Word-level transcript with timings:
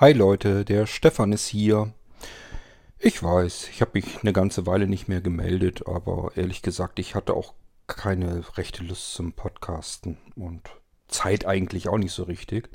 Hi 0.00 0.14
Leute, 0.14 0.64
der 0.64 0.86
Stefan 0.86 1.30
ist 1.30 1.46
hier. 1.46 1.92
Ich 2.98 3.22
weiß, 3.22 3.68
ich 3.68 3.82
habe 3.82 3.90
mich 3.92 4.22
eine 4.22 4.32
ganze 4.32 4.66
Weile 4.66 4.86
nicht 4.86 5.08
mehr 5.08 5.20
gemeldet, 5.20 5.86
aber 5.86 6.30
ehrlich 6.36 6.62
gesagt, 6.62 6.98
ich 6.98 7.14
hatte 7.14 7.34
auch 7.34 7.52
keine 7.86 8.42
rechte 8.56 8.82
Lust 8.82 9.12
zum 9.12 9.34
Podcasten 9.34 10.16
und 10.36 10.62
Zeit 11.06 11.44
eigentlich 11.44 11.90
auch 11.90 11.98
nicht 11.98 12.12
so 12.12 12.22
richtig. 12.22 12.70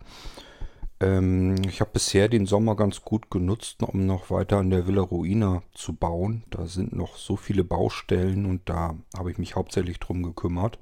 Ähm, 1.00 1.56
ich 1.68 1.82
habe 1.82 1.90
bisher 1.94 2.30
den 2.30 2.46
Sommer 2.46 2.76
ganz 2.76 3.02
gut 3.02 3.32
genutzt, 3.32 3.82
um 3.82 4.06
noch 4.06 4.30
weiter 4.30 4.58
an 4.58 4.70
der 4.70 4.86
Villa 4.86 5.02
Ruina 5.02 5.64
zu 5.74 5.94
bauen. 5.94 6.44
Da 6.52 6.68
sind 6.68 6.94
noch 6.94 7.18
so 7.18 7.38
viele 7.38 7.64
Baustellen 7.64 8.46
und 8.46 8.70
da 8.70 8.98
habe 9.18 9.32
ich 9.32 9.40
mich 9.40 9.56
hauptsächlich 9.56 10.00
drum 10.00 10.22
gekümmert 10.22 10.78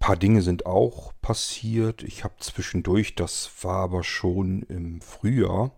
paar 0.00 0.16
Dinge 0.16 0.42
sind 0.42 0.66
auch 0.66 1.12
passiert. 1.22 2.02
Ich 2.02 2.24
habe 2.24 2.34
zwischendurch, 2.40 3.14
das 3.14 3.50
war 3.62 3.76
aber 3.76 4.02
schon 4.02 4.62
im 4.62 5.00
Frühjahr, 5.00 5.70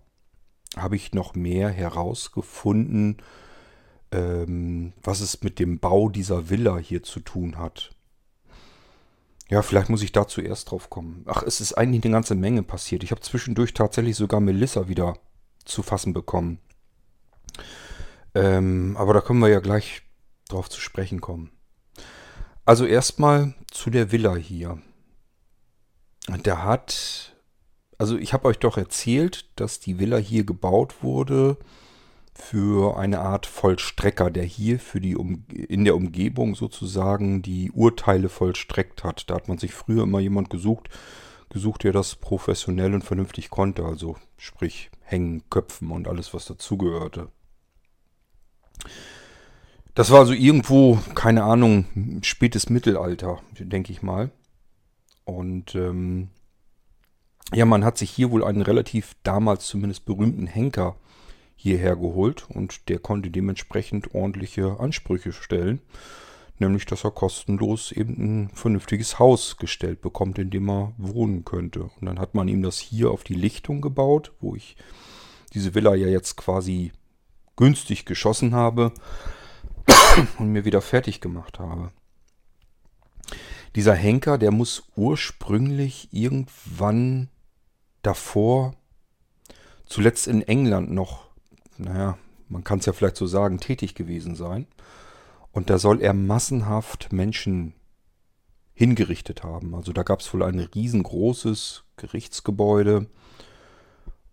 habe 0.77 0.97
ich 0.97 1.13
noch 1.13 1.35
mehr 1.35 1.69
herausgefunden, 1.69 3.19
ähm, 4.13 4.95
was 5.03 5.21
es 5.21 5.43
mit 5.43 5.59
dem 5.59 5.81
Bau 5.81 6.09
dieser 6.09 6.49
Villa 6.49 6.79
hier 6.79 7.03
zu 7.03 7.21
tun 7.21 7.59
hat. 7.59 7.91
Ja, 9.51 9.61
vielleicht 9.61 9.91
muss 9.91 10.03
ich 10.03 10.13
da 10.13 10.27
zuerst 10.27 10.71
drauf 10.71 10.89
kommen. 10.89 11.25
Ach, 11.27 11.43
es 11.43 11.61
ist 11.61 11.75
eigentlich 11.75 12.05
eine 12.05 12.13
ganze 12.13 12.35
Menge 12.35 12.63
passiert. 12.63 13.03
Ich 13.03 13.11
habe 13.11 13.21
zwischendurch 13.21 13.75
tatsächlich 13.75 14.17
sogar 14.17 14.41
Melissa 14.41 14.89
wieder 14.89 15.19
zu 15.65 15.83
fassen 15.83 16.15
bekommen. 16.15 16.59
Ähm, 18.35 18.97
aber 18.97 19.13
da 19.13 19.21
können 19.21 19.41
wir 19.41 19.49
ja 19.49 19.61
gleich 19.61 20.03
drauf 20.49 20.71
zu 20.71 20.81
sprechen 20.81 21.21
kommen. 21.21 21.51
Also 22.65 22.87
erstmal 22.87 23.55
zu 23.71 23.91
der 23.91 24.13
Villa 24.13 24.37
hier. 24.37 24.79
Der 26.45 26.65
hat, 26.65 27.35
also 27.99 28.17
ich 28.17 28.33
habe 28.33 28.47
euch 28.47 28.59
doch 28.59 28.77
erzählt, 28.77 29.49
dass 29.57 29.81
die 29.81 29.99
Villa 29.99 30.17
hier 30.17 30.45
gebaut 30.45 31.03
wurde 31.03 31.57
für 32.35 32.97
eine 32.97 33.21
Art 33.21 33.47
Vollstrecker, 33.47 34.31
der 34.31 34.45
hier 34.45 34.79
für 34.79 35.01
die 35.01 35.17
um, 35.17 35.45
in 35.49 35.85
der 35.85 35.97
Umgebung 35.97 36.55
sozusagen 36.55 37.43
die 37.43 37.71
Urteile 37.73 38.29
vollstreckt 38.29 39.05
hat. 39.05 39.29
Da 39.29 39.35
hat 39.35 39.49
man 39.49 39.59
sich 39.59 39.75
früher 39.75 40.05
immer 40.05 40.21
jemand 40.21 40.49
gesucht, 40.49 40.89
gesucht, 41.51 41.85
der 41.85 41.93
das 41.93 42.15
professionell 42.15 42.95
und 42.95 43.03
vernünftig 43.03 43.51
konnte, 43.51 43.85
also 43.85 44.17
sprich 44.39 44.91
hängen, 45.01 45.43
köpfen 45.51 45.91
und 45.91 46.09
alles, 46.09 46.33
was 46.33 46.47
dazugehörte. 46.47 47.29
Das 49.95 50.11
war 50.11 50.21
also 50.21 50.33
irgendwo, 50.33 50.99
keine 51.15 51.45
Ahnung, 51.45 52.21
spätes 52.23 52.71
Mittelalter, 52.71 53.41
denke 53.59 53.93
ich 53.93 54.03
mal. 54.03 54.31
Und 55.25 55.75
ähm, 55.75 56.31
ja, 57.53 57.67
man 57.67 57.85
hat 57.85 57.99
sich 57.99 58.11
hier 58.11 58.31
wohl 58.31 58.43
einen 58.43 58.63
relativ 58.63 59.15
damals 59.23 59.67
zumindest 59.67 60.07
berühmten 60.07 60.47
Henker 60.47 60.97
hierher 61.57 61.97
geholt 61.97 62.47
und 62.49 62.89
der 62.89 62.99
konnte 62.99 63.31
dementsprechend 63.31 64.15
ordentliche 64.15 64.81
Ansprüche 64.81 65.33
stellen. 65.33 65.81
Nämlich, 66.59 66.87
dass 66.87 67.05
er 67.05 67.11
kostenlos 67.11 67.93
eben 67.93 68.47
ein 68.47 68.51
vernünftiges 68.55 69.19
Haus 69.19 69.57
gestellt 69.59 70.01
bekommt, 70.01 70.39
in 70.39 70.51
dem 70.51 70.71
er 70.71 70.93
wohnen 70.97 71.45
könnte. 71.45 71.83
Und 71.83 72.07
dann 72.07 72.19
hat 72.19 72.35
man 72.35 72.49
ihm 72.49 72.63
das 72.63 72.79
hier 72.79 73.11
auf 73.11 73.25
die 73.25 73.35
Lichtung 73.35 73.81
gebaut, 73.81 74.33
wo 74.41 74.55
ich 74.55 74.77
diese 75.55 75.75
Villa 75.75 75.95
ja 75.95 76.09
jetzt 76.09 76.37
quasi 76.37 76.93
günstig 77.57 78.07
geschossen 78.07 78.55
habe 78.55 78.93
und 80.39 80.49
mir 80.49 80.65
wieder 80.65 80.81
fertig 80.81 81.21
gemacht 81.21 81.59
habe. 81.59 81.91
Dieser 83.75 83.95
Henker, 83.95 84.37
der 84.37 84.51
muss 84.51 84.85
ursprünglich 84.97 86.09
irgendwann 86.13 87.29
davor, 88.03 88.75
zuletzt 89.87 90.27
in 90.27 90.43
England 90.43 90.91
noch, 90.91 91.31
naja, 91.79 92.19
man 92.49 92.65
kann 92.65 92.81
es 92.81 92.87
ja 92.87 92.93
vielleicht 92.93 93.17
so 93.17 93.27
sagen, 93.27 93.61
tätig 93.61 93.95
gewesen 93.95 94.35
sein. 94.35 94.67
Und 95.53 95.71
da 95.71 95.79
soll 95.79 96.01
er 96.01 96.13
massenhaft 96.13 97.13
Menschen 97.13 97.75
hingerichtet 98.75 99.43
haben. 99.43 99.75
Also 99.75 99.93
da 99.93 100.03
gab 100.03 100.21
es 100.21 100.33
wohl 100.33 100.43
ein 100.43 100.59
riesengroßes 100.59 101.85
Gerichtsgebäude. 101.97 103.07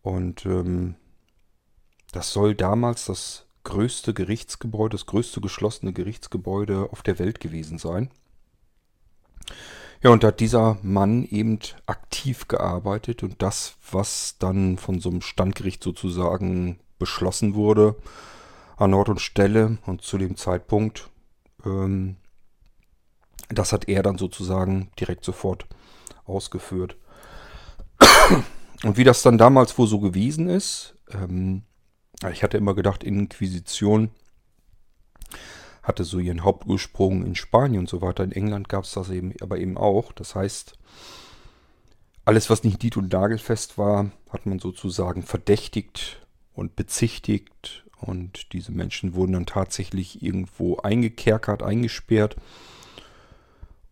Und 0.02 0.46
ähm, 0.46 0.96
das 2.12 2.32
soll 2.32 2.56
damals 2.56 3.06
das 3.06 3.46
größte 3.64 4.14
Gerichtsgebäude, 4.14 4.96
das 4.96 5.06
größte 5.06 5.42
geschlossene 5.42 5.94
Gerichtsgebäude 5.94 6.90
auf 6.92 7.04
der 7.04 7.20
Welt 7.20 7.40
gewesen 7.40 7.78
sein. 7.78 8.10
Ja, 10.02 10.12
und 10.12 10.24
da 10.24 10.30
hat 10.30 10.40
dieser 10.40 10.78
Mann 10.82 11.26
eben 11.26 11.60
aktiv 11.86 12.48
gearbeitet 12.48 13.22
und 13.22 13.42
das, 13.42 13.76
was 13.92 14.38
dann 14.40 14.78
von 14.78 15.00
so 15.00 15.10
einem 15.10 15.22
Standgericht 15.22 15.84
sozusagen 15.84 16.80
beschlossen 17.00 17.54
wurde, 17.54 17.96
an 18.78 18.94
Ort 18.94 19.10
und 19.10 19.20
Stelle 19.20 19.78
und 19.86 20.02
zu 20.02 20.18
dem 20.18 20.38
Zeitpunkt, 20.38 21.10
ähm, 21.66 22.16
das 23.50 23.74
hat 23.74 23.90
er 23.90 24.04
dann 24.04 24.18
sozusagen 24.18 24.90
direkt 24.98 25.26
sofort 25.26 25.66
ausgeführt. 26.26 26.96
Und 28.84 28.96
wie 28.96 29.04
das 29.04 29.22
dann 29.22 29.38
damals 29.38 29.78
wohl 29.78 29.88
so 29.88 30.00
gewesen 30.00 30.48
ist, 30.48 30.96
ähm, 31.12 31.64
ich 32.28 32.44
hatte 32.44 32.58
immer 32.58 32.76
gedacht, 32.76 33.04
Inquisition 33.04 34.12
hatte 35.84 36.04
so 36.04 36.20
ihren 36.20 36.44
Hauptursprung 36.44 37.26
in 37.26 37.36
Spanien 37.36 37.82
und 37.82 37.90
so 37.90 38.02
weiter. 38.02 38.24
In 38.24 38.32
England 38.32 38.70
gab 38.70 38.84
es 38.84 38.92
das 38.92 39.10
eben, 39.10 39.34
aber 39.42 39.58
eben 39.58 39.78
auch. 39.78 40.12
Das 40.12 40.36
heißt, 40.36 40.74
alles, 42.26 42.50
was 42.50 42.64
nicht 42.64 42.84
nied- 42.84 42.98
und 42.98 43.12
nagelfest 43.12 43.78
war, 43.78 44.12
hat 44.30 44.46
man 44.46 44.60
sozusagen 44.60 45.24
verdächtigt 45.24 46.26
und 46.54 46.76
bezichtigt. 46.76 47.86
Und 47.98 48.54
diese 48.54 48.72
Menschen 48.72 49.16
wurden 49.16 49.34
dann 49.34 49.46
tatsächlich 49.46 50.22
irgendwo 50.22 50.78
eingekerkert, 50.78 51.64
eingesperrt. 51.64 52.36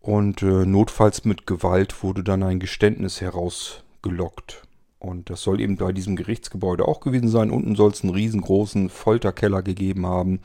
Und 0.00 0.42
äh, 0.42 0.64
notfalls 0.66 1.24
mit 1.24 1.46
Gewalt 1.46 2.02
wurde 2.02 2.22
dann 2.22 2.42
ein 2.42 2.60
Geständnis 2.60 3.20
herausgelockt. 3.20 4.67
Und 4.98 5.30
das 5.30 5.42
soll 5.42 5.60
eben 5.60 5.76
bei 5.76 5.92
diesem 5.92 6.16
Gerichtsgebäude 6.16 6.86
auch 6.86 7.00
gewesen 7.00 7.28
sein. 7.28 7.50
Unten 7.50 7.76
soll 7.76 7.92
es 7.92 8.02
einen 8.02 8.14
riesengroßen 8.14 8.88
Folterkeller 8.88 9.62
gegeben 9.62 10.06
haben. 10.06 10.40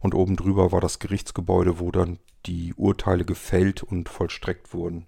Und 0.00 0.14
oben 0.14 0.36
drüber 0.36 0.72
war 0.72 0.80
das 0.80 0.98
Gerichtsgebäude, 0.98 1.78
wo 1.78 1.90
dann 1.90 2.18
die 2.46 2.74
Urteile 2.74 3.24
gefällt 3.24 3.82
und 3.82 4.08
vollstreckt 4.08 4.72
wurden. 4.72 5.06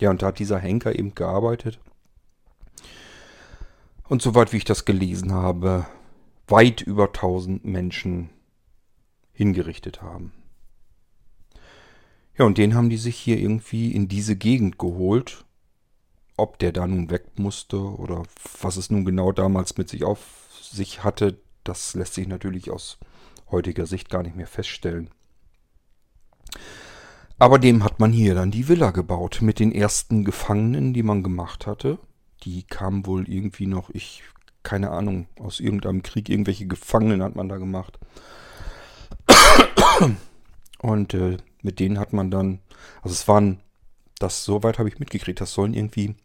Ja, 0.00 0.10
und 0.10 0.22
da 0.22 0.28
hat 0.28 0.38
dieser 0.38 0.58
Henker 0.58 0.96
eben 0.96 1.14
gearbeitet. 1.14 1.80
Und 4.08 4.22
soweit 4.22 4.52
wie 4.52 4.58
ich 4.58 4.64
das 4.64 4.84
gelesen 4.84 5.32
habe, 5.32 5.86
weit 6.46 6.80
über 6.80 7.06
1000 7.06 7.64
Menschen 7.64 8.30
hingerichtet 9.32 10.00
haben. 10.00 10.32
Ja, 12.38 12.44
und 12.46 12.56
den 12.56 12.74
haben 12.74 12.88
die 12.88 12.96
sich 12.96 13.16
hier 13.16 13.38
irgendwie 13.38 13.92
in 13.92 14.08
diese 14.08 14.36
Gegend 14.36 14.78
geholt 14.78 15.44
ob 16.38 16.58
der 16.58 16.72
da 16.72 16.86
nun 16.86 17.10
weg 17.10 17.38
musste 17.38 17.78
oder 17.78 18.22
was 18.60 18.76
es 18.76 18.90
nun 18.90 19.04
genau 19.04 19.32
damals 19.32 19.76
mit 19.76 19.88
sich 19.88 20.04
auf 20.04 20.48
sich 20.60 21.04
hatte, 21.04 21.38
das 21.64 21.94
lässt 21.94 22.14
sich 22.14 22.26
natürlich 22.26 22.70
aus 22.70 22.98
heutiger 23.50 23.86
Sicht 23.86 24.10
gar 24.10 24.22
nicht 24.22 24.36
mehr 24.36 24.46
feststellen. 24.46 25.10
Aber 27.38 27.58
dem 27.58 27.84
hat 27.84 28.00
man 28.00 28.12
hier 28.12 28.34
dann 28.34 28.50
die 28.50 28.68
Villa 28.68 28.90
gebaut 28.90 29.38
mit 29.42 29.58
den 29.60 29.72
ersten 29.72 30.24
Gefangenen, 30.24 30.92
die 30.92 31.02
man 31.04 31.22
gemacht 31.22 31.66
hatte. 31.66 31.98
Die 32.42 32.64
kamen 32.64 33.06
wohl 33.06 33.28
irgendwie 33.28 33.66
noch, 33.66 33.90
ich, 33.90 34.24
keine 34.62 34.90
Ahnung, 34.90 35.28
aus 35.38 35.60
irgendeinem 35.60 36.02
Krieg, 36.02 36.28
irgendwelche 36.28 36.66
Gefangenen 36.66 37.22
hat 37.22 37.36
man 37.36 37.48
da 37.48 37.58
gemacht. 37.58 37.98
Und 40.80 41.14
äh, 41.14 41.36
mit 41.62 41.80
denen 41.80 41.98
hat 41.98 42.12
man 42.12 42.30
dann, 42.30 42.60
also 43.02 43.12
es 43.12 43.28
waren, 43.28 43.60
das 44.18 44.44
soweit 44.44 44.78
habe 44.78 44.88
ich 44.88 44.98
mitgekriegt, 44.98 45.40
das 45.40 45.52
sollen 45.52 45.74
irgendwie 45.74 46.16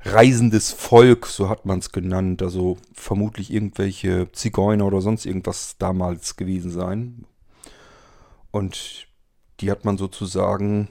reisendes 0.00 0.72
Volk, 0.72 1.26
so 1.26 1.48
hat 1.48 1.66
man 1.66 1.78
es 1.80 1.92
genannt. 1.92 2.42
Also 2.42 2.78
vermutlich 2.92 3.52
irgendwelche 3.52 4.30
Zigeuner 4.32 4.86
oder 4.86 5.00
sonst 5.00 5.26
irgendwas 5.26 5.76
damals 5.78 6.36
gewesen 6.36 6.70
sein. 6.70 7.26
Und 8.50 9.06
die 9.60 9.70
hat 9.70 9.84
man 9.84 9.98
sozusagen 9.98 10.88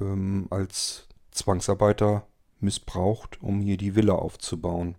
ähm, 0.00 0.46
als 0.50 1.06
Zwangsarbeiter 1.30 2.26
missbraucht, 2.60 3.42
um 3.42 3.60
hier 3.60 3.76
die 3.76 3.94
Villa 3.94 4.14
aufzubauen. 4.14 4.96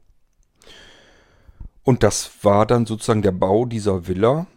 Und 1.83 2.03
das 2.03 2.31
war 2.43 2.65
dann 2.65 2.85
sozusagen 2.85 3.21
der 3.21 3.31
Bau 3.31 3.65
dieser 3.65 4.07
Villa, 4.07 4.47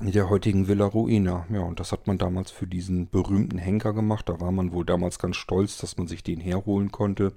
der 0.00 0.30
heutigen 0.30 0.66
Villa 0.66 0.86
Ruina. 0.86 1.46
Ja, 1.52 1.60
und 1.60 1.78
das 1.78 1.92
hat 1.92 2.06
man 2.06 2.18
damals 2.18 2.50
für 2.50 2.66
diesen 2.66 3.08
berühmten 3.08 3.58
Henker 3.58 3.92
gemacht. 3.92 4.28
Da 4.28 4.40
war 4.40 4.50
man 4.50 4.72
wohl 4.72 4.84
damals 4.84 5.18
ganz 5.18 5.36
stolz, 5.36 5.78
dass 5.78 5.96
man 5.96 6.06
sich 6.06 6.22
den 6.22 6.40
herholen 6.40 6.90
konnte. 6.90 7.32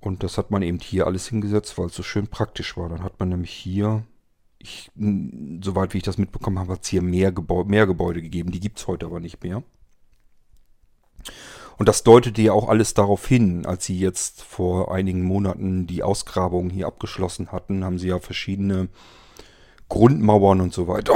Und 0.00 0.22
das 0.22 0.38
hat 0.38 0.50
man 0.50 0.62
eben 0.62 0.78
hier 0.78 1.06
alles 1.06 1.28
hingesetzt, 1.28 1.78
weil 1.78 1.86
es 1.86 1.94
so 1.94 2.02
schön 2.02 2.28
praktisch 2.28 2.76
war. 2.76 2.88
Dann 2.88 3.02
hat 3.02 3.18
man 3.18 3.28
nämlich 3.28 3.52
hier, 3.52 4.04
ich, 4.58 4.90
soweit 5.60 5.94
wie 5.94 5.98
ich 5.98 6.04
das 6.04 6.18
mitbekommen 6.18 6.58
habe, 6.58 6.72
hat 6.72 6.82
es 6.84 6.88
hier 6.88 7.02
mehr, 7.02 7.32
Gebäude, 7.32 7.68
mehr 7.68 7.86
Gebäude 7.86 8.22
gegeben. 8.22 8.52
Die 8.52 8.60
gibt 8.60 8.78
es 8.78 8.86
heute 8.86 9.06
aber 9.06 9.20
nicht 9.20 9.42
mehr. 9.42 9.62
Und 11.78 11.88
das 11.88 12.04
deutete 12.04 12.42
ja 12.42 12.52
auch 12.52 12.68
alles 12.68 12.94
darauf 12.94 13.26
hin, 13.26 13.66
als 13.66 13.86
sie 13.86 13.98
jetzt 13.98 14.42
vor 14.42 14.92
einigen 14.92 15.22
Monaten 15.22 15.86
die 15.86 16.02
Ausgrabung 16.02 16.70
hier 16.70 16.86
abgeschlossen 16.86 17.50
hatten, 17.50 17.84
haben 17.84 17.98
sie 17.98 18.08
ja 18.08 18.18
verschiedene 18.18 18.88
Grundmauern 19.92 20.62
und 20.62 20.72
so 20.72 20.88
weiter 20.88 21.14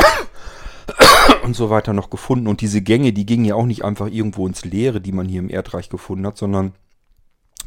und 1.45 1.57
so 1.57 1.71
weiter 1.71 1.95
noch 1.95 2.11
gefunden. 2.11 2.47
Und 2.47 2.61
diese 2.61 2.83
Gänge, 2.83 3.15
die 3.15 3.25
gingen 3.25 3.47
ja 3.47 3.55
auch 3.55 3.65
nicht 3.65 3.87
einfach 3.87 4.09
irgendwo 4.09 4.47
ins 4.47 4.67
Leere, 4.67 5.01
die 5.01 5.13
man 5.13 5.27
hier 5.27 5.41
im 5.41 5.49
Erdreich 5.49 5.89
gefunden 5.89 6.27
hat, 6.27 6.37
sondern 6.37 6.75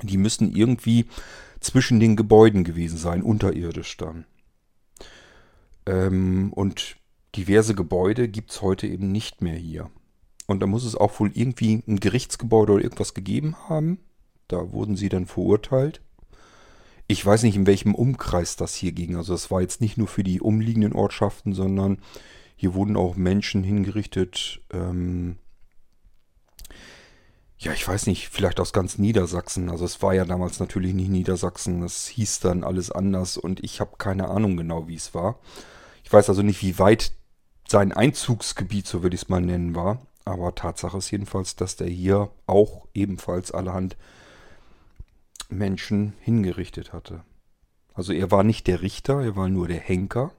die 0.04 0.18
müssen 0.18 0.56
irgendwie 0.56 1.08
zwischen 1.62 2.00
den 2.00 2.16
Gebäuden 2.16 2.64
gewesen 2.64 3.00
sein, 3.00 3.24
unterirdisch 3.24 3.98
dann. 3.98 4.26
Ähm, 5.88 6.54
und 6.54 6.98
diverse 7.36 7.74
Gebäude 7.74 8.28
gibt 8.28 8.52
es 8.52 8.62
heute 8.62 8.86
eben 8.86 9.12
nicht 9.12 9.42
mehr 9.42 9.56
hier. 9.56 9.90
Und 10.46 10.60
da 10.60 10.68
muss 10.68 10.86
es 10.86 10.96
auch 10.96 11.20
wohl 11.20 11.32
irgendwie 11.34 11.84
ein 11.88 12.00
Gerichtsgebäude 12.00 12.74
oder 12.74 12.84
irgendwas 12.84 13.16
gegeben 13.16 13.56
haben. 13.68 13.98
Da 14.48 14.72
wurden 14.72 14.96
sie 14.96 15.10
dann 15.10 15.26
verurteilt. 15.26 16.02
Ich 17.12 17.26
weiß 17.26 17.42
nicht, 17.42 17.56
in 17.56 17.66
welchem 17.66 17.96
Umkreis 17.96 18.56
das 18.56 18.76
hier 18.76 18.92
ging. 18.92 19.16
Also 19.16 19.34
es 19.34 19.50
war 19.50 19.62
jetzt 19.62 19.82
nicht 19.82 19.98
nur 19.98 20.08
für 20.08 20.24
die 20.24 20.42
umliegenden 20.42 20.94
Ortschaften, 20.94 21.54
sondern 21.54 21.98
hier 22.56 22.76
wurden 22.76 22.96
auch 22.96 23.16
Menschen 23.16 23.64
hingerichtet. 23.64 24.62
Ähm 24.72 25.40
ja, 27.58 27.74
ich 27.74 27.88
weiß 27.88 28.06
nicht, 28.06 28.30
vielleicht 28.30 28.60
aus 28.60 28.74
ganz 28.74 29.00
Niedersachsen. 29.00 29.72
Also 29.72 29.86
es 29.86 30.04
war 30.04 30.14
ja 30.14 30.24
damals 30.24 30.60
natürlich 30.60 30.94
nicht 30.94 31.10
Niedersachsen. 31.10 31.82
Es 31.82 32.06
hieß 32.06 32.42
dann 32.42 32.64
alles 32.64 32.92
anders 32.92 33.38
und 33.38 33.64
ich 33.64 33.82
habe 33.82 33.98
keine 33.98 34.28
Ahnung 34.28 34.56
genau, 34.56 34.88
wie 34.88 34.96
es 34.96 35.16
war. 35.16 35.40
Ich 36.04 36.14
weiß 36.14 36.30
also 36.30 36.44
nicht, 36.44 36.62
wie 36.62 36.78
weit 36.78 37.12
sein 37.68 37.92
Einzugsgebiet, 37.92 38.86
so 38.86 39.02
würde 39.02 39.16
ich 39.16 39.24
es 39.24 39.30
mal 39.30 39.42
nennen, 39.42 39.74
war. 39.74 40.00
Aber 40.26 40.54
Tatsache 40.54 41.00
ist 41.00 41.10
jedenfalls, 41.10 41.56
dass 41.56 41.76
der 41.76 41.88
hier 41.88 42.30
auch 42.46 42.88
ebenfalls 42.94 43.52
allerhand 43.52 43.98
Menschen 45.50 46.14
hingerichtet 46.22 46.94
hatte. 46.94 47.24
Also 47.94 48.14
er 48.14 48.32
war 48.32 48.44
nicht 48.44 48.68
der 48.68 48.82
Richter, 48.82 49.22
er 49.22 49.36
war 49.36 49.50
nur 49.50 49.68
der 49.68 49.80
Henker. 49.80 50.32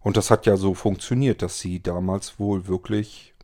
Und 0.00 0.16
das 0.16 0.30
hat 0.30 0.46
ja 0.46 0.56
so 0.56 0.74
funktioniert, 0.74 1.42
dass 1.42 1.60
sie 1.60 1.80
damals 1.80 2.40
wohl 2.40 2.66
wirklich 2.66 3.34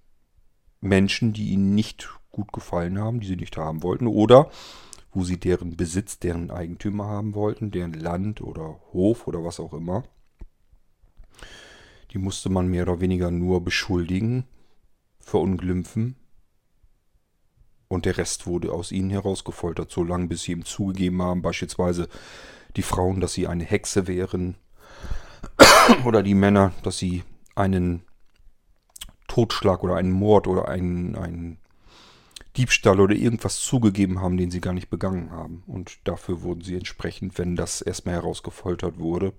Menschen, 0.81 1.33
die 1.33 1.51
ihnen 1.51 1.75
nicht 1.75 2.09
gut 2.31 2.53
gefallen 2.53 2.99
haben, 2.99 3.21
die 3.21 3.27
sie 3.27 3.37
nicht 3.37 3.57
haben 3.57 3.83
wollten, 3.83 4.07
oder 4.07 4.51
wo 5.13 5.25
sie 5.25 5.39
deren 5.39 5.77
Besitz, 5.77 6.19
deren 6.19 6.51
Eigentümer 6.51 7.07
haben 7.07 7.35
wollten, 7.35 7.71
deren 7.71 7.93
Land 7.93 8.41
oder 8.41 8.81
Hof 8.93 9.27
oder 9.27 9.45
was 9.45 9.61
auch 9.61 9.73
immer, 9.73 10.05
die 12.13 12.19
musste 12.19 12.49
man 12.49 12.69
mehr 12.69 12.85
oder 12.85 13.01
weniger 13.01 13.31
nur 13.31 13.63
beschuldigen, 13.63 14.45
verunglimpfen. 15.21 16.17
Und 17.89 18.05
der 18.05 18.19
Rest 18.19 18.47
wurde 18.47 18.73
aus 18.73 18.93
ihnen 18.93 19.11
herausgefoltert, 19.11 19.91
so 19.91 20.05
lange 20.05 20.27
bis 20.27 20.43
sie 20.43 20.53
ihm 20.53 20.65
zugegeben 20.65 21.23
haben, 21.23 21.43
beispielsweise 21.43 22.09
die 22.77 22.83
Frauen, 22.83 23.21
dass 23.21 23.33
sie 23.33 23.47
eine 23.47 23.65
Hexe 23.65 24.07
wären, 24.07 24.57
oder 26.05 26.23
die 26.23 26.35
Männer, 26.35 26.73
dass 26.83 26.99
sie 26.99 27.25
einen 27.55 28.03
Totschlag 29.27 29.83
oder 29.83 29.97
einen 29.97 30.13
Mord 30.13 30.47
oder 30.47 30.69
einen, 30.69 31.17
einen 31.17 31.59
Diebstahl 32.57 33.01
oder 33.01 33.15
irgendwas 33.15 33.61
zugegeben 33.61 34.21
haben, 34.21 34.37
den 34.37 34.51
sie 34.51 34.61
gar 34.61 34.73
nicht 34.73 34.91
begangen 34.91 35.31
haben. 35.31 35.63
Und 35.67 35.99
dafür 36.05 36.43
wurden 36.43 36.63
sie 36.63 36.77
entsprechend, 36.77 37.39
wenn 37.39 37.57
das 37.57 37.81
erstmal 37.81 38.17
herausgefoltert 38.17 38.99
wurde, 38.99 39.33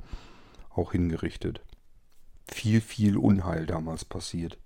auch 0.70 0.92
hingerichtet 0.92 1.62
viel, 2.52 2.82
viel 2.82 3.18
Unheil 3.18 3.66
damals 3.66 4.06
passiert. 4.06 4.58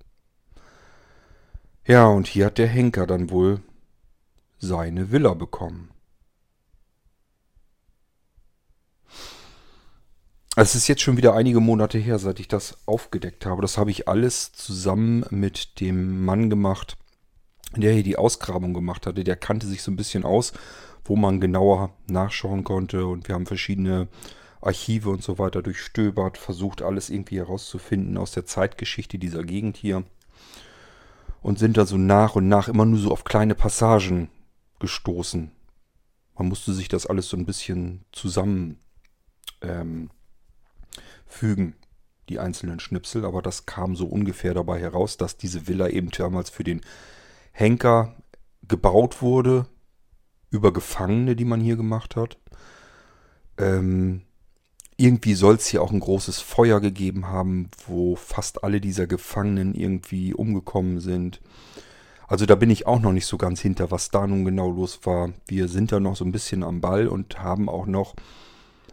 Ja, 1.86 2.07
und 2.07 2.27
hier 2.27 2.45
hat 2.45 2.57
der 2.57 2.68
Henker 2.68 3.06
dann 3.07 3.29
wohl 3.29 3.62
seine 4.63 5.12
Villa 5.12 5.33
bekommen. 5.33 5.89
Es 10.56 10.75
ist 10.75 10.88
jetzt 10.88 11.01
schon 11.01 11.18
wieder 11.18 11.33
einige 11.33 11.60
Monate 11.60 11.98
her, 11.98 12.19
seit 12.19 12.39
ich 12.39 12.48
das 12.48 12.77
aufgedeckt 12.86 13.45
habe. 13.45 13.62
Das 13.62 13.77
habe 13.77 13.92
ich 13.92 14.07
alles 14.07 14.51
zusammen 14.54 15.25
mit 15.31 15.80
dem 15.80 16.24
Mann 16.24 16.50
gemacht, 16.50 16.95
der 17.75 17.92
hier 17.92 18.04
die 18.04 18.18
Ausgrabung 18.18 18.74
gemacht 18.74 19.07
hatte. 19.07 19.24
Der 19.24 19.36
kannte 19.36 19.68
sich 19.68 19.81
so 19.81 19.92
ein 19.92 19.95
bisschen 19.95 20.24
aus, 20.24 20.54
wo 21.06 21.15
man 21.15 21.42
genauer 21.42 21.89
nachschauen 22.07 22.63
konnte. 22.63 23.07
Und 23.07 23.27
wir 23.27 23.36
haben 23.36 23.48
verschiedene 23.48 24.07
Archive 24.62 25.10
und 25.10 25.24
so 25.24 25.39
weiter 25.39 25.63
durchstöbert, 25.63 26.38
versucht 26.38 26.84
alles 26.84 27.10
irgendwie 27.10 27.39
herauszufinden 27.39 28.15
aus 28.17 28.32
der 28.32 28.46
Zeitgeschichte 28.46 29.17
dieser 29.17 29.43
Gegend 29.43 29.75
hier. 29.75 30.03
Und 31.41 31.60
sind 31.60 31.75
da 31.77 31.86
so 31.86 31.98
nach 31.98 32.36
und 32.36 32.48
nach 32.48 32.70
immer 32.70 32.86
nur 32.86 33.00
so 33.00 33.12
auf 33.12 33.24
kleine 33.25 33.55
Passagen 33.55 34.29
gestoßen. 34.83 35.49
Man 36.35 36.47
musste 36.49 36.73
sich 36.73 36.89
das 36.89 37.07
alles 37.07 37.29
so 37.29 37.37
ein 37.37 37.45
bisschen 37.45 38.03
zusammen 38.11 38.79
ähm, 39.61 40.09
die 42.29 42.37
einzelnen 42.39 42.79
Schnipsel, 42.79 43.25
aber 43.25 43.41
das 43.41 43.65
kam 43.65 43.95
so 43.95 44.05
ungefähr 44.05 44.53
dabei 44.53 44.79
heraus, 44.79 45.17
dass 45.17 45.37
diese 45.37 45.67
Villa 45.67 45.87
eben 45.87 46.11
damals 46.11 46.49
für 46.49 46.65
den 46.65 46.81
Henker 47.53 48.15
gebaut 48.67 49.21
wurde, 49.21 49.67
über 50.49 50.73
Gefangene, 50.73 51.35
die 51.35 51.45
man 51.45 51.61
hier 51.61 51.75
gemacht 51.75 52.15
hat. 52.15 52.37
Ähm, 53.57 54.21
irgendwie 54.97 55.33
soll 55.33 55.55
es 55.55 55.67
hier 55.67 55.81
auch 55.81 55.91
ein 55.91 55.99
großes 55.99 56.39
Feuer 56.39 56.79
gegeben 56.81 57.27
haben, 57.27 57.69
wo 57.87 58.15
fast 58.15 58.63
alle 58.63 58.79
dieser 58.79 59.07
Gefangenen 59.07 59.75
irgendwie 59.75 60.33
umgekommen 60.33 60.99
sind. 60.99 61.41
Also 62.27 62.46
da 62.46 62.56
bin 62.56 62.70
ich 62.70 62.88
auch 62.88 63.00
noch 63.00 63.12
nicht 63.12 63.25
so 63.25 63.38
ganz 63.38 63.60
hinter, 63.62 63.92
was 63.92 64.10
da 64.10 64.25
nun 64.25 64.46
genau 64.46 64.70
los 64.70 65.00
war. 65.03 65.30
Wir 65.48 65.68
sind 65.68 65.92
da 65.92 66.00
noch 66.00 66.15
so 66.15 66.25
ein 66.25 66.32
bisschen 66.32 66.63
am 66.63 66.82
Ball 66.82 67.08
und 67.08 67.39
haben 67.39 67.70
auch 67.70 67.86
noch 67.86 68.15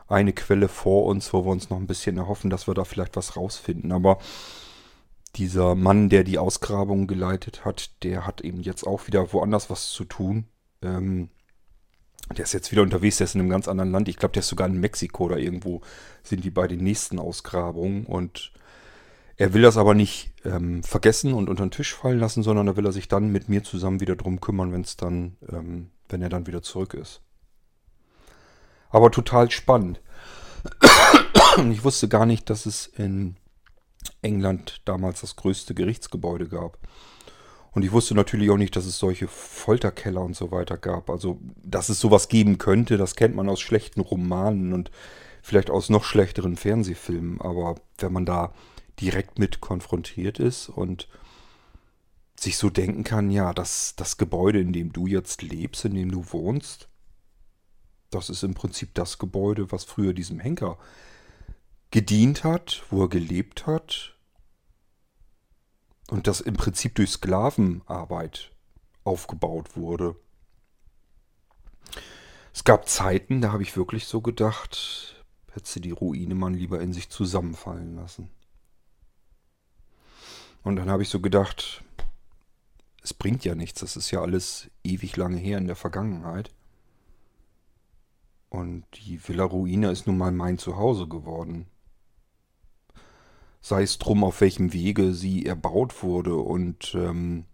eine 0.08 0.32
Quelle 0.32 0.68
vor 0.68 1.06
uns, 1.06 1.32
wo 1.32 1.44
wir 1.44 1.52
uns 1.52 1.70
noch 1.70 1.78
ein 1.78 1.86
bisschen 1.86 2.18
erhoffen, 2.18 2.50
dass 2.50 2.66
wir 2.66 2.74
da 2.74 2.84
vielleicht 2.84 3.16
was 3.16 3.36
rausfinden. 3.36 3.92
Aber 3.92 4.18
dieser 5.36 5.74
Mann, 5.76 6.08
der 6.08 6.24
die 6.24 6.38
Ausgrabung 6.38 7.06
geleitet 7.06 7.64
hat, 7.64 8.02
der 8.02 8.26
hat 8.26 8.40
eben 8.40 8.60
jetzt 8.60 8.84
auch 8.84 9.06
wieder 9.06 9.32
woanders 9.32 9.70
was 9.70 9.90
zu 9.90 10.04
tun. 10.04 10.46
Ähm, 10.82 11.28
der 12.36 12.44
ist 12.44 12.52
jetzt 12.52 12.70
wieder 12.72 12.82
unterwegs, 12.82 13.18
der 13.18 13.24
ist 13.24 13.34
in 13.34 13.40
einem 13.40 13.50
ganz 13.50 13.68
anderen 13.68 13.92
Land. 13.92 14.08
Ich 14.08 14.16
glaube, 14.16 14.32
der 14.32 14.40
ist 14.40 14.48
sogar 14.48 14.68
in 14.68 14.78
Mexiko 14.80 15.24
oder 15.24 15.38
irgendwo 15.38 15.80
sind 16.22 16.44
die 16.44 16.50
bei 16.50 16.66
den 16.66 16.82
nächsten 16.82 17.18
Ausgrabungen. 17.18 18.06
Und 18.06 18.52
er 19.40 19.54
will 19.54 19.62
das 19.62 19.78
aber 19.78 19.94
nicht 19.94 20.34
ähm, 20.44 20.82
vergessen 20.82 21.32
und 21.32 21.48
unter 21.48 21.64
den 21.64 21.70
Tisch 21.70 21.94
fallen 21.94 22.18
lassen, 22.18 22.42
sondern 22.42 22.66
da 22.66 22.76
will 22.76 22.84
er 22.84 22.92
sich 22.92 23.08
dann 23.08 23.32
mit 23.32 23.48
mir 23.48 23.64
zusammen 23.64 23.98
wieder 23.98 24.14
drum 24.14 24.38
kümmern, 24.38 24.70
wenn 24.70 24.82
es 24.82 24.98
dann, 24.98 25.38
ähm, 25.50 25.88
wenn 26.10 26.20
er 26.20 26.28
dann 26.28 26.46
wieder 26.46 26.60
zurück 26.60 26.92
ist. 26.92 27.22
Aber 28.90 29.10
total 29.10 29.50
spannend. 29.50 30.02
ich 31.72 31.82
wusste 31.82 32.06
gar 32.06 32.26
nicht, 32.26 32.50
dass 32.50 32.66
es 32.66 32.86
in 32.86 33.36
England 34.20 34.82
damals 34.84 35.22
das 35.22 35.36
größte 35.36 35.74
Gerichtsgebäude 35.74 36.46
gab. 36.46 36.76
Und 37.70 37.82
ich 37.82 37.92
wusste 37.92 38.14
natürlich 38.14 38.50
auch 38.50 38.58
nicht, 38.58 38.76
dass 38.76 38.84
es 38.84 38.98
solche 38.98 39.26
Folterkeller 39.26 40.20
und 40.20 40.36
so 40.36 40.50
weiter 40.50 40.76
gab. 40.76 41.08
Also, 41.08 41.40
dass 41.64 41.88
es 41.88 41.98
sowas 41.98 42.28
geben 42.28 42.58
könnte, 42.58 42.98
das 42.98 43.16
kennt 43.16 43.36
man 43.36 43.48
aus 43.48 43.60
schlechten 43.60 44.02
Romanen 44.02 44.74
und 44.74 44.90
vielleicht 45.40 45.70
aus 45.70 45.88
noch 45.88 46.04
schlechteren 46.04 46.58
Fernsehfilmen. 46.58 47.40
Aber 47.40 47.76
wenn 47.96 48.12
man 48.12 48.26
da 48.26 48.52
direkt 49.00 49.38
mit 49.38 49.60
konfrontiert 49.60 50.38
ist 50.38 50.68
und 50.68 51.08
sich 52.38 52.56
so 52.56 52.70
denken 52.70 53.04
kann, 53.04 53.30
ja, 53.30 53.52
das, 53.52 53.94
das 53.96 54.16
Gebäude, 54.16 54.60
in 54.60 54.72
dem 54.72 54.92
du 54.92 55.06
jetzt 55.06 55.42
lebst, 55.42 55.84
in 55.84 55.94
dem 55.94 56.10
du 56.10 56.32
wohnst, 56.32 56.88
das 58.10 58.30
ist 58.30 58.42
im 58.42 58.54
Prinzip 58.54 58.94
das 58.94 59.18
Gebäude, 59.18 59.70
was 59.72 59.84
früher 59.84 60.12
diesem 60.12 60.40
Henker 60.40 60.78
gedient 61.90 62.44
hat, 62.44 62.84
wo 62.90 63.04
er 63.04 63.08
gelebt 63.08 63.66
hat, 63.66 64.16
und 66.10 66.26
das 66.26 66.40
im 66.40 66.54
Prinzip 66.54 66.96
durch 66.96 67.10
Sklavenarbeit 67.10 68.50
aufgebaut 69.04 69.76
wurde. 69.76 70.16
Es 72.52 72.64
gab 72.64 72.88
Zeiten, 72.88 73.40
da 73.40 73.52
habe 73.52 73.62
ich 73.62 73.76
wirklich 73.76 74.06
so 74.06 74.20
gedacht, 74.20 75.24
hätte 75.52 75.68
sie 75.68 75.80
die 75.80 75.92
Ruine 75.92 76.34
man 76.34 76.54
lieber 76.54 76.80
in 76.80 76.92
sich 76.92 77.10
zusammenfallen 77.10 77.94
lassen. 77.94 78.28
Und 80.62 80.76
dann 80.76 80.90
habe 80.90 81.02
ich 81.02 81.08
so 81.08 81.20
gedacht, 81.20 81.82
es 83.02 83.14
bringt 83.14 83.44
ja 83.44 83.54
nichts. 83.54 83.80
Das 83.80 83.96
ist 83.96 84.10
ja 84.10 84.20
alles 84.20 84.70
ewig 84.84 85.16
lange 85.16 85.38
her 85.38 85.58
in 85.58 85.66
der 85.66 85.76
Vergangenheit. 85.76 86.50
Und 88.48 88.84
die 88.94 89.20
Villa 89.26 89.44
Ruina 89.44 89.90
ist 89.90 90.06
nun 90.06 90.18
mal 90.18 90.32
mein 90.32 90.58
Zuhause 90.58 91.06
geworden. 91.06 91.66
Sei 93.62 93.82
es 93.82 93.98
drum, 93.98 94.24
auf 94.24 94.40
welchem 94.40 94.72
Wege 94.72 95.14
sie 95.14 95.46
erbaut 95.46 96.02
wurde 96.02 96.36
und 96.36 96.94
ähm, 96.94 97.44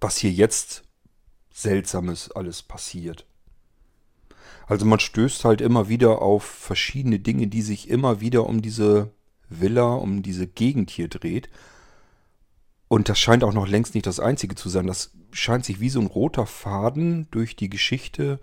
was 0.00 0.16
hier 0.16 0.30
jetzt 0.30 0.84
Seltsames 1.50 2.30
alles 2.30 2.62
passiert. 2.62 3.26
Also 4.66 4.86
man 4.86 5.00
stößt 5.00 5.44
halt 5.44 5.60
immer 5.60 5.88
wieder 5.88 6.22
auf 6.22 6.44
verschiedene 6.44 7.18
Dinge, 7.18 7.48
die 7.48 7.62
sich 7.62 7.88
immer 7.88 8.20
wieder 8.20 8.46
um 8.46 8.62
diese 8.62 9.10
Villa, 9.48 9.94
um 9.94 10.22
diese 10.22 10.46
Gegend 10.46 10.90
hier 10.90 11.08
dreht. 11.08 11.48
Und 12.88 13.08
das 13.08 13.18
scheint 13.18 13.44
auch 13.44 13.52
noch 13.52 13.68
längst 13.68 13.94
nicht 13.94 14.06
das 14.06 14.20
Einzige 14.20 14.54
zu 14.54 14.68
sein. 14.68 14.86
Das 14.86 15.12
scheint 15.30 15.64
sich 15.64 15.80
wie 15.80 15.90
so 15.90 16.00
ein 16.00 16.06
roter 16.06 16.46
Faden 16.46 17.28
durch 17.30 17.54
die 17.54 17.68
Geschichte 17.68 18.40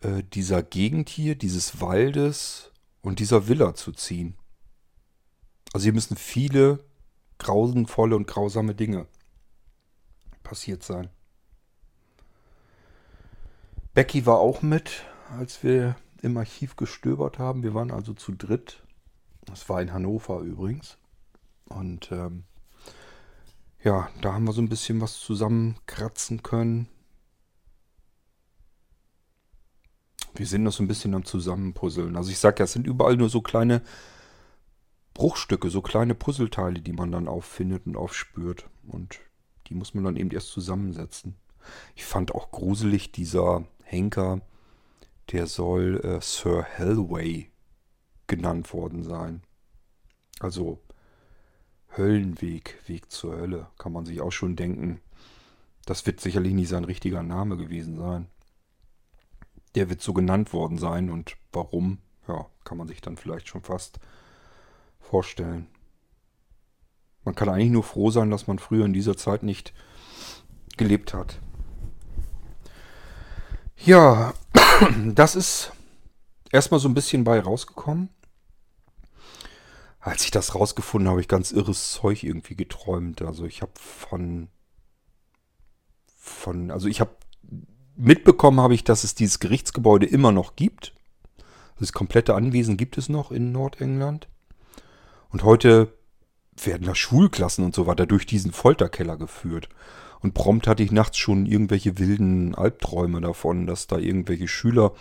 äh, 0.00 0.22
dieser 0.22 0.62
Gegend 0.62 1.08
hier, 1.08 1.34
dieses 1.34 1.80
Waldes 1.80 2.72
und 3.00 3.18
dieser 3.18 3.48
Villa 3.48 3.74
zu 3.74 3.92
ziehen. 3.92 4.34
Also 5.72 5.84
hier 5.84 5.92
müssen 5.92 6.16
viele 6.16 6.84
grausenvolle 7.38 8.16
und 8.16 8.26
grausame 8.26 8.74
Dinge 8.74 9.06
passiert 10.42 10.82
sein. 10.82 11.08
Becky 13.94 14.26
war 14.26 14.38
auch 14.38 14.62
mit, 14.62 15.04
als 15.38 15.62
wir 15.62 15.96
im 16.22 16.36
Archiv 16.36 16.76
gestöbert 16.76 17.38
haben. 17.38 17.62
Wir 17.62 17.74
waren 17.74 17.90
also 17.90 18.12
zu 18.14 18.32
dritt. 18.32 18.83
Das 19.46 19.68
war 19.68 19.80
in 19.80 19.92
Hannover 19.92 20.40
übrigens. 20.40 20.98
Und 21.66 22.10
ähm, 22.12 22.44
ja, 23.82 24.08
da 24.20 24.32
haben 24.32 24.44
wir 24.44 24.52
so 24.52 24.62
ein 24.62 24.68
bisschen 24.68 25.00
was 25.00 25.18
zusammenkratzen 25.20 26.42
können. 26.42 26.88
Wir 30.34 30.46
sind 30.46 30.64
noch 30.64 30.72
so 30.72 30.82
ein 30.82 30.88
bisschen 30.88 31.14
am 31.14 31.24
Zusammenpuzzeln. 31.24 32.16
Also 32.16 32.30
ich 32.30 32.38
sag 32.38 32.58
ja, 32.58 32.64
es 32.64 32.72
sind 32.72 32.86
überall 32.86 33.16
nur 33.16 33.28
so 33.28 33.40
kleine 33.40 33.82
Bruchstücke, 35.12 35.70
so 35.70 35.80
kleine 35.80 36.14
Puzzleteile, 36.14 36.80
die 36.80 36.92
man 36.92 37.12
dann 37.12 37.28
auffindet 37.28 37.86
und 37.86 37.96
aufspürt. 37.96 38.68
Und 38.88 39.20
die 39.68 39.74
muss 39.74 39.94
man 39.94 40.04
dann 40.04 40.16
eben 40.16 40.30
erst 40.30 40.48
zusammensetzen. 40.48 41.36
Ich 41.94 42.04
fand 42.04 42.34
auch 42.34 42.50
gruselig 42.50 43.12
dieser 43.12 43.64
Henker, 43.84 44.40
der 45.30 45.46
soll 45.46 46.00
äh, 46.04 46.20
Sir 46.20 46.62
Hellway 46.62 47.50
genannt 48.26 48.72
worden 48.72 49.02
sein. 49.02 49.42
Also 50.40 50.80
Höllenweg, 51.96 52.78
Weg 52.86 53.10
zur 53.10 53.36
Hölle, 53.36 53.68
kann 53.78 53.92
man 53.92 54.04
sich 54.04 54.20
auch 54.20 54.32
schon 54.32 54.56
denken. 54.56 55.00
Das 55.86 56.06
wird 56.06 56.20
sicherlich 56.20 56.54
nicht 56.54 56.68
sein 56.68 56.84
richtiger 56.84 57.22
Name 57.22 57.56
gewesen 57.56 57.96
sein. 57.96 58.26
Der 59.74 59.90
wird 59.90 60.00
so 60.00 60.12
genannt 60.12 60.52
worden 60.52 60.78
sein 60.78 61.10
und 61.10 61.36
warum, 61.52 61.98
ja, 62.26 62.46
kann 62.64 62.78
man 62.78 62.88
sich 62.88 63.00
dann 63.00 63.16
vielleicht 63.16 63.48
schon 63.48 63.62
fast 63.62 63.98
vorstellen. 65.00 65.66
Man 67.24 67.34
kann 67.34 67.48
eigentlich 67.48 67.70
nur 67.70 67.84
froh 67.84 68.10
sein, 68.10 68.30
dass 68.30 68.46
man 68.46 68.58
früher 68.58 68.84
in 68.84 68.92
dieser 68.92 69.16
Zeit 69.16 69.42
nicht 69.42 69.72
gelebt 70.76 71.14
hat. 71.14 71.40
Ja, 73.78 74.34
das 75.06 75.36
ist 75.36 75.72
erstmal 76.50 76.80
so 76.80 76.88
ein 76.88 76.94
bisschen 76.94 77.24
bei 77.24 77.40
rausgekommen. 77.40 78.08
Als 80.04 80.22
ich 80.22 80.30
das 80.30 80.54
rausgefunden 80.54 81.08
habe, 81.08 81.14
habe 81.14 81.22
ich 81.22 81.28
ganz 81.28 81.50
irres 81.50 81.92
Zeug 81.92 82.24
irgendwie 82.24 82.56
geträumt. 82.56 83.22
Also 83.22 83.46
ich 83.46 83.62
habe 83.62 83.72
von 83.76 84.48
von 86.18 86.70
also 86.70 86.88
ich 86.88 87.00
habe 87.00 87.16
mitbekommen 87.96 88.60
habe 88.60 88.74
ich, 88.74 88.84
dass 88.84 89.04
es 89.04 89.14
dieses 89.14 89.40
Gerichtsgebäude 89.40 90.04
immer 90.04 90.30
noch 90.30 90.56
gibt. 90.56 90.92
Das 91.80 91.94
komplette 91.94 92.34
Anwesen 92.34 92.76
gibt 92.76 92.98
es 92.98 93.08
noch 93.08 93.32
in 93.32 93.50
Nordengland. 93.50 94.28
Und 95.30 95.42
heute 95.42 95.94
werden 96.62 96.86
da 96.86 96.94
Schulklassen 96.94 97.64
und 97.64 97.74
so 97.74 97.86
weiter 97.86 98.04
durch 98.04 98.26
diesen 98.26 98.52
Folterkeller 98.52 99.16
geführt. 99.16 99.70
Und 100.20 100.34
prompt 100.34 100.66
hatte 100.66 100.82
ich 100.82 100.92
nachts 100.92 101.16
schon 101.16 101.46
irgendwelche 101.46 101.98
wilden 101.98 102.54
Albträume 102.54 103.22
davon, 103.22 103.66
dass 103.66 103.86
da 103.86 103.96
irgendwelche 103.96 104.48
Schüler 104.48 104.92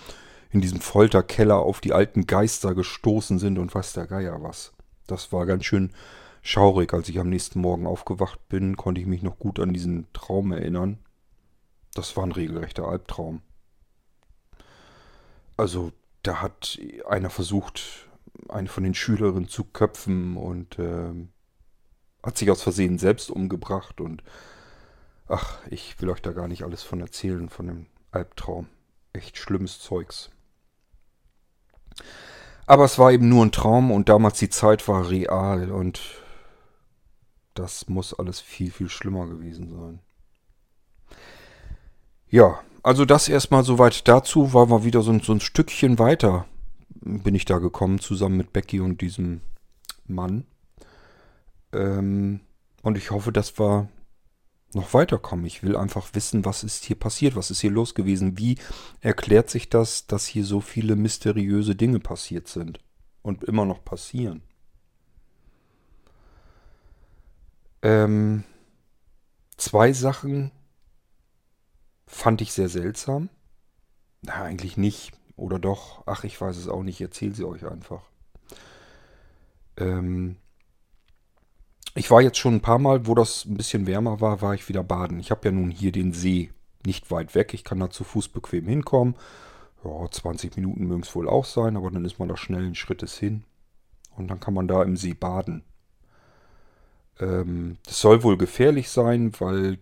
in 0.50 0.62
diesem 0.62 0.79
Folterkeller 0.79 1.57
auf 1.57 1.81
die 1.81 1.91
alten 1.91 2.25
Geister 2.25 2.74
gestoßen 2.74 3.38
sind 3.38 3.60
und 3.60 3.75
weiß 3.75 3.91
der 3.91 4.07
Geier 4.07 4.41
was. 4.41 4.72
Das 5.13 5.32
war 5.32 5.46
ganz 5.46 5.65
schön 5.65 5.91
schaurig. 6.41 6.93
Als 6.93 7.08
ich 7.08 7.20
am 7.20 7.29
nächsten 7.29 7.62
Morgen 7.62 7.86
aufgewacht 7.86 8.50
bin, 8.50 8.75
konnte 8.75 9.00
ich 9.00 9.08
mich 9.08 9.22
noch 9.22 9.38
gut 9.38 9.60
an 9.60 9.74
diesen 9.74 10.12
Traum 10.12 10.51
erinnern. 10.51 10.98
Das 11.93 12.17
war 12.17 12.25
ein 12.25 12.32
regelrechter 12.32 12.88
Albtraum. 12.88 13.41
Also, 15.55 15.91
da 16.24 16.41
hat 16.41 16.79
einer 17.08 17.29
versucht, 17.29 18.08
eine 18.50 18.67
von 18.67 18.84
den 18.84 18.96
Schülerinnen 18.96 19.48
zu 19.48 19.65
köpfen 19.65 20.36
und 20.36 20.79
äh, 20.79 21.13
hat 22.24 22.38
sich 22.38 22.50
aus 22.50 22.63
Versehen 22.63 22.98
selbst 22.98 23.29
umgebracht 23.29 24.01
und 24.01 24.24
Ach, 25.27 25.60
ich 25.70 26.00
will 26.01 26.10
euch 26.10 26.22
da 26.22 26.34
gar 26.34 26.48
nicht 26.48 26.63
alles 26.63 26.84
von 26.84 27.00
erzählen, 27.00 27.48
von 27.50 27.67
dem 27.67 27.86
Albtraum. 28.12 28.67
Echt 29.13 29.38
schlimmes 29.38 29.79
Zeugs. 29.79 30.29
Aber 32.65 32.86
es 32.86 32.98
war 32.98 33.12
eben 33.12 33.29
nur 33.29 33.46
ein 33.46 33.51
Traum 33.51 33.91
und 33.91 34.10
damals 34.10 34.39
die 34.39 34.50
Zeit 34.50 34.88
war 34.88 35.10
real 35.10 35.72
und 35.72 36.01
das 37.53 37.88
muss 37.88 38.13
alles 38.13 38.39
viel, 38.39 38.72
viel 38.72 38.89
schlimmer 38.89 39.27
gewesen 39.27 39.70
sein. 39.70 40.00
Ja, 42.29 42.60
also 42.82 43.05
das 43.05 43.29
erstmal 43.29 43.63
soweit 43.63 44.08
dazu, 44.08 44.53
war 44.53 44.65
mal 44.65 44.84
wieder 44.84 45.01
so 45.01 45.12
ein, 45.12 45.20
so 45.20 45.34
ein 45.34 45.39
Stückchen 45.39 46.00
weiter 46.00 46.46
bin 47.03 47.36
ich 47.36 47.46
da 47.46 47.58
gekommen, 47.58 48.00
zusammen 48.00 48.38
mit 48.38 48.53
Becky 48.53 48.79
und 48.79 49.01
diesem 49.01 49.41
Mann. 50.08 50.46
Ähm, 51.74 52.41
und 52.82 52.98
ich 52.98 53.12
hoffe, 53.12 53.32
dass 53.32 53.60
wir 53.60 53.89
noch 54.75 54.94
weiterkommen. 54.94 55.46
Ich 55.46 55.63
will 55.63 55.75
einfach 55.75 56.10
wissen, 56.13 56.46
was 56.46 56.63
ist 56.63 56.86
hier 56.86 56.98
passiert, 56.98 57.36
was 57.36 57.51
ist 57.51 57.62
hier 57.62 57.72
los 57.72 57.96
gewesen, 57.96 58.38
wie 58.38 58.58
erklärt 59.01 59.50
sich 59.50 59.70
das, 59.70 60.08
dass 60.08 60.25
hier 60.25 60.46
so 60.46 60.62
viele 60.62 60.96
mysteriöse 60.96 61.75
Dinge 61.75 62.00
passiert 62.00 62.48
sind 62.48 62.80
und 63.22 63.44
immer 63.44 63.65
noch 63.65 63.84
passieren. 63.84 64.42
Ähm, 67.82 68.44
zwei 69.58 69.92
Sachen 69.94 70.51
fand 72.08 72.42
ich 72.42 72.53
sehr 72.53 72.70
seltsam. 72.70 73.30
Na, 74.22 74.44
eigentlich 74.44 74.77
nicht. 74.77 75.12
Oder 75.36 75.60
doch? 75.60 76.03
Ach, 76.06 76.24
ich 76.24 76.39
weiß 76.39 76.58
es 76.58 76.68
auch 76.68 76.84
nicht. 76.84 76.96
Ich 76.96 77.01
erzähle 77.01 77.34
sie 77.34 77.44
euch 77.44 77.65
einfach. 77.65 78.03
Ähm, 79.77 80.38
ich 81.95 82.09
war 82.09 82.21
jetzt 82.21 82.38
schon 82.38 82.55
ein 82.55 82.62
paar 82.62 82.79
Mal, 82.79 83.05
wo 83.07 83.15
das 83.15 83.45
ein 83.45 83.55
bisschen 83.55 83.85
wärmer 83.85 84.19
war, 84.19 84.41
war 84.41 84.53
ich 84.53 84.67
wieder 84.69 84.83
baden. 84.83 85.19
Ich 85.19 85.31
habe 85.31 85.45
ja 85.45 85.51
nun 85.51 85.69
hier 85.69 85.91
den 85.91 86.13
See 86.13 86.51
nicht 86.85 87.12
weit 87.12 87.35
weg. 87.35 87.53
Ich 87.53 87.63
kann 87.63 87.79
da 87.79 87.89
zu 87.89 88.03
Fuß 88.03 88.29
bequem 88.29 88.67
hinkommen. 88.67 89.15
Ja, 89.83 90.09
20 90.09 90.55
Minuten 90.55 90.88
mögen 90.88 91.03
es 91.03 91.15
wohl 91.15 91.29
auch 91.29 91.45
sein, 91.45 91.77
aber 91.77 91.91
dann 91.91 92.05
ist 92.05 92.19
man 92.19 92.29
da 92.29 92.38
schnell 92.38 92.63
einen 92.63 92.75
Schrittes 92.75 93.17
hin. 93.17 93.43
Und 94.15 94.27
dann 94.29 94.39
kann 94.39 94.53
man 94.53 94.67
da 94.67 94.81
im 94.83 94.97
See 94.97 95.13
baden. 95.13 95.63
Ähm, 97.19 97.77
das 97.85 98.00
soll 98.00 98.23
wohl 98.23 98.38
gefährlich 98.38 98.89
sein, 98.89 99.31
weil 99.39 99.77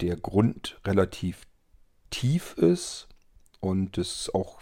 der 0.00 0.16
Grund 0.16 0.80
relativ 0.84 1.46
tief 2.10 2.54
ist 2.56 3.08
und 3.60 3.98
es 3.98 4.30
auch 4.32 4.60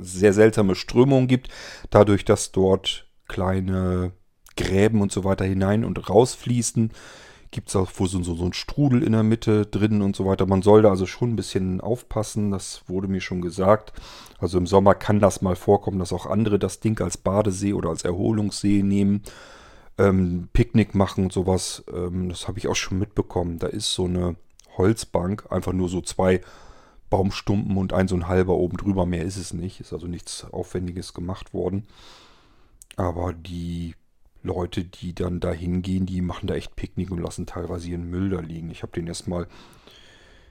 sehr 0.00 0.32
seltsame 0.32 0.74
Strömungen 0.74 1.28
gibt, 1.28 1.48
dadurch, 1.90 2.24
dass 2.24 2.52
dort 2.52 3.08
kleine 3.28 4.12
Gräben 4.56 5.00
und 5.00 5.12
so 5.12 5.24
weiter 5.24 5.44
hinein 5.44 5.84
und 5.84 6.08
rausfließen. 6.08 6.90
Gibt 7.50 7.68
es 7.68 7.76
auch 7.76 7.90
wo 7.94 8.06
so, 8.06 8.22
so, 8.22 8.34
so 8.34 8.44
ein 8.44 8.52
Strudel 8.52 9.02
in 9.02 9.12
der 9.12 9.22
Mitte 9.22 9.64
drin 9.66 10.02
und 10.02 10.16
so 10.16 10.26
weiter. 10.26 10.44
Man 10.46 10.62
soll 10.62 10.82
da 10.82 10.90
also 10.90 11.06
schon 11.06 11.30
ein 11.30 11.36
bisschen 11.36 11.80
aufpassen, 11.80 12.50
das 12.50 12.82
wurde 12.88 13.06
mir 13.06 13.20
schon 13.20 13.40
gesagt. 13.40 13.92
Also 14.38 14.58
im 14.58 14.66
Sommer 14.66 14.94
kann 14.94 15.20
das 15.20 15.40
mal 15.40 15.54
vorkommen, 15.54 16.00
dass 16.00 16.12
auch 16.12 16.26
andere 16.26 16.58
das 16.58 16.80
Ding 16.80 17.00
als 17.00 17.16
Badesee 17.16 17.72
oder 17.72 17.90
als 17.90 18.04
Erholungssee 18.04 18.82
nehmen. 18.82 19.22
Ähm, 19.98 20.48
Picknick 20.52 20.96
machen 20.96 21.24
und 21.24 21.32
sowas. 21.32 21.84
Ähm, 21.94 22.28
das 22.28 22.48
habe 22.48 22.58
ich 22.58 22.66
auch 22.66 22.74
schon 22.74 22.98
mitbekommen. 22.98 23.60
Da 23.60 23.68
ist 23.68 23.92
so 23.92 24.06
eine 24.06 24.34
Holzbank, 24.76 25.46
einfach 25.50 25.72
nur 25.72 25.88
so 25.88 26.00
zwei 26.00 26.40
Baumstumpen 27.10 27.76
und 27.76 27.92
ein 27.92 28.08
so 28.08 28.16
ein 28.16 28.26
halber 28.26 28.54
oben 28.54 28.76
drüber. 28.76 29.06
Mehr 29.06 29.24
ist 29.24 29.36
es 29.36 29.54
nicht. 29.54 29.80
Ist 29.80 29.92
also 29.92 30.08
nichts 30.08 30.44
Aufwendiges 30.52 31.14
gemacht 31.14 31.54
worden. 31.54 31.86
Aber 32.96 33.32
die 33.32 33.94
Leute, 34.44 34.84
die 34.84 35.14
dann 35.14 35.40
da 35.40 35.52
hingehen, 35.52 36.06
die 36.06 36.20
machen 36.20 36.46
da 36.46 36.54
echt 36.54 36.76
Picknick 36.76 37.10
und 37.10 37.20
lassen 37.20 37.46
teilweise 37.46 37.88
ihren 37.88 38.08
Müll 38.08 38.30
da 38.30 38.40
liegen. 38.40 38.70
Ich 38.70 38.82
habe 38.82 38.92
den 38.92 39.06
erstmal 39.06 39.48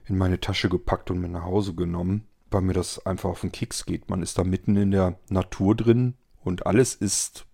in 0.07 0.17
meine 0.17 0.39
Tasche 0.39 0.67
gepackt 0.67 1.11
und 1.11 1.19
mit 1.19 1.31
nach 1.31 1.43
Hause 1.43 1.75
genommen, 1.75 2.25
weil 2.49 2.61
mir 2.61 2.73
das 2.73 3.05
einfach 3.05 3.29
auf 3.29 3.41
den 3.41 3.51
Keks 3.51 3.85
geht. 3.85 4.09
Man 4.09 4.23
ist 4.23 4.37
da 4.37 4.43
mitten 4.43 4.75
in 4.75 4.91
der 4.91 5.17
Natur 5.29 5.75
drin 5.75 6.15
und 6.43 6.65
alles 6.65 6.95
ist, 6.95 7.45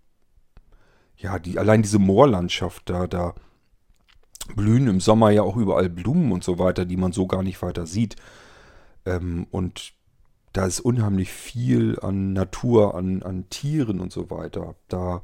ja, 1.17 1.39
die, 1.39 1.59
allein 1.59 1.81
diese 1.81 1.99
Moorlandschaft 1.99 2.89
da, 2.89 3.05
da 3.05 3.35
blühen 4.55 4.87
im 4.87 5.01
Sommer 5.01 5.29
ja 5.31 5.43
auch 5.43 5.57
überall 5.57 5.89
Blumen 5.89 6.31
und 6.31 6.43
so 6.43 6.57
weiter, 6.57 6.85
die 6.85 6.97
man 6.97 7.11
so 7.11 7.27
gar 7.27 7.43
nicht 7.43 7.61
weiter 7.61 7.85
sieht. 7.85 8.15
Ähm, 9.05 9.45
und 9.51 9.93
da 10.53 10.65
ist 10.65 10.79
unheimlich 10.79 11.31
viel 11.31 11.99
an 11.99 12.31
Natur, 12.31 12.95
an, 12.95 13.23
an 13.23 13.49
Tieren 13.49 13.99
und 13.99 14.13
so 14.13 14.29
weiter. 14.31 14.75
Da 14.87 15.21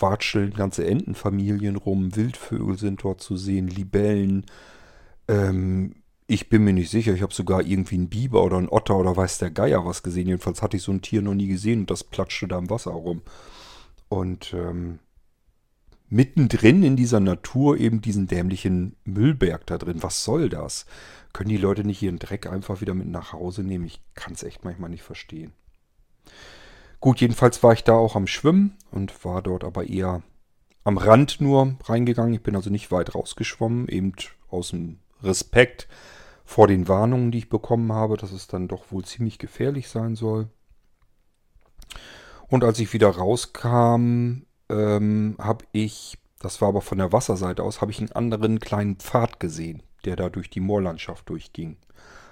watscheln 0.00 0.52
ganze 0.52 0.86
Entenfamilien 0.86 1.76
rum, 1.76 2.14
Wildvögel 2.16 2.78
sind 2.78 3.04
dort 3.04 3.20
zu 3.20 3.36
sehen, 3.36 3.68
Libellen. 3.68 4.46
Ähm, 5.28 5.94
ich 6.26 6.50
bin 6.50 6.64
mir 6.64 6.74
nicht 6.74 6.90
sicher, 6.90 7.14
ich 7.14 7.22
habe 7.22 7.32
sogar 7.32 7.62
irgendwie 7.62 7.94
einen 7.94 8.10
Biber 8.10 8.44
oder 8.44 8.58
einen 8.58 8.68
Otter 8.68 8.96
oder 8.96 9.16
weiß 9.16 9.38
der 9.38 9.50
Geier 9.50 9.86
was 9.86 10.02
gesehen. 10.02 10.28
Jedenfalls 10.28 10.60
hatte 10.60 10.76
ich 10.76 10.82
so 10.82 10.92
ein 10.92 11.00
Tier 11.00 11.22
noch 11.22 11.34
nie 11.34 11.48
gesehen 11.48 11.80
und 11.80 11.90
das 11.90 12.04
platschte 12.04 12.46
da 12.46 12.58
im 12.58 12.68
Wasser 12.68 12.90
rum. 12.90 13.22
Und 14.10 14.52
ähm, 14.52 14.98
mittendrin 16.10 16.82
in 16.82 16.96
dieser 16.96 17.20
Natur 17.20 17.78
eben 17.78 18.00
diesen 18.00 18.26
dämlichen 18.26 18.96
Müllberg 19.04 19.66
da 19.66 19.78
drin. 19.78 20.02
Was 20.02 20.24
soll 20.24 20.48
das? 20.48 20.86
Können 21.32 21.50
die 21.50 21.56
Leute 21.56 21.84
nicht 21.84 22.02
ihren 22.02 22.18
Dreck 22.18 22.46
einfach 22.46 22.80
wieder 22.80 22.94
mit 22.94 23.08
nach 23.08 23.32
Hause 23.32 23.62
nehmen? 23.62 23.84
Ich 23.84 24.00
kann 24.14 24.34
es 24.34 24.42
echt 24.42 24.64
manchmal 24.64 24.90
nicht 24.90 25.02
verstehen. 25.02 25.52
Gut, 27.00 27.20
jedenfalls 27.20 27.62
war 27.62 27.72
ich 27.72 27.84
da 27.84 27.94
auch 27.94 28.16
am 28.16 28.26
Schwimmen 28.26 28.76
und 28.90 29.24
war 29.24 29.42
dort 29.42 29.64
aber 29.64 29.88
eher 29.88 30.22
am 30.84 30.98
Rand 30.98 31.40
nur 31.40 31.76
reingegangen. 31.84 32.34
Ich 32.34 32.42
bin 32.42 32.56
also 32.56 32.70
nicht 32.70 32.90
weit 32.90 33.14
rausgeschwommen, 33.14 33.88
eben 33.88 34.12
aus 34.50 34.70
dem 34.70 34.98
Respekt 35.22 35.86
vor 36.44 36.66
den 36.66 36.88
Warnungen, 36.88 37.30
die 37.30 37.38
ich 37.38 37.50
bekommen 37.50 37.92
habe, 37.92 38.16
dass 38.16 38.32
es 38.32 38.46
dann 38.46 38.68
doch 38.68 38.90
wohl 38.90 39.04
ziemlich 39.04 39.38
gefährlich 39.38 39.88
sein 39.88 40.16
soll. 40.16 40.48
Und 42.48 42.64
als 42.64 42.78
ich 42.78 42.92
wieder 42.92 43.10
rauskam, 43.10 44.44
ähm, 44.70 45.36
habe 45.38 45.66
ich, 45.72 46.18
das 46.40 46.60
war 46.60 46.68
aber 46.68 46.80
von 46.80 46.98
der 46.98 47.12
Wasserseite 47.12 47.62
aus, 47.62 47.80
habe 47.80 47.90
ich 47.90 47.98
einen 47.98 48.12
anderen 48.12 48.58
kleinen 48.60 48.96
Pfad 48.96 49.38
gesehen, 49.38 49.82
der 50.04 50.16
da 50.16 50.30
durch 50.30 50.48
die 50.48 50.60
Moorlandschaft 50.60 51.28
durchging. 51.28 51.76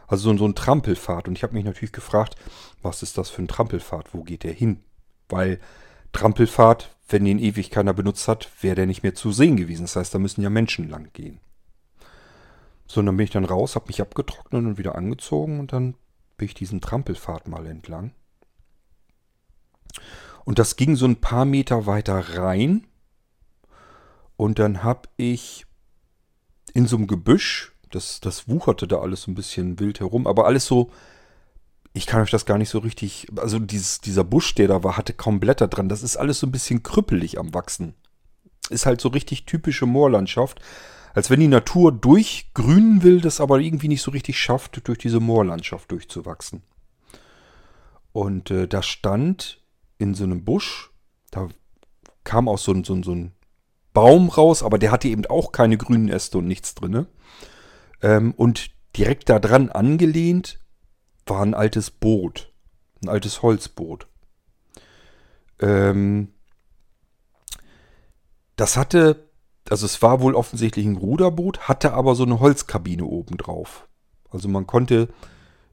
Also 0.06 0.30
so, 0.30 0.38
so 0.38 0.46
ein 0.46 0.54
Trampelpfad. 0.54 1.28
Und 1.28 1.36
ich 1.36 1.42
habe 1.42 1.54
mich 1.54 1.64
natürlich 1.64 1.92
gefragt, 1.92 2.36
was 2.82 3.02
ist 3.02 3.18
das 3.18 3.30
für 3.30 3.42
ein 3.42 3.48
Trampelpfad? 3.48 4.14
Wo 4.14 4.22
geht 4.22 4.44
der 4.44 4.52
hin? 4.52 4.82
Weil 5.28 5.60
Trampelpfad, 6.12 6.94
wenn 7.08 7.24
den 7.24 7.38
ewig 7.38 7.70
keiner 7.70 7.92
benutzt 7.92 8.28
hat, 8.28 8.50
wäre 8.62 8.76
der 8.76 8.86
nicht 8.86 9.02
mehr 9.02 9.14
zu 9.14 9.32
sehen 9.32 9.56
gewesen. 9.56 9.82
Das 9.82 9.96
heißt, 9.96 10.14
da 10.14 10.18
müssen 10.18 10.42
ja 10.42 10.50
Menschen 10.50 10.88
lang 10.88 11.10
gehen. 11.12 11.40
So, 12.86 13.00
und 13.00 13.06
dann 13.06 13.16
bin 13.16 13.24
ich 13.24 13.30
dann 13.30 13.44
raus, 13.44 13.74
habe 13.74 13.88
mich 13.88 14.00
abgetrocknet 14.00 14.64
und 14.64 14.78
wieder 14.78 14.94
angezogen 14.94 15.58
und 15.58 15.72
dann 15.72 15.94
bin 16.36 16.46
ich 16.46 16.54
diesen 16.54 16.80
Trampelpfad 16.80 17.48
mal 17.48 17.66
entlang. 17.66 18.12
Und 20.44 20.60
das 20.60 20.76
ging 20.76 20.94
so 20.94 21.06
ein 21.06 21.16
paar 21.16 21.44
Meter 21.44 21.86
weiter 21.86 22.38
rein. 22.38 22.86
Und 24.36 24.58
dann 24.58 24.84
habe 24.84 25.08
ich 25.16 25.66
in 26.74 26.86
so 26.86 26.96
einem 26.96 27.06
Gebüsch, 27.06 27.74
das, 27.90 28.20
das 28.20 28.48
wucherte 28.48 28.88
da 28.88 28.98
alles 28.98 29.22
so 29.22 29.30
ein 29.30 29.34
bisschen 29.34 29.78
wild 29.78 30.00
herum, 30.00 30.26
aber 30.26 30.46
alles 30.46 30.66
so, 30.66 30.90
ich 31.92 32.06
kann 32.06 32.20
euch 32.20 32.30
das 32.30 32.46
gar 32.46 32.58
nicht 32.58 32.68
so 32.68 32.78
richtig, 32.78 33.26
also 33.36 33.58
dieses, 33.58 34.00
dieser 34.00 34.24
Busch, 34.24 34.54
der 34.54 34.68
da 34.68 34.84
war, 34.84 34.96
hatte 34.96 35.14
kaum 35.14 35.40
Blätter 35.40 35.68
dran. 35.68 35.88
Das 35.88 36.02
ist 36.02 36.16
alles 36.16 36.40
so 36.40 36.46
ein 36.46 36.52
bisschen 36.52 36.82
krüppelig 36.82 37.38
am 37.38 37.54
Wachsen. 37.54 37.94
Ist 38.68 38.86
halt 38.86 39.00
so 39.00 39.08
richtig 39.08 39.46
typische 39.46 39.86
Moorlandschaft. 39.86 40.60
Als 41.14 41.30
wenn 41.30 41.40
die 41.40 41.48
Natur 41.48 41.92
durchgrünen 41.92 43.02
will, 43.02 43.22
das 43.22 43.40
aber 43.40 43.60
irgendwie 43.60 43.88
nicht 43.88 44.02
so 44.02 44.10
richtig 44.10 44.38
schafft, 44.38 44.86
durch 44.86 44.98
diese 44.98 45.20
Moorlandschaft 45.20 45.90
durchzuwachsen. 45.90 46.62
Und 48.12 48.50
äh, 48.50 48.68
da 48.68 48.82
stand 48.82 49.62
in 49.96 50.12
so 50.12 50.24
einem 50.24 50.44
Busch, 50.44 50.90
da 51.30 51.48
kam 52.24 52.48
auch 52.48 52.58
so 52.58 52.72
ein, 52.72 52.84
so, 52.84 52.92
ein, 52.92 53.02
so 53.02 53.14
ein 53.14 53.32
Baum 53.94 54.28
raus, 54.28 54.62
aber 54.62 54.78
der 54.78 54.90
hatte 54.90 55.08
eben 55.08 55.24
auch 55.24 55.52
keine 55.52 55.78
grünen 55.78 56.08
Äste 56.08 56.36
und 56.36 56.46
nichts 56.46 56.74
drin. 56.74 57.06
Ähm, 58.02 58.32
und 58.36 58.70
direkt 58.96 59.28
da 59.28 59.38
dran 59.38 59.70
angelehnt 59.70 60.60
war 61.26 61.42
ein 61.42 61.54
altes 61.54 61.90
Boot, 61.90 62.52
ein 63.02 63.08
altes 63.08 63.42
Holzboot. 63.42 64.06
Ähm, 65.60 66.32
das 68.56 68.76
hatte 68.76 69.26
also 69.70 69.86
es 69.86 70.00
war 70.02 70.20
wohl 70.20 70.34
offensichtlich 70.34 70.86
ein 70.86 70.96
Ruderboot, 70.96 71.68
hatte 71.68 71.92
aber 71.92 72.14
so 72.14 72.24
eine 72.24 72.40
Holzkabine 72.40 73.04
oben 73.04 73.36
drauf. 73.36 73.88
Also 74.30 74.48
man 74.48 74.66
konnte 74.66 75.08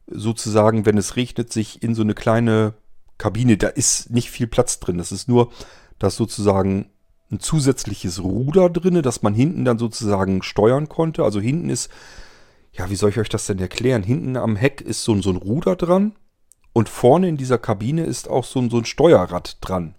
sozusagen, 0.08 0.86
wenn 0.86 0.98
es 0.98 1.16
regnet, 1.16 1.52
sich 1.52 1.84
in 1.84 1.96
so 1.96 2.02
eine 2.02 2.14
kleine 2.14 2.74
Kabine, 3.18 3.58
da 3.58 3.68
ist 3.68 4.10
nicht 4.10 4.32
viel 4.32 4.48
Platz 4.48 4.80
drin. 4.80 4.98
Das 4.98 5.12
ist 5.12 5.28
nur, 5.28 5.52
dass 6.00 6.16
sozusagen 6.16 6.90
ein 7.34 7.40
zusätzliches 7.40 8.24
Ruder 8.24 8.70
drin, 8.70 9.02
dass 9.02 9.22
man 9.22 9.34
hinten 9.34 9.66
dann 9.66 9.78
sozusagen 9.78 10.42
steuern 10.44 10.90
konnte. 10.90 11.24
Also 11.24 11.40
hinten 11.40 11.70
ist, 11.70 11.90
ja, 12.72 12.90
wie 12.90 12.96
soll 12.96 13.10
ich 13.10 13.20
euch 13.20 13.30
das 13.30 13.46
denn 13.46 13.60
erklären? 13.60 14.04
Hinten 14.04 14.38
am 14.38 14.56
Heck 14.56 14.82
ist 14.82 15.04
so, 15.04 15.20
so 15.22 15.32
ein 15.32 15.38
Ruder 15.38 15.76
dran 15.76 16.14
und 16.74 16.90
vorne 16.90 17.28
in 17.28 17.38
dieser 17.38 17.58
Kabine 17.58 18.06
ist 18.06 18.30
auch 18.30 18.46
so, 18.46 18.68
so 18.70 18.78
ein 18.78 18.86
Steuerrad 18.86 19.58
dran. 19.62 19.96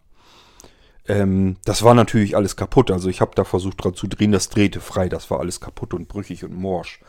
Ähm, 1.07 1.57
das 1.65 1.83
war 1.83 1.95
natürlich 1.95 2.37
alles 2.37 2.57
kaputt. 2.57 2.91
Also 2.91 3.09
ich 3.09 3.21
habe 3.21 3.33
da 3.35 3.45
versucht 3.45 3.85
dran 3.85 3.95
zu 3.95 4.07
drehen, 4.07 4.33
das 4.33 4.49
drehte 4.49 4.81
frei. 4.81 5.09
Das 5.09 5.31
war 5.31 5.41
alles 5.41 5.61
kaputt 5.61 5.95
und 5.95 6.09
brüchig 6.09 6.45
und 6.45 6.55
morsch. 6.55 7.01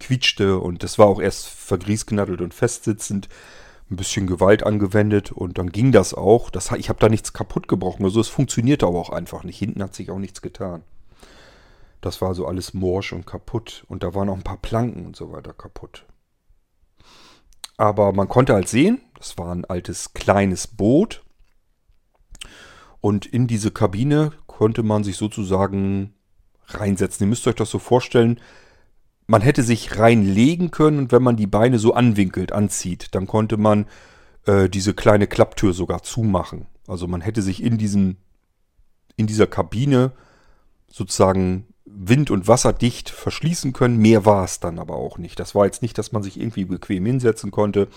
Quietschte 0.00 0.58
und 0.58 0.82
das 0.82 0.98
war 0.98 1.06
auch 1.06 1.20
erst 1.20 1.46
vergriesgnattelt 1.46 2.40
und 2.40 2.54
festsitzend. 2.54 3.28
Ein 3.92 3.96
bisschen 3.96 4.26
Gewalt 4.26 4.62
angewendet 4.62 5.32
und 5.32 5.58
dann 5.58 5.70
ging 5.70 5.92
das 5.92 6.14
auch. 6.14 6.48
Das, 6.48 6.72
ich 6.72 6.88
habe 6.88 6.98
da 6.98 7.10
nichts 7.10 7.34
kaputt 7.34 7.68
gebrochen. 7.68 8.04
Also 8.04 8.20
es 8.20 8.28
funktionierte 8.28 8.86
aber 8.86 8.98
auch 8.98 9.10
einfach 9.10 9.44
nicht. 9.44 9.58
Hinten 9.58 9.82
hat 9.82 9.94
sich 9.94 10.10
auch 10.10 10.18
nichts 10.18 10.40
getan. 10.40 10.82
Das 12.00 12.22
war 12.22 12.34
so 12.34 12.46
alles 12.46 12.72
morsch 12.72 13.12
und 13.12 13.26
kaputt. 13.26 13.84
Und 13.88 14.02
da 14.02 14.14
waren 14.14 14.30
auch 14.30 14.36
ein 14.36 14.42
paar 14.42 14.56
Planken 14.56 15.04
und 15.04 15.14
so 15.14 15.30
weiter 15.30 15.52
kaputt. 15.52 16.06
Aber 17.76 18.14
man 18.14 18.28
konnte 18.28 18.54
halt 18.54 18.66
sehen, 18.66 19.02
das 19.18 19.36
war 19.36 19.54
ein 19.54 19.66
altes 19.66 20.14
kleines 20.14 20.66
Boot 20.66 21.22
und 23.02 23.26
in 23.26 23.46
diese 23.46 23.72
Kabine 23.72 24.32
konnte 24.46 24.82
man 24.82 25.04
sich 25.04 25.16
sozusagen 25.16 26.14
reinsetzen. 26.66 27.26
Ihr 27.26 27.28
müsst 27.28 27.46
euch 27.46 27.56
das 27.56 27.70
so 27.70 27.78
vorstellen, 27.78 28.40
man 29.26 29.42
hätte 29.42 29.62
sich 29.62 29.98
reinlegen 29.98 30.70
können 30.70 30.98
und 30.98 31.12
wenn 31.12 31.22
man 31.22 31.36
die 31.36 31.46
Beine 31.46 31.78
so 31.78 31.94
anwinkelt, 31.94 32.52
anzieht, 32.52 33.14
dann 33.14 33.26
konnte 33.26 33.56
man 33.56 33.86
äh, 34.46 34.68
diese 34.68 34.94
kleine 34.94 35.26
Klapptür 35.26 35.72
sogar 35.72 36.02
zumachen. 36.02 36.66
Also 36.86 37.06
man 37.06 37.20
hätte 37.20 37.42
sich 37.42 37.62
in 37.62 37.78
diesen, 37.78 38.18
in 39.16 39.26
dieser 39.26 39.46
Kabine 39.46 40.12
sozusagen 40.88 41.66
wind- 41.84 42.30
und 42.30 42.48
wasserdicht 42.48 43.10
verschließen 43.10 43.72
können. 43.72 43.98
Mehr 43.98 44.24
war 44.24 44.44
es 44.44 44.60
dann 44.60 44.78
aber 44.78 44.96
auch 44.96 45.18
nicht. 45.18 45.38
Das 45.38 45.54
war 45.54 45.66
jetzt 45.66 45.82
nicht, 45.82 45.96
dass 45.98 46.12
man 46.12 46.22
sich 46.22 46.38
irgendwie 46.38 46.64
bequem 46.64 47.06
hinsetzen 47.06 47.50
konnte 47.50 47.88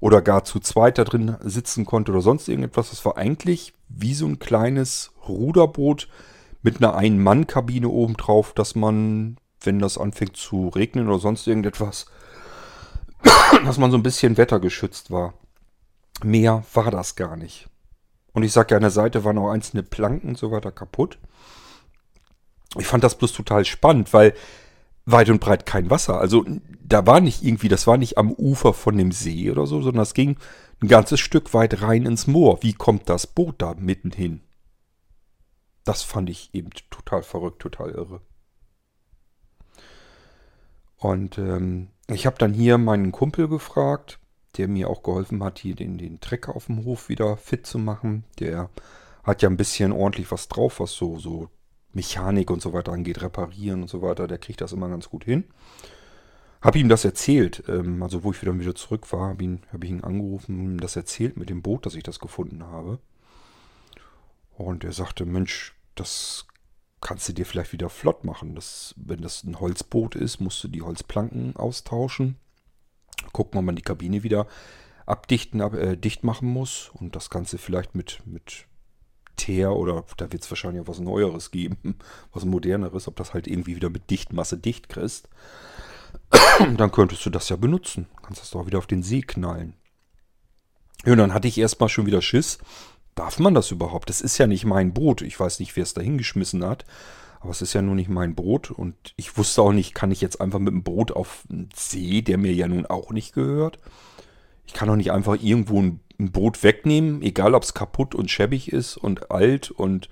oder 0.00 0.22
gar 0.22 0.44
zu 0.44 0.60
zweit 0.60 0.98
da 0.98 1.04
drin 1.04 1.36
sitzen 1.40 1.84
konnte 1.84 2.12
oder 2.12 2.20
sonst 2.20 2.48
irgendetwas. 2.48 2.90
Das 2.90 3.04
war 3.04 3.16
eigentlich 3.16 3.72
wie 3.88 4.14
so 4.14 4.26
ein 4.26 4.38
kleines 4.38 5.12
Ruderboot 5.28 6.08
mit 6.62 6.78
einer 6.78 6.94
Ein-Mann-Kabine 6.94 7.88
obendrauf, 7.88 8.52
dass 8.52 8.74
man, 8.74 9.36
wenn 9.60 9.78
das 9.78 9.98
anfängt 9.98 10.36
zu 10.36 10.68
regnen 10.68 11.08
oder 11.08 11.18
sonst 11.18 11.46
irgendetwas, 11.46 12.06
dass 13.64 13.78
man 13.78 13.90
so 13.90 13.96
ein 13.96 14.02
bisschen 14.02 14.36
wettergeschützt 14.36 15.10
war. 15.10 15.34
Mehr 16.22 16.64
war 16.72 16.90
das 16.90 17.16
gar 17.16 17.36
nicht. 17.36 17.68
Und 18.32 18.42
ich 18.42 18.52
sage 18.52 18.72
ja, 18.72 18.76
an 18.76 18.82
der 18.82 18.90
Seite 18.90 19.24
waren 19.24 19.38
auch 19.38 19.50
einzelne 19.50 19.82
Planken 19.82 20.30
und 20.30 20.38
so 20.38 20.50
weiter 20.50 20.70
kaputt. 20.70 21.18
Ich 22.78 22.86
fand 22.86 23.02
das 23.02 23.16
bloß 23.16 23.32
total 23.32 23.64
spannend, 23.64 24.12
weil 24.12 24.34
weit 25.06 25.30
und 25.30 25.40
breit 25.40 25.64
kein 25.64 25.88
Wasser. 25.88 26.20
Also 26.20 26.44
da 26.82 27.06
war 27.06 27.20
nicht 27.20 27.42
irgendwie, 27.42 27.68
das 27.68 27.86
war 27.86 27.96
nicht 27.96 28.18
am 28.18 28.32
Ufer 28.32 28.74
von 28.74 28.98
dem 28.98 29.12
See 29.12 29.50
oder 29.50 29.66
so, 29.66 29.80
sondern 29.80 30.02
es 30.02 30.14
ging 30.14 30.36
ein 30.82 30.88
ganzes 30.88 31.20
Stück 31.20 31.54
weit 31.54 31.80
rein 31.80 32.04
ins 32.04 32.26
Moor. 32.26 32.62
Wie 32.62 32.74
kommt 32.74 33.08
das 33.08 33.26
Boot 33.26 33.56
da 33.58 33.74
mitten 33.74 34.10
hin? 34.10 34.42
Das 35.84 36.02
fand 36.02 36.28
ich 36.28 36.50
eben 36.52 36.70
total 36.90 37.22
verrückt, 37.22 37.62
total 37.62 37.90
irre. 37.90 38.20
Und 41.06 41.38
ähm, 41.38 41.90
ich 42.08 42.26
habe 42.26 42.36
dann 42.36 42.52
hier 42.52 42.78
meinen 42.78 43.12
Kumpel 43.12 43.46
gefragt, 43.46 44.18
der 44.56 44.66
mir 44.66 44.90
auch 44.90 45.04
geholfen 45.04 45.44
hat, 45.44 45.60
hier 45.60 45.76
den, 45.76 45.98
den 45.98 46.18
Trecker 46.18 46.56
auf 46.56 46.66
dem 46.66 46.84
Hof 46.84 47.08
wieder 47.08 47.36
fit 47.36 47.64
zu 47.64 47.78
machen. 47.78 48.24
Der 48.40 48.70
hat 49.22 49.40
ja 49.40 49.48
ein 49.48 49.56
bisschen 49.56 49.92
ordentlich 49.92 50.32
was 50.32 50.48
drauf, 50.48 50.80
was 50.80 50.90
so, 50.90 51.16
so 51.20 51.48
Mechanik 51.92 52.50
und 52.50 52.60
so 52.60 52.72
weiter 52.72 52.90
angeht, 52.90 53.22
reparieren 53.22 53.82
und 53.82 53.88
so 53.88 54.02
weiter, 54.02 54.26
der 54.26 54.38
kriegt 54.38 54.60
das 54.60 54.72
immer 54.72 54.88
ganz 54.88 55.08
gut 55.08 55.22
hin. 55.22 55.44
Habe 56.60 56.80
ihm 56.80 56.88
das 56.88 57.04
erzählt, 57.04 57.62
ähm, 57.68 58.02
also 58.02 58.24
wo 58.24 58.32
ich 58.32 58.42
wieder 58.42 58.58
wieder 58.58 58.74
zurück 58.74 59.12
war, 59.12 59.28
habe 59.28 59.60
hab 59.72 59.84
ich 59.84 59.90
ihn 59.90 60.02
angerufen, 60.02 60.76
das 60.78 60.96
erzählt 60.96 61.36
mit 61.36 61.50
dem 61.50 61.62
Boot, 61.62 61.86
dass 61.86 61.94
ich 61.94 62.02
das 62.02 62.18
gefunden 62.18 62.64
habe. 62.64 62.98
Und 64.58 64.82
er 64.82 64.92
sagte, 64.92 65.24
Mensch, 65.24 65.72
das 65.94 66.48
kannst 67.00 67.28
du 67.28 67.32
dir 67.32 67.46
vielleicht 67.46 67.72
wieder 67.72 67.88
flott 67.88 68.24
machen. 68.24 68.54
Das, 68.54 68.94
wenn 68.96 69.20
das 69.20 69.44
ein 69.44 69.60
Holzboot 69.60 70.14
ist, 70.14 70.40
musst 70.40 70.62
du 70.64 70.68
die 70.68 70.82
Holzplanken 70.82 71.56
austauschen. 71.56 72.36
Gucken, 73.32 73.58
ob 73.58 73.64
man 73.64 73.76
die 73.76 73.82
Kabine 73.82 74.22
wieder 74.22 74.46
abdichten, 75.04 75.60
ab, 75.60 75.74
äh, 75.74 75.96
dicht 75.96 76.24
machen 76.24 76.48
muss 76.48 76.90
und 76.94 77.14
das 77.14 77.30
Ganze 77.30 77.58
vielleicht 77.58 77.94
mit, 77.94 78.20
mit 78.26 78.66
Teer 79.36 79.72
oder 79.72 80.04
da 80.16 80.32
wird 80.32 80.42
es 80.42 80.50
wahrscheinlich 80.50 80.82
auch 80.82 80.88
was 80.88 80.98
Neueres 80.98 81.50
geben, 81.50 81.96
was 82.32 82.44
Moderneres, 82.44 83.06
ob 83.08 83.16
das 83.16 83.34
halt 83.34 83.46
irgendwie 83.46 83.76
wieder 83.76 83.90
mit 83.90 84.10
Dichtmasse 84.10 84.58
dicht 84.58 84.88
kriegst. 84.88 85.28
dann 86.76 86.92
könntest 86.92 87.24
du 87.24 87.30
das 87.30 87.48
ja 87.48 87.56
benutzen. 87.56 88.06
Kannst 88.22 88.40
das 88.40 88.50
doch 88.50 88.66
wieder 88.66 88.78
auf 88.78 88.86
den 88.86 89.02
See 89.02 89.20
knallen. 89.20 89.74
Ja, 91.04 91.12
und 91.12 91.18
dann 91.18 91.34
hatte 91.34 91.48
ich 91.48 91.58
erstmal 91.58 91.88
schon 91.88 92.06
wieder 92.06 92.22
Schiss. 92.22 92.58
Darf 93.16 93.38
man 93.38 93.54
das 93.54 93.70
überhaupt? 93.70 94.10
Das 94.10 94.20
ist 94.20 94.38
ja 94.38 94.46
nicht 94.46 94.66
mein 94.66 94.92
Boot. 94.92 95.22
Ich 95.22 95.40
weiß 95.40 95.58
nicht, 95.58 95.74
wer 95.74 95.82
es 95.82 95.94
da 95.94 96.02
hingeschmissen 96.02 96.62
hat. 96.64 96.84
Aber 97.40 97.50
es 97.50 97.62
ist 97.62 97.72
ja 97.72 97.80
nun 97.80 97.96
nicht 97.96 98.10
mein 98.10 98.34
Boot. 98.34 98.70
Und 98.70 98.94
ich 99.16 99.38
wusste 99.38 99.62
auch 99.62 99.72
nicht, 99.72 99.94
kann 99.94 100.12
ich 100.12 100.20
jetzt 100.20 100.40
einfach 100.40 100.58
mit 100.58 100.72
dem 100.72 100.82
Boot 100.82 101.12
auf 101.12 101.44
den 101.48 101.70
See, 101.74 102.20
der 102.20 102.36
mir 102.36 102.52
ja 102.52 102.68
nun 102.68 102.84
auch 102.84 103.10
nicht 103.10 103.32
gehört. 103.32 103.78
Ich 104.66 104.74
kann 104.74 104.88
doch 104.88 104.96
nicht 104.96 105.12
einfach 105.12 105.36
irgendwo 105.40 105.80
ein, 105.80 106.00
ein 106.20 106.30
Boot 106.30 106.62
wegnehmen, 106.62 107.22
egal 107.22 107.54
ob 107.54 107.62
es 107.62 107.72
kaputt 107.72 108.14
und 108.14 108.30
schäbig 108.30 108.70
ist 108.70 108.98
und 108.98 109.30
alt 109.30 109.70
und 109.70 110.10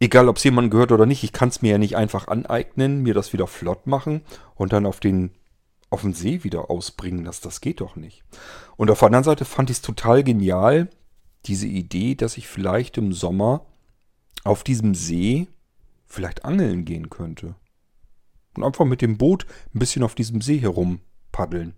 egal 0.00 0.28
ob 0.28 0.38
es 0.38 0.44
jemandem 0.44 0.70
gehört 0.70 0.90
oder 0.90 1.06
nicht. 1.06 1.22
Ich 1.22 1.32
kann 1.32 1.50
es 1.50 1.62
mir 1.62 1.72
ja 1.72 1.78
nicht 1.78 1.96
einfach 1.96 2.26
aneignen, 2.26 3.02
mir 3.02 3.14
das 3.14 3.32
wieder 3.32 3.46
flott 3.46 3.86
machen 3.86 4.22
und 4.56 4.72
dann 4.72 4.86
auf 4.86 4.98
den 4.98 5.30
auf 5.90 6.02
den 6.02 6.12
See 6.12 6.44
wieder 6.44 6.70
ausbringen. 6.70 7.24
Das, 7.24 7.40
das 7.40 7.60
geht 7.60 7.80
doch 7.80 7.96
nicht. 7.96 8.22
Und 8.76 8.90
auf 8.90 8.98
der 8.98 9.06
anderen 9.06 9.24
Seite 9.24 9.44
fand 9.44 9.70
ich 9.70 9.78
es 9.78 9.82
total 9.82 10.22
genial, 10.22 10.88
diese 11.46 11.66
Idee, 11.66 12.14
dass 12.14 12.36
ich 12.36 12.48
vielleicht 12.48 12.98
im 12.98 13.12
Sommer 13.12 13.66
auf 14.44 14.64
diesem 14.64 14.94
See 14.94 15.48
vielleicht 16.06 16.44
angeln 16.44 16.84
gehen 16.84 17.10
könnte. 17.10 17.54
Und 18.56 18.64
einfach 18.64 18.84
mit 18.84 19.02
dem 19.02 19.18
Boot 19.18 19.46
ein 19.74 19.78
bisschen 19.78 20.02
auf 20.02 20.14
diesem 20.14 20.40
See 20.40 20.58
herum 20.58 21.00
paddeln. 21.32 21.74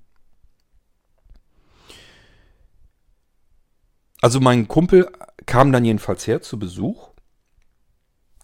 Also 4.23 4.41
mein 4.41 4.69
Kumpel 4.69 5.11
kam 5.47 5.73
dann 5.73 5.85
jedenfalls 5.85 6.27
her 6.27 6.43
zu 6.43 6.59
Besuch 6.59 7.11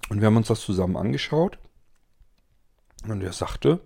und 0.08 0.20
wir 0.20 0.26
haben 0.26 0.36
uns 0.36 0.48
das 0.48 0.60
zusammen 0.60 0.96
angeschaut. 0.96 1.58
Und 3.06 3.22
er 3.22 3.32
sagte, 3.32 3.80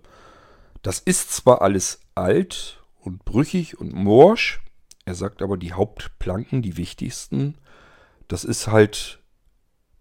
das 0.81 0.99
ist 0.99 1.31
zwar 1.31 1.61
alles 1.61 1.99
alt 2.15 2.81
und 3.01 3.23
brüchig 3.25 3.79
und 3.79 3.93
morsch, 3.93 4.61
er 5.05 5.15
sagt 5.15 5.41
aber 5.41 5.57
die 5.57 5.73
Hauptplanken, 5.73 6.61
die 6.61 6.77
wichtigsten, 6.77 7.57
das 8.27 8.43
ist 8.43 8.67
halt 8.67 9.19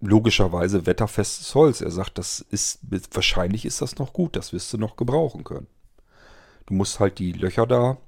logischerweise 0.00 0.86
wetterfestes 0.86 1.54
Holz. 1.54 1.80
Er 1.80 1.90
sagt, 1.90 2.18
das 2.18 2.40
ist 2.40 2.80
wahrscheinlich 3.12 3.64
ist 3.64 3.82
das 3.82 3.98
noch 3.98 4.12
gut, 4.12 4.36
das 4.36 4.52
wirst 4.52 4.72
du 4.72 4.78
noch 4.78 4.96
gebrauchen 4.96 5.44
können. 5.44 5.66
Du 6.66 6.74
musst 6.74 7.00
halt 7.00 7.18
die 7.18 7.32
Löcher 7.32 7.66
da 7.66 7.98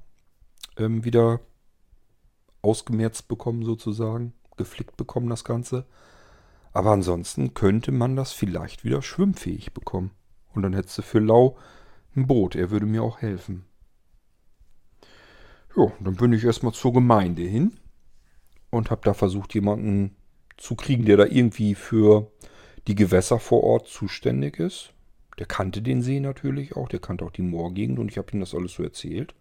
ähm, 0.76 1.04
wieder 1.04 1.40
ausgemerzt 2.62 3.28
bekommen 3.28 3.64
sozusagen, 3.64 4.34
geflickt 4.56 4.96
bekommen 4.96 5.28
das 5.28 5.44
Ganze. 5.44 5.84
Aber 6.72 6.92
ansonsten 6.92 7.54
könnte 7.54 7.92
man 7.92 8.16
das 8.16 8.32
vielleicht 8.32 8.84
wieder 8.84 9.02
schwimmfähig 9.02 9.74
bekommen. 9.74 10.12
Und 10.54 10.62
dann 10.62 10.72
hättest 10.72 10.98
du 10.98 11.02
für 11.02 11.18
Lau 11.18 11.58
ein 12.16 12.26
Boot. 12.26 12.54
Er 12.54 12.70
würde 12.70 12.86
mir 12.86 13.02
auch 13.02 13.20
helfen. 13.20 13.64
Ja, 15.76 15.90
dann 16.00 16.16
bin 16.16 16.32
ich 16.32 16.44
erstmal 16.44 16.72
zur 16.72 16.92
Gemeinde 16.92 17.42
hin 17.42 17.72
und 18.70 18.90
habe 18.90 19.02
da 19.04 19.14
versucht, 19.14 19.54
jemanden 19.54 20.14
zu 20.56 20.74
kriegen, 20.74 21.04
der 21.04 21.16
da 21.16 21.24
irgendwie 21.24 21.74
für 21.74 22.30
die 22.86 22.94
Gewässer 22.94 23.38
vor 23.38 23.64
Ort 23.64 23.88
zuständig 23.88 24.58
ist. 24.58 24.92
Der 25.38 25.46
kannte 25.46 25.80
den 25.80 26.02
See 26.02 26.20
natürlich 26.20 26.76
auch, 26.76 26.88
der 26.88 27.00
kannte 27.00 27.24
auch 27.24 27.30
die 27.30 27.42
Moorgegend 27.42 27.98
und 27.98 28.10
ich 28.10 28.18
habe 28.18 28.32
ihm 28.32 28.40
das 28.40 28.54
alles 28.54 28.74
so 28.74 28.82
erzählt. 28.82 29.34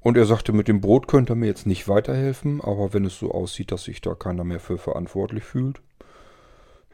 Und 0.00 0.16
er 0.16 0.26
sagte, 0.26 0.52
mit 0.52 0.68
dem 0.68 0.80
Boot 0.80 1.08
könnte 1.08 1.32
er 1.32 1.36
mir 1.36 1.46
jetzt 1.46 1.66
nicht 1.66 1.88
weiterhelfen, 1.88 2.60
aber 2.60 2.92
wenn 2.92 3.04
es 3.04 3.18
so 3.18 3.32
aussieht, 3.32 3.72
dass 3.72 3.84
sich 3.84 4.00
da 4.00 4.14
keiner 4.14 4.44
mehr 4.44 4.60
für 4.60 4.78
verantwortlich 4.78 5.44
fühlt, 5.44 5.80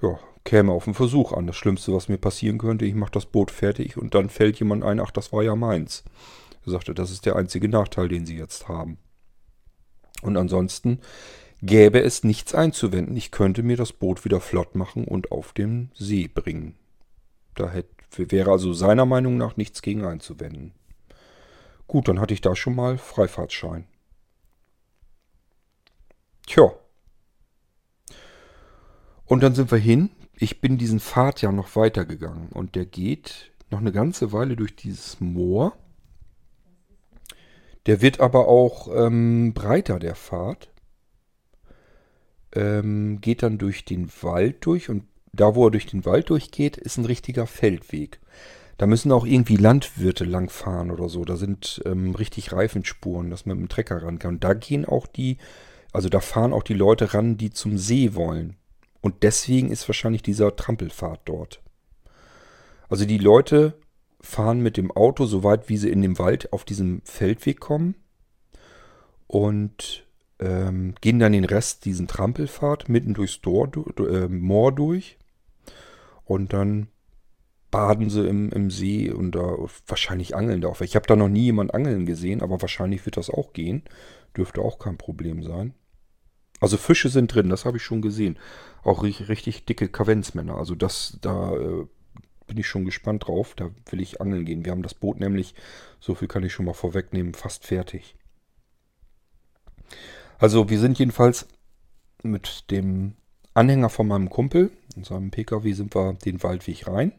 ja, 0.00 0.18
käme 0.44 0.72
auf 0.72 0.84
den 0.84 0.94
Versuch 0.94 1.32
an. 1.32 1.46
Das 1.46 1.56
Schlimmste, 1.56 1.92
was 1.92 2.08
mir 2.08 2.18
passieren 2.18 2.58
könnte, 2.58 2.84
ich 2.84 2.94
mache 2.94 3.12
das 3.12 3.26
Boot 3.26 3.50
fertig 3.50 3.96
und 3.96 4.14
dann 4.14 4.30
fällt 4.30 4.58
jemand 4.58 4.84
ein, 4.84 5.00
ach, 5.00 5.10
das 5.10 5.32
war 5.32 5.42
ja 5.42 5.56
meins. 5.56 6.04
Er 6.66 6.72
sagte, 6.72 6.94
das 6.94 7.10
ist 7.10 7.26
der 7.26 7.36
einzige 7.36 7.68
Nachteil, 7.68 8.08
den 8.08 8.26
Sie 8.26 8.36
jetzt 8.36 8.68
haben. 8.68 8.98
Und 10.22 10.36
ansonsten 10.36 11.00
gäbe 11.62 12.02
es 12.02 12.24
nichts 12.24 12.54
einzuwenden. 12.54 13.16
Ich 13.16 13.30
könnte 13.30 13.62
mir 13.62 13.76
das 13.76 13.92
Boot 13.92 14.24
wieder 14.24 14.40
flott 14.40 14.74
machen 14.74 15.04
und 15.04 15.32
auf 15.32 15.52
den 15.52 15.90
See 15.94 16.28
bringen. 16.28 16.76
Da 17.54 17.70
hätte, 17.70 17.90
wäre 18.30 18.50
also 18.50 18.72
seiner 18.72 19.06
Meinung 19.06 19.36
nach 19.36 19.56
nichts 19.56 19.82
gegen 19.82 20.04
einzuwenden. 20.04 20.72
Gut, 21.86 22.08
dann 22.08 22.20
hatte 22.20 22.34
ich 22.34 22.40
da 22.40 22.56
schon 22.56 22.74
mal 22.74 22.98
Freifahrtschein. 22.98 23.86
Tja. 26.46 26.72
Und 29.26 29.42
dann 29.42 29.54
sind 29.54 29.70
wir 29.70 29.78
hin. 29.78 30.10
Ich 30.36 30.60
bin 30.60 30.78
diesen 30.78 31.00
Pfad 31.00 31.40
ja 31.42 31.52
noch 31.52 31.76
weitergegangen 31.76 32.48
und 32.48 32.74
der 32.74 32.86
geht 32.86 33.52
noch 33.70 33.78
eine 33.78 33.92
ganze 33.92 34.32
Weile 34.32 34.56
durch 34.56 34.76
dieses 34.76 35.20
Moor. 35.20 35.76
Der 37.86 38.00
wird 38.00 38.20
aber 38.20 38.48
auch 38.48 38.88
ähm, 38.94 39.52
breiter, 39.54 39.98
der 39.98 40.14
Pfad. 40.14 40.70
Ähm, 42.54 43.20
geht 43.20 43.42
dann 43.42 43.58
durch 43.58 43.84
den 43.84 44.10
Wald 44.22 44.64
durch 44.64 44.88
und 44.88 45.04
da, 45.32 45.54
wo 45.54 45.66
er 45.66 45.70
durch 45.72 45.86
den 45.86 46.04
Wald 46.04 46.30
durchgeht, 46.30 46.76
ist 46.76 46.96
ein 46.96 47.04
richtiger 47.04 47.46
Feldweg. 47.46 48.20
Da 48.78 48.86
müssen 48.86 49.12
auch 49.12 49.26
irgendwie 49.26 49.56
Landwirte 49.56 50.24
langfahren 50.24 50.90
oder 50.90 51.08
so. 51.08 51.24
Da 51.24 51.36
sind 51.36 51.82
ähm, 51.84 52.14
richtig 52.14 52.52
Reifenspuren, 52.52 53.30
dass 53.30 53.46
man 53.46 53.58
mit 53.58 53.68
dem 53.68 53.68
Trecker 53.68 54.02
ran 54.02 54.18
kann. 54.18 54.34
Und 54.34 54.44
da 54.44 54.54
gehen 54.54 54.84
auch 54.84 55.06
die, 55.06 55.38
also 55.92 56.08
da 56.08 56.20
fahren 56.20 56.52
auch 56.52 56.62
die 56.62 56.74
Leute 56.74 57.14
ran, 57.14 57.36
die 57.36 57.50
zum 57.50 57.78
See 57.78 58.14
wollen. 58.14 58.56
Und 59.00 59.22
deswegen 59.22 59.70
ist 59.70 59.88
wahrscheinlich 59.88 60.22
dieser 60.22 60.56
Trampelpfad 60.56 61.20
dort. 61.24 61.60
Also 62.88 63.04
die 63.04 63.18
Leute 63.18 63.74
fahren 64.24 64.60
mit 64.60 64.76
dem 64.76 64.90
Auto 64.90 65.26
so 65.26 65.42
weit, 65.42 65.68
wie 65.68 65.76
sie 65.76 65.90
in 65.90 66.02
dem 66.02 66.18
Wald 66.18 66.52
auf 66.52 66.64
diesem 66.64 67.02
Feldweg 67.04 67.60
kommen 67.60 67.94
und 69.26 70.06
ähm, 70.40 70.94
gehen 71.00 71.18
dann 71.18 71.32
den 71.32 71.44
Rest 71.44 71.84
diesen 71.84 72.08
Trampelpfad 72.08 72.88
mitten 72.88 73.14
durchs 73.14 73.40
Dor, 73.40 73.70
äh, 73.98 74.28
Moor 74.28 74.72
durch 74.72 75.18
und 76.24 76.52
dann 76.52 76.88
baden 77.70 78.08
sie 78.08 78.26
im, 78.26 78.50
im 78.50 78.70
See 78.70 79.10
und 79.10 79.32
da 79.32 79.56
wahrscheinlich 79.86 80.36
angeln 80.36 80.60
da 80.60 80.68
auch. 80.68 80.80
Ich 80.80 80.94
habe 80.94 81.06
da 81.06 81.16
noch 81.16 81.28
nie 81.28 81.46
jemand 81.46 81.74
angeln 81.74 82.06
gesehen, 82.06 82.40
aber 82.40 82.62
wahrscheinlich 82.62 83.04
wird 83.04 83.16
das 83.16 83.30
auch 83.30 83.52
gehen. 83.52 83.82
Dürfte 84.36 84.62
auch 84.62 84.78
kein 84.78 84.96
Problem 84.96 85.42
sein. 85.42 85.74
Also 86.60 86.76
Fische 86.76 87.08
sind 87.08 87.34
drin, 87.34 87.48
das 87.48 87.64
habe 87.64 87.78
ich 87.78 87.82
schon 87.82 88.00
gesehen. 88.00 88.38
Auch 88.84 89.02
richtig, 89.02 89.28
richtig 89.28 89.66
dicke 89.66 89.88
Kavenzmänner. 89.88 90.56
Also 90.56 90.76
das, 90.76 91.18
da 91.20 91.52
äh, 91.56 91.86
bin 92.46 92.58
ich 92.58 92.66
schon 92.66 92.84
gespannt 92.84 93.26
drauf. 93.26 93.54
Da 93.54 93.70
will 93.90 94.00
ich 94.00 94.20
angeln 94.20 94.44
gehen. 94.44 94.64
Wir 94.64 94.72
haben 94.72 94.82
das 94.82 94.94
Boot 94.94 95.20
nämlich, 95.20 95.54
so 96.00 96.14
viel 96.14 96.28
kann 96.28 96.44
ich 96.44 96.52
schon 96.52 96.66
mal 96.66 96.74
vorwegnehmen, 96.74 97.34
fast 97.34 97.66
fertig. 97.66 98.16
Also 100.38 100.68
wir 100.68 100.78
sind 100.78 100.98
jedenfalls 100.98 101.46
mit 102.22 102.70
dem 102.70 103.14
Anhänger 103.54 103.88
von 103.88 104.08
meinem 104.08 104.30
Kumpel, 104.30 104.70
in 104.96 105.04
seinem 105.04 105.30
PKW 105.30 105.72
sind 105.72 105.94
wir 105.94 106.14
den 106.14 106.42
Waldweg 106.42 106.88
rein 106.88 107.12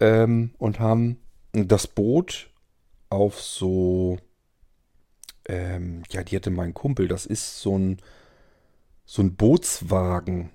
ähm, 0.00 0.54
und 0.58 0.80
haben 0.80 1.18
das 1.52 1.86
Boot 1.86 2.50
auf 3.10 3.40
so, 3.40 4.18
ähm, 5.46 6.02
ja, 6.10 6.22
die 6.22 6.36
hatte 6.36 6.50
mein 6.50 6.74
Kumpel, 6.74 7.08
das 7.08 7.26
ist 7.26 7.60
so 7.60 7.78
ein, 7.78 7.98
so 9.04 9.22
ein 9.22 9.36
Bootswagen 9.36 10.50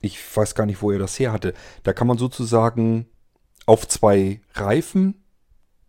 ich 0.00 0.18
weiß 0.36 0.54
gar 0.54 0.66
nicht, 0.66 0.82
wo 0.82 0.90
er 0.90 0.98
das 0.98 1.18
her 1.18 1.32
hatte. 1.32 1.54
Da 1.82 1.92
kann 1.92 2.06
man 2.06 2.18
sozusagen 2.18 3.06
auf 3.66 3.86
zwei 3.86 4.40
Reifen, 4.54 5.22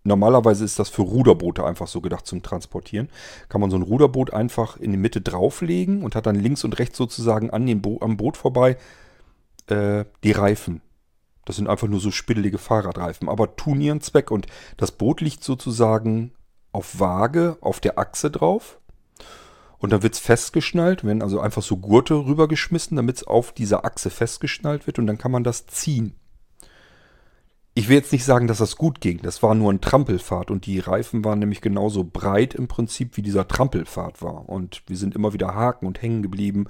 normalerweise 0.03 0.65
ist 0.65 0.79
das 0.79 0.89
für 0.89 1.03
Ruderboote 1.03 1.65
einfach 1.65 1.87
so 1.87 2.01
gedacht 2.01 2.27
zum 2.27 2.43
Transportieren, 2.43 3.09
kann 3.49 3.61
man 3.61 3.71
so 3.71 3.77
ein 3.77 3.83
Ruderboot 3.83 4.33
einfach 4.33 4.77
in 4.77 4.91
die 4.91 4.97
Mitte 4.97 5.21
drauflegen 5.21 6.03
und 6.03 6.15
hat 6.15 6.25
dann 6.25 6.35
links 6.35 6.63
und 6.63 6.77
rechts 6.79 6.97
sozusagen 6.97 7.49
an 7.49 7.65
dem 7.65 7.81
Bo 7.81 7.99
am 8.01 8.17
Boot 8.17 8.37
vorbei 8.37 8.77
äh, 9.67 10.05
die 10.23 10.31
Reifen. 10.31 10.81
Das 11.45 11.55
sind 11.55 11.67
einfach 11.67 11.87
nur 11.87 11.99
so 11.99 12.11
spittelige 12.11 12.57
Fahrradreifen, 12.57 13.27
aber 13.27 13.55
tun 13.55 13.81
ihren 13.81 14.01
Zweck 14.01 14.31
und 14.31 14.47
das 14.77 14.91
Boot 14.91 15.21
liegt 15.21 15.43
sozusagen 15.43 16.33
auf 16.71 16.99
Waage 16.99 17.57
auf 17.61 17.79
der 17.79 17.97
Achse 17.97 18.31
drauf 18.31 18.79
und 19.81 19.91
dann 19.91 20.03
wird 20.03 20.13
es 20.13 20.19
festgeschnallt, 20.19 21.03
werden 21.03 21.23
also 21.23 21.39
einfach 21.39 21.63
so 21.63 21.77
Gurte 21.77 22.13
rübergeschmissen, 22.13 22.95
damit 22.95 23.17
es 23.17 23.23
auf 23.25 23.51
dieser 23.51 23.83
Achse 23.83 24.11
festgeschnallt 24.11 24.85
wird 24.85 24.99
und 24.99 25.07
dann 25.07 25.17
kann 25.17 25.31
man 25.31 25.43
das 25.43 25.65
ziehen. 25.65 26.13
Ich 27.73 27.89
will 27.89 27.95
jetzt 27.95 28.11
nicht 28.11 28.25
sagen, 28.25 28.47
dass 28.47 28.59
das 28.59 28.75
gut 28.75 29.01
ging. 29.01 29.21
Das 29.23 29.41
war 29.41 29.55
nur 29.55 29.71
ein 29.73 29.81
Trampelfahrt 29.81 30.51
und 30.51 30.67
die 30.67 30.79
Reifen 30.79 31.25
waren 31.25 31.39
nämlich 31.39 31.61
genauso 31.61 32.03
breit 32.03 32.53
im 32.53 32.67
Prinzip 32.67 33.17
wie 33.17 33.21
dieser 33.23 33.47
Trampelfahrt 33.47 34.21
war. 34.21 34.47
Und 34.47 34.83
wir 34.85 34.97
sind 34.97 35.15
immer 35.15 35.33
wieder 35.33 35.55
haken 35.55 35.87
und 35.87 36.01
hängen 36.01 36.21
geblieben 36.21 36.67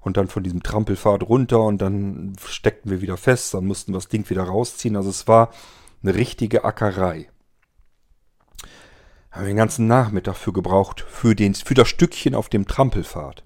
und 0.00 0.16
dann 0.16 0.28
von 0.28 0.42
diesem 0.42 0.62
Trampelfahrt 0.62 1.24
runter 1.24 1.60
und 1.62 1.82
dann 1.82 2.36
steckten 2.46 2.90
wir 2.90 3.02
wieder 3.02 3.18
fest, 3.18 3.52
dann 3.52 3.66
mussten 3.66 3.92
wir 3.92 3.98
das 3.98 4.08
Ding 4.08 4.30
wieder 4.30 4.44
rausziehen. 4.44 4.96
Also 4.96 5.10
es 5.10 5.28
war 5.28 5.50
eine 6.02 6.14
richtige 6.14 6.64
Ackerei. 6.64 7.28
Haben 9.36 9.46
den 9.46 9.56
ganzen 9.56 9.86
Nachmittag 9.86 10.36
für 10.36 10.52
gebraucht, 10.54 11.04
für, 11.06 11.34
den, 11.34 11.54
für 11.54 11.74
das 11.74 11.88
Stückchen 11.88 12.34
auf 12.34 12.48
dem 12.48 12.66
Trampelpfad. 12.66 13.44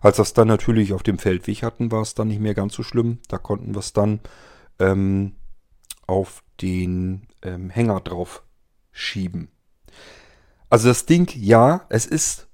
Als 0.00 0.18
wir 0.18 0.22
es 0.22 0.32
dann 0.32 0.48
natürlich 0.48 0.94
auf 0.94 1.02
dem 1.02 1.18
Feldweg 1.18 1.62
hatten, 1.62 1.92
war 1.92 2.00
es 2.00 2.14
dann 2.14 2.28
nicht 2.28 2.40
mehr 2.40 2.54
ganz 2.54 2.72
so 2.74 2.82
schlimm. 2.82 3.18
Da 3.28 3.36
konnten 3.36 3.74
wir 3.74 3.80
es 3.80 3.92
dann 3.92 4.20
ähm, 4.78 5.36
auf 6.06 6.42
den 6.62 7.26
ähm, 7.42 7.68
Hänger 7.68 8.00
drauf 8.00 8.42
schieben. 8.90 9.48
Also 10.70 10.88
das 10.88 11.04
Ding, 11.04 11.30
ja, 11.36 11.84
es 11.90 12.06
ist 12.06 12.48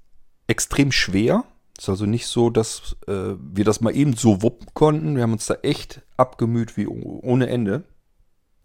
extrem 0.49 0.90
schwer. 0.90 1.44
Ist 1.79 1.88
also 1.88 2.07
nicht 2.07 2.27
so, 2.27 2.51
dass 2.51 2.97
äh, 3.07 3.37
wir 3.38 3.64
das 3.64 3.81
mal 3.81 3.94
eben 3.94 4.14
so 4.14 4.42
wuppen 4.42 4.66
konnten. 4.75 5.14
Wir 5.14 5.23
haben 5.23 5.33
uns 5.33 5.47
da 5.47 5.55
echt 5.62 6.03
abgemüht 6.16 6.77
wie 6.77 6.88
ohne 6.88 7.49
Ende. 7.49 7.85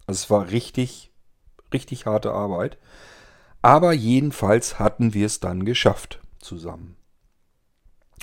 Also 0.08 0.24
es 0.24 0.30
war 0.30 0.50
richtig, 0.50 1.12
richtig 1.72 2.06
harte 2.06 2.32
Arbeit. 2.32 2.76
Aber 3.64 3.94
jedenfalls 3.94 4.78
hatten 4.78 5.14
wir 5.14 5.24
es 5.24 5.40
dann 5.40 5.64
geschafft 5.64 6.20
zusammen. 6.38 6.96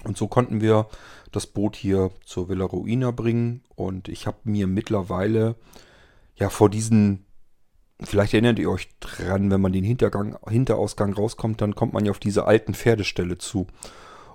Und 0.04 0.16
so 0.16 0.28
konnten 0.28 0.62
wir 0.62 0.88
das 1.32 1.48
Boot 1.48 1.76
hier 1.76 2.12
zur 2.24 2.48
Villa 2.48 2.66
Ruina 2.66 3.10
bringen. 3.10 3.64
Und 3.76 4.08
ich 4.08 4.28
habe 4.28 4.38
mir 4.44 4.68
mittlerweile 4.68 5.56
ja 6.36 6.50
vor 6.50 6.70
diesen, 6.70 7.26
vielleicht 8.00 8.36
erinnert 8.36 8.60
ihr 8.60 8.70
euch 8.70 8.90
dran, 9.00 9.50
wenn 9.50 9.62
man 9.62 9.74
den 9.74 9.84
Hintergang, 9.84 10.38
Hinterausgang 10.48 11.12
rauskommt, 11.14 11.60
dann 11.60 11.74
kommt 11.74 11.94
man 11.94 12.06
ja 12.06 12.12
auf 12.12 12.20
diese 12.20 12.46
alten 12.46 12.76
Pferdestelle 12.76 13.40
zu. 13.40 13.66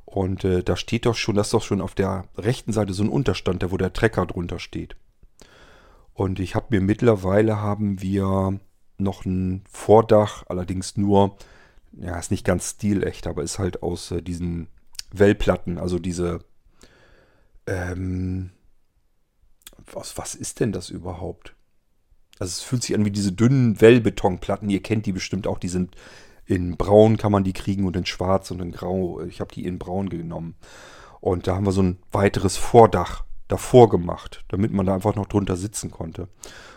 Und 0.07 0.43
äh, 0.43 0.65
da 0.65 0.75
steht 0.75 1.07
doch 1.07 1.15
schon, 1.15 1.37
das 1.37 1.47
ist 1.47 1.55
doch 1.55 1.63
schon 1.63 1.83
auf 1.83 1.95
der 1.95 2.25
rechten 2.37 2.73
Seite 2.73 2.95
so 2.95 3.05
ein 3.05 3.11
Unterstand, 3.11 3.63
da 3.63 3.71
wo 3.71 3.77
der 3.77 3.93
Trecker 3.93 4.27
drunter 4.27 4.59
steht. 4.59 4.97
Und 6.15 6.41
ich 6.41 6.57
habe 6.57 6.67
mir 6.71 6.81
mittlerweile 6.81 7.61
haben 7.61 8.03
wir 8.03 8.59
noch 8.99 9.25
ein 9.25 9.65
Vordach, 9.71 10.45
allerdings 10.49 10.97
nur, 10.97 11.37
ja, 11.93 12.19
ist 12.19 12.31
nicht 12.31 12.45
ganz 12.45 12.71
stilecht, 12.71 13.27
aber 13.27 13.43
ist 13.43 13.59
halt 13.59 13.83
aus 13.83 14.11
äh, 14.11 14.23
diesen 14.23 14.69
Wellplatten, 15.13 15.79
also 15.79 15.99
diese, 15.99 16.41
ähm, 17.67 18.51
was, 19.93 20.19
was 20.19 20.35
ist 20.35 20.61
denn 20.61 20.73
das 20.73 20.91
überhaupt? 20.91 21.55
Also 22.39 22.51
es 22.51 22.61
fühlt 22.61 22.83
sich 22.83 22.95
an 22.95 23.05
wie 23.05 23.11
diese 23.11 23.33
dünnen 23.33 23.81
Wellbetonplatten. 23.81 24.69
Ihr 24.69 24.83
kennt 24.83 25.07
die 25.07 25.13
bestimmt 25.13 25.47
auch. 25.47 25.59
Die 25.59 25.69
sind 25.69 25.97
in 26.45 26.77
braun 26.77 27.17
kann 27.17 27.33
man 27.33 27.45
die 27.45 27.53
kriegen 27.53 27.87
und 27.87 27.97
in 27.97 28.07
schwarz 28.07 28.51
und 28.51 28.61
in 28.61 28.73
grau. 28.73 29.21
Ich 29.23 29.41
habe 29.41 29.53
die 29.53 29.65
in 29.65 29.79
braun 29.79 30.09
genommen. 30.09 30.55
Und 31.21 31.47
da 31.47 31.57
haben 31.57 31.67
wir 31.67 31.73
so 31.73 31.83
ein 31.83 31.99
weiteres 32.13 32.57
Vordach 32.57 33.25
davor 33.49 33.89
gemacht, 33.89 34.45
damit 34.49 34.73
man 34.73 34.87
da 34.87 34.95
einfach 34.95 35.17
noch 35.17 35.27
drunter 35.27 35.57
sitzen 35.57 35.91
konnte. 35.91 36.29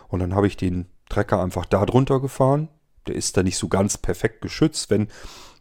Und 0.08 0.20
dann 0.20 0.34
habe 0.34 0.46
ich 0.46 0.56
den 0.56 0.86
Trecker 1.10 1.42
einfach 1.42 1.66
da 1.66 1.84
drunter 1.84 2.20
gefahren. 2.20 2.68
Der 3.06 3.14
ist 3.14 3.36
da 3.36 3.42
nicht 3.42 3.58
so 3.58 3.68
ganz 3.68 3.98
perfekt 3.98 4.40
geschützt. 4.40 4.88
Wenn, 4.88 5.08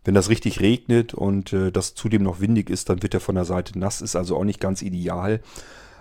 wenn 0.06 0.14
das 0.14 0.30
richtig 0.30 0.62
regnet 0.62 1.14
und 1.14 1.52
äh, 1.52 1.72
das 1.72 1.96
zudem 1.96 2.24
noch 2.24 2.40
windig 2.40 2.70
ist, 2.70 2.90
dann 2.90 3.04
wird 3.04 3.14
er 3.14 3.20
von 3.20 3.36
der 3.36 3.46
Seite 3.46 3.78
nass. 3.78 4.02
Ist 4.02 4.16
also 4.16 4.38
auch 4.38 4.46
nicht 4.46 4.62
ganz 4.62 4.82
ideal. 4.82 5.42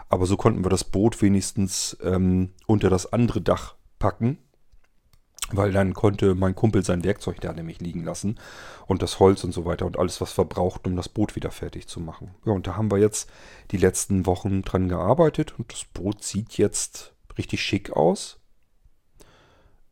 Aber 0.09 0.27
so 0.27 0.37
konnten 0.37 0.65
wir 0.65 0.71
das 0.71 0.85
Boot 0.85 1.21
wenigstens 1.21 1.97
ähm, 2.03 2.51
unter 2.67 2.91
das 2.91 3.13
andere 3.13 3.41
Dach 3.41 3.75
packen. 3.99 4.39
Weil 5.51 5.73
dann 5.73 5.95
konnte 5.95 6.35
mein 6.35 6.55
Kumpel 6.55 6.85
sein 6.85 7.05
Werkzeug 7.05 7.41
da 7.41 7.55
nämlich 7.55 7.81
liegen 7.81 8.05
lassen. 8.05 8.39
Und 8.87 9.01
das 9.01 9.19
Holz 9.19 9.45
und 9.45 9.53
so 9.53 9.65
weiter 9.65 9.87
und 9.87 9.99
alles, 9.99 10.21
was 10.21 10.33
verbraucht, 10.33 10.87
um 10.87 10.95
das 10.95 11.09
Boot 11.09 11.37
wieder 11.37 11.51
fertig 11.51 11.87
zu 11.87 12.01
machen. 12.01 12.35
Ja, 12.45 12.53
und 12.53 12.67
da 12.67 12.77
haben 12.77 12.91
wir 12.91 12.99
jetzt 12.99 13.31
die 13.71 13.79
letzten 13.79 14.27
Wochen 14.27 14.61
dran 14.63 14.89
gearbeitet. 14.89 15.55
Und 15.59 15.73
das 15.73 15.85
Boot 15.85 16.23
sieht 16.23 16.59
jetzt 16.59 17.15
richtig 17.39 17.63
schick 17.63 17.93
aus. 17.93 18.38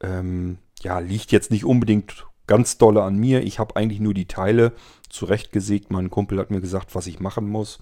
Ähm, 0.00 0.59
ja, 0.80 0.98
liegt 0.98 1.32
jetzt 1.32 1.50
nicht 1.50 1.64
unbedingt 1.64 2.26
ganz 2.46 2.78
dolle 2.78 3.02
an 3.02 3.16
mir. 3.16 3.42
Ich 3.42 3.59
habe 3.59 3.76
eigentlich 3.76 4.00
nur 4.00 4.14
die 4.14 4.28
Teile 4.28 4.72
zurechtgesägt. 5.09 5.90
Mein 5.90 6.11
Kumpel 6.11 6.38
hat 6.38 6.50
mir 6.50 6.61
gesagt, 6.61 6.94
was 6.94 7.06
ich 7.06 7.20
machen 7.20 7.48
muss. 7.48 7.78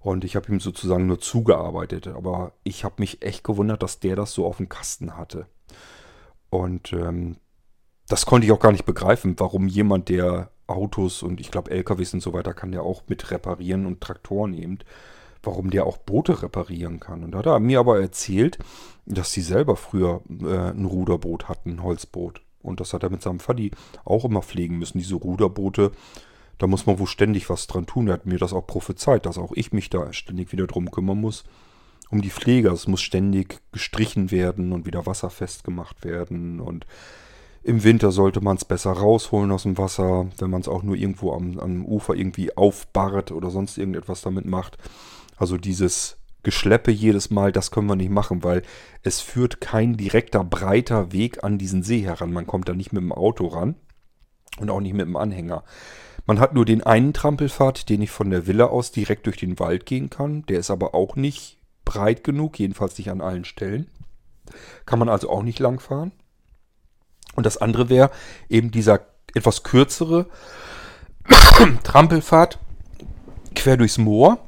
Und 0.00 0.24
ich 0.24 0.36
habe 0.36 0.50
ihm 0.50 0.60
sozusagen 0.60 1.06
nur 1.06 1.20
zugearbeitet. 1.20 2.08
Aber 2.08 2.52
ich 2.64 2.84
habe 2.84 2.96
mich 2.98 3.22
echt 3.22 3.44
gewundert, 3.44 3.82
dass 3.82 4.00
der 4.00 4.16
das 4.16 4.32
so 4.32 4.46
auf 4.46 4.56
dem 4.56 4.68
Kasten 4.68 5.16
hatte. 5.16 5.46
Und 6.48 6.92
ähm, 6.92 7.36
das 8.08 8.26
konnte 8.26 8.46
ich 8.46 8.52
auch 8.52 8.60
gar 8.60 8.72
nicht 8.72 8.86
begreifen, 8.86 9.34
warum 9.38 9.68
jemand, 9.68 10.08
der 10.08 10.50
Autos 10.66 11.22
und 11.22 11.40
ich 11.40 11.50
glaube 11.50 11.70
LKWs 11.70 12.14
und 12.14 12.20
so 12.20 12.32
weiter 12.32 12.54
kann 12.54 12.72
der 12.72 12.82
auch 12.82 13.02
mit 13.08 13.30
reparieren 13.30 13.86
und 13.86 14.00
Traktoren 14.00 14.54
eben, 14.54 14.78
warum 15.42 15.70
der 15.70 15.86
auch 15.86 15.98
Boote 15.98 16.42
reparieren 16.42 17.00
kann. 17.00 17.24
Und 17.24 17.32
da 17.32 17.38
hat 17.38 17.46
er 17.46 17.60
mir 17.60 17.80
aber 17.80 18.00
erzählt, 18.00 18.58
dass 19.06 19.32
sie 19.32 19.42
selber 19.42 19.76
früher 19.76 20.22
äh, 20.42 20.70
ein 20.70 20.84
Ruderboot 20.84 21.48
hatten, 21.48 21.70
ein 21.70 21.82
Holzboot. 21.82 22.42
Und 22.62 22.80
das 22.80 22.92
hat 22.92 23.02
er 23.02 23.10
mit 23.10 23.22
seinem 23.22 23.40
Vati 23.40 23.70
auch 24.04 24.24
immer 24.24 24.42
pflegen 24.42 24.78
müssen, 24.78 24.98
diese 24.98 25.14
Ruderboote. 25.14 25.92
Da 26.58 26.66
muss 26.66 26.84
man 26.84 26.98
wohl 26.98 27.06
ständig 27.06 27.48
was 27.48 27.66
dran 27.66 27.86
tun. 27.86 28.08
Er 28.08 28.14
hat 28.14 28.26
mir 28.26 28.38
das 28.38 28.52
auch 28.52 28.66
prophezeit, 28.66 29.24
dass 29.24 29.38
auch 29.38 29.52
ich 29.54 29.72
mich 29.72 29.88
da 29.88 30.12
ständig 30.12 30.52
wieder 30.52 30.66
drum 30.66 30.90
kümmern 30.90 31.20
muss. 31.20 31.44
Um 32.10 32.20
die 32.20 32.30
Pflege. 32.30 32.68
Es 32.68 32.86
muss 32.86 33.00
ständig 33.00 33.60
gestrichen 33.72 34.30
werden 34.30 34.72
und 34.72 34.84
wieder 34.84 35.06
wasserfest 35.06 35.64
gemacht 35.64 36.04
werden. 36.04 36.60
Und 36.60 36.86
im 37.62 37.82
Winter 37.84 38.10
sollte 38.10 38.40
man 38.40 38.56
es 38.56 38.64
besser 38.64 38.92
rausholen 38.92 39.52
aus 39.52 39.62
dem 39.62 39.78
Wasser, 39.78 40.26
wenn 40.38 40.50
man 40.50 40.60
es 40.60 40.68
auch 40.68 40.82
nur 40.82 40.96
irgendwo 40.96 41.32
am, 41.32 41.58
am 41.58 41.84
Ufer 41.86 42.14
irgendwie 42.14 42.56
aufbarrt 42.56 43.32
oder 43.32 43.50
sonst 43.50 43.78
irgendetwas 43.78 44.22
damit 44.22 44.44
macht. 44.44 44.76
Also 45.40 45.56
dieses 45.56 46.18
Geschleppe 46.42 46.90
jedes 46.90 47.30
Mal, 47.30 47.50
das 47.50 47.70
können 47.70 47.86
wir 47.86 47.96
nicht 47.96 48.10
machen, 48.10 48.44
weil 48.44 48.62
es 49.02 49.20
führt 49.20 49.62
kein 49.62 49.96
direkter, 49.96 50.44
breiter 50.44 51.12
Weg 51.12 51.42
an 51.42 51.56
diesen 51.56 51.82
See 51.82 52.02
heran. 52.02 52.30
Man 52.32 52.46
kommt 52.46 52.68
da 52.68 52.74
nicht 52.74 52.92
mit 52.92 53.02
dem 53.02 53.10
Auto 53.10 53.46
ran 53.46 53.74
und 54.58 54.68
auch 54.68 54.80
nicht 54.80 54.92
mit 54.92 55.06
dem 55.06 55.16
Anhänger. 55.16 55.64
Man 56.26 56.40
hat 56.40 56.52
nur 56.52 56.66
den 56.66 56.82
einen 56.82 57.14
Trampelpfad, 57.14 57.88
den 57.88 58.02
ich 58.02 58.10
von 58.10 58.28
der 58.28 58.46
Villa 58.46 58.66
aus 58.66 58.92
direkt 58.92 59.24
durch 59.24 59.38
den 59.38 59.58
Wald 59.58 59.86
gehen 59.86 60.10
kann. 60.10 60.44
Der 60.46 60.58
ist 60.58 60.70
aber 60.70 60.94
auch 60.94 61.16
nicht 61.16 61.56
breit 61.86 62.22
genug, 62.22 62.58
jedenfalls 62.58 62.98
nicht 62.98 63.10
an 63.10 63.22
allen 63.22 63.46
Stellen. 63.46 63.90
Kann 64.84 64.98
man 64.98 65.08
also 65.08 65.30
auch 65.30 65.42
nicht 65.42 65.58
lang 65.58 65.80
fahren. 65.80 66.12
Und 67.34 67.46
das 67.46 67.56
andere 67.56 67.88
wäre 67.88 68.10
eben 68.50 68.70
dieser 68.70 69.06
etwas 69.34 69.62
kürzere 69.62 70.26
Trampelpfad 71.82 72.58
quer 73.54 73.78
durchs 73.78 73.96
Moor. 73.96 74.38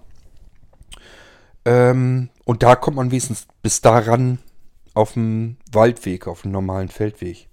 Ähm, 1.64 2.30
und 2.44 2.62
da 2.62 2.76
kommt 2.76 2.96
man 2.96 3.10
wenigstens 3.10 3.46
bis 3.62 3.80
daran 3.80 4.38
auf 4.94 5.14
dem 5.14 5.56
Waldweg, 5.70 6.26
auf 6.26 6.42
dem 6.42 6.50
normalen 6.52 6.88
Feldweg. 6.88 7.48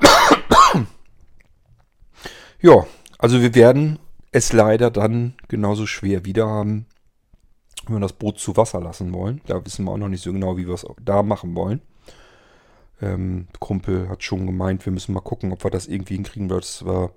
ja, 2.60 2.86
also 3.18 3.40
wir 3.40 3.54
werden 3.54 3.98
es 4.30 4.52
leider 4.52 4.90
dann 4.90 5.34
genauso 5.48 5.86
schwer 5.86 6.24
wieder 6.24 6.46
haben, 6.46 6.86
wenn 7.86 7.96
wir 7.96 8.00
das 8.00 8.14
Boot 8.14 8.38
zu 8.38 8.56
Wasser 8.56 8.80
lassen 8.80 9.12
wollen. 9.12 9.40
Da 9.46 9.64
wissen 9.64 9.84
wir 9.84 9.92
auch 9.92 9.98
noch 9.98 10.08
nicht 10.08 10.22
so 10.22 10.32
genau, 10.32 10.56
wie 10.56 10.66
wir 10.66 10.74
es 10.74 10.86
da 11.00 11.22
machen 11.22 11.54
wollen. 11.54 11.82
Ähm, 13.00 13.48
Kumpel 13.58 14.08
hat 14.08 14.22
schon 14.22 14.46
gemeint, 14.46 14.86
wir 14.86 14.92
müssen 14.92 15.12
mal 15.12 15.20
gucken, 15.20 15.52
ob 15.52 15.64
wir 15.64 15.70
das 15.70 15.88
irgendwie 15.88 16.14
hinkriegen, 16.14 16.48
dass 16.48 16.86
wir 16.86 17.10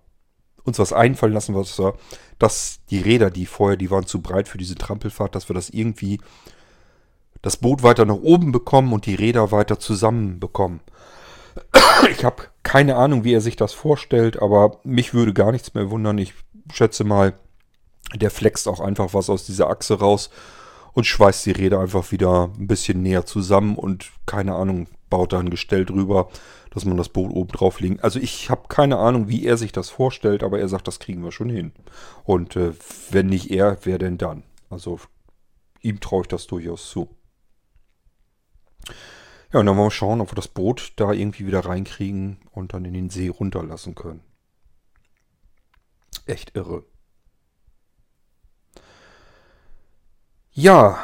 uns 0.65 0.80
was 0.80 0.93
einfallen 0.93 1.34
lassen, 1.34 1.56
was 1.56 1.80
wir, 1.80 1.95
dass 2.39 2.80
die 2.89 2.99
Räder, 2.99 3.32
die 3.32 3.45
vorher, 3.45 3.78
die 3.78 3.91
waren 3.91 4.06
zu 4.06 4.21
breit 4.21 4.47
für 4.47 4.58
diese 4.58 4.75
Trampelfahrt, 4.75 5.36
dass 5.36 5.49
wir 5.49 5.54
das 5.54 5.69
irgendwie 5.69 6.19
das 7.41 7.58
Boot 7.58 7.84
weiter 7.84 8.06
nach 8.06 8.15
oben 8.15 8.51
bekommen 8.51 8.91
und 8.91 9.06
die 9.06 9.15
Räder 9.15 9.51
weiter 9.51 9.80
zusammen 9.80 10.39
bekommen. 10.39 10.82
Ich 12.12 12.25
habe 12.25 12.43
keine 12.63 12.97
Ahnung, 12.97 13.23
wie 13.23 13.34
er 13.34 13.41
sich 13.41 13.56
das 13.56 13.73
vorstellt, 13.73 14.41
aber 14.41 14.80
mich 14.84 15.13
würde 15.13 15.34
gar 15.34 15.51
nichts 15.51 15.73
mehr 15.73 15.89
wundern. 15.89 16.17
Ich 16.17 16.34
schätze 16.73 17.04
mal, 17.04 17.34
der 18.13 18.32
flext 18.32 18.67
auch 18.67 18.80
einfach 18.80 19.13
was 19.13 19.30
aus 19.30 19.45
dieser 19.45 19.69
Achse 19.69 19.99
raus 19.99 20.30
und 20.93 21.06
schweißt 21.06 21.45
die 21.45 21.51
Räder 21.51 21.80
einfach 21.80 22.12
wieder 22.12 22.49
ein 22.58 22.67
bisschen 22.67 23.01
näher 23.01 23.25
zusammen 23.25 23.75
und 23.75 24.12
keine 24.25 24.56
Ahnung, 24.56 24.88
baut 25.10 25.34
da 25.34 25.39
ein 25.39 25.49
Gestell 25.49 25.86
drüber, 25.86 26.30
dass 26.75 26.83
man 26.83 26.97
das 26.97 27.07
Boot 27.07 27.31
oben 27.31 27.51
drauf 27.51 27.79
legen. 27.79 28.01
Also 28.01 28.19
ich 28.19 28.49
habe 28.49 28.67
keine 28.67 28.97
Ahnung, 28.97 29.29
wie 29.29 29.45
er 29.45 29.55
sich 29.55 29.71
das 29.71 29.89
vorstellt, 29.89 30.43
aber 30.43 30.59
er 30.59 30.67
sagt, 30.67 30.89
das 30.89 30.99
kriegen 30.99 31.23
wir 31.23 31.31
schon 31.31 31.49
hin. 31.49 31.71
Und 32.25 32.57
äh, 32.57 32.73
wenn 33.11 33.27
nicht 33.27 33.49
er, 33.49 33.77
wer 33.83 33.97
denn 33.97 34.17
dann? 34.17 34.43
Also 34.69 34.99
ihm 35.81 36.01
traue 36.01 36.23
ich 36.23 36.27
das 36.27 36.47
durchaus 36.47 36.89
zu. 36.89 37.09
Ja, 39.53 39.61
und 39.61 39.67
dann 39.67 39.77
wollen 39.77 39.88
wir 39.88 39.91
schauen, 39.91 40.19
ob 40.19 40.31
wir 40.31 40.35
das 40.35 40.49
Boot 40.49 40.91
da 40.97 41.13
irgendwie 41.13 41.47
wieder 41.47 41.61
reinkriegen 41.61 42.41
und 42.51 42.73
dann 42.73 42.83
in 42.83 42.93
den 42.93 43.09
See 43.09 43.29
runterlassen 43.29 43.95
können. 43.95 44.19
Echt 46.25 46.57
irre. 46.57 46.83
Ja, 50.51 50.99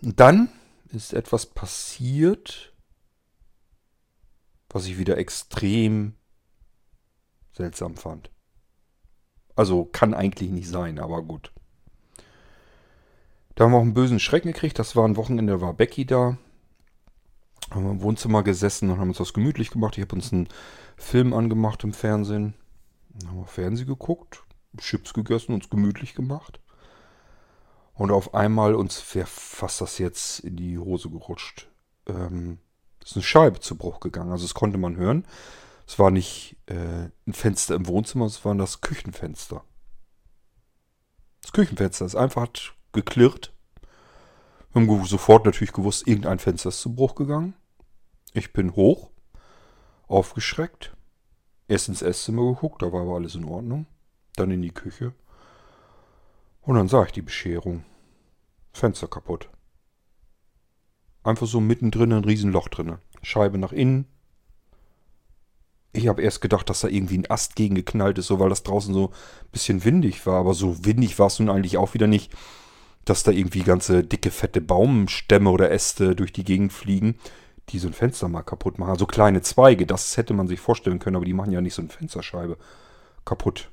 dann 0.00 0.48
ist 0.88 1.12
etwas 1.12 1.44
passiert, 1.44 2.67
was 4.70 4.86
ich 4.86 4.98
wieder 4.98 5.18
extrem 5.18 6.14
seltsam 7.52 7.96
fand. 7.96 8.30
Also 9.56 9.84
kann 9.86 10.14
eigentlich 10.14 10.50
nicht 10.50 10.68
sein, 10.68 10.98
aber 10.98 11.22
gut. 11.22 11.52
Da 13.54 13.64
haben 13.64 13.72
wir 13.72 13.78
auch 13.78 13.82
einen 13.82 13.94
bösen 13.94 14.20
Schrecken 14.20 14.52
gekriegt. 14.52 14.78
Das 14.78 14.94
war 14.94 15.06
ein 15.06 15.16
Wochenende, 15.16 15.54
da 15.54 15.60
war 15.60 15.74
Becky 15.74 16.06
da 16.06 16.38
haben 17.70 17.84
wir 17.84 17.90
im 17.90 18.02
Wohnzimmer 18.02 18.42
gesessen 18.42 18.90
und 18.90 18.98
haben 18.98 19.08
uns 19.08 19.18
das 19.18 19.32
gemütlich 19.32 19.70
gemacht. 19.70 19.96
Ich 19.98 20.02
habe 20.02 20.14
uns 20.14 20.32
einen 20.32 20.48
Film 20.96 21.34
angemacht 21.34 21.84
im 21.84 21.92
Fernsehen. 21.92 22.54
Dann 23.10 23.30
haben 23.30 23.38
wir 23.38 23.46
Fernsehen 23.46 23.86
geguckt, 23.86 24.42
Chips 24.78 25.12
gegessen, 25.12 25.54
uns 25.54 25.68
gemütlich 25.68 26.14
gemacht. 26.14 26.60
Und 27.94 28.10
auf 28.10 28.34
einmal 28.34 28.74
uns 28.74 29.14
wäre 29.14 29.26
fast 29.26 29.80
das 29.80 29.98
jetzt 29.98 30.40
in 30.40 30.56
die 30.56 30.78
Hose 30.78 31.10
gerutscht. 31.10 31.68
Ähm, 32.06 32.58
ist 33.10 33.16
eine 33.16 33.22
Scheibe 33.22 33.60
zu 33.60 33.76
Bruch 33.76 34.00
gegangen. 34.00 34.30
Also 34.30 34.44
das 34.44 34.54
konnte 34.54 34.78
man 34.78 34.96
hören. 34.96 35.26
Es 35.86 35.98
war 35.98 36.10
nicht 36.10 36.56
äh, 36.66 37.08
ein 37.26 37.32
Fenster 37.32 37.74
im 37.74 37.86
Wohnzimmer, 37.86 38.26
es 38.26 38.44
war 38.44 38.54
das 38.54 38.82
Küchenfenster. 38.82 39.64
Das 41.40 41.52
Küchenfenster 41.52 42.04
ist 42.04 42.14
einfach 42.14 42.42
hat 42.42 42.74
geklirrt. 42.92 43.54
Wir 44.72 44.82
haben 44.82 45.04
sofort 45.06 45.46
natürlich 45.46 45.72
gewusst, 45.72 46.06
irgendein 46.06 46.38
Fenster 46.38 46.68
ist 46.68 46.80
zu 46.80 46.94
Bruch 46.94 47.14
gegangen. 47.14 47.54
Ich 48.34 48.52
bin 48.52 48.76
hoch, 48.76 49.10
aufgeschreckt. 50.06 50.94
Erst 51.68 51.88
ins 51.88 52.02
Esszimmer 52.02 52.52
geguckt, 52.52 52.82
da 52.82 52.92
war 52.92 53.02
aber 53.02 53.14
alles 53.14 53.34
in 53.34 53.44
Ordnung. 53.44 53.86
Dann 54.36 54.50
in 54.50 54.60
die 54.60 54.72
Küche. 54.72 55.14
Und 56.60 56.76
dann 56.76 56.88
sah 56.88 57.04
ich 57.04 57.12
die 57.12 57.22
Bescherung. 57.22 57.84
Fenster 58.72 59.08
kaputt. 59.08 59.48
Einfach 61.22 61.46
so 61.46 61.60
mittendrin 61.60 62.12
ein 62.12 62.24
Riesenloch 62.24 62.68
drinne. 62.68 63.00
Scheibe 63.22 63.58
nach 63.58 63.72
innen. 63.72 64.06
Ich 65.92 66.06
habe 66.08 66.22
erst 66.22 66.40
gedacht, 66.40 66.68
dass 66.70 66.80
da 66.80 66.88
irgendwie 66.88 67.18
ein 67.18 67.30
Ast 67.30 67.56
gegen 67.56 67.74
geknallt 67.74 68.18
ist, 68.18 68.26
so 68.26 68.38
weil 68.38 68.50
das 68.50 68.62
draußen 68.62 68.94
so 68.94 69.08
ein 69.08 69.50
bisschen 69.52 69.84
windig 69.84 70.26
war. 70.26 70.40
Aber 70.40 70.54
so 70.54 70.84
windig 70.84 71.18
war 71.18 71.26
es 71.26 71.38
nun 71.38 71.50
eigentlich 71.50 71.76
auch 71.76 71.94
wieder 71.94 72.06
nicht, 72.06 72.32
dass 73.04 73.22
da 73.22 73.30
irgendwie 73.30 73.62
ganze 73.62 74.04
dicke, 74.04 74.30
fette 74.30 74.60
Baumstämme 74.60 75.50
oder 75.50 75.70
Äste 75.70 76.14
durch 76.14 76.32
die 76.32 76.44
Gegend 76.44 76.72
fliegen, 76.72 77.16
die 77.70 77.78
so 77.78 77.88
ein 77.88 77.94
Fenster 77.94 78.28
mal 78.28 78.42
kaputt 78.42 78.78
machen. 78.78 78.90
Also 78.90 79.06
kleine 79.06 79.42
Zweige, 79.42 79.86
das 79.86 80.16
hätte 80.16 80.34
man 80.34 80.46
sich 80.46 80.60
vorstellen 80.60 80.98
können, 80.98 81.16
aber 81.16 81.24
die 81.24 81.34
machen 81.34 81.52
ja 81.52 81.60
nicht 81.60 81.74
so 81.74 81.82
eine 81.82 81.90
Fensterscheibe 81.90 82.58
kaputt. 83.24 83.70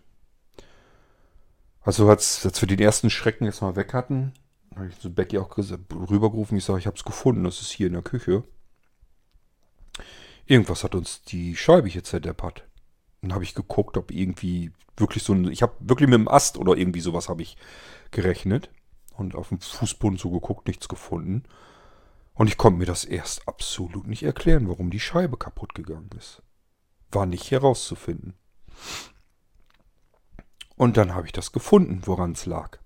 Also 1.82 2.10
als, 2.10 2.46
als 2.46 2.62
wir 2.62 2.68
den 2.68 2.80
ersten 2.80 3.10
Schrecken 3.10 3.46
jetzt 3.46 3.62
mal 3.62 3.76
weg 3.76 3.94
hatten, 3.94 4.34
habe 4.76 4.88
ich 4.88 5.00
zu 5.00 5.14
Becky 5.14 5.38
auch 5.38 5.58
rübergerufen. 5.58 6.58
Ich 6.58 6.66
sage, 6.66 6.80
ich 6.80 6.88
habe 6.88 6.98
es 6.98 7.04
gefunden, 7.04 7.44
das 7.44 7.62
ist 7.62 7.72
hier 7.72 7.88
in 7.88 7.94
der 7.94 8.02
Küche. 8.02 8.44
Irgendwas 10.46 10.84
hat 10.84 10.96
uns 10.96 11.24
die 11.24 11.56
Scheibe 11.56 11.88
hier 11.88 12.04
zerdeppert. 12.04 12.68
Dann 13.22 13.34
habe 13.34 13.44
ich 13.44 13.56
geguckt, 13.56 13.98
ob 13.98 14.12
irgendwie 14.12 14.72
wirklich 14.98 15.24
so 15.24 15.34
ein... 15.34 15.52
Ich 15.52 15.62
habe 15.62 15.74
wirklich 15.80 16.10
mit 16.10 16.20
dem 16.20 16.28
Ast 16.28 16.58
oder 16.58 16.76
irgendwie 16.76 17.00
sowas 17.00 17.30
habe 17.30 17.42
ich 17.42 17.58
gerechnet. 18.12 18.70
Und 19.16 19.36
auf 19.36 19.50
dem 19.50 19.60
Fußboden 19.60 20.18
so 20.18 20.30
geguckt, 20.30 20.68
nichts 20.68 20.88
gefunden. 20.88 21.44
Und 22.34 22.48
ich 22.48 22.58
konnte 22.58 22.80
mir 22.80 22.86
das 22.86 23.06
erst 23.06 23.48
absolut 23.48 24.08
nicht 24.08 24.24
erklären, 24.24 24.68
warum 24.68 24.92
die 24.92 25.00
Scheibe 25.00 25.38
kaputt 25.38 25.74
gegangen 25.74 26.10
ist. 26.18 26.42
War 27.12 27.26
nicht 27.26 27.50
herauszufinden. 27.50 28.34
Und 30.76 30.98
dann 30.98 31.16
habe 31.16 31.26
ich 31.26 31.32
das 31.32 31.54
gefunden, 31.54 32.02
woran 32.06 32.34
es 32.34 32.46
lag. 32.46 32.80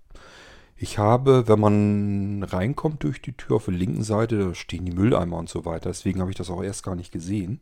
Ich 0.82 0.98
habe, 0.98 1.50
wenn 1.50 1.60
man 1.60 2.42
reinkommt 2.42 3.04
durch 3.04 3.22
die 3.22 3.34
Tür 3.34 3.58
auf 3.58 3.66
der 3.66 3.74
linken 3.74 4.02
Seite, 4.02 4.40
da 4.40 4.56
stehen 4.56 4.86
die 4.86 4.94
Mülleimer 4.94 5.38
und 5.38 5.50
so 5.50 5.66
weiter. 5.66 5.90
Deswegen 5.90 6.22
habe 6.22 6.32
ich 6.32 6.38
das 6.38 6.50
auch 6.50 6.64
erst 6.64 6.84
gar 6.84 6.96
nicht 6.96 7.12
gesehen. 7.12 7.60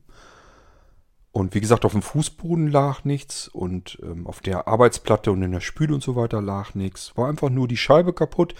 Und 1.31 1.55
wie 1.55 1.59
gesagt, 1.59 1.83
auf 1.83 1.93
dem 1.93 2.03
Fußboden 2.03 2.67
lag 2.67 3.05
nichts 3.05 3.47
und 3.47 3.97
ähm, 4.03 4.27
auf 4.27 4.41
der 4.41 4.67
Arbeitsplatte 4.67 5.31
und 5.31 5.41
in 5.41 5.51
der 5.51 5.61
Spüle 5.61 5.95
und 5.95 6.03
so 6.03 6.15
weiter 6.15 6.43
lag 6.43 6.75
nichts. 6.75 7.17
War 7.17 7.27
einfach 7.27 7.49
nur 7.49 7.67
die 7.67 7.75
Scheibe 7.75 8.13
kaputt. 8.13 8.53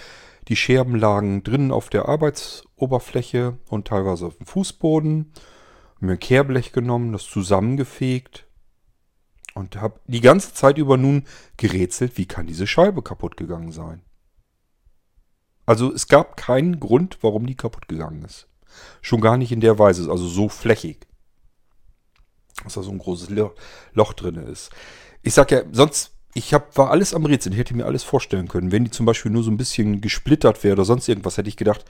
Die 0.48 0.56
Scherben 0.56 0.96
lagen 0.96 1.43
drinnen 1.43 1.72
auf 1.72 1.89
der 1.89 2.10
Arbeitsoberfläche 2.10 3.60
und 3.70 3.88
teilweise 3.88 4.26
auf 4.26 4.38
dem 4.38 4.48
Fußboden. 4.48 5.34
Hab 5.93 6.02
mir 6.02 6.13
ein 6.13 6.20
Kehrblech 6.20 6.72
genommen, 6.72 7.13
das 7.13 7.26
zusammengefegt 7.26 8.48
und 9.54 9.76
habe 9.76 10.00
die 10.08 10.22
ganze 10.22 10.56
Zeit 10.56 10.80
über 10.80 10.98
nun 10.98 11.26
gerätselt, 11.58 12.17
wie 12.17 12.26
kann 12.26 12.48
diese 12.48 12.65
Scheibe 12.65 13.04
kaputt 13.04 13.38
gegangen 13.38 13.72
sein. 13.72 14.02
Also 15.68 15.94
es 15.94 16.08
gab 16.08 16.38
keinen 16.38 16.80
Grund, 16.80 17.20
warum 17.22 17.46
die 17.46 17.56
kaputt 17.56 17.88
gegangen 17.88 18.24
ist. 18.24 18.48
Schon 19.02 19.22
gar 19.22 19.38
nicht 19.38 19.52
in 19.52 19.60
der 19.60 19.78
Weise, 19.78 20.10
also 20.10 20.28
so 20.28 20.50
flächig. 20.50 21.06
Dass 22.64 22.74
da 22.74 22.82
so 22.82 22.92
ein 22.92 22.98
großes 22.98 23.30
Loch 23.94 24.14
drin 24.14 24.36
ist. 24.36 24.72
Ich 25.22 25.34
sag 25.34 25.52
ja, 25.52 25.62
sonst 25.72 26.14
ich 26.34 26.54
hab, 26.54 26.78
war 26.78 26.90
alles 26.90 27.14
am 27.14 27.26
Rätseln. 27.26 27.54
Ich 27.54 27.60
hätte 27.60 27.76
mir 27.76 27.86
alles 27.86 28.04
vorstellen 28.04 28.48
können. 28.48 28.72
Wenn 28.72 28.86
die 28.86 28.92
zum 28.92 29.06
Beispiel 29.06 29.32
nur 29.32 29.44
so 29.44 29.52
ein 29.52 29.58
bisschen 29.58 30.02
gesplittert 30.02 30.64
wäre 30.64 30.74
oder 30.74 30.86
sonst 30.86 31.08
irgendwas, 31.10 31.38
hätte 31.38 31.50
ich 31.50 31.58
gedacht, 31.58 31.84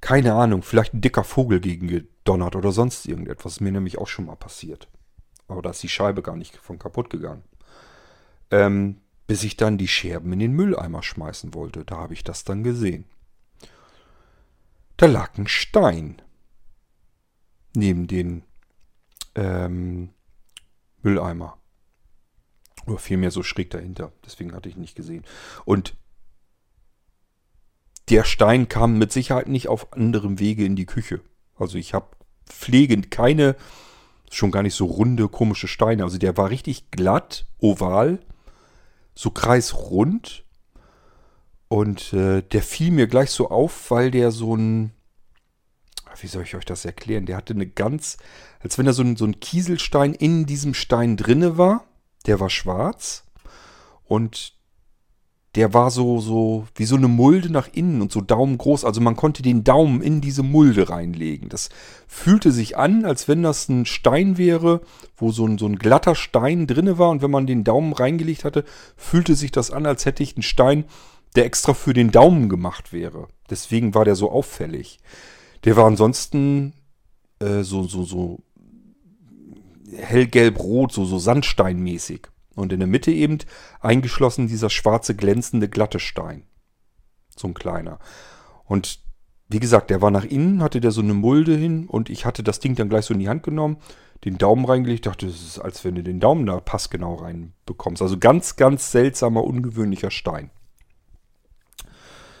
keine 0.00 0.34
Ahnung, 0.34 0.62
vielleicht 0.62 0.94
ein 0.94 1.00
dicker 1.00 1.24
Vogel 1.24 1.60
gegen 1.60 1.88
gedonnert 1.88 2.54
oder 2.54 2.70
sonst 2.70 3.06
irgendetwas. 3.06 3.54
Ist 3.54 3.60
mir 3.60 3.72
nämlich 3.72 3.98
auch 3.98 4.06
schon 4.06 4.26
mal 4.26 4.36
passiert. 4.36 4.88
Aber 5.48 5.60
da 5.60 5.70
ist 5.70 5.82
die 5.82 5.88
Scheibe 5.88 6.22
gar 6.22 6.36
nicht 6.36 6.56
von 6.56 6.78
kaputt 6.78 7.10
gegangen. 7.10 7.42
Ähm, 8.50 9.00
bis 9.28 9.44
ich 9.44 9.56
dann 9.56 9.76
die 9.76 9.86
Scherben 9.86 10.32
in 10.32 10.38
den 10.38 10.52
Mülleimer 10.54 11.02
schmeißen 11.02 11.54
wollte. 11.54 11.84
Da 11.84 11.98
habe 11.98 12.14
ich 12.14 12.24
das 12.24 12.44
dann 12.44 12.64
gesehen. 12.64 13.04
Da 14.96 15.06
lag 15.06 15.36
ein 15.36 15.46
Stein 15.46 16.22
neben 17.74 18.06
den 18.06 18.42
ähm, 19.34 20.08
Mülleimer. 21.02 21.58
Oder 22.86 22.98
vielmehr 22.98 23.30
so 23.30 23.42
schräg 23.42 23.70
dahinter. 23.70 24.12
Deswegen 24.24 24.54
hatte 24.54 24.70
ich 24.70 24.76
ihn 24.76 24.80
nicht 24.80 24.96
gesehen. 24.96 25.24
Und 25.66 25.94
der 28.08 28.24
Stein 28.24 28.70
kam 28.70 28.96
mit 28.96 29.12
Sicherheit 29.12 29.46
nicht 29.46 29.68
auf 29.68 29.92
anderem 29.92 30.38
Wege 30.38 30.64
in 30.64 30.74
die 30.74 30.86
Küche. 30.86 31.20
Also 31.54 31.76
ich 31.76 31.92
habe 31.92 32.16
pflegend 32.46 33.10
keine, 33.10 33.56
schon 34.30 34.50
gar 34.50 34.62
nicht 34.62 34.74
so 34.74 34.86
runde, 34.86 35.28
komische 35.28 35.68
Steine. 35.68 36.04
Also 36.04 36.16
der 36.16 36.38
war 36.38 36.48
richtig 36.48 36.90
glatt, 36.90 37.46
oval, 37.58 38.20
so 39.18 39.30
kreisrund. 39.30 40.44
Und 41.68 42.12
äh, 42.12 42.42
der 42.42 42.62
fiel 42.62 42.90
mir 42.90 43.06
gleich 43.08 43.30
so 43.30 43.50
auf, 43.50 43.90
weil 43.90 44.10
der 44.10 44.30
so 44.30 44.56
ein, 44.56 44.92
wie 46.20 46.26
soll 46.26 46.44
ich 46.44 46.54
euch 46.54 46.64
das 46.64 46.84
erklären? 46.84 47.26
Der 47.26 47.36
hatte 47.36 47.52
eine 47.52 47.66
ganz, 47.66 48.16
als 48.60 48.78
wenn 48.78 48.86
da 48.86 48.92
so 48.92 49.02
ein, 49.02 49.16
so 49.16 49.24
ein 49.24 49.40
Kieselstein 49.40 50.14
in 50.14 50.46
diesem 50.46 50.72
Stein 50.72 51.16
drinne 51.16 51.58
war 51.58 51.84
der 52.28 52.40
war 52.40 52.50
schwarz 52.50 53.24
und 54.04 54.54
der 55.58 55.74
war 55.74 55.90
so, 55.90 56.20
so 56.20 56.68
wie 56.76 56.84
so 56.84 56.94
eine 56.94 57.08
Mulde 57.08 57.50
nach 57.50 57.68
innen 57.72 58.00
und 58.00 58.12
so 58.12 58.20
daumengroß. 58.20 58.84
Also 58.84 59.00
man 59.00 59.16
konnte 59.16 59.42
den 59.42 59.64
Daumen 59.64 60.02
in 60.02 60.20
diese 60.20 60.44
Mulde 60.44 60.88
reinlegen. 60.88 61.48
Das 61.48 61.68
fühlte 62.06 62.52
sich 62.52 62.76
an, 62.76 63.04
als 63.04 63.26
wenn 63.26 63.42
das 63.42 63.68
ein 63.68 63.84
Stein 63.84 64.38
wäre, 64.38 64.82
wo 65.16 65.32
so 65.32 65.44
ein, 65.44 65.58
so 65.58 65.66
ein 65.66 65.74
glatter 65.74 66.14
Stein 66.14 66.68
drinne 66.68 66.96
war. 66.96 67.10
Und 67.10 67.22
wenn 67.22 67.32
man 67.32 67.48
den 67.48 67.64
Daumen 67.64 67.92
reingelegt 67.92 68.44
hatte, 68.44 68.64
fühlte 68.96 69.34
sich 69.34 69.50
das 69.50 69.72
an, 69.72 69.84
als 69.84 70.06
hätte 70.06 70.22
ich 70.22 70.36
einen 70.36 70.44
Stein, 70.44 70.84
der 71.34 71.44
extra 71.44 71.74
für 71.74 71.92
den 71.92 72.12
Daumen 72.12 72.48
gemacht 72.48 72.92
wäre. 72.92 73.26
Deswegen 73.50 73.96
war 73.96 74.04
der 74.04 74.14
so 74.14 74.30
auffällig. 74.30 75.00
Der 75.64 75.76
war 75.76 75.86
ansonsten 75.86 76.72
äh, 77.40 77.64
so, 77.64 77.82
so, 77.82 78.04
so 78.04 78.38
hellgelb-rot, 79.92 80.92
so, 80.92 81.04
so 81.04 81.18
Sandsteinmäßig. 81.18 82.28
Und 82.58 82.72
in 82.72 82.80
der 82.80 82.88
Mitte 82.88 83.12
eben 83.12 83.38
eingeschlossen 83.80 84.48
dieser 84.48 84.68
schwarze, 84.68 85.14
glänzende, 85.14 85.68
glatte 85.68 86.00
Stein. 86.00 86.42
So 87.36 87.46
ein 87.48 87.54
kleiner. 87.54 88.00
Und 88.64 89.00
wie 89.48 89.60
gesagt, 89.60 89.90
der 89.90 90.02
war 90.02 90.10
nach 90.10 90.24
innen, 90.24 90.62
hatte 90.62 90.80
der 90.80 90.90
so 90.90 91.00
eine 91.00 91.14
Mulde 91.14 91.54
hin 91.54 91.86
und 91.86 92.10
ich 92.10 92.26
hatte 92.26 92.42
das 92.42 92.58
Ding 92.58 92.74
dann 92.74 92.88
gleich 92.88 93.06
so 93.06 93.14
in 93.14 93.20
die 93.20 93.28
Hand 93.28 93.44
genommen, 93.44 93.78
den 94.24 94.36
Daumen 94.36 94.64
reingelegt, 94.64 95.06
dachte, 95.06 95.26
das 95.26 95.36
ist, 95.36 95.58
als 95.60 95.84
wenn 95.84 95.94
du 95.94 96.02
den 96.02 96.18
Daumen 96.20 96.44
da 96.44 96.58
passgenau 96.60 97.14
reinbekommst. 97.14 98.02
Also 98.02 98.18
ganz, 98.18 98.56
ganz 98.56 98.90
seltsamer, 98.90 99.44
ungewöhnlicher 99.44 100.10
Stein. 100.10 100.50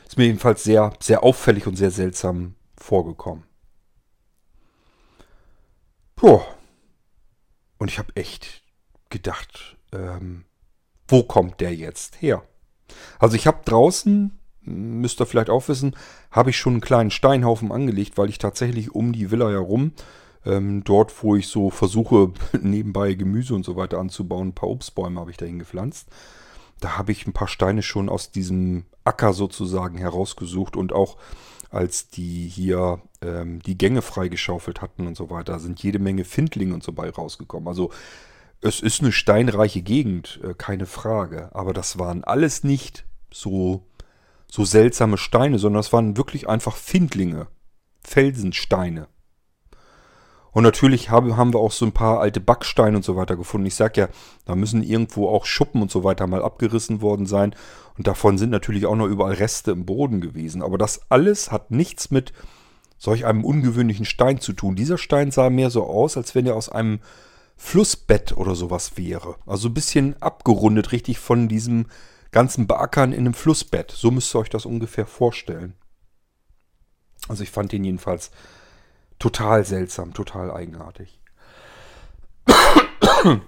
Ist 0.06 0.18
mir 0.18 0.24
jedenfalls 0.24 0.64
sehr, 0.64 0.92
sehr 1.00 1.22
auffällig 1.22 1.66
und 1.68 1.76
sehr 1.76 1.92
seltsam 1.92 2.56
vorgekommen. 2.76 3.44
Puh, 6.16 6.40
und 7.78 7.88
ich 7.88 7.98
habe 7.98 8.16
echt 8.16 8.64
gedacht, 9.08 9.77
ähm, 9.92 10.44
wo 11.06 11.22
kommt 11.22 11.60
der 11.60 11.74
jetzt 11.74 12.20
her? 12.20 12.42
Also 13.18 13.36
ich 13.36 13.46
habe 13.46 13.60
draußen, 13.64 14.38
müsst 14.62 15.20
ihr 15.20 15.26
vielleicht 15.26 15.50
auch 15.50 15.68
wissen, 15.68 15.96
habe 16.30 16.50
ich 16.50 16.58
schon 16.58 16.74
einen 16.74 16.80
kleinen 16.80 17.10
Steinhaufen 17.10 17.72
angelegt, 17.72 18.18
weil 18.18 18.28
ich 18.28 18.38
tatsächlich 18.38 18.94
um 18.94 19.12
die 19.12 19.30
Villa 19.30 19.48
herum, 19.48 19.92
ähm, 20.44 20.84
dort 20.84 21.22
wo 21.22 21.36
ich 21.36 21.48
so 21.48 21.70
versuche, 21.70 22.32
nebenbei 22.60 23.14
Gemüse 23.14 23.54
und 23.54 23.64
so 23.64 23.76
weiter 23.76 23.98
anzubauen, 23.98 24.48
ein 24.48 24.54
paar 24.54 24.68
Obstbäume 24.68 25.20
habe 25.20 25.30
ich 25.30 25.36
dahin 25.36 25.58
gepflanzt. 25.58 26.08
Da 26.80 26.96
habe 26.96 27.10
ich 27.10 27.26
ein 27.26 27.32
paar 27.32 27.48
Steine 27.48 27.82
schon 27.82 28.08
aus 28.08 28.30
diesem 28.30 28.84
Acker 29.02 29.32
sozusagen 29.32 29.98
herausgesucht 29.98 30.76
und 30.76 30.92
auch 30.92 31.16
als 31.70 32.08
die 32.08 32.48
hier 32.48 33.02
ähm, 33.20 33.60
die 33.60 33.76
Gänge 33.76 34.00
freigeschaufelt 34.00 34.80
hatten 34.80 35.06
und 35.06 35.16
so 35.16 35.28
weiter, 35.28 35.58
sind 35.58 35.82
jede 35.82 35.98
Menge 35.98 36.24
Findlinge 36.24 36.72
und 36.72 36.82
so 36.82 36.92
bei 36.92 37.10
rausgekommen. 37.10 37.68
Also 37.68 37.90
es 38.60 38.80
ist 38.80 39.00
eine 39.00 39.12
steinreiche 39.12 39.82
Gegend, 39.82 40.40
äh, 40.42 40.54
keine 40.54 40.86
Frage. 40.86 41.50
Aber 41.54 41.72
das 41.72 41.98
waren 41.98 42.24
alles 42.24 42.64
nicht 42.64 43.04
so, 43.32 43.86
so 44.50 44.64
seltsame 44.64 45.18
Steine, 45.18 45.58
sondern 45.58 45.80
es 45.80 45.92
waren 45.92 46.16
wirklich 46.16 46.48
einfach 46.48 46.76
Findlinge, 46.76 47.48
Felsensteine. 48.02 49.08
Und 50.50 50.64
natürlich 50.64 51.10
haben, 51.10 51.36
haben 51.36 51.52
wir 51.52 51.60
auch 51.60 51.72
so 51.72 51.84
ein 51.84 51.92
paar 51.92 52.20
alte 52.20 52.40
Backsteine 52.40 52.96
und 52.96 53.04
so 53.04 53.16
weiter 53.16 53.36
gefunden. 53.36 53.66
Ich 53.66 53.74
sag 53.74 53.96
ja, 53.96 54.08
da 54.44 54.56
müssen 54.56 54.82
irgendwo 54.82 55.28
auch 55.28 55.44
Schuppen 55.44 55.82
und 55.82 55.90
so 55.90 56.02
weiter 56.04 56.26
mal 56.26 56.42
abgerissen 56.42 57.00
worden 57.00 57.26
sein. 57.26 57.54
Und 57.96 58.06
davon 58.06 58.38
sind 58.38 58.50
natürlich 58.50 58.86
auch 58.86 58.96
noch 58.96 59.06
überall 59.06 59.34
Reste 59.34 59.70
im 59.70 59.84
Boden 59.84 60.20
gewesen. 60.20 60.62
Aber 60.62 60.78
das 60.78 61.02
alles 61.10 61.52
hat 61.52 61.70
nichts 61.70 62.10
mit 62.10 62.32
solch 62.96 63.26
einem 63.26 63.44
ungewöhnlichen 63.44 64.06
Stein 64.06 64.40
zu 64.40 64.52
tun. 64.52 64.74
Dieser 64.74 64.98
Stein 64.98 65.30
sah 65.30 65.50
mehr 65.50 65.70
so 65.70 65.84
aus, 65.84 66.16
als 66.16 66.34
wenn 66.34 66.46
er 66.46 66.56
aus 66.56 66.68
einem 66.68 67.00
Flussbett 67.58 68.34
oder 68.36 68.54
sowas 68.54 68.96
wäre. 68.96 69.36
Also 69.44 69.68
ein 69.68 69.74
bisschen 69.74 70.16
abgerundet, 70.22 70.92
richtig 70.92 71.18
von 71.18 71.48
diesem 71.48 71.86
ganzen 72.30 72.66
Beackern 72.66 73.12
in 73.12 73.20
einem 73.20 73.34
Flussbett. 73.34 73.90
So 73.90 74.10
müsst 74.10 74.34
ihr 74.34 74.38
euch 74.38 74.48
das 74.48 74.64
ungefähr 74.64 75.06
vorstellen. 75.06 75.74
Also 77.28 77.42
ich 77.42 77.50
fand 77.50 77.72
den 77.72 77.84
jedenfalls 77.84 78.30
total 79.18 79.64
seltsam, 79.66 80.14
total 80.14 80.52
eigenartig. 80.52 81.20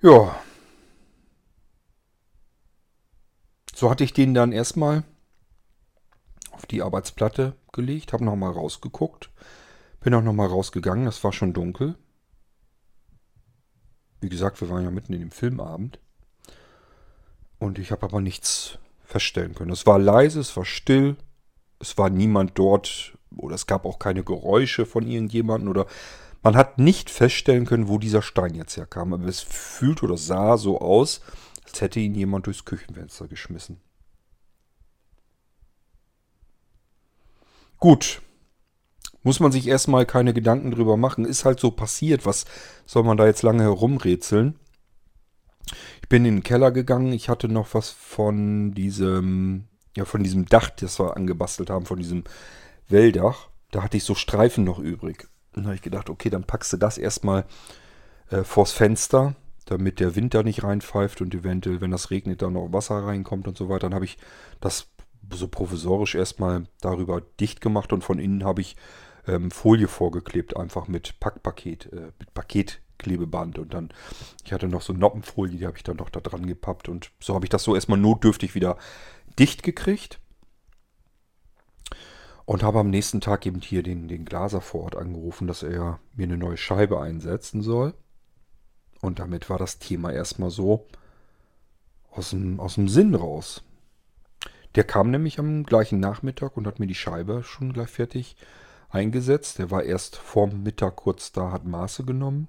ja. 0.00 0.36
So 3.74 3.90
hatte 3.90 4.04
ich 4.04 4.12
den 4.12 4.32
dann 4.34 4.52
erstmal 4.52 5.02
auf 6.52 6.64
die 6.66 6.80
Arbeitsplatte 6.82 7.56
gelegt, 7.72 8.12
habe 8.12 8.24
nochmal 8.24 8.52
rausgeguckt, 8.52 9.30
bin 10.02 10.14
auch 10.14 10.22
nochmal 10.22 10.48
rausgegangen, 10.48 11.04
das 11.04 11.22
war 11.24 11.32
schon 11.32 11.52
dunkel. 11.52 11.96
Wie 14.20 14.28
gesagt, 14.28 14.60
wir 14.60 14.70
waren 14.70 14.84
ja 14.84 14.90
mitten 14.90 15.12
in 15.12 15.20
dem 15.20 15.30
Filmabend. 15.30 15.98
Und 17.58 17.78
ich 17.78 17.90
habe 17.92 18.04
aber 18.04 18.20
nichts 18.20 18.78
feststellen 19.04 19.54
können. 19.54 19.72
Es 19.72 19.86
war 19.86 19.98
leise, 19.98 20.40
es 20.40 20.56
war 20.56 20.64
still, 20.64 21.16
es 21.78 21.98
war 21.98 22.10
niemand 22.10 22.58
dort 22.58 23.16
oder 23.36 23.54
es 23.54 23.66
gab 23.66 23.84
auch 23.84 23.98
keine 23.98 24.24
Geräusche 24.24 24.86
von 24.86 25.06
irgendjemandem 25.06 25.68
oder 25.68 25.86
man 26.42 26.56
hat 26.56 26.78
nicht 26.78 27.08
feststellen 27.08 27.66
können, 27.66 27.88
wo 27.88 27.98
dieser 27.98 28.22
Stein 28.22 28.54
jetzt 28.54 28.76
herkam. 28.76 29.12
Aber 29.12 29.26
es 29.26 29.40
fühlt 29.40 30.02
oder 30.02 30.16
sah 30.16 30.56
so 30.56 30.80
aus, 30.80 31.20
als 31.64 31.80
hätte 31.80 32.00
ihn 32.00 32.14
jemand 32.14 32.46
durchs 32.46 32.64
Küchenfenster 32.64 33.28
geschmissen. 33.28 33.80
Gut. 37.78 38.22
Muss 39.22 39.40
man 39.40 39.52
sich 39.52 39.68
erstmal 39.68 40.06
keine 40.06 40.34
Gedanken 40.34 40.70
drüber 40.70 40.96
machen. 40.96 41.24
Ist 41.24 41.44
halt 41.44 41.60
so 41.60 41.70
passiert. 41.70 42.26
Was 42.26 42.44
soll 42.86 43.04
man 43.04 43.16
da 43.16 43.26
jetzt 43.26 43.42
lange 43.42 43.62
herumrätseln? 43.62 44.58
Ich 46.02 46.08
bin 46.08 46.24
in 46.24 46.36
den 46.36 46.42
Keller 46.42 46.72
gegangen. 46.72 47.12
Ich 47.12 47.28
hatte 47.28 47.48
noch 47.48 47.74
was 47.74 47.90
von 47.90 48.72
diesem, 48.72 49.64
ja, 49.96 50.04
von 50.04 50.22
diesem 50.22 50.46
Dach, 50.46 50.70
das 50.70 50.98
wir 50.98 51.16
angebastelt 51.16 51.70
haben, 51.70 51.86
von 51.86 51.98
diesem 51.98 52.24
Welldach. 52.88 53.48
Da 53.70 53.82
hatte 53.82 53.96
ich 53.96 54.04
so 54.04 54.14
Streifen 54.14 54.64
noch 54.64 54.78
übrig. 54.78 55.28
Dann 55.52 55.64
habe 55.66 55.74
ich 55.74 55.82
gedacht, 55.82 56.10
okay, 56.10 56.30
dann 56.30 56.44
packst 56.44 56.72
du 56.72 56.76
das 56.76 56.98
erstmal 56.98 57.44
äh, 58.30 58.42
vors 58.42 58.72
Fenster, 58.72 59.34
damit 59.66 60.00
der 60.00 60.16
Wind 60.16 60.34
da 60.34 60.42
nicht 60.42 60.64
reinpfeift 60.64 61.20
und 61.20 61.34
eventuell, 61.34 61.80
wenn 61.80 61.90
das 61.90 62.10
regnet, 62.10 62.42
da 62.42 62.50
noch 62.50 62.72
Wasser 62.72 63.04
reinkommt 63.04 63.46
und 63.46 63.56
so 63.56 63.68
weiter. 63.68 63.88
Dann 63.88 63.94
habe 63.94 64.04
ich 64.04 64.18
das 64.60 64.88
so 65.32 65.48
provisorisch 65.48 66.14
erstmal 66.14 66.64
darüber 66.80 67.22
dicht 67.40 67.60
gemacht 67.60 67.92
und 67.92 68.02
von 68.02 68.18
innen 68.18 68.44
habe 68.44 68.60
ich 68.60 68.76
ähm, 69.26 69.50
Folie 69.50 69.88
vorgeklebt, 69.88 70.56
einfach 70.56 70.88
mit 70.88 71.18
Packpaket, 71.20 71.92
äh, 71.92 72.12
mit 72.18 72.34
Paketklebeband 72.34 73.58
und 73.58 73.74
dann, 73.74 73.90
ich 74.44 74.52
hatte 74.52 74.68
noch 74.68 74.82
so 74.82 74.92
Noppenfolie, 74.92 75.58
die 75.58 75.66
habe 75.66 75.76
ich 75.76 75.84
dann 75.84 75.96
noch 75.96 76.10
da 76.10 76.20
dran 76.20 76.46
gepappt 76.46 76.88
und 76.88 77.10
so 77.20 77.34
habe 77.34 77.46
ich 77.46 77.50
das 77.50 77.62
so 77.62 77.74
erstmal 77.74 77.98
notdürftig 77.98 78.54
wieder 78.54 78.76
dicht 79.38 79.62
gekriegt 79.62 80.18
und 82.44 82.62
habe 82.62 82.80
am 82.80 82.90
nächsten 82.90 83.20
Tag 83.20 83.46
eben 83.46 83.60
hier 83.60 83.82
den, 83.82 84.08
den 84.08 84.24
Glaser 84.24 84.60
vor 84.60 84.82
Ort 84.82 84.96
angerufen, 84.96 85.46
dass 85.46 85.62
er 85.62 86.00
mir 86.14 86.24
eine 86.24 86.36
neue 86.36 86.56
Scheibe 86.56 87.00
einsetzen 87.00 87.62
soll. 87.62 87.94
Und 89.00 89.18
damit 89.18 89.50
war 89.50 89.58
das 89.58 89.78
Thema 89.78 90.12
erstmal 90.12 90.50
so 90.50 90.86
aus 92.10 92.30
dem, 92.30 92.60
aus 92.60 92.74
dem 92.74 92.88
Sinn 92.88 93.14
raus. 93.14 93.62
Der 94.74 94.84
kam 94.84 95.10
nämlich 95.10 95.38
am 95.38 95.64
gleichen 95.64 96.00
Nachmittag 96.00 96.56
und 96.56 96.66
hat 96.66 96.78
mir 96.78 96.86
die 96.86 96.94
Scheibe 96.94 97.42
schon 97.44 97.72
gleich 97.72 97.90
fertig 97.90 98.36
eingesetzt. 98.92 99.58
Der 99.58 99.70
war 99.70 99.82
erst 99.82 100.16
vorm 100.16 100.62
Mittag 100.62 100.96
kurz 100.96 101.32
da, 101.32 101.50
hat 101.50 101.64
Maße 101.64 102.04
genommen 102.04 102.48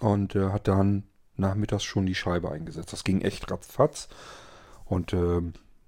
und 0.00 0.34
äh, 0.34 0.50
hat 0.50 0.68
dann 0.68 1.04
nachmittags 1.36 1.84
schon 1.84 2.06
die 2.06 2.14
Scheibe 2.14 2.50
eingesetzt. 2.50 2.92
Das 2.92 3.04
ging 3.04 3.22
echt 3.22 3.50
ratzfatz. 3.50 4.08
Und 4.84 5.12
äh, 5.12 5.40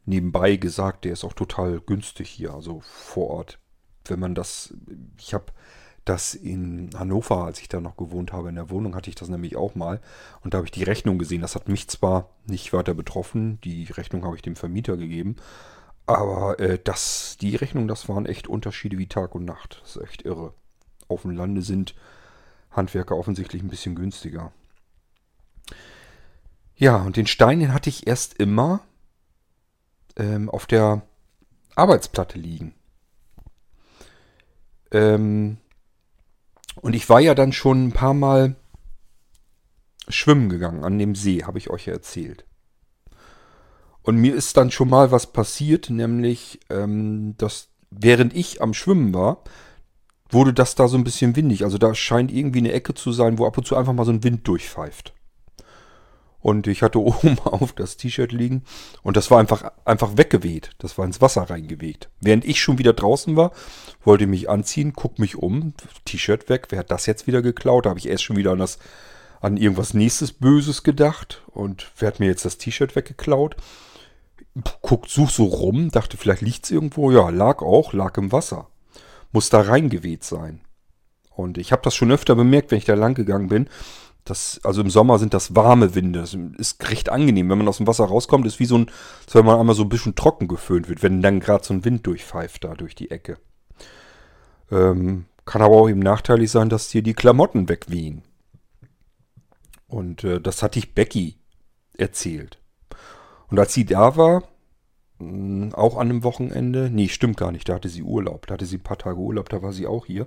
nebenbei 0.07 0.57
gesagt, 0.57 1.05
der 1.05 1.13
ist 1.13 1.25
auch 1.25 1.35
total 1.35 1.81
günstig 1.81 2.31
hier, 2.31 2.55
also 2.55 2.81
vor 2.81 3.29
Ort. 3.31 3.59
Wenn 4.07 4.21
man 4.21 4.35
das, 4.35 4.75
ich 5.19 5.35
habe 5.35 5.47
das 6.05 6.35
in 6.35 6.91
Hannover, 6.95 7.45
als 7.45 7.61
ich 7.61 7.69
da 7.69 7.81
noch 7.81 7.97
gewohnt 7.97 8.33
habe 8.33 8.51
in 8.51 8.57
der 8.57 8.71
Wohnung, 8.71 8.95
hatte 8.95 9.09
ich 9.09 9.17
das 9.17 9.29
nämlich 9.29 9.57
auch 9.57 9.75
mal. 9.75 10.01
Und 10.43 10.53
da 10.53 10.59
habe 10.59 10.67
ich 10.67 10.73
die 10.73 10.83
Rechnung 10.83 11.19
gesehen. 11.19 11.41
Das 11.41 11.55
hat 11.55 11.69
mich 11.69 11.89
zwar 11.89 12.29
nicht 12.47 12.73
weiter 12.73 12.95
betroffen, 12.95 13.59
die 13.63 13.85
Rechnung 13.85 14.25
habe 14.25 14.37
ich 14.37 14.43
dem 14.43 14.57
Vermieter 14.57 14.97
gegeben. 14.97 15.37
Aber 16.07 16.61
äh, 16.61 16.79
das, 16.83 17.37
die 17.41 17.57
Rechnung, 17.57 17.89
das 17.89 18.09
waren 18.09 18.27
echt 18.27 18.47
Unterschiede 18.47 18.99
wie 18.99 19.09
Tag 19.09 19.35
und 19.35 19.45
Nacht. 19.45 19.81
Das 19.83 19.97
ist 19.97 20.03
echt 20.03 20.23
irre. 20.23 20.53
Auf 21.09 21.23
dem 21.23 21.31
Lande 21.31 21.63
sind 21.63 21.95
Handwerker 22.71 23.17
offensichtlich 23.17 23.63
ein 23.63 23.69
bisschen 23.69 23.95
günstiger. 23.95 24.53
Ja, 26.77 26.97
und 26.97 27.17
den 27.17 27.27
Stein, 27.27 27.61
den 27.61 27.73
hatte 27.73 27.89
ich 27.89 28.07
erst 28.07 28.35
immer 28.35 28.81
ähm, 30.17 30.51
auf 30.51 30.67
der 30.67 31.03
Arbeitsplatte 31.77 32.39
liegen. 32.39 32.75
Ähm, 34.91 35.59
und 36.81 36.95
ich 36.95 37.09
war 37.09 37.21
ja 37.21 37.35
dann 37.35 37.53
schon 37.53 37.87
ein 37.87 37.93
paar 37.93 38.15
Mal 38.15 38.57
schwimmen 40.09 40.49
gegangen 40.49 40.85
an 40.85 40.99
dem 40.99 41.15
See, 41.15 41.45
habe 41.45 41.59
ich 41.59 41.71
euch 41.71 41.87
ja 41.87 41.95
erzählt. 41.95 42.45
Und 44.05 44.17
mir 44.17 44.35
ist 44.35 44.57
dann 44.57 44.71
schon 44.71 44.91
mal 44.91 45.11
was 45.11 45.33
passiert, 45.33 45.89
nämlich, 45.91 46.61
ähm, 46.69 47.35
dass 47.39 47.71
während 47.91 48.37
ich 48.37 48.61
am 48.61 48.75
Schwimmen 48.75 49.15
war, 49.15 49.43
wurde 50.29 50.53
das 50.53 50.75
da 50.75 50.89
so 50.89 50.99
ein 50.99 51.05
bisschen 51.05 51.37
windig. 51.37 51.65
Also 51.65 51.79
da 51.79 51.95
scheint 51.95 52.31
irgendwie 52.31 52.59
eine 52.59 52.73
Ecke 52.73 52.95
zu 52.95 53.13
sein, 53.13 53.39
wo 53.39 53.47
ab 53.47 53.57
und 53.57 53.67
zu 53.67 53.77
einfach 53.77 53.95
mal 53.95 54.05
so 54.05 54.13
ein 54.13 54.23
Wind 54.23 54.47
durchpfeift. 54.47 55.15
Und 56.39 56.67
ich 56.67 56.83
hatte 56.83 56.99
oben 57.03 57.39
auf 57.39 57.73
das 57.73 57.97
T-Shirt 57.97 58.31
liegen 58.31 58.65
und 59.03 59.17
das 59.17 59.31
war 59.31 59.41
einfach, 59.41 59.73
einfach 59.87 60.19
weggeweht. 60.19 60.73
Das 60.79 60.99
war 60.99 61.07
ins 61.07 61.23
Wasser 61.23 61.49
reingeweht. 61.49 62.11
Während 62.21 62.45
ich 62.45 62.61
schon 62.61 62.77
wieder 62.77 62.93
draußen 62.93 63.37
war, 63.37 63.53
wollte 64.05 64.27
mich 64.27 64.51
anziehen, 64.51 64.93
guck 64.95 65.19
mich 65.19 65.37
um, 65.37 65.73
T-Shirt 66.05 66.51
weg. 66.51 66.67
Wer 66.69 66.81
hat 66.81 66.91
das 66.91 67.07
jetzt 67.07 67.27
wieder 67.27 67.41
geklaut? 67.41 67.87
Da 67.87 67.91
habe 67.91 67.99
ich 67.99 68.09
erst 68.09 68.25
schon 68.25 68.37
wieder 68.37 68.53
an, 68.53 68.59
das, 68.59 68.79
an 69.41 69.57
irgendwas 69.57 69.95
nächstes 69.95 70.33
Böses 70.33 70.83
gedacht. 70.83 71.43
Und 71.47 71.91
wer 71.99 72.09
hat 72.09 72.21
mir 72.21 72.27
jetzt 72.27 72.45
das 72.45 72.59
T-Shirt 72.59 72.95
weggeklaut? 72.95 73.57
Guckt, 74.83 75.11
such 75.11 75.31
so 75.31 75.45
rum, 75.45 75.91
dachte, 75.91 76.17
vielleicht 76.17 76.43
liegt 76.43 76.65
es 76.65 76.71
irgendwo. 76.71 77.11
Ja, 77.11 77.31
lag 77.31 77.61
auch, 77.61 77.93
lag 77.93 78.17
im 78.19 78.31
Wasser. 78.31 78.69
Muss 79.33 79.51
da 79.51 79.61
reingeweht 79.61 80.23
sein. 80.23 80.61
Und 81.35 81.59
ich 81.59 81.73
habe 81.73 81.83
das 81.83 81.95
schon 81.95 82.13
öfter 82.13 82.37
bemerkt, 82.37 82.71
wenn 82.71 82.79
ich 82.79 82.85
da 82.85 82.95
lang 82.95 83.15
gegangen 83.15 83.49
bin 83.49 83.69
das, 84.25 84.61
also 84.65 84.81
im 84.81 84.91
Sommer 84.91 85.19
sind 85.19 85.35
das 85.35 85.55
warme 85.55 85.95
Winde. 85.95 86.21
Das 86.21 86.37
ist 86.57 86.89
recht 86.91 87.11
angenehm. 87.11 87.51
Wenn 87.51 87.59
man 87.59 87.69
aus 87.69 87.77
dem 87.77 87.87
Wasser 87.87 88.05
rauskommt, 88.05 88.47
ist 88.47 88.59
wie 88.59 88.65
so 88.65 88.79
ein, 88.79 88.91
als 89.25 89.35
wenn 89.35 89.45
man 89.45 89.61
einmal 89.61 89.75
so 89.75 89.83
ein 89.83 89.89
bisschen 89.91 90.15
trocken 90.15 90.49
geföhnt 90.49 90.89
wird, 90.89 91.03
wenn 91.03 91.23
dann 91.23 91.41
gerade 91.41 91.65
so 91.65 91.75
ein 91.75 91.85
Wind 91.85 92.07
durchpfeift 92.07 92.65
da 92.65 92.75
durch 92.75 92.95
die 92.95 93.11
Ecke. 93.11 93.37
Ähm, 94.71 95.27
kann 95.45 95.61
aber 95.61 95.77
auch 95.77 95.91
eben 95.91 96.01
nachteilig 96.01 96.51
sein, 96.51 96.71
dass 96.71 96.91
hier 96.91 97.03
die 97.03 97.13
Klamotten 97.13 97.69
wegwehen. 97.69 98.23
Und 99.87 100.25
äh, 100.25 100.41
das 100.41 100.63
hatte 100.63 100.79
ich 100.79 100.95
Becky 100.95 101.37
erzählt. 101.99 102.59
Und 103.51 103.59
als 103.59 103.75
sie 103.75 103.85
da 103.85 104.17
war, 104.17 104.45
hm, 105.19 105.75
auch 105.75 105.97
an 105.97 106.11
einem 106.11 106.25
Wochenende, 106.25 106.91
nee, 106.91 107.09
stimmt 107.09 107.37
gar 107.37 107.53
nicht, 107.53 107.69
da 107.69 107.75
hatte 107.75 107.89
sie 107.89 108.03
Urlaub, 108.03 108.47
da 108.47 108.55
hatte 108.55 108.67
sie 108.67 108.79
ein 108.79 108.83
paar 108.83 108.99
Tage 108.99 109.19
Urlaub, 109.19 109.49
da 109.49 109.63
war 109.63 109.73
sie 109.73 109.87
auch 109.87 110.07
hier. 110.07 110.27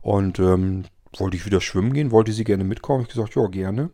Und 0.00 0.38
ähm, 0.38 0.84
wollte 1.18 1.36
ich 1.36 1.46
wieder 1.46 1.60
schwimmen 1.60 1.92
gehen, 1.92 2.10
wollte 2.10 2.32
sie 2.32 2.44
gerne 2.44 2.64
mitkommen. 2.64 3.02
Ich 3.02 3.08
gesagt, 3.08 3.34
ja, 3.34 3.46
gerne. 3.46 3.90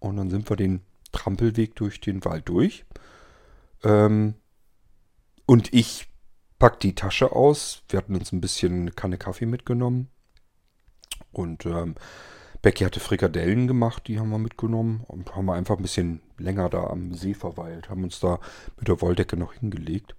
Und 0.00 0.16
dann 0.16 0.30
sind 0.30 0.48
wir 0.50 0.56
den 0.56 0.82
Trampelweg 1.12 1.74
durch 1.76 2.00
den 2.00 2.24
Wald 2.24 2.48
durch. 2.48 2.84
Ähm, 3.82 4.34
und 5.46 5.72
ich 5.72 6.08
pack 6.58 6.80
die 6.80 6.94
Tasche 6.94 7.32
aus. 7.32 7.82
Wir 7.88 7.98
hatten 7.98 8.16
uns 8.16 8.32
ein 8.32 8.40
bisschen 8.40 8.82
eine 8.82 8.90
Kanne 8.90 9.18
Kaffee 9.18 9.46
mitgenommen. 9.46 10.08
Und 11.32 11.66
ähm, 11.66 11.94
Becky 12.64 12.82
hatte 12.82 12.98
Frikadellen 12.98 13.68
gemacht, 13.68 14.08
die 14.08 14.18
haben 14.18 14.30
wir 14.30 14.38
mitgenommen. 14.38 15.04
Und 15.06 15.36
haben 15.36 15.46
wir 15.46 15.54
einfach 15.54 15.76
ein 15.76 15.82
bisschen 15.82 16.20
länger 16.38 16.68
da 16.68 16.84
am 16.84 17.14
See 17.14 17.34
verweilt. 17.34 17.88
Haben 17.90 18.02
uns 18.02 18.18
da 18.18 18.40
mit 18.76 18.88
der 18.88 19.00
Wolldecke 19.00 19.36
noch 19.36 19.52
hingelegt. 19.52 20.16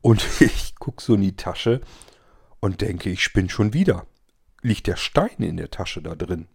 Und 0.00 0.24
ich 0.40 0.76
gucke 0.76 1.02
so 1.02 1.14
in 1.14 1.22
die 1.22 1.34
Tasche 1.36 1.80
und 2.60 2.80
denke, 2.80 3.10
ich 3.10 3.22
spinne 3.22 3.50
schon 3.50 3.72
wieder 3.72 4.06
liegt 4.66 4.86
der 4.86 4.96
Stein 4.96 5.36
in 5.38 5.56
der 5.56 5.70
Tasche 5.70 6.02
da 6.02 6.14
drin. 6.14 6.48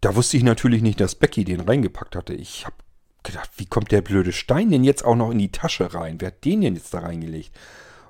Da 0.00 0.16
wusste 0.16 0.36
ich 0.36 0.42
natürlich 0.42 0.82
nicht, 0.82 1.00
dass 1.00 1.14
Becky 1.14 1.44
den 1.44 1.60
reingepackt 1.60 2.14
hatte. 2.14 2.34
Ich 2.34 2.66
habe 2.66 2.76
gedacht, 3.22 3.50
wie 3.56 3.66
kommt 3.66 3.90
der 3.90 4.02
blöde 4.02 4.32
Stein 4.32 4.70
denn 4.70 4.84
jetzt 4.84 5.04
auch 5.04 5.16
noch 5.16 5.30
in 5.30 5.38
die 5.38 5.50
Tasche 5.50 5.94
rein? 5.94 6.20
Wer 6.20 6.28
hat 6.28 6.44
den 6.44 6.60
denn 6.60 6.76
jetzt 6.76 6.92
da 6.92 7.00
reingelegt? 7.00 7.52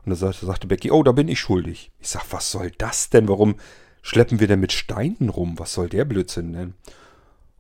Und 0.05 0.11
da 0.11 0.17
sagte, 0.17 0.45
sagte 0.45 0.67
Becky, 0.67 0.91
oh, 0.91 1.03
da 1.03 1.13
bin 1.13 1.29
ich 1.29 1.41
schuldig. 1.41 1.93
Ich 1.99 2.09
sag, 2.09 2.25
was 2.31 2.51
soll 2.51 2.73
das 2.73 3.11
denn? 3.11 3.29
Warum 3.29 3.57
schleppen 4.05 4.39
wir 4.39 4.47
denn 4.47 4.61
mit 4.61 4.73
Steinen 4.73 5.31
rum? 5.31 5.59
Was 5.59 5.73
soll 5.73 5.89
der 5.89 6.05
Blödsinn 6.05 6.53
denn? 6.53 6.75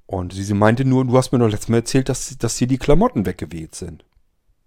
Und 0.06 0.34
sie, 0.34 0.54
meinte 0.54 0.84
nur, 0.84 1.06
du 1.06 1.16
hast 1.16 1.32
mir 1.32 1.38
doch 1.38 1.48
letztes 1.48 1.70
Mal 1.70 1.78
erzählt, 1.78 2.10
dass, 2.10 2.36
dass 2.36 2.58
hier 2.58 2.66
die 2.66 2.76
Klamotten 2.76 3.24
weggeweht 3.24 3.74
sind. 3.74 4.04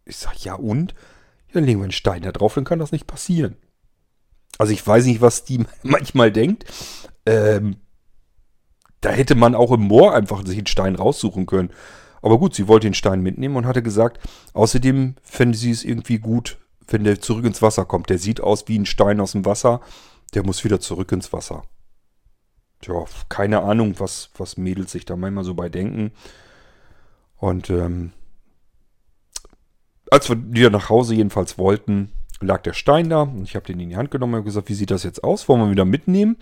Ich 0.04 0.18
sag, 0.18 0.44
ja 0.44 0.56
und? 0.56 0.94
Ja, 1.50 1.54
dann 1.54 1.66
legen 1.66 1.80
wir 1.80 1.84
einen 1.84 1.92
Stein 1.92 2.24
da 2.24 2.32
drauf, 2.32 2.56
dann 2.56 2.64
kann 2.64 2.80
das 2.80 2.92
nicht 2.92 3.06
passieren. 3.06 3.56
Also 4.58 4.74
ich 4.74 4.86
weiß 4.86 5.06
nicht, 5.06 5.22
was 5.22 5.46
die 5.46 5.66
manchmal 5.84 6.32
denkt. 6.32 6.66
Ähm, 7.28 7.78
da 9.02 9.12
hätte 9.12 9.36
man 9.36 9.54
auch 9.54 9.72
im 9.72 9.82
Moor 9.82 10.16
einfach 10.16 10.44
sich 10.48 10.58
einen 10.58 10.66
Stein 10.66 10.96
raussuchen 10.96 11.46
können. 11.46 11.70
Aber 12.24 12.40
gut, 12.40 12.56
sie 12.56 12.68
wollte 12.68 12.88
den 12.88 12.96
Stein 12.96 13.22
mitnehmen 13.22 13.56
und 13.56 13.68
hatte 13.68 13.84
gesagt, 13.84 14.20
außerdem 14.54 15.16
fände 15.22 15.56
sie 15.56 15.70
es 15.70 15.84
irgendwie 15.84 16.18
gut, 16.18 16.58
wenn 16.88 17.04
der 17.04 17.22
zurück 17.22 17.46
ins 17.46 17.62
Wasser 17.62 17.86
kommt. 17.86 18.10
Der 18.10 18.18
sieht 18.18 18.42
aus 18.42 18.68
wie 18.68 18.80
ein 18.80 18.88
Stein 18.88 19.20
aus 19.20 19.34
dem 19.34 19.46
Wasser. 19.46 19.82
Der 20.34 20.46
muss 20.46 20.64
wieder 20.64 20.80
zurück 20.80 21.12
ins 21.12 21.32
Wasser. 21.34 21.64
Tja, 22.82 23.06
keine 23.30 23.62
Ahnung, 23.62 23.96
was, 24.00 24.30
was 24.38 24.58
Mädels 24.58 24.92
sich 24.92 25.06
da 25.06 25.16
manchmal 25.16 25.44
so 25.44 25.54
bei 25.54 25.70
denken. 25.70 26.12
Und 27.38 27.70
ähm, 27.70 28.12
als 30.12 30.30
wir 30.30 30.38
wieder 30.54 30.70
nach 30.70 30.90
Hause 30.90 31.16
jedenfalls 31.16 31.58
wollten, 31.58 32.12
lag 32.40 32.62
der 32.62 32.74
Stein 32.74 33.10
da. 33.10 33.24
Und 33.24 33.44
ich 33.44 33.56
habe 33.56 33.66
den 33.66 33.80
in 33.80 33.90
die 33.90 33.98
Hand 33.98 34.12
genommen 34.12 34.36
und 34.36 34.46
gesagt, 34.46 34.70
wie 34.70 34.74
sieht 34.74 34.92
das 34.92 35.04
jetzt 35.04 35.24
aus? 35.24 35.48
Wollen 35.48 35.62
wir 35.62 35.72
wieder 35.72 35.86
mitnehmen? 35.86 36.38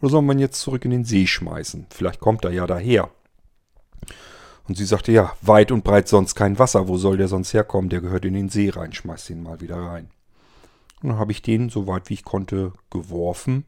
Oder 0.00 0.10
soll 0.10 0.22
man 0.22 0.38
jetzt 0.38 0.60
zurück 0.60 0.84
in 0.84 0.90
den 0.90 1.04
See 1.04 1.26
schmeißen? 1.26 1.86
Vielleicht 1.90 2.20
kommt 2.20 2.44
er 2.44 2.52
ja 2.52 2.66
daher. 2.66 3.10
Und 4.68 4.76
sie 4.76 4.84
sagte, 4.84 5.12
ja, 5.12 5.32
weit 5.40 5.72
und 5.72 5.82
breit 5.82 6.08
sonst 6.08 6.34
kein 6.34 6.58
Wasser. 6.58 6.88
Wo 6.88 6.98
soll 6.98 7.16
der 7.16 7.28
sonst 7.28 7.54
herkommen? 7.54 7.88
Der 7.88 8.02
gehört 8.02 8.24
in 8.24 8.34
den 8.34 8.50
See 8.50 8.68
rein. 8.68 8.92
Schmeiß 8.92 9.26
den 9.26 9.42
mal 9.42 9.60
wieder 9.60 9.76
rein. 9.76 10.10
Und 11.02 11.10
dann 11.10 11.18
habe 11.18 11.32
ich 11.32 11.42
den, 11.42 11.68
so 11.68 11.86
weit 11.86 12.08
wie 12.08 12.14
ich 12.14 12.24
konnte, 12.24 12.72
geworfen. 12.90 13.64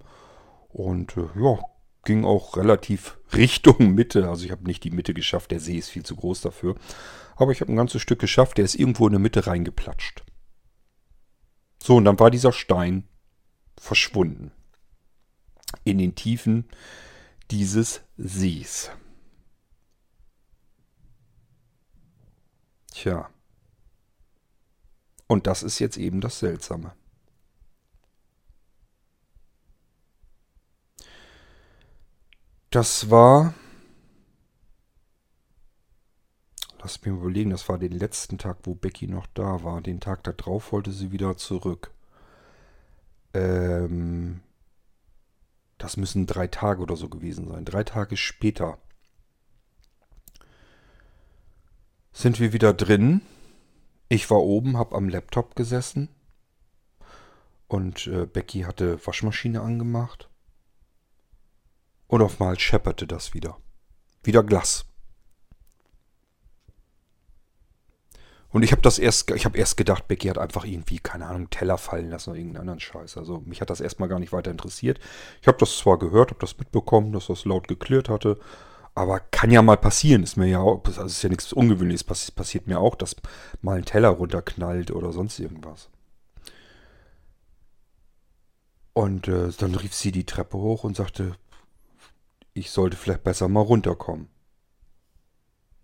Und 0.68 1.16
äh, 1.16 1.28
ja, 1.40 1.58
ging 2.04 2.24
auch 2.24 2.56
relativ 2.56 3.18
Richtung 3.32 3.94
Mitte. 3.94 4.28
Also 4.28 4.44
ich 4.44 4.50
habe 4.50 4.64
nicht 4.64 4.84
die 4.84 4.90
Mitte 4.90 5.14
geschafft. 5.14 5.50
Der 5.50 5.60
See 5.60 5.78
ist 5.78 5.90
viel 5.90 6.04
zu 6.04 6.16
groß 6.16 6.40
dafür. 6.40 6.74
Aber 7.36 7.52
ich 7.52 7.60
habe 7.60 7.72
ein 7.72 7.76
ganzes 7.76 8.02
Stück 8.02 8.18
geschafft. 8.18 8.58
Der 8.58 8.64
ist 8.64 8.74
irgendwo 8.74 9.06
in 9.06 9.12
der 9.12 9.20
Mitte 9.20 9.46
reingeplatscht. 9.46 10.24
So, 11.82 11.96
und 11.96 12.04
dann 12.04 12.18
war 12.18 12.30
dieser 12.30 12.52
Stein 12.52 13.08
verschwunden. 13.78 14.52
In 15.84 15.98
den 15.98 16.14
Tiefen 16.14 16.68
dieses 17.50 18.02
Sees. 18.16 18.90
Tja. 22.92 23.30
Und 25.26 25.46
das 25.46 25.62
ist 25.62 25.78
jetzt 25.78 25.96
eben 25.96 26.20
das 26.20 26.40
Seltsame. 26.40 26.92
Das 32.70 33.10
war. 33.10 33.54
Lass 36.78 37.02
mich 37.02 37.12
mal 37.12 37.20
überlegen, 37.20 37.50
das 37.50 37.68
war 37.68 37.78
den 37.78 37.92
letzten 37.92 38.38
Tag, 38.38 38.58
wo 38.62 38.74
Becky 38.74 39.06
noch 39.06 39.26
da 39.34 39.64
war. 39.64 39.82
Den 39.82 40.00
Tag 40.00 40.22
darauf 40.22 40.72
wollte 40.72 40.92
sie 40.92 41.12
wieder 41.12 41.36
zurück. 41.36 41.92
Ähm, 43.34 44.40
das 45.78 45.96
müssen 45.96 46.26
drei 46.26 46.46
Tage 46.46 46.80
oder 46.80 46.96
so 46.96 47.08
gewesen 47.08 47.48
sein. 47.48 47.64
Drei 47.64 47.84
Tage 47.84 48.16
später 48.16 48.78
sind 52.12 52.40
wir 52.40 52.52
wieder 52.52 52.72
drin. 52.72 53.20
Ich 54.08 54.30
war 54.30 54.38
oben, 54.38 54.78
hab 54.78 54.94
am 54.94 55.08
Laptop 55.08 55.54
gesessen. 55.56 56.08
Und 57.68 58.06
äh, 58.06 58.26
Becky 58.26 58.62
hatte 58.62 59.04
Waschmaschine 59.06 59.60
angemacht. 59.60 60.29
Und 62.10 62.22
auf 62.22 62.40
einmal 62.40 62.58
schepperte 62.58 63.06
das 63.06 63.34
wieder. 63.34 63.56
Wieder 64.24 64.42
Glas. 64.42 64.84
Und 68.48 68.64
ich 68.64 68.72
habe 68.72 68.82
das 68.82 68.98
erst, 68.98 69.30
ich 69.30 69.44
habe 69.44 69.56
erst 69.56 69.76
gedacht, 69.76 70.08
Becky 70.08 70.26
hat 70.26 70.36
einfach 70.36 70.64
irgendwie, 70.64 70.98
keine 70.98 71.26
Ahnung, 71.26 71.50
Teller 71.50 71.78
fallen 71.78 72.10
lassen 72.10 72.30
oder 72.30 72.38
irgendeinen 72.40 72.62
anderen 72.62 72.80
Scheiß. 72.80 73.16
Also 73.16 73.38
mich 73.46 73.60
hat 73.60 73.70
das 73.70 73.80
erstmal 73.80 74.08
gar 74.08 74.18
nicht 74.18 74.32
weiter 74.32 74.50
interessiert. 74.50 74.98
Ich 75.40 75.46
habe 75.46 75.58
das 75.58 75.78
zwar 75.78 76.00
gehört, 76.00 76.30
habe 76.30 76.40
das 76.40 76.58
mitbekommen, 76.58 77.12
dass 77.12 77.28
das 77.28 77.44
laut 77.44 77.68
geklirrt 77.68 78.08
hatte, 78.08 78.40
aber 78.96 79.20
kann 79.20 79.52
ja 79.52 79.62
mal 79.62 79.76
passieren. 79.76 80.24
Ist 80.24 80.36
mir 80.36 80.48
ja 80.48 80.58
auch, 80.58 80.82
also 80.84 81.04
ist 81.04 81.22
ja 81.22 81.28
nichts 81.28 81.52
Ungewöhnliches. 81.52 82.02
Pass, 82.02 82.32
passiert 82.32 82.66
mir 82.66 82.80
auch, 82.80 82.96
dass 82.96 83.14
mal 83.62 83.78
ein 83.78 83.84
Teller 83.84 84.08
runterknallt 84.08 84.90
oder 84.90 85.12
sonst 85.12 85.38
irgendwas. 85.38 85.90
Und 88.94 89.28
äh, 89.28 89.50
dann 89.56 89.76
rief 89.76 89.94
sie 89.94 90.10
die 90.10 90.26
Treppe 90.26 90.58
hoch 90.58 90.82
und 90.82 90.96
sagte, 90.96 91.36
ich 92.52 92.70
sollte 92.70 92.96
vielleicht 92.96 93.24
besser 93.24 93.48
mal 93.48 93.60
runterkommen. 93.60 94.28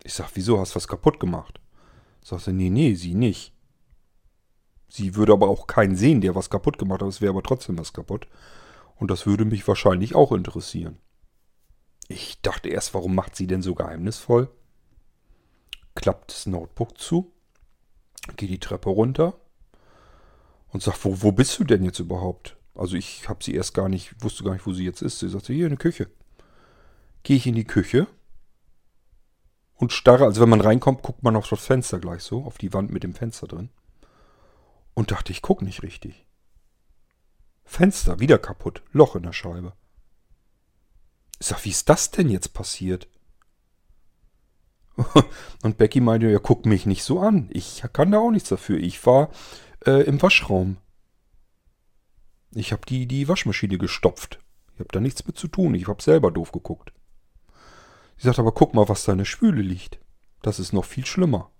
Ich 0.03 0.13
sag, 0.13 0.29
wieso, 0.35 0.59
hast 0.59 0.71
du 0.71 0.75
was 0.77 0.87
kaputt 0.87 1.19
gemacht? 1.19 1.59
Sagt 2.21 2.43
sie, 2.43 2.53
nee, 2.53 2.69
nee, 2.69 2.93
sie 2.95 3.15
nicht. 3.15 3.53
Sie 4.89 5.15
würde 5.15 5.33
aber 5.33 5.49
auch 5.49 5.67
keinen 5.67 5.95
sehen, 5.95 6.21
der 6.21 6.35
was 6.35 6.49
kaputt 6.49 6.77
gemacht 6.77 7.01
hat, 7.01 7.09
es 7.09 7.21
wäre 7.21 7.31
aber 7.31 7.43
trotzdem 7.43 7.77
was 7.77 7.93
kaputt. 7.93 8.27
Und 8.95 9.11
das 9.11 9.25
würde 9.25 9.45
mich 9.45 9.67
wahrscheinlich 9.67 10.15
auch 10.15 10.31
interessieren. 10.31 10.97
Ich 12.07 12.41
dachte 12.41 12.69
erst, 12.69 12.93
warum 12.93 13.15
macht 13.15 13.35
sie 13.35 13.47
denn 13.47 13.61
so 13.61 13.75
geheimnisvoll? 13.75 14.49
Klappt 15.95 16.31
das 16.31 16.45
Notebook 16.45 16.97
zu, 16.97 17.33
geht 18.37 18.49
die 18.49 18.59
Treppe 18.59 18.89
runter 18.89 19.39
und 20.69 20.81
sagt, 20.81 21.03
wo, 21.03 21.21
wo 21.21 21.31
bist 21.31 21.59
du 21.59 21.63
denn 21.63 21.83
jetzt 21.83 21.99
überhaupt? 21.99 22.55
Also 22.75 22.95
ich 22.95 23.27
habe 23.27 23.43
sie 23.43 23.55
erst 23.55 23.73
gar 23.73 23.89
nicht, 23.89 24.23
wusste 24.23 24.43
gar 24.43 24.53
nicht, 24.53 24.65
wo 24.65 24.73
sie 24.73 24.85
jetzt 24.85 25.01
ist. 25.01 25.19
Sie 25.19 25.27
sagte, 25.27 25.53
hier 25.53 25.65
in 25.65 25.71
der 25.71 25.79
Küche 25.79 26.09
gehe 27.27 27.35
ich 27.35 27.45
in 27.45 27.55
die 27.55 27.65
Küche 27.65 28.07
und 29.75 29.91
starre, 29.91 30.23
also 30.23 30.39
wenn 30.39 30.47
man 30.47 30.61
reinkommt, 30.61 31.03
guckt 31.03 31.23
man 31.23 31.35
auf 31.35 31.49
das 31.49 31.65
Fenster 31.65 31.99
gleich 31.99 32.23
so, 32.23 32.45
auf 32.45 32.57
die 32.57 32.71
Wand 32.71 32.89
mit 32.89 33.03
dem 33.03 33.13
Fenster 33.13 33.47
drin. 33.47 33.69
Und 34.93 35.11
dachte, 35.11 35.33
ich 35.33 35.41
gucke 35.41 35.65
nicht 35.65 35.83
richtig. 35.83 36.25
Fenster 37.65 38.21
wieder 38.21 38.37
kaputt, 38.37 38.81
Loch 38.93 39.17
in 39.17 39.23
der 39.23 39.33
Scheibe. 39.33 39.73
Ich 41.37 41.47
sag, 41.47 41.65
wie 41.65 41.69
ist 41.69 41.89
das 41.89 42.11
denn 42.11 42.29
jetzt 42.29 42.53
passiert? 42.53 43.09
Und 45.63 45.77
Becky 45.77 45.99
meinte, 45.99 46.27
ja, 46.27 46.39
guck 46.39 46.65
mich 46.65 46.85
nicht 46.85 47.03
so 47.03 47.19
an. 47.19 47.49
Ich 47.51 47.83
kann 47.91 48.09
da 48.09 48.19
auch 48.19 48.31
nichts 48.31 48.47
dafür. 48.47 48.77
Ich 48.77 49.05
war 49.05 49.31
äh, 49.85 50.03
im 50.03 50.21
Waschraum. 50.21 50.77
Ich 52.51 52.71
habe 52.71 52.85
die, 52.87 53.05
die 53.05 53.27
Waschmaschine 53.27 53.77
gestopft. 53.77 54.39
Ich 54.75 54.79
habe 54.79 54.93
da 54.93 55.01
nichts 55.01 55.27
mit 55.27 55.37
zu 55.37 55.49
tun. 55.49 55.75
Ich 55.75 55.89
habe 55.89 56.01
selber 56.01 56.31
doof 56.31 56.53
geguckt. 56.53 56.93
Sie 58.17 58.25
sagt, 58.25 58.39
aber 58.39 58.51
guck 58.51 58.73
mal, 58.73 58.89
was 58.89 59.05
da 59.05 59.11
in 59.11 59.19
der 59.19 59.25
Spüle 59.25 59.61
liegt. 59.61 59.99
Das 60.41 60.59
ist 60.59 60.73
noch 60.73 60.85
viel 60.85 61.05
schlimmer. 61.05 61.51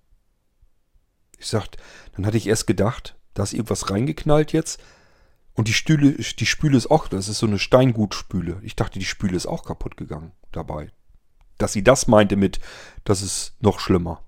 Ich 1.37 1.47
sagt, 1.47 1.77
dann 2.13 2.25
hatte 2.25 2.37
ich 2.37 2.47
erst 2.47 2.67
gedacht, 2.67 3.15
da 3.33 3.43
ist 3.43 3.53
irgendwas 3.53 3.89
reingeknallt 3.89 4.53
jetzt. 4.53 4.81
Und 5.53 5.67
die, 5.67 5.73
Stühle, 5.73 6.13
die 6.13 6.45
Spüle 6.45 6.77
ist 6.77 6.89
auch, 6.89 7.07
das 7.07 7.27
ist 7.27 7.39
so 7.39 7.47
eine 7.47 7.59
Steingutspüle. 7.59 8.59
Ich 8.63 8.75
dachte, 8.75 8.99
die 8.99 9.05
Spüle 9.05 9.35
ist 9.35 9.47
auch 9.47 9.65
kaputt 9.65 9.97
gegangen 9.97 10.31
dabei. 10.51 10.91
Dass 11.57 11.73
sie 11.73 11.83
das 11.83 12.07
meinte 12.07 12.35
mit, 12.35 12.59
das 13.03 13.21
ist 13.21 13.55
noch 13.59 13.79
schlimmer. 13.79 14.23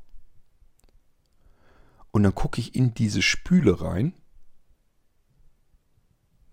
Und 2.12 2.24
dann 2.24 2.34
gucke 2.34 2.60
ich 2.60 2.76
in 2.76 2.94
diese 2.96 3.22
Spüle 3.22 3.82
rein. 3.82 4.14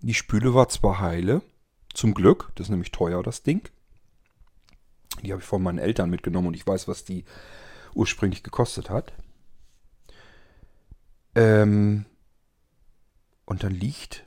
Die 0.03 0.15
Spüle 0.15 0.55
war 0.55 0.69
zwar 0.69 1.01
heile, 1.01 1.43
zum 1.95 2.13
Glück, 2.13 2.53
das 2.55 2.67
ist 2.67 2.71
nämlich 2.71 2.93
teuer, 2.93 3.23
das 3.23 3.43
Ding. 3.43 3.71
Die 5.23 5.33
habe 5.33 5.43
ich 5.43 5.49
von 5.49 5.63
meinen 5.63 5.79
Eltern 5.79 6.11
mitgenommen 6.11 6.49
und 6.49 6.55
ich 6.55 6.67
weiß, 6.67 6.89
was 6.89 7.05
die 7.05 7.25
ursprünglich 7.95 8.43
gekostet 8.43 8.91
hat. 8.91 9.13
Ähm, 11.35 12.07
und 13.45 13.63
dann 13.63 13.73
liegt 13.73 14.27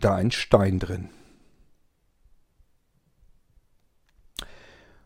da 0.00 0.14
ein 0.14 0.30
Stein 0.30 0.78
drin. 0.78 1.10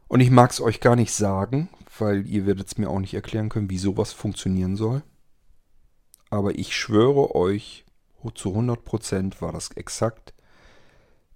Und 0.08 0.20
ich 0.20 0.30
mag 0.30 0.50
es 0.50 0.60
euch 0.60 0.80
gar 0.80 0.94
nicht 0.94 1.12
sagen, 1.12 1.70
weil 1.98 2.26
ihr 2.26 2.44
werdet 2.44 2.66
es 2.66 2.76
mir 2.76 2.90
auch 2.90 3.00
nicht 3.00 3.14
erklären 3.14 3.48
können, 3.48 3.70
wie 3.70 3.78
sowas 3.78 4.12
funktionieren 4.12 4.76
soll. 4.76 5.02
Aber 6.28 6.58
ich 6.58 6.76
schwöre 6.76 7.34
euch, 7.34 7.84
zu 8.34 8.50
100% 8.50 9.40
war 9.40 9.52
das 9.52 9.70
exakt 9.72 10.34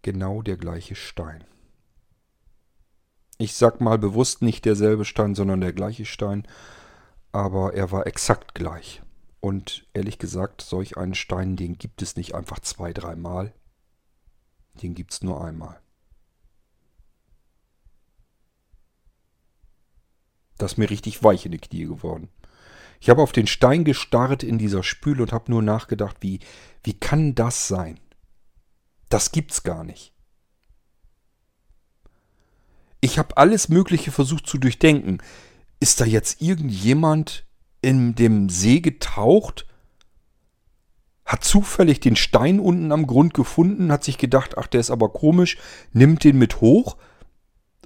genau 0.02 0.42
der 0.42 0.56
gleiche 0.56 0.94
Stein. 0.94 1.44
Ich 3.38 3.54
sag 3.54 3.80
mal 3.80 3.98
bewusst 3.98 4.42
nicht 4.42 4.64
derselbe 4.64 5.04
Stein, 5.04 5.34
sondern 5.34 5.60
der 5.60 5.72
gleiche 5.72 6.06
Stein. 6.06 6.46
Aber 7.32 7.74
er 7.74 7.92
war 7.92 8.06
exakt 8.06 8.54
gleich. 8.54 9.02
Und 9.40 9.86
ehrlich 9.92 10.18
gesagt, 10.18 10.62
solch 10.62 10.96
einen 10.96 11.14
Stein, 11.14 11.56
den 11.56 11.76
gibt 11.76 12.00
es 12.02 12.16
nicht 12.16 12.34
einfach 12.34 12.60
zwei, 12.60 12.92
dreimal. 12.92 13.52
Den 14.82 14.94
gibt 14.94 15.12
es 15.12 15.22
nur 15.22 15.44
einmal. 15.44 15.78
Das 20.58 20.72
ist 20.72 20.78
mir 20.78 20.88
richtig 20.88 21.22
weich 21.22 21.44
in 21.44 21.52
die 21.52 21.58
Knie 21.58 21.84
geworden. 21.84 22.30
Ich 23.00 23.10
habe 23.10 23.20
auf 23.20 23.32
den 23.32 23.46
Stein 23.46 23.84
gestarrt 23.84 24.42
in 24.42 24.56
dieser 24.56 24.82
Spüle 24.82 25.22
und 25.22 25.32
habe 25.32 25.50
nur 25.50 25.62
nachgedacht, 25.62 26.16
wie, 26.20 26.40
wie 26.82 26.98
kann 26.98 27.34
das 27.34 27.68
sein? 27.68 28.00
Das 29.10 29.32
gibt's 29.32 29.62
gar 29.62 29.84
nicht. 29.84 30.15
Ich 33.00 33.18
habe 33.18 33.36
alles 33.36 33.68
Mögliche 33.68 34.10
versucht 34.10 34.46
zu 34.46 34.58
durchdenken. 34.58 35.18
Ist 35.80 36.00
da 36.00 36.04
jetzt 36.04 36.40
irgendjemand 36.40 37.46
in 37.82 38.14
dem 38.14 38.48
See 38.48 38.80
getaucht, 38.80 39.66
hat 41.24 41.44
zufällig 41.44 42.00
den 42.00 42.16
Stein 42.16 42.60
unten 42.60 42.92
am 42.92 43.06
Grund 43.06 43.34
gefunden, 43.34 43.92
hat 43.92 44.04
sich 44.04 44.16
gedacht, 44.16 44.56
ach, 44.56 44.68
der 44.68 44.80
ist 44.80 44.90
aber 44.90 45.08
komisch, 45.10 45.58
nimmt 45.92 46.24
den 46.24 46.38
mit 46.38 46.60
hoch 46.60 46.96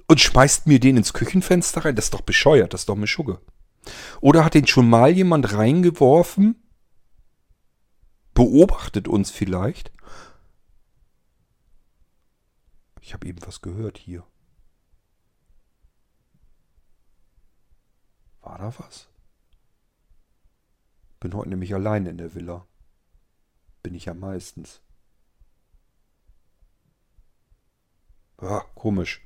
und 0.07 0.19
schmeißt 0.21 0.67
mir 0.67 0.79
den 0.79 0.97
ins 0.97 1.13
Küchenfenster 1.13 1.85
rein. 1.85 1.95
Das 1.95 2.05
ist 2.05 2.13
doch 2.13 2.21
bescheuert, 2.21 2.73
das 2.73 2.81
ist 2.81 2.89
doch 2.89 2.95
eine 2.95 3.07
Schugge. 3.07 3.39
Oder 4.21 4.45
hat 4.45 4.53
den 4.53 4.67
schon 4.67 4.89
mal 4.89 5.11
jemand 5.11 5.53
reingeworfen? 5.53 6.61
Beobachtet 8.33 9.07
uns 9.07 9.31
vielleicht? 9.31 9.91
Ich 13.01 13.13
habe 13.13 13.27
eben 13.27 13.39
was 13.45 13.61
gehört 13.61 13.97
hier. 13.97 14.23
War 18.51 18.57
da 18.57 18.73
was? 18.79 19.07
Bin 21.21 21.33
heute 21.33 21.47
nämlich 21.47 21.73
allein 21.73 22.05
in 22.05 22.17
der 22.17 22.35
Villa. 22.35 22.67
Bin 23.81 23.93
ich 23.93 24.05
ja 24.05 24.13
meistens. 24.13 24.81
Ja, 28.41 28.65
komisch. 28.75 29.25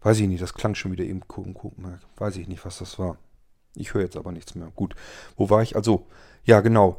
Weiß 0.00 0.18
ich 0.18 0.26
nicht, 0.26 0.42
das 0.42 0.54
klang 0.54 0.74
schon 0.74 0.90
wieder 0.90 1.04
eben 1.04 1.20
gucken, 1.28 1.54
gucken. 1.54 2.00
Weiß 2.16 2.36
ich 2.36 2.48
nicht, 2.48 2.64
was 2.64 2.78
das 2.78 2.98
war. 2.98 3.16
Ich 3.76 3.94
höre 3.94 4.02
jetzt 4.02 4.16
aber 4.16 4.32
nichts 4.32 4.56
mehr. 4.56 4.72
Gut. 4.74 4.96
Wo 5.36 5.48
war 5.48 5.62
ich? 5.62 5.76
Also, 5.76 6.08
ja, 6.42 6.60
genau. 6.60 6.98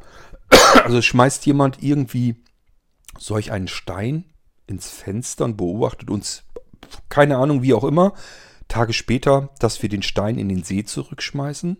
Also 0.82 1.02
schmeißt 1.02 1.44
jemand 1.44 1.82
irgendwie 1.82 2.42
solch 3.18 3.52
einen 3.52 3.68
Stein 3.68 4.24
ins 4.66 4.88
Fenster 4.88 5.44
und 5.44 5.56
beobachtet 5.56 6.08
uns, 6.08 6.42
keine 7.10 7.36
Ahnung, 7.36 7.62
wie 7.62 7.74
auch 7.74 7.84
immer, 7.84 8.14
Tage 8.74 8.92
später, 8.92 9.50
dass 9.60 9.82
wir 9.82 9.88
den 9.88 10.02
Stein 10.02 10.36
in 10.36 10.48
den 10.48 10.64
See 10.64 10.84
zurückschmeißen. 10.84 11.78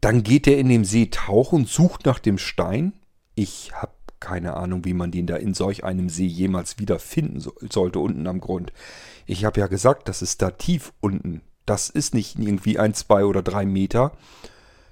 Dann 0.00 0.22
geht 0.22 0.46
er 0.46 0.56
in 0.56 0.68
dem 0.68 0.84
See 0.84 1.06
tauchen, 1.06 1.66
sucht 1.66 2.06
nach 2.06 2.20
dem 2.20 2.38
Stein. 2.38 2.92
Ich 3.34 3.72
habe 3.74 3.90
keine 4.20 4.54
Ahnung, 4.54 4.84
wie 4.84 4.94
man 4.94 5.10
den 5.10 5.26
da 5.26 5.34
in 5.34 5.52
solch 5.52 5.82
einem 5.82 6.08
See 6.08 6.26
jemals 6.26 6.78
wieder 6.78 7.00
finden 7.00 7.40
so, 7.40 7.52
sollte, 7.70 7.98
unten 7.98 8.28
am 8.28 8.40
Grund. 8.40 8.72
Ich 9.26 9.44
habe 9.44 9.58
ja 9.58 9.66
gesagt, 9.66 10.08
das 10.08 10.22
ist 10.22 10.42
da 10.42 10.52
tief 10.52 10.92
unten. 11.00 11.40
Das 11.64 11.90
ist 11.90 12.14
nicht 12.14 12.38
irgendwie 12.38 12.78
ein, 12.78 12.94
zwei 12.94 13.24
oder 13.24 13.42
drei 13.42 13.66
Meter. 13.66 14.12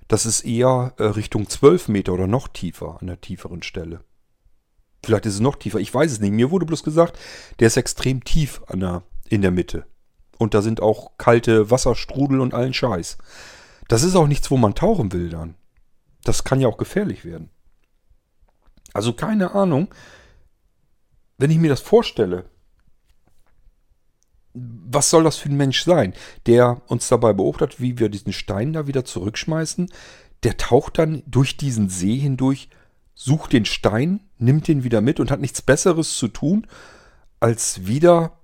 Das 0.08 0.26
ist 0.26 0.40
eher 0.40 0.94
äh, 0.98 1.04
Richtung 1.04 1.48
zwölf 1.48 1.86
Meter 1.86 2.12
oder 2.12 2.26
noch 2.26 2.48
tiefer, 2.48 2.98
an 3.00 3.06
der 3.06 3.20
tieferen 3.20 3.62
Stelle. 3.62 4.00
Vielleicht 5.04 5.26
ist 5.26 5.34
es 5.34 5.40
noch 5.40 5.54
tiefer, 5.54 5.78
ich 5.78 5.94
weiß 5.94 6.10
es 6.10 6.18
nicht. 6.18 6.32
Mir 6.32 6.50
wurde 6.50 6.66
bloß 6.66 6.82
gesagt, 6.82 7.20
der 7.60 7.68
ist 7.68 7.76
extrem 7.76 8.24
tief 8.24 8.62
an 8.66 8.80
der, 8.80 9.02
in 9.28 9.42
der 9.42 9.52
Mitte. 9.52 9.86
Und 10.38 10.54
da 10.54 10.62
sind 10.62 10.80
auch 10.80 11.12
kalte 11.18 11.70
Wasserstrudel 11.70 12.40
und 12.40 12.54
allen 12.54 12.74
Scheiß. 12.74 13.18
Das 13.88 14.02
ist 14.02 14.16
auch 14.16 14.26
nichts, 14.26 14.50
wo 14.50 14.56
man 14.56 14.74
tauchen 14.74 15.12
will 15.12 15.28
dann. 15.28 15.54
Das 16.24 16.44
kann 16.44 16.60
ja 16.60 16.68
auch 16.68 16.78
gefährlich 16.78 17.24
werden. 17.24 17.50
Also 18.92 19.12
keine 19.12 19.52
Ahnung, 19.54 19.88
wenn 21.38 21.50
ich 21.50 21.58
mir 21.58 21.68
das 21.68 21.80
vorstelle, 21.80 22.44
was 24.54 25.10
soll 25.10 25.24
das 25.24 25.36
für 25.36 25.48
ein 25.48 25.56
Mensch 25.56 25.82
sein, 25.82 26.14
der 26.46 26.80
uns 26.86 27.08
dabei 27.08 27.32
beobachtet, 27.32 27.80
wie 27.80 27.98
wir 27.98 28.08
diesen 28.08 28.32
Stein 28.32 28.72
da 28.72 28.86
wieder 28.86 29.04
zurückschmeißen? 29.04 29.90
Der 30.44 30.56
taucht 30.56 30.98
dann 30.98 31.24
durch 31.26 31.56
diesen 31.56 31.88
See 31.88 32.16
hindurch, 32.16 32.68
sucht 33.14 33.52
den 33.52 33.64
Stein, 33.64 34.20
nimmt 34.38 34.68
den 34.68 34.84
wieder 34.84 35.00
mit 35.00 35.18
und 35.18 35.30
hat 35.30 35.40
nichts 35.40 35.60
Besseres 35.60 36.16
zu 36.16 36.28
tun, 36.28 36.66
als 37.40 37.86
wieder 37.86 38.38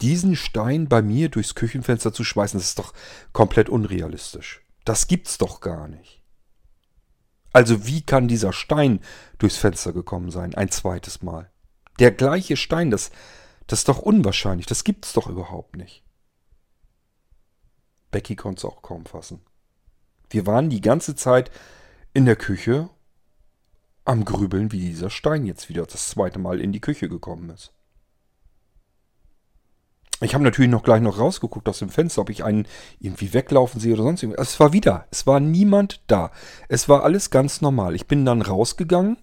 diesen 0.00 0.36
Stein 0.36 0.88
bei 0.88 1.02
mir 1.02 1.28
durchs 1.28 1.54
Küchenfenster 1.54 2.12
zu 2.12 2.24
schmeißen. 2.24 2.58
Das 2.58 2.68
ist 2.68 2.78
doch 2.78 2.92
komplett 3.32 3.68
unrealistisch. 3.68 4.62
Das 4.84 5.06
gibt's 5.06 5.38
doch 5.38 5.60
gar 5.60 5.88
nicht. 5.88 6.20
Also 7.52 7.86
wie 7.86 8.02
kann 8.02 8.28
dieser 8.28 8.52
Stein 8.52 9.00
durchs 9.38 9.56
Fenster 9.56 9.92
gekommen 9.92 10.30
sein, 10.30 10.54
ein 10.54 10.70
zweites 10.70 11.22
Mal? 11.22 11.50
Der 12.00 12.10
gleiche 12.10 12.56
Stein, 12.56 12.90
das, 12.90 13.12
das 13.68 13.80
ist 13.80 13.88
doch 13.88 14.00
unwahrscheinlich, 14.00 14.66
das 14.66 14.82
gibt's 14.82 15.12
doch 15.12 15.28
überhaupt 15.28 15.76
nicht. 15.76 16.02
Becky 18.10 18.34
konnte 18.34 18.58
es 18.58 18.64
auch 18.64 18.82
kaum 18.82 19.06
fassen. 19.06 19.40
Wir 20.30 20.46
waren 20.46 20.68
die 20.68 20.80
ganze 20.80 21.14
Zeit 21.14 21.50
in 22.12 22.26
der 22.26 22.36
Küche 22.36 22.90
am 24.04 24.24
Grübeln, 24.24 24.72
wie 24.72 24.80
dieser 24.80 25.10
Stein 25.10 25.46
jetzt 25.46 25.68
wieder 25.68 25.86
das 25.86 26.08
zweite 26.10 26.38
Mal 26.38 26.60
in 26.60 26.72
die 26.72 26.80
Küche 26.80 27.08
gekommen 27.08 27.50
ist. 27.50 27.72
Ich 30.24 30.34
habe 30.34 30.42
natürlich 30.42 30.70
noch 30.70 30.82
gleich 30.82 31.02
noch 31.02 31.18
rausgeguckt 31.18 31.68
aus 31.68 31.80
dem 31.80 31.90
Fenster, 31.90 32.22
ob 32.22 32.30
ich 32.30 32.44
einen 32.44 32.66
irgendwie 32.98 33.34
weglaufen 33.34 33.78
sehe 33.78 33.92
oder 33.92 34.04
sonst 34.04 34.22
irgendwas. 34.22 34.52
Es 34.52 34.60
war 34.60 34.72
wieder, 34.72 35.06
es 35.10 35.26
war 35.26 35.38
niemand 35.38 36.00
da. 36.06 36.30
Es 36.68 36.88
war 36.88 37.04
alles 37.04 37.30
ganz 37.30 37.60
normal. 37.60 37.94
Ich 37.94 38.06
bin 38.06 38.24
dann 38.24 38.40
rausgegangen, 38.40 39.18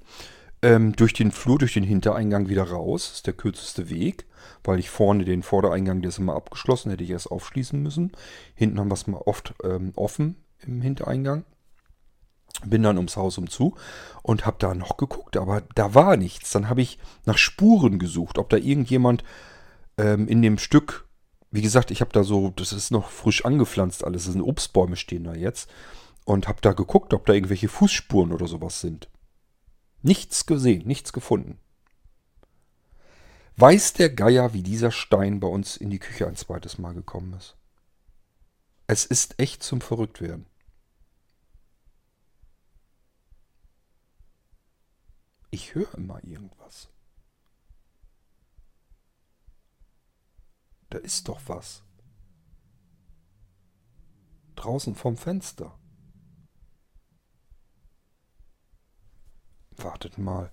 ähm, 0.61 0.95
durch 0.95 1.13
den 1.13 1.31
Flur, 1.31 1.57
durch 1.57 1.73
den 1.73 1.83
Hintereingang 1.83 2.49
wieder 2.49 2.69
raus. 2.69 3.07
Das 3.07 3.15
ist 3.17 3.27
der 3.27 3.33
kürzeste 3.33 3.89
Weg, 3.89 4.27
weil 4.63 4.77
ich 4.77 4.91
vorne 4.91 5.25
den 5.25 5.41
Vordereingang, 5.41 6.01
der 6.01 6.09
ist 6.09 6.19
immer 6.19 6.35
abgeschlossen, 6.35 6.91
hätte 6.91 7.03
ich 7.03 7.09
erst 7.09 7.31
aufschließen 7.31 7.81
müssen. 7.81 8.11
Hinten 8.53 8.79
haben 8.79 8.89
wir 8.89 8.95
es 8.95 9.07
mal 9.07 9.21
oft 9.25 9.55
ähm, 9.63 9.93
offen 9.95 10.35
im 10.59 10.81
Hintereingang. 10.81 11.45
Bin 12.63 12.83
dann 12.83 12.97
ums 12.97 13.17
Haus 13.17 13.39
umzu 13.39 13.75
und 14.21 14.45
habe 14.45 14.57
da 14.59 14.75
noch 14.75 14.97
geguckt, 14.97 15.35
aber 15.35 15.63
da 15.73 15.95
war 15.95 16.15
nichts. 16.15 16.51
Dann 16.51 16.69
habe 16.69 16.81
ich 16.83 16.99
nach 17.25 17.39
Spuren 17.39 17.97
gesucht, 17.97 18.37
ob 18.37 18.49
da 18.49 18.57
irgendjemand 18.57 19.23
ähm, 19.97 20.27
in 20.27 20.41
dem 20.41 20.57
Stück, 20.57 21.07
wie 21.51 21.61
gesagt, 21.61 21.91
ich 21.91 22.01
habe 22.01 22.11
da 22.11 22.23
so, 22.23 22.49
das 22.51 22.73
ist 22.73 22.91
noch 22.91 23.09
frisch 23.09 23.45
angepflanzt 23.45 24.03
alles, 24.03 24.25
das 24.25 24.33
sind 24.33 24.41
Obstbäume 24.41 24.95
stehen 24.95 25.23
da 25.23 25.33
jetzt. 25.33 25.69
Und 26.23 26.47
habe 26.47 26.61
da 26.61 26.73
geguckt, 26.73 27.13
ob 27.13 27.25
da 27.25 27.33
irgendwelche 27.33 27.67
Fußspuren 27.67 28.31
oder 28.31 28.47
sowas 28.47 28.79
sind. 28.79 29.09
Nichts 30.03 30.45
gesehen, 30.45 30.85
nichts 30.85 31.13
gefunden. 31.13 31.57
Weiß 33.57 33.93
der 33.93 34.09
Geier, 34.09 34.53
wie 34.53 34.63
dieser 34.63 34.91
Stein 34.91 35.39
bei 35.39 35.47
uns 35.47 35.77
in 35.77 35.89
die 35.89 35.99
Küche 35.99 36.27
ein 36.27 36.35
zweites 36.35 36.77
Mal 36.77 36.93
gekommen 36.93 37.33
ist? 37.33 37.55
Es 38.87 39.05
ist 39.05 39.39
echt 39.39 39.63
zum 39.63 39.81
Verrücktwerden. 39.81 40.45
Ich 45.49 45.75
höre 45.75 45.93
immer 45.95 46.23
irgendwas. 46.23 46.89
Da 50.91 50.97
ist 50.99 51.29
doch 51.29 51.39
was. 51.47 51.83
Draußen 54.55 54.93
vom 54.93 55.17
Fenster. 55.17 55.73
Wartet 59.77 60.17
mal. 60.17 60.51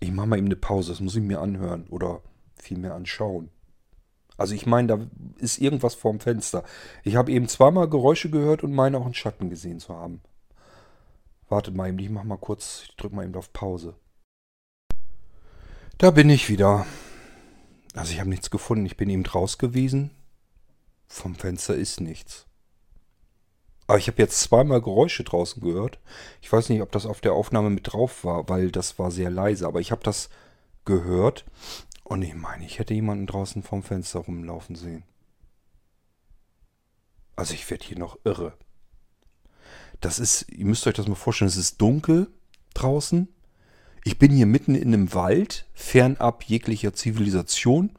Ich 0.00 0.10
mache 0.10 0.26
mal 0.26 0.36
eben 0.36 0.46
eine 0.46 0.56
Pause, 0.56 0.90
das 0.90 1.00
muss 1.00 1.14
ich 1.14 1.22
mir 1.22 1.40
anhören 1.40 1.86
oder 1.88 2.22
vielmehr 2.56 2.94
anschauen. 2.94 3.50
Also 4.36 4.54
ich 4.54 4.66
meine, 4.66 4.88
da 4.88 5.06
ist 5.38 5.58
irgendwas 5.58 5.94
vorm 5.94 6.18
Fenster. 6.18 6.64
Ich 7.04 7.14
habe 7.14 7.30
eben 7.30 7.46
zweimal 7.46 7.88
Geräusche 7.88 8.30
gehört 8.30 8.64
und 8.64 8.72
meine 8.72 8.98
auch 8.98 9.04
einen 9.04 9.14
Schatten 9.14 9.48
gesehen 9.48 9.78
zu 9.78 9.94
haben. 9.94 10.20
Wartet 11.48 11.76
mal 11.76 11.88
eben, 11.88 12.00
ich 12.00 12.10
mache 12.10 12.26
mal 12.26 12.36
kurz, 12.36 12.82
ich 12.82 12.96
drücke 12.96 13.14
mal 13.14 13.24
eben 13.24 13.36
auf 13.36 13.52
Pause. 13.52 13.94
Da 15.98 16.10
bin 16.10 16.30
ich 16.30 16.48
wieder. 16.48 16.84
Also 17.94 18.12
ich 18.12 18.20
habe 18.20 18.30
nichts 18.30 18.50
gefunden. 18.50 18.86
Ich 18.86 18.96
bin 18.96 19.10
eben 19.10 19.26
raus 19.26 19.58
gewesen. 19.58 20.10
Vom 21.06 21.34
Fenster 21.34 21.74
ist 21.74 22.00
nichts. 22.00 22.46
Aber 23.86 23.98
ich 23.98 24.06
habe 24.08 24.22
jetzt 24.22 24.40
zweimal 24.40 24.80
Geräusche 24.80 25.24
draußen 25.24 25.62
gehört. 25.62 25.98
Ich 26.40 26.50
weiß 26.50 26.68
nicht, 26.68 26.80
ob 26.80 26.92
das 26.92 27.04
auf 27.04 27.20
der 27.20 27.34
Aufnahme 27.34 27.68
mit 27.68 27.92
drauf 27.92 28.24
war, 28.24 28.48
weil 28.48 28.70
das 28.70 28.98
war 28.98 29.10
sehr 29.10 29.30
leise. 29.30 29.66
Aber 29.66 29.80
ich 29.80 29.90
habe 29.90 30.02
das 30.02 30.30
gehört. 30.84 31.44
Und 32.04 32.22
ich 32.22 32.34
meine, 32.34 32.64
ich 32.64 32.78
hätte 32.78 32.94
jemanden 32.94 33.26
draußen 33.26 33.62
vom 33.62 33.82
Fenster 33.82 34.20
rumlaufen 34.20 34.76
sehen. 34.76 35.04
Also 37.36 37.54
ich 37.54 37.68
werde 37.70 37.84
hier 37.84 37.98
noch 37.98 38.18
irre. 38.24 38.54
Das 40.00 40.18
ist, 40.18 40.50
ihr 40.50 40.66
müsst 40.66 40.86
euch 40.86 40.94
das 40.94 41.08
mal 41.08 41.14
vorstellen, 41.14 41.48
es 41.48 41.56
ist 41.56 41.80
dunkel 41.80 42.28
draußen. 42.74 43.28
Ich 44.04 44.18
bin 44.18 44.32
hier 44.32 44.46
mitten 44.46 44.74
in 44.74 44.92
einem 44.92 45.14
Wald, 45.14 45.66
fernab 45.74 46.44
jeglicher 46.44 46.92
Zivilisation. 46.92 47.90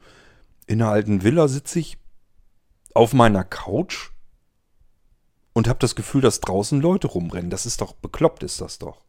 In 0.66 0.82
einer 0.82 0.90
alten 0.90 1.22
Villa 1.22 1.48
sitze 1.48 1.78
ich 1.78 1.98
auf 2.92 3.12
meiner 3.14 3.44
Couch 3.44 4.10
und 5.54 5.68
habe 5.68 5.78
das 5.78 5.94
Gefühl, 5.94 6.20
dass 6.20 6.40
draußen 6.40 6.80
Leute 6.80 7.06
rumrennen. 7.06 7.50
Das 7.50 7.64
ist 7.64 7.80
doch 7.80 7.94
bekloppt, 7.94 8.42
ist 8.42 8.60
das 8.60 8.78
doch. 8.78 9.04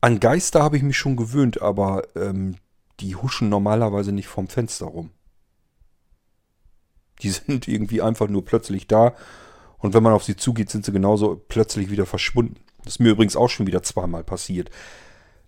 An 0.00 0.18
Geister 0.18 0.62
habe 0.62 0.78
ich 0.78 0.82
mich 0.82 0.96
schon 0.96 1.16
gewöhnt, 1.16 1.60
aber 1.60 2.04
ähm, 2.16 2.56
die 3.00 3.16
huschen 3.16 3.50
normalerweise 3.50 4.12
nicht 4.12 4.28
vom 4.28 4.48
Fenster 4.48 4.86
rum. 4.86 5.10
Die 7.20 7.30
sind 7.30 7.68
irgendwie 7.68 8.00
einfach 8.00 8.28
nur 8.28 8.44
plötzlich 8.44 8.86
da. 8.86 9.14
Und 9.78 9.92
wenn 9.94 10.02
man 10.02 10.12
auf 10.12 10.24
sie 10.24 10.36
zugeht, 10.36 10.70
sind 10.70 10.84
sie 10.86 10.92
genauso 10.92 11.36
plötzlich 11.36 11.90
wieder 11.90 12.06
verschwunden. 12.06 12.56
Das 12.90 12.96
ist 12.96 12.98
mir 13.02 13.10
übrigens 13.10 13.36
auch 13.36 13.48
schon 13.48 13.68
wieder 13.68 13.84
zweimal 13.84 14.24
passiert. 14.24 14.68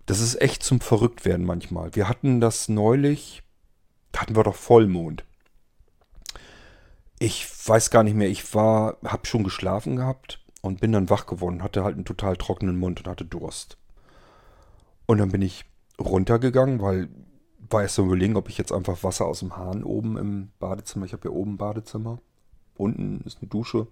Das 0.07 0.20
ist 0.20 0.40
echt 0.40 0.62
zum 0.62 0.80
Verrücktwerden 0.80 1.45
manchmal. 1.45 1.93
Wir 1.97 2.09
hatten 2.09 2.40
das 2.40 2.68
neulich, 2.68 3.43
da 4.12 4.20
hatten 4.20 4.36
wir 4.36 4.45
doch 4.45 4.55
Vollmond. 4.55 5.24
Ich 7.18 7.49
weiß 7.66 7.90
gar 7.90 8.05
nicht 8.05 8.14
mehr, 8.14 8.28
ich 8.28 8.55
war, 8.55 8.97
hab 9.03 9.26
schon 9.26 9.43
geschlafen 9.43 9.97
gehabt 9.97 10.38
und 10.61 10.80
bin 10.80 10.93
dann 10.93 11.11
wach 11.11 11.26
geworden, 11.26 11.64
hatte 11.64 11.82
halt 11.82 11.97
einen 11.97 12.05
total 12.05 12.36
trockenen 12.36 12.78
Mund 12.78 13.01
und 13.01 13.09
hatte 13.09 13.24
Durst. 13.24 13.76
Und 15.07 15.18
dann 15.18 15.32
bin 15.32 15.43
ich 15.43 15.64
runtergegangen, 15.99 16.80
weil 16.80 17.09
war 17.59 17.82
erst 17.82 17.97
so 17.97 18.05
überlegen, 18.05 18.36
ob 18.36 18.49
ich 18.51 18.57
jetzt 18.57 18.70
einfach 18.70 19.03
Wasser 19.03 19.26
aus 19.26 19.40
dem 19.40 19.57
Hahn 19.57 19.82
oben 19.82 20.16
im 20.16 20.53
Badezimmer, 20.61 21.07
ich 21.07 21.12
habe 21.12 21.28
ja 21.28 21.34
oben 21.34 21.55
ein 21.55 21.59
Badezimmer, 21.59 22.20
unten 22.76 23.20
ist 23.22 23.38
eine 23.40 23.49
Dusche, 23.49 23.88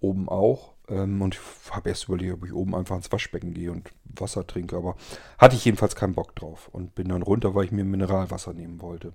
oben 0.00 0.28
auch. 0.28 0.74
Ähm, 0.92 1.22
und 1.22 1.34
ich 1.34 1.40
habe 1.70 1.88
erst 1.88 2.04
überlegt, 2.04 2.34
ob 2.34 2.44
ich 2.44 2.52
oben 2.52 2.74
einfach 2.74 2.96
ins 2.96 3.10
Waschbecken 3.10 3.54
gehe 3.54 3.72
und 3.72 3.90
Wasser 4.04 4.46
trinke, 4.46 4.76
aber 4.76 4.96
hatte 5.38 5.56
ich 5.56 5.64
jedenfalls 5.64 5.96
keinen 5.96 6.14
Bock 6.14 6.36
drauf 6.36 6.68
und 6.72 6.94
bin 6.94 7.08
dann 7.08 7.22
runter, 7.22 7.54
weil 7.54 7.64
ich 7.64 7.72
mir 7.72 7.84
Mineralwasser 7.84 8.52
nehmen 8.52 8.80
wollte. 8.82 9.14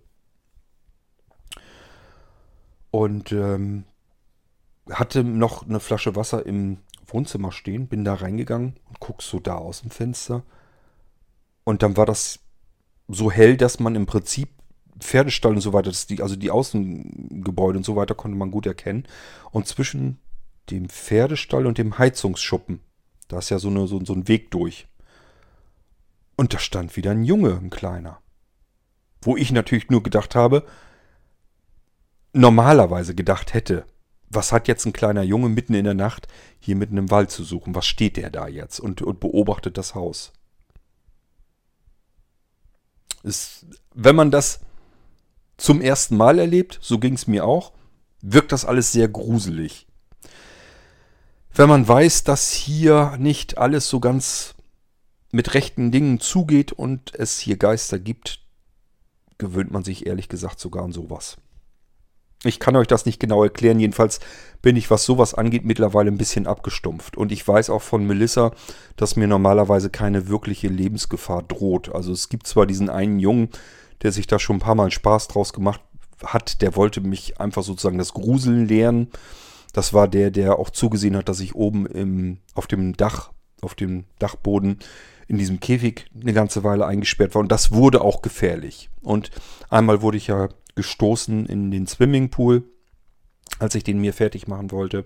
Und 2.90 3.32
ähm, 3.32 3.84
hatte 4.90 5.24
noch 5.24 5.68
eine 5.68 5.80
Flasche 5.80 6.16
Wasser 6.16 6.46
im 6.46 6.80
Wohnzimmer 7.06 7.52
stehen, 7.52 7.88
bin 7.88 8.04
da 8.04 8.16
reingegangen 8.16 8.76
und 8.90 9.00
guck 9.00 9.22
so 9.22 9.40
da 9.40 9.56
aus 9.56 9.82
dem 9.82 9.92
Fenster. 9.92 10.44
Und 11.64 11.84
dann 11.84 11.96
war 11.96 12.06
das 12.06 12.40
so 13.08 13.30
hell, 13.30 13.56
dass 13.56 13.80
man 13.80 13.96
im 13.96 14.06
Prinzip 14.06 14.50
Pferdestall 15.00 15.54
und 15.54 15.62
so 15.62 15.74
weiter, 15.74 15.92
die, 16.10 16.22
also 16.24 16.36
die 16.36 16.50
Außengebäude 16.50 17.78
und 17.78 17.84
so 17.84 17.96
weiter 17.96 18.16
konnte 18.16 18.38
man 18.38 18.52
gut 18.52 18.66
erkennen. 18.66 19.06
Und 19.52 19.68
zwischen 19.68 20.20
dem 20.70 20.90
Pferdestall 20.90 21.66
und 21.66 21.78
dem 21.78 21.98
Heizungsschuppen, 21.98 22.82
da 23.28 23.40
ist 23.40 23.50
ja 23.50 23.60
so, 23.60 23.70
eine, 23.70 23.88
so, 23.88 24.04
so 24.04 24.14
ein 24.14 24.28
Weg 24.28 24.52
durch. 24.52 24.88
Und 26.36 26.54
da 26.54 26.60
stand 26.60 26.96
wieder 26.96 27.12
ein 27.12 27.24
Junge, 27.24 27.58
ein 27.58 27.70
kleiner. 27.70 28.20
Wo 29.22 29.36
ich 29.36 29.52
natürlich 29.52 29.90
nur 29.90 30.04
gedacht 30.04 30.36
habe, 30.36 30.66
normalerweise 32.34 33.16
gedacht 33.16 33.54
hätte, 33.54 33.86
was 34.30 34.52
hat 34.52 34.68
jetzt 34.68 34.86
ein 34.86 34.94
kleiner 34.94 35.24
Junge 35.24 35.50
mitten 35.50 35.74
in 35.74 35.86
der 35.86 35.94
Nacht 35.94 36.28
hier 36.60 36.76
mitten 36.76 36.98
im 36.98 37.10
Wald 37.10 37.32
zu 37.32 37.44
suchen? 37.44 37.76
Was 37.76 37.88
steht 37.88 38.18
der 38.18 38.30
da 38.30 38.48
jetzt 38.48 38.80
und, 38.80 39.02
und 39.02 39.20
beobachtet 39.20 39.78
das 39.78 39.96
Haus? 39.96 40.34
Ist, 43.24 43.66
wenn 43.94 44.16
man 44.16 44.32
das 44.32 44.60
zum 45.58 45.82
ersten 45.82 46.18
Mal 46.18 46.40
erlebt, 46.40 46.78
so 46.82 47.00
ging 47.00 47.14
es 47.14 47.26
mir 47.26 47.46
auch, 47.46 47.74
wirkt 48.22 48.52
das 48.52 48.66
alles 48.66 48.92
sehr 48.92 49.08
gruselig. 49.08 49.87
Wenn 51.58 51.70
man 51.70 51.88
weiß, 51.88 52.24
dass 52.24 52.52
hier 52.52 53.16
nicht 53.18 53.58
alles 53.58 53.90
so 53.90 54.00
ganz 54.00 54.54
mit 55.32 55.56
rechten 55.56 55.92
Dingen 55.92 56.20
zugeht 56.20 56.72
und 56.72 57.16
es 57.16 57.40
hier 57.40 57.58
Geister 57.58 57.98
gibt, 57.98 58.42
gewöhnt 59.40 59.72
man 59.72 59.84
sich 59.84 60.06
ehrlich 60.06 60.30
gesagt 60.30 60.60
sogar 60.60 60.84
an 60.84 60.92
sowas. 60.92 61.38
Ich 62.44 62.60
kann 62.60 62.76
euch 62.76 62.86
das 62.86 63.08
nicht 63.08 63.20
genau 63.20 63.42
erklären. 63.42 63.80
Jedenfalls 63.80 64.20
bin 64.62 64.76
ich, 64.76 64.92
was 64.92 65.04
sowas 65.04 65.34
angeht, 65.34 65.66
mittlerweile 65.66 66.12
ein 66.12 66.20
bisschen 66.20 66.46
abgestumpft. 66.46 67.18
Und 67.18 67.32
ich 67.32 67.48
weiß 67.48 67.72
auch 67.72 67.82
von 67.82 68.06
Melissa, 68.06 68.52
dass 68.96 69.16
mir 69.16 69.28
normalerweise 69.28 69.90
keine 69.90 70.28
wirkliche 70.28 70.68
Lebensgefahr 70.68 71.42
droht. 71.42 71.90
Also 71.90 72.12
es 72.12 72.30
gibt 72.30 72.46
zwar 72.46 72.68
diesen 72.68 72.92
einen 72.92 73.18
Jungen, 73.18 73.50
der 74.04 74.12
sich 74.12 74.28
da 74.28 74.38
schon 74.38 74.58
ein 74.58 74.60
paar 74.60 74.76
Mal 74.76 74.92
Spaß 74.92 75.28
draus 75.30 75.54
gemacht 75.54 75.82
hat. 76.24 76.62
Der 76.62 76.76
wollte 76.76 77.02
mich 77.02 77.42
einfach 77.42 77.64
sozusagen 77.64 77.98
das 77.98 78.14
Gruseln 78.14 78.68
lehren. 78.68 79.08
Das 79.78 79.94
war 79.94 80.08
der, 80.08 80.32
der 80.32 80.58
auch 80.58 80.72
zugesehen 80.72 81.16
hat, 81.16 81.30
dass 81.30 81.40
ich 81.40 81.54
oben 81.54 81.86
im, 81.86 82.40
auf 82.56 82.66
dem 82.66 82.98
Dach, 82.98 83.30
auf 83.62 83.76
dem 83.76 84.06
Dachboden 84.18 84.80
in 85.28 85.38
diesem 85.38 85.60
Käfig 85.60 86.10
eine 86.20 86.34
ganze 86.34 86.64
Weile 86.64 86.88
eingesperrt 86.88 87.36
war. 87.36 87.42
Und 87.42 87.52
das 87.52 87.72
wurde 87.72 88.02
auch 88.02 88.24
gefährlich. 88.24 88.90
Und 89.04 89.30
einmal 89.70 90.02
wurde 90.02 90.18
ich 90.18 90.26
ja 90.26 90.50
gestoßen 90.74 91.46
in 91.46 91.70
den 91.70 91.86
Swimmingpool, 91.86 92.64
als 93.60 93.76
ich 93.76 93.84
den 93.84 94.02
mir 94.02 94.14
fertig 94.14 94.48
machen 94.48 94.72
wollte. 94.72 95.06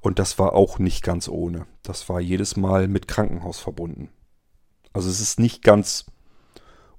Und 0.00 0.18
das 0.18 0.38
war 0.38 0.52
auch 0.52 0.78
nicht 0.78 1.02
ganz 1.02 1.26
ohne. 1.26 1.64
Das 1.82 2.10
war 2.10 2.20
jedes 2.20 2.54
Mal 2.54 2.88
mit 2.88 3.08
Krankenhaus 3.08 3.60
verbunden. 3.60 4.10
Also 4.92 5.08
es 5.08 5.20
ist 5.22 5.40
nicht 5.40 5.62
ganz 5.62 6.04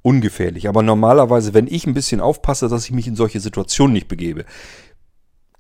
ungefährlich. 0.02 0.68
Aber 0.68 0.82
normalerweise, 0.82 1.54
wenn 1.54 1.68
ich 1.68 1.86
ein 1.86 1.94
bisschen 1.94 2.22
aufpasse, 2.22 2.70
dass 2.70 2.86
ich 2.86 2.92
mich 2.92 3.06
in 3.06 3.16
solche 3.16 3.40
Situationen 3.40 3.94
nicht 3.94 4.08
begebe, 4.08 4.46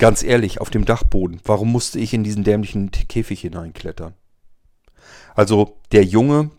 ganz 0.03 0.21
ehrlich, 0.21 0.59
auf 0.59 0.69
dem 0.69 0.83
Dachboden, 0.83 1.39
warum 1.45 1.71
musste 1.71 1.97
ich 1.97 2.13
in 2.13 2.25
diesen 2.25 2.43
dämlichen 2.43 2.91
Käfig 2.91 3.39
hineinklettern? 3.39 4.13
Also 5.33 5.77
der 5.93 6.03
Junge, 6.03 6.51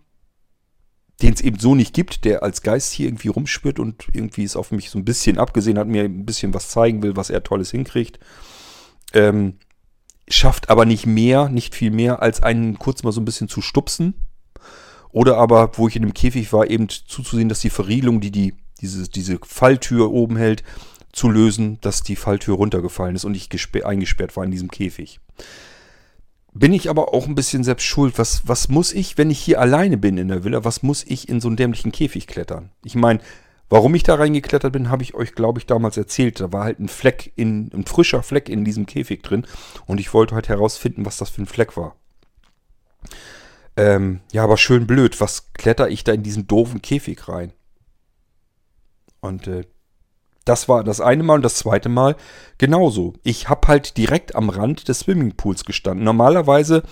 den 1.21 1.35
es 1.35 1.43
eben 1.43 1.59
so 1.59 1.75
nicht 1.75 1.93
gibt, 1.93 2.25
der 2.25 2.43
als 2.43 2.63
Geist 2.63 2.95
hier 2.95 3.07
irgendwie 3.07 3.29
rumspürt 3.29 3.79
und 3.79 4.07
irgendwie 4.15 4.45
es 4.45 4.57
auf 4.57 4.71
mich 4.71 4.89
so 4.89 4.99
ein 4.99 5.05
bisschen 5.05 5.37
abgesehen 5.37 5.79
hat, 5.79 5.87
mir 5.87 6.05
ein 6.05 6.25
bisschen 6.25 6.55
was 6.55 6.71
zeigen 6.71 7.03
will, 7.03 7.17
was 7.17 7.29
er 7.29 7.43
Tolles 7.43 7.71
hinkriegt. 7.71 8.19
Ähm, 9.13 9.59
schafft 10.27 10.71
aber 10.71 10.87
nicht 10.87 11.05
mehr, 11.05 11.51
nicht 11.51 11.75
viel 11.75 11.91
mehr, 11.91 12.23
als 12.23 12.43
einen 12.43 12.79
kurz 12.79 13.03
mal 13.03 13.13
so 13.13 13.21
ein 13.21 13.27
bisschen 13.27 13.51
zu 13.51 13.61
stupsen. 13.61 14.15
Oder 15.11 15.37
aber, 15.37 15.73
wo 15.77 15.87
ich 15.87 15.97
in 15.97 16.03
dem 16.03 16.15
Käfig 16.15 16.51
war, 16.55 16.71
eben 16.71 16.89
zuzusehen, 16.89 17.51
dass 17.51 17.61
die 17.61 17.69
Verriegelung, 17.69 18.23
die, 18.23 18.31
die 18.31 18.55
diese, 18.81 19.07
diese 19.07 19.39
Falltür 19.43 20.11
oben 20.13 20.39
hält, 20.39 20.65
zu 21.15 21.31
lösen, 21.31 21.79
dass 21.81 22.03
die 22.03 22.17
Falltür 22.17 22.57
runtergefallen 22.57 23.17
ist 23.17 23.25
und 23.25 23.35
ich 23.35 23.49
eingesperrt 23.85 24.37
war 24.37 24.45
in 24.45 24.51
diesem 24.51 24.71
Käfig 24.71 25.21
bin 26.55 26.73
ich 26.73 26.89
aber 26.89 27.13
auch 27.13 27.27
ein 27.27 27.35
bisschen 27.35 27.65
selbst 27.65 27.85
schuld. 27.85 28.17
Was, 28.17 28.47
was 28.47 28.69
muss 28.69 28.93
ich, 28.93 29.19
wenn 29.19 29.31
ich 29.31 29.41
hier 29.41 29.61
alleine 29.61 29.97
bin 29.97 30.17
in 30.17 30.29
der 30.29 30.45
Villa, 30.45 30.65
was 30.65 30.83
muss 30.83 31.05
ich 31.05 31.29
in 31.29 31.41
so 31.41 31.49
einen 31.49 31.57
dämlichen 31.57 31.93
Käfig 31.93 32.29
klettern? 32.29 32.71
Ich 32.85 32.95
meine, 32.95 33.19
warum 33.69 33.95
ich 33.97 34.05
da 34.05 34.15
reingeklettert 34.15 34.73
bin, 34.73 34.89
habe 34.89 35.03
ich 35.03 35.15
euch, 35.15 35.35
glaube 35.35 35.59
ich, 35.59 35.67
damals 35.67 35.97
erzählt. 35.97 36.41
Da 36.41 36.53
war 36.53 36.65
halt 36.65 36.79
ein 36.79 36.89
Fleck, 36.89 37.33
in, 37.35 37.71
ein 37.75 37.85
frischer 37.85 38.23
Fleck 38.23 38.49
in 38.49 38.65
diesem 38.65 38.87
Käfig 38.87 39.23
drin 39.23 39.47
und 39.87 39.99
ich 39.99 40.15
wollte 40.15 40.37
halt 40.37 40.49
herausfinden, 40.49 41.05
was 41.05 41.17
das 41.17 41.31
für 41.31 41.43
ein 41.43 41.47
Fleck 41.47 41.77
war. 41.77 41.97
Ähm, 43.77 44.21
ja, 44.31 44.45
aber 44.45 44.57
schön 44.57 44.87
blöd. 44.87 45.21
Was 45.21 45.53
kletter 45.55 45.89
ich 45.89 46.05
da 46.05 46.13
in 46.13 46.23
diesen 46.23 46.47
doofen 46.47 46.81
Käfig 46.81 47.29
rein? 47.29 47.53
Und 49.21 49.49
äh, 49.49 49.65
das 50.45 50.69
war 50.69 50.85
das 50.85 51.01
eine 51.01 51.23
Mal 51.23 51.37
und 51.37 51.45
das 51.45 51.57
zweite 51.57 51.89
Mal 51.89 52.17
genauso. 52.59 53.15
Ich 53.23 53.49
habe 53.49 53.69
halt 53.69 53.97
direkt 53.97 54.35
am 54.35 54.51
Rand 54.51 54.89
des 54.89 55.01
Swimmingpools 55.01 55.65
gestanden. 55.65 56.05
Normalerweise, 56.05 56.83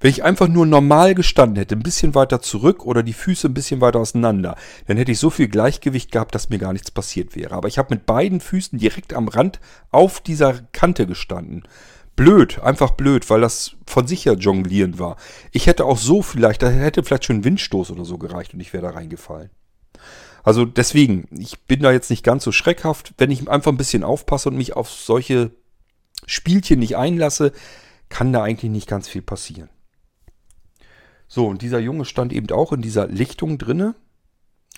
wenn 0.00 0.10
ich 0.10 0.24
einfach 0.24 0.48
nur 0.48 0.64
normal 0.64 1.14
gestanden 1.14 1.56
hätte, 1.56 1.76
ein 1.76 1.82
bisschen 1.82 2.14
weiter 2.14 2.40
zurück 2.40 2.86
oder 2.86 3.02
die 3.02 3.12
Füße 3.12 3.48
ein 3.48 3.54
bisschen 3.54 3.82
weiter 3.82 3.98
auseinander, 3.98 4.56
dann 4.86 4.96
hätte 4.96 5.12
ich 5.12 5.18
so 5.18 5.28
viel 5.28 5.48
Gleichgewicht 5.48 6.10
gehabt, 6.10 6.34
dass 6.34 6.48
mir 6.48 6.58
gar 6.58 6.72
nichts 6.72 6.90
passiert 6.90 7.36
wäre. 7.36 7.54
Aber 7.54 7.68
ich 7.68 7.76
habe 7.76 7.94
mit 7.94 8.06
beiden 8.06 8.40
Füßen 8.40 8.78
direkt 8.78 9.12
am 9.12 9.28
Rand 9.28 9.60
auf 9.90 10.20
dieser 10.20 10.54
Kante 10.72 11.06
gestanden. 11.06 11.64
Blöd, 12.16 12.60
einfach 12.62 12.92
blöd, 12.92 13.28
weil 13.30 13.42
das 13.42 13.76
von 13.86 14.06
sich 14.06 14.24
ja 14.24 14.32
jonglieren 14.32 14.98
war. 14.98 15.16
Ich 15.52 15.66
hätte 15.66 15.84
auch 15.84 15.98
so 15.98 16.22
vielleicht, 16.22 16.62
da 16.62 16.70
hätte 16.70 17.02
vielleicht 17.02 17.26
schon 17.26 17.36
ein 17.36 17.44
Windstoß 17.44 17.90
oder 17.90 18.04
so 18.04 18.18
gereicht 18.18 18.54
und 18.54 18.60
ich 18.60 18.72
wäre 18.72 18.84
da 18.84 18.90
reingefallen. 18.90 19.50
Also 20.42 20.64
deswegen, 20.64 21.28
ich 21.30 21.60
bin 21.60 21.80
da 21.80 21.92
jetzt 21.92 22.10
nicht 22.10 22.24
ganz 22.24 22.44
so 22.44 22.52
schreckhaft. 22.52 23.14
Wenn 23.18 23.30
ich 23.30 23.48
einfach 23.48 23.72
ein 23.72 23.76
bisschen 23.76 24.04
aufpasse 24.04 24.48
und 24.48 24.56
mich 24.56 24.74
auf 24.74 24.90
solche 24.90 25.50
Spielchen 26.26 26.78
nicht 26.78 26.96
einlasse, 26.96 27.52
kann 28.08 28.32
da 28.32 28.42
eigentlich 28.42 28.70
nicht 28.70 28.88
ganz 28.88 29.08
viel 29.08 29.22
passieren. 29.22 29.68
So, 31.28 31.46
und 31.46 31.62
dieser 31.62 31.78
Junge 31.78 32.04
stand 32.04 32.32
eben 32.32 32.50
auch 32.50 32.72
in 32.72 32.82
dieser 32.82 33.06
Lichtung 33.06 33.58
drinne. 33.58 33.94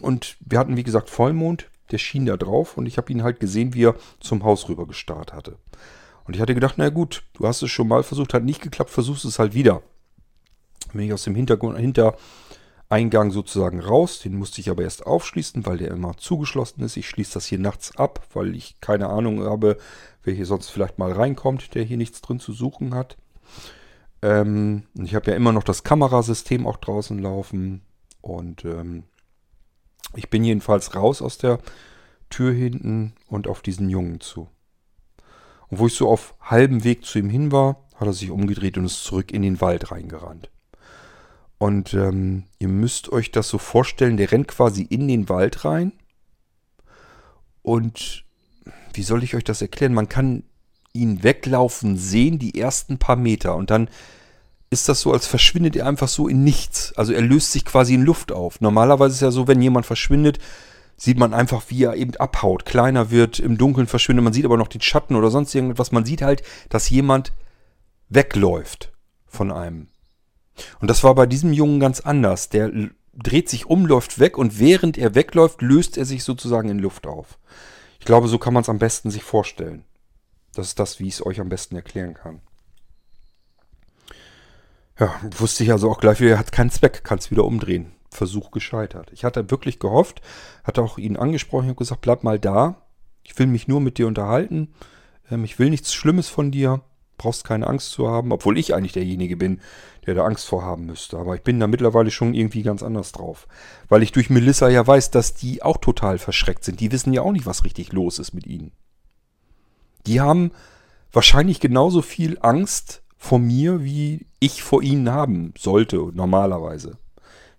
Und 0.01 0.37
wir 0.41 0.59
hatten, 0.59 0.77
wie 0.77 0.83
gesagt, 0.83 1.11
Vollmond. 1.11 1.69
Der 1.91 1.99
schien 1.99 2.25
da 2.25 2.39
drauf 2.39 2.79
und 2.79 2.87
ich 2.87 2.97
habe 2.97 3.13
ihn 3.13 3.23
halt 3.23 3.39
gesehen, 3.39 3.75
wie 3.75 3.85
er 3.85 3.97
zum 4.19 4.45
Haus 4.45 4.69
rüber 4.69 4.87
gestarrt 4.87 5.35
hatte. 5.35 5.59
Und 6.25 6.35
ich 6.35 6.41
hatte 6.41 6.55
gedacht, 6.55 6.77
na 6.79 6.89
gut, 6.89 7.23
du 7.35 7.47
hast 7.47 7.61
es 7.61 7.71
schon 7.71 7.89
mal 7.89 8.03
versucht, 8.03 8.33
hat 8.33 8.45
nicht 8.45 8.63
geklappt, 8.63 8.91
versuchst 8.91 9.27
es 9.27 9.39
halt 9.39 9.53
wieder. 9.53 9.83
Bin 10.93 11.03
ich 11.03 11.13
aus 11.13 11.25
dem 11.25 11.35
Hintergrund, 11.35 11.79
hinter 11.79 12.17
Eingang 12.93 13.31
sozusagen 13.31 13.81
raus. 13.81 14.21
Den 14.21 14.37
musste 14.37 14.61
ich 14.61 14.69
aber 14.71 14.83
erst 14.83 15.07
aufschließen, 15.07 15.65
weil 15.65 15.79
der 15.79 15.91
immer 15.91 16.17
zugeschlossen 16.19 16.83
ist. 16.83 16.99
Ich 16.99 17.09
schließe 17.09 17.35
das 17.35 17.47
hier 17.47 17.59
nachts 17.59 17.97
ab, 17.97 18.27
weil 18.35 18.55
ich 18.55 18.81
keine 18.81 19.09
Ahnung 19.09 19.43
habe, 19.43 19.79
wer 20.23 20.35
hier 20.35 20.45
sonst 20.45 20.69
vielleicht 20.69 20.99
mal 20.99 21.11
reinkommt, 21.11 21.75
der 21.75 21.85
hier 21.85 21.97
nichts 21.97 22.21
drin 22.21 22.39
zu 22.39 22.53
suchen 22.53 22.95
hat. 22.95 23.17
Ähm, 24.21 24.85
ich 24.95 25.15
habe 25.15 25.31
ja 25.31 25.37
immer 25.37 25.53
noch 25.53 25.65
das 25.65 25.85
Kamerasystem 25.85 26.67
auch 26.67 26.77
draußen 26.77 27.19
laufen. 27.19 27.81
Und 28.21 28.65
ähm, 28.67 29.05
ich 30.15 30.29
bin 30.29 30.45
jedenfalls 30.45 30.95
raus 30.95 31.23
aus 31.23 31.39
der 31.39 31.61
Tür 32.29 32.53
hinten 32.53 33.15
und 33.27 33.49
auf 33.49 33.63
diesen 33.63 33.89
Jungen 33.89 34.21
zu. 34.21 34.49
Und 35.69 35.79
wo 35.79 35.87
ich 35.87 35.95
so 35.95 36.09
auf 36.11 36.35
halbem 36.43 36.85
Weg 36.85 37.07
zu 37.07 37.19
ihm 37.19 37.31
hin 37.31 37.53
war, 37.53 37.87
hat 37.95 38.07
er 38.07 38.13
sich 38.13 38.31
umgedreht 38.31 38.77
und 38.77 38.85
ist 38.85 39.03
zurück 39.03 39.33
in 39.33 39.41
den 39.41 39.63
Wald 39.63 39.91
reingerannt. 39.91 40.51
Und 41.63 41.95
ähm, 41.95 42.43
ihr 42.59 42.67
müsst 42.67 43.13
euch 43.13 43.31
das 43.31 43.49
so 43.49 43.57
vorstellen, 43.57 44.17
der 44.17 44.33
rennt 44.33 44.49
quasi 44.49 44.83
in 44.83 45.07
den 45.07 45.29
Wald 45.29 45.65
rein. 45.65 45.93
Und 47.63 48.25
wie 48.95 49.05
soll 49.05 49.23
ich 49.23 49.37
euch 49.37 49.45
das 49.45 49.63
erklären? 49.63 49.95
Man 49.95 50.09
kann 50.09 50.43
ihn 50.93 51.23
weglaufen 51.23 51.97
sehen, 51.97 52.41
die 52.41 52.59
ersten 52.59 52.99
paar 52.99 53.15
Meter. 53.15 53.55
Und 53.55 53.71
dann 53.71 53.89
ist 54.71 54.89
das 54.89 55.03
so, 55.03 55.13
als 55.13 55.29
verschwindet 55.29 55.77
er 55.77 55.87
einfach 55.87 56.09
so 56.09 56.27
in 56.27 56.43
nichts. 56.43 56.95
Also 56.97 57.13
er 57.13 57.23
löst 57.23 57.53
sich 57.53 57.65
quasi 57.65 57.95
in 57.95 58.03
Luft 58.03 58.33
auf. 58.33 58.61
Normalerweise 58.61 59.13
ist 59.13 59.19
es 59.19 59.21
ja 59.21 59.31
so, 59.31 59.47
wenn 59.47 59.63
jemand 59.63 59.87
verschwindet, 59.87 60.41
sieht 60.97 61.17
man 61.21 61.33
einfach, 61.33 61.63
wie 61.69 61.85
er 61.85 61.95
eben 61.95 62.17
abhaut, 62.17 62.65
kleiner 62.65 63.13
wird, 63.13 63.39
im 63.39 63.57
Dunkeln 63.57 63.87
verschwindet. 63.87 64.25
Man 64.25 64.33
sieht 64.33 64.47
aber 64.47 64.57
noch 64.57 64.67
den 64.67 64.81
Schatten 64.81 65.15
oder 65.15 65.31
sonst 65.31 65.55
irgendetwas. 65.55 65.93
Man 65.93 66.05
sieht 66.05 66.23
halt, 66.23 66.43
dass 66.71 66.91
jemand 66.91 67.33
wegläuft 68.09 68.91
von 69.29 69.53
einem. 69.53 69.92
Und 70.81 70.89
das 70.89 71.03
war 71.03 71.15
bei 71.15 71.27
diesem 71.27 71.53
Jungen 71.53 71.81
ganz 71.81 72.01
anders. 72.01 72.49
Der 72.49 72.71
dreht 73.15 73.49
sich 73.49 73.67
um, 73.67 73.87
läuft 73.87 74.19
weg 74.19 74.39
und 74.39 74.59
während 74.59 74.99
er 74.99 75.15
wegläuft, 75.15 75.63
löst 75.63 75.97
er 75.99 76.05
sich 76.05 76.25
sozusagen 76.25 76.69
in 76.69 76.79
Luft 76.79 77.07
auf. 77.07 77.39
Ich 77.99 78.07
glaube, 78.07 78.29
so 78.29 78.39
kann 78.39 78.55
man 78.55 78.63
es 78.63 78.69
am 78.69 78.79
besten 78.79 79.11
sich 79.11 79.23
vorstellen. 79.23 79.85
Das 80.55 80.69
ist 80.69 80.79
das, 80.79 80.99
wie 80.99 81.09
ich 81.09 81.15
es 81.15 81.27
euch 81.27 81.41
am 81.41 81.49
besten 81.49 81.77
erklären 81.77 82.15
kann. 82.15 82.41
Ja, 84.99 85.15
wusste 85.39 85.65
ich 85.65 85.73
also 85.73 85.91
auch 85.91 86.01
gleich 86.01 86.21
wieder, 86.21 86.39
hat 86.39 86.53
keinen 86.53 86.71
Zweck, 86.71 87.05
kann 87.05 87.19
es 87.19 87.31
wieder 87.31 87.45
umdrehen. 87.45 87.93
Versuch 88.11 88.51
gescheitert. 88.51 89.11
Ich 89.13 89.25
hatte 89.25 89.51
wirklich 89.51 89.79
gehofft, 89.79 90.21
hatte 90.65 90.83
auch 90.83 90.99
ihn 90.99 91.17
angesprochen, 91.17 91.67
habe 91.67 91.77
gesagt, 91.77 92.03
bleib 92.03 92.25
mal 92.25 92.39
da. 92.39 92.83
Ich 93.23 93.39
will 93.39 93.47
mich 93.47 93.69
nur 93.69 93.81
mit 93.81 93.97
dir 93.97 94.07
unterhalten. 94.07 94.75
Ähm, 95.31 95.45
ich 95.45 95.59
will 95.59 95.71
nichts 95.71 95.95
Schlimmes 95.95 96.29
von 96.29 96.51
dir. 96.51 96.83
Brauchst 97.23 97.45
keine 97.45 97.69
Angst 97.69 97.93
zu 97.93 98.09
haben, 98.09 98.33
obwohl 98.33 98.59
ich 98.59 98.75
eigentlich 98.75 98.93
derjenige 98.93 99.37
bin, 99.37 99.61
der 100.07 100.15
da 100.15 100.25
Angst 100.25 100.47
vor 100.47 100.65
haben 100.65 100.87
müsste. 100.87 101.17
Aber 101.19 101.37
ich 101.37 101.43
bin 101.43 101.61
da 101.61 101.69
mittlerweile 101.69 102.11
schon 102.11 102.35
irgendwie 102.35 102.63
ganz 102.63 102.83
anders 102.83 103.13
drauf. 103.13 103.47
Weil 103.89 104.03
ich 104.03 104.11
durch 104.11 104.29
Melissa 104.29 104.69
ja 104.69 104.85
weiß, 104.85 105.13
dass 105.13 105.35
die 105.35 105.63
auch 105.63 105.77
total 105.77 106.19
verschreckt 106.19 106.65
sind. 106.65 106.81
Die 106.81 106.91
wissen 106.91 107.13
ja 107.13 107.23
auch 107.23 107.31
nicht, 107.31 107.47
was 107.47 107.65
richtig 107.65 107.93
los 107.93 108.19
ist 108.19 108.33
mit 108.33 108.47
ihnen. 108.49 108.73
Die 110.07 110.21
haben 110.21 110.51
wahrscheinlich 111.13 111.61
genauso 111.61 112.03
viel 112.03 112.39
Angst 112.41 113.05
vor 113.17 113.39
mir, 113.39 113.85
wie 113.85 114.27
ich 114.41 114.65
vor 114.65 114.83
ihnen 114.83 115.13
haben 115.13 115.55
sollte, 115.57 115.97
normalerweise. 116.13 116.99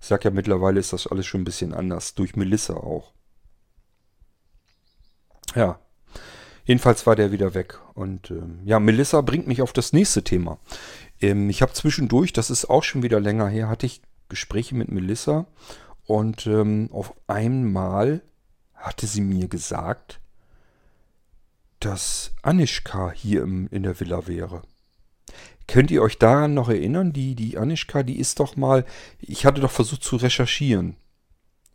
Ich 0.02 0.08
sag 0.08 0.26
ja, 0.26 0.32
mittlerweile 0.32 0.82
ist 0.82 0.92
das 0.92 1.08
alles 1.08 1.26
schon 1.26 1.42
ein 1.42 1.46
bisschen 1.46 1.74
anders, 1.74 2.16
durch 2.16 2.36
Melissa 2.36 2.74
auch. 2.74 3.14
Ja, 5.56 5.80
jedenfalls 6.66 7.06
war 7.06 7.16
der 7.16 7.32
wieder 7.32 7.54
weg. 7.54 7.80
Und 7.94 8.32
ähm, 8.32 8.60
ja, 8.66 8.80
Melissa 8.80 9.22
bringt 9.22 9.48
mich 9.48 9.62
auf 9.62 9.74
das 9.74 9.94
nächste 9.94 10.24
Thema. 10.24 10.60
Ähm, 11.22 11.50
ich 11.50 11.62
habe 11.62 11.74
zwischendurch, 11.74 12.34
das 12.34 12.50
ist 12.50 12.66
auch 12.66 12.84
schon 12.84 13.04
wieder 13.04 13.20
länger 13.20 13.48
her, 13.48 13.70
hatte 13.70 13.86
ich 13.86 14.02
Gespräche 14.30 14.76
mit 14.76 14.92
Melissa 14.92 15.46
und 16.06 16.48
ähm, 16.48 16.90
auf 16.92 17.14
einmal 17.28 18.22
hatte 18.74 19.08
sie 19.08 19.22
mir 19.22 19.48
gesagt, 19.48 20.20
dass 21.80 22.32
Anischka 22.42 23.12
hier 23.12 23.44
im, 23.44 23.68
in 23.72 23.84
der 23.84 24.00
Villa 24.00 24.28
wäre. 24.28 24.62
Könnt 25.68 25.92
ihr 25.92 26.02
euch 26.02 26.18
daran 26.18 26.54
noch 26.54 26.70
erinnern? 26.70 27.14
Die, 27.14 27.36
die 27.36 27.58
Anischka, 27.58 28.04
die 28.04 28.20
ist 28.20 28.40
doch 28.40 28.56
mal. 28.56 28.86
Ich 29.20 29.46
hatte 29.46 29.62
doch 29.62 29.72
versucht 29.72 30.04
zu 30.04 30.18
recherchieren. 30.18 30.98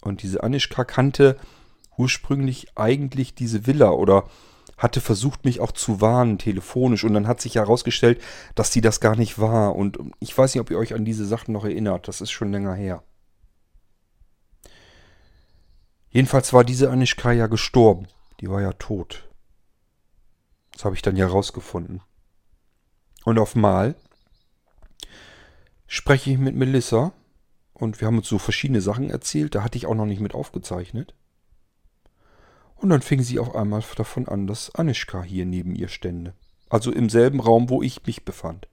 Und 0.03 0.23
diese 0.23 0.43
Anischka 0.43 0.85
kannte 0.85 1.37
ursprünglich 1.97 2.77
eigentlich 2.77 3.35
diese 3.35 3.67
Villa 3.67 3.91
oder 3.91 4.29
hatte 4.79 5.01
versucht, 5.01 5.45
mich 5.45 5.61
auch 5.61 5.73
zu 5.73 6.01
warnen, 6.01 6.39
telefonisch. 6.39 7.05
Und 7.05 7.15
dann 7.15 7.27
hat 7.27 7.41
sich 7.41 7.57
herausgestellt, 7.57 8.23
dass 8.55 8.73
sie 8.73 8.81
das 8.81 9.01
gar 9.01 9.17
nicht 9.17 9.39
war. 9.39 9.77
Und 9.77 9.99
ich 10.21 10.37
weiß 10.37 10.55
nicht, 10.55 10.61
ob 10.61 10.71
ihr 10.71 10.79
euch 10.79 10.95
an 10.95 11.05
diese 11.05 11.27
Sachen 11.27 11.53
noch 11.53 11.65
erinnert. 11.65 12.09
Das 12.09 12.21
ist 12.21 12.31
schon 12.31 12.53
länger 12.53 12.75
her. 12.75 13.03
Jedenfalls 16.11 16.53
war 16.53 16.65
diese 16.65 16.91
Anischka 16.91 17.33
ja 17.33 17.49
gestorben. 17.49 18.07
Die 18.41 18.49
war 18.49 18.63
ja 18.63 18.73
tot. 18.73 19.29
Das 20.73 20.85
habe 20.85 20.95
ich 20.95 21.03
dann 21.03 21.17
ja 21.17 21.27
rausgefunden. 21.27 22.01
Und 23.25 23.39
auf 23.39 23.57
Mal 23.57 23.97
spreche 25.87 26.31
ich 26.31 26.39
mit 26.39 26.55
Melissa 26.55 27.13
und 27.75 28.01
wir 28.01 28.07
haben 28.07 28.19
uns 28.19 28.29
so 28.29 28.39
verschiedene 28.39 28.81
Sachen 28.81 29.11
erzählt. 29.11 29.55
Da 29.55 29.65
hatte 29.65 29.77
ich 29.77 29.87
auch 29.87 29.95
noch 29.95 30.07
nicht 30.07 30.21
mit 30.21 30.35
aufgezeichnet. 30.35 31.15
Und 32.79 32.91
dann 32.91 33.03
fing 33.03 33.23
sie 33.23 33.39
auf 33.39 33.55
einmal 33.55 33.83
davon 33.97 34.29
an, 34.29 34.47
dass 34.47 34.75
Anischka 34.75 35.23
hier 35.23 35.45
neben 35.45 35.75
ihr 35.75 35.89
stände. 35.89 36.35
Also 36.69 36.93
im 36.93 37.11
selben 37.11 37.41
Raum, 37.41 37.71
wo 37.71 37.83
ich 37.83 38.07
mich 38.07 38.25
befand. 38.25 38.69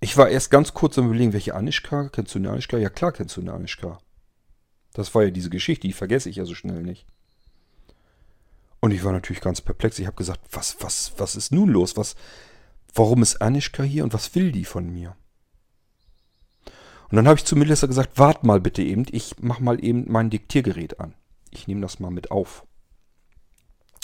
Ich 0.00 0.16
war 0.16 0.28
erst 0.28 0.50
ganz 0.50 0.74
kurz 0.74 0.98
am 0.98 1.06
überlegen, 1.06 1.32
welche 1.32 1.54
Anischka? 1.54 2.08
Kennst 2.10 2.34
du 2.34 2.38
eine 2.38 2.50
Anischka? 2.50 2.76
Ja 2.76 2.90
klar 2.90 3.12
kennst 3.12 3.36
du 3.36 3.40
eine 3.40 3.52
Anischka. 3.52 3.98
Das 4.92 5.14
war 5.14 5.24
ja 5.24 5.30
diese 5.30 5.50
Geschichte, 5.50 5.86
die 5.86 5.92
vergesse 5.92 6.28
ich 6.28 6.36
ja 6.36 6.44
so 6.44 6.54
schnell 6.54 6.82
nicht. 6.82 7.06
Und 8.80 8.92
ich 8.92 9.02
war 9.02 9.12
natürlich 9.12 9.40
ganz 9.40 9.60
perplex. 9.60 9.98
Ich 9.98 10.06
habe 10.06 10.16
gesagt, 10.16 10.40
was, 10.52 10.76
was, 10.80 11.12
was 11.16 11.34
ist 11.34 11.52
nun 11.52 11.68
los? 11.68 11.96
Was, 11.96 12.14
warum 12.94 13.22
ist 13.22 13.42
Anischka 13.42 13.82
hier 13.82 14.04
und 14.04 14.14
was 14.14 14.34
will 14.34 14.52
die 14.52 14.64
von 14.64 14.88
mir? 14.88 15.16
Und 17.10 17.16
dann 17.16 17.26
habe 17.26 17.38
ich 17.38 17.44
zu 17.44 17.56
Melissa 17.56 17.86
gesagt, 17.86 18.18
wart 18.18 18.44
mal 18.44 18.60
bitte 18.60 18.82
eben, 18.82 19.06
ich 19.10 19.38
mache 19.40 19.62
mal 19.62 19.82
eben 19.82 20.04
mein 20.08 20.30
Diktiergerät 20.30 21.00
an. 21.00 21.14
Ich 21.50 21.66
nehme 21.66 21.80
das 21.80 22.00
mal 22.00 22.10
mit 22.10 22.30
auf. 22.30 22.66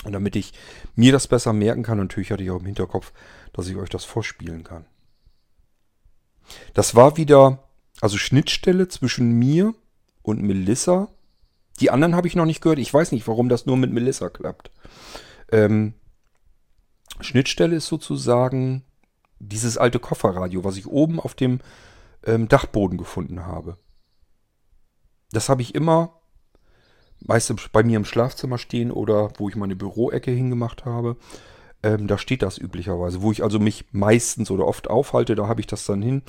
Und 0.05 0.13
damit 0.13 0.37
ich 0.37 0.53
mir 0.95 1.13
das 1.13 1.29
besser 1.29 1.53
merken 1.53 1.83
kann, 1.83 1.99
natürlich 1.99 2.31
hatte 2.31 2.43
ich 2.43 2.51
auch 2.51 2.61
im 2.61 2.67
Hinterkopf, 2.67 3.13
dass 3.53 3.69
ich 3.69 3.77
euch 3.77 3.91
das 3.91 4.05
vorspielen 4.05 4.65
kann. 4.65 4.87
Das 6.75 6.95
war 6.95 7.17
wieder, 7.17 7.65
also 8.01 8.19
Schnittstelle 8.19 8.89
zwischen 8.89 9.33
mir 9.33 9.75
und 10.23 10.43
Melissa 10.43 11.09
die 11.81 11.91
anderen 11.91 12.15
habe 12.15 12.29
ich 12.29 12.37
noch 12.37 12.47
nicht 12.47 12.61
gehört. 12.61 12.79
Ich 12.79 12.93
weiß 12.93 13.13
nicht, 13.13 13.27
warum 13.27 13.49
das 13.49 13.67
nur 13.67 13.77
mit 13.77 13.93
Melissa 13.93 14.29
klappt. 14.29 14.71
Ähm, 15.51 15.95
Schnittstelle 17.21 17.77
ist 17.77 17.87
sozusagen 17.87 18.85
dieses 19.39 19.77
alte 19.77 19.99
Kofferradio, 19.99 20.65
was 20.65 20.77
ich 20.77 20.87
oben 20.87 21.21
auf 21.21 21.35
dem 21.35 21.61
ähm, 22.25 22.49
Dachboden 22.49 22.99
gefunden 22.99 23.47
habe. 23.47 23.77
Das 25.31 25.49
habe 25.49 25.63
ich 25.63 25.75
immer 25.75 26.21
meistens 27.21 27.69
bei 27.73 27.83
mir 27.83 27.97
im 27.97 28.05
Schlafzimmer 28.05 28.59
stehen 28.59 28.91
oder 28.91 29.31
wo 29.39 29.49
ich 29.49 29.57
meine 29.57 29.77
Büroecke 29.77 30.31
hingemacht 30.31 30.85
habe. 30.85 31.17
Ähm, 31.83 32.07
da 32.07 32.17
steht 32.17 32.43
das 32.43 32.59
üblicherweise. 32.59 33.23
Wo 33.23 33.31
ich 33.33 33.43
also 33.43 33.59
mich 33.59 33.87
meistens 33.93 34.51
oder 34.51 34.67
oft 34.67 34.89
aufhalte, 34.89 35.35
da 35.35 35.49
habe 35.49 35.61
ich 35.61 35.67
das 35.67 35.85
dann 35.85 36.03
hin. 36.03 36.23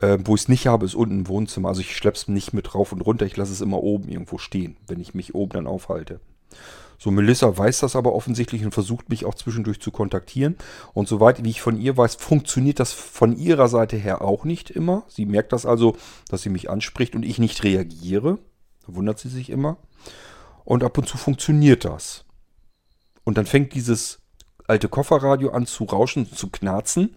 Ähm, 0.00 0.26
wo 0.26 0.34
ich 0.34 0.42
es 0.42 0.48
nicht 0.48 0.66
habe, 0.66 0.86
ist 0.86 0.94
unten 0.94 1.20
im 1.20 1.28
Wohnzimmer. 1.28 1.68
Also 1.68 1.80
ich 1.80 1.94
schleppe 1.94 2.16
es 2.16 2.28
nicht 2.28 2.52
mit 2.54 2.74
rauf 2.74 2.92
und 2.92 3.02
runter. 3.02 3.26
Ich 3.26 3.36
lasse 3.36 3.52
es 3.52 3.60
immer 3.60 3.82
oben 3.82 4.08
irgendwo 4.08 4.38
stehen, 4.38 4.76
wenn 4.86 5.00
ich 5.00 5.14
mich 5.14 5.34
oben 5.34 5.52
dann 5.52 5.66
aufhalte. 5.66 6.20
So, 7.02 7.10
Melissa 7.10 7.58
weiß 7.58 7.80
das 7.80 7.96
aber 7.96 8.14
offensichtlich 8.14 8.64
und 8.64 8.70
versucht 8.70 9.08
mich 9.08 9.24
auch 9.24 9.34
zwischendurch 9.34 9.80
zu 9.80 9.90
kontaktieren. 9.90 10.54
Und 10.92 11.08
soweit 11.08 11.42
wie 11.42 11.50
ich 11.50 11.60
von 11.60 11.76
ihr 11.76 11.96
weiß, 11.96 12.14
funktioniert 12.14 12.78
das 12.78 12.92
von 12.92 13.36
ihrer 13.36 13.66
Seite 13.66 13.96
her 13.96 14.22
auch 14.22 14.44
nicht 14.44 14.70
immer. 14.70 15.02
Sie 15.08 15.26
merkt 15.26 15.52
das 15.52 15.66
also, 15.66 15.96
dass 16.28 16.42
sie 16.42 16.48
mich 16.48 16.70
anspricht 16.70 17.16
und 17.16 17.24
ich 17.24 17.40
nicht 17.40 17.64
reagiere. 17.64 18.38
Da 18.86 18.94
wundert 18.94 19.18
sie 19.18 19.30
sich 19.30 19.50
immer. 19.50 19.78
Und 20.62 20.84
ab 20.84 20.96
und 20.96 21.08
zu 21.08 21.18
funktioniert 21.18 21.84
das. 21.84 22.24
Und 23.24 23.36
dann 23.36 23.46
fängt 23.46 23.74
dieses 23.74 24.20
alte 24.68 24.88
Kofferradio 24.88 25.50
an 25.50 25.66
zu 25.66 25.82
rauschen, 25.82 26.32
zu 26.32 26.50
knarzen. 26.50 27.16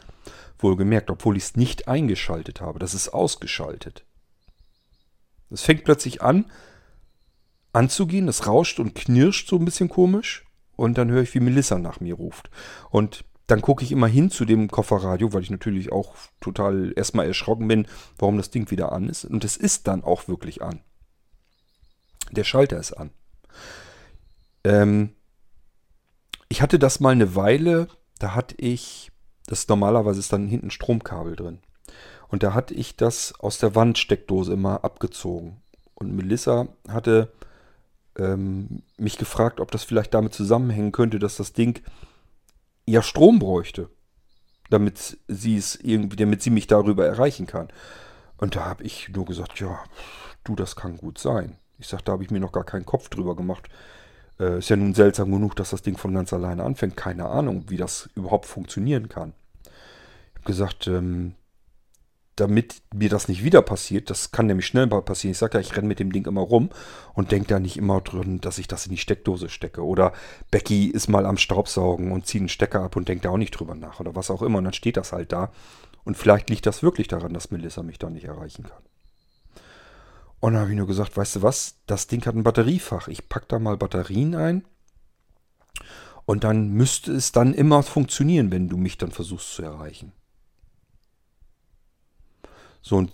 Wohlgemerkt, 0.58 1.12
obwohl 1.12 1.38
ich 1.38 1.44
es 1.44 1.56
nicht 1.58 1.88
eingeschaltet 1.88 2.60
habe. 2.60 2.80
Das 2.80 2.96
ist 2.96 3.10
ausgeschaltet. 3.10 4.04
Es 5.52 5.62
fängt 5.62 5.84
plötzlich 5.84 6.24
an 6.24 6.46
anzugehen. 7.76 8.28
Es 8.28 8.48
rauscht 8.48 8.80
und 8.80 8.96
knirscht 8.96 9.50
so 9.50 9.58
ein 9.58 9.66
bisschen 9.66 9.90
komisch. 9.90 10.46
Und 10.76 10.98
dann 10.98 11.10
höre 11.10 11.22
ich, 11.22 11.34
wie 11.34 11.40
Melissa 11.40 11.78
nach 11.78 12.00
mir 12.00 12.16
ruft. 12.16 12.50
Und 12.90 13.24
dann 13.48 13.62
gucke 13.62 13.84
ich 13.84 13.92
immer 13.92 14.08
hin 14.08 14.32
zu 14.32 14.44
dem 14.46 14.70
Kofferradio, 14.70 15.32
weil 15.32 15.44
ich 15.44 15.52
natürlich 15.52 15.92
auch 15.92 16.16
total 16.42 16.94
erstmal 16.96 17.28
erschrocken 17.28 17.68
bin, 17.68 17.88
warum 18.18 18.38
das 18.38 18.50
Ding 18.50 18.72
wieder 18.72 18.92
an 18.92 19.08
ist. 19.08 19.26
Und 19.26 19.46
es 19.46 19.56
ist 19.56 19.88
dann 19.88 20.04
auch 20.04 20.28
wirklich 20.28 20.62
an. 20.62 20.82
Der 22.32 22.44
Schalter 22.44 22.80
ist 22.80 22.94
an. 22.94 23.12
Ähm, 24.64 25.12
ich 26.50 26.62
hatte 26.62 26.80
das 26.80 27.00
mal 27.00 27.12
eine 27.12 27.36
Weile, 27.36 27.88
da 28.20 28.34
hatte 28.34 28.56
ich, 28.58 29.12
das 29.46 29.68
normalerweise 29.68 30.20
ist 30.20 30.34
dann 30.34 30.48
hinten 30.48 30.72
Stromkabel 30.72 31.36
drin. 31.36 31.60
Und 32.28 32.42
da 32.42 32.54
hatte 32.54 32.74
ich 32.74 32.98
das 32.98 33.40
aus 33.40 33.60
der 33.60 33.76
Wandsteckdose 33.76 34.54
immer 34.54 34.84
abgezogen. 34.84 35.62
Und 35.94 36.14
Melissa 36.16 36.68
hatte 36.88 37.32
ähm, 38.18 38.84
mich 38.98 39.18
gefragt, 39.18 39.60
ob 39.60 39.72
das 39.72 39.84
vielleicht 39.84 40.14
damit 40.14 40.34
zusammenhängen 40.34 40.92
könnte, 40.92 41.20
dass 41.20 41.38
das 41.38 41.54
Ding 41.54 41.82
ja 42.86 43.02
Strom 43.02 43.40
bräuchte, 43.40 43.90
damit 44.70 45.18
sie 45.28 45.58
es 45.58 45.76
irgendwie, 45.76 46.16
damit 46.16 46.42
sie 46.42 46.50
mich 46.50 46.68
darüber 46.68 47.06
erreichen 47.06 47.48
kann. 47.48 47.70
Und 48.38 48.56
da 48.56 48.66
habe 48.66 48.84
ich 48.84 49.10
nur 49.10 49.26
gesagt, 49.26 49.60
ja, 49.60 49.80
du, 50.44 50.56
das 50.56 50.76
kann 50.76 50.98
gut 50.98 51.18
sein. 51.18 51.58
Ich 51.78 51.88
sage, 51.88 52.04
da 52.04 52.14
habe 52.14 52.24
ich 52.24 52.32
mir 52.32 52.40
noch 52.40 52.52
gar 52.52 52.64
keinen 52.64 52.86
Kopf 52.86 53.10
drüber 53.10 53.36
gemacht. 53.36 53.70
Äh, 54.40 54.60
ist 54.60 54.70
ja 54.70 54.76
nun 54.76 54.94
seltsam 54.94 55.32
genug, 55.32 55.56
dass 55.56 55.72
das 55.72 55.82
Ding 55.82 55.98
von 55.98 56.14
ganz 56.14 56.34
alleine 56.34 56.64
anfängt. 56.64 56.98
Keine 56.98 57.26
Ahnung, 57.26 57.66
wie 57.68 57.78
das 57.78 58.10
überhaupt 58.16 58.46
funktionieren 58.46 59.10
kann. 59.10 59.34
Ich 59.64 60.36
habe 60.36 60.46
gesagt, 60.46 60.88
ähm, 60.88 61.36
damit 62.36 62.82
mir 62.94 63.10
das 63.10 63.28
nicht 63.28 63.44
wieder 63.44 63.62
passiert, 63.62 64.10
das 64.10 64.32
kann 64.32 64.48
nämlich 64.48 64.66
schnell 64.66 64.88
passieren. 64.88 65.32
Ich 65.32 65.38
sage 65.38 65.58
ja, 65.58 65.62
ich 65.62 65.76
renne 65.76 65.88
mit 65.88 66.00
dem 66.00 66.12
Ding 66.12 66.26
immer 66.26 66.42
rum 66.42 66.70
und 67.14 67.32
denke 67.32 67.48
da 67.48 67.60
nicht 67.60 67.78
immer 67.78 68.02
drin, 68.02 68.42
dass 68.42 68.58
ich 68.58 68.68
das 68.68 68.86
in 68.86 68.92
die 68.92 68.98
Steckdose 68.98 69.50
stecke. 69.50 69.86
Oder 69.86 70.12
Becky 70.52 70.88
ist 70.88 71.08
mal 71.08 71.26
am 71.26 71.38
Staubsaugen 71.38 72.12
und 72.12 72.28
zieht 72.28 72.42
einen 72.42 72.50
Stecker 72.50 72.82
ab 72.82 72.96
und 72.96 73.08
denkt 73.08 73.26
da 73.26 73.30
auch 73.30 73.38
nicht 73.38 73.52
drüber 73.52 73.76
nach 73.76 74.00
oder 74.00 74.16
was 74.16 74.30
auch 74.30 74.42
immer. 74.42 74.58
Und 74.58 74.66
dann 74.66 74.74
steht 74.74 74.98
das 74.98 75.14
halt 75.14 75.32
da. 75.32 75.52
Und 76.04 76.18
vielleicht 76.18 76.50
liegt 76.50 76.66
das 76.66 76.84
wirklich 76.84 77.08
daran, 77.08 77.34
dass 77.34 77.52
Melissa 77.52 77.84
mich 77.84 78.00
da 78.00 78.10
nicht 78.10 78.26
erreichen 78.26 78.64
kann. 78.64 78.84
Und 80.40 80.54
dann 80.54 80.62
habe 80.62 80.72
ich 80.72 80.78
nur 80.78 80.88
gesagt, 80.88 81.16
weißt 81.16 81.38
du 81.38 81.42
was, 81.42 81.78
das 81.88 82.08
Ding 82.08 82.26
hat 82.26 82.36
ein 82.36 82.44
Batteriefach. 82.44 83.08
Ich 83.08 83.30
packe 83.30 83.48
da 83.48 83.60
mal 83.60 83.78
Batterien 83.78 84.36
ein. 84.36 84.66
Und 86.26 86.44
dann 86.44 86.70
müsste 86.70 87.14
es 87.14 87.32
dann 87.32 87.54
immer 87.54 87.82
funktionieren, 87.84 88.52
wenn 88.52 88.68
du 88.68 88.78
mich 88.78 88.98
dann 88.98 89.12
versuchst 89.12 89.54
zu 89.54 89.64
erreichen. 89.64 90.12
So, 92.86 92.98
und 92.98 93.12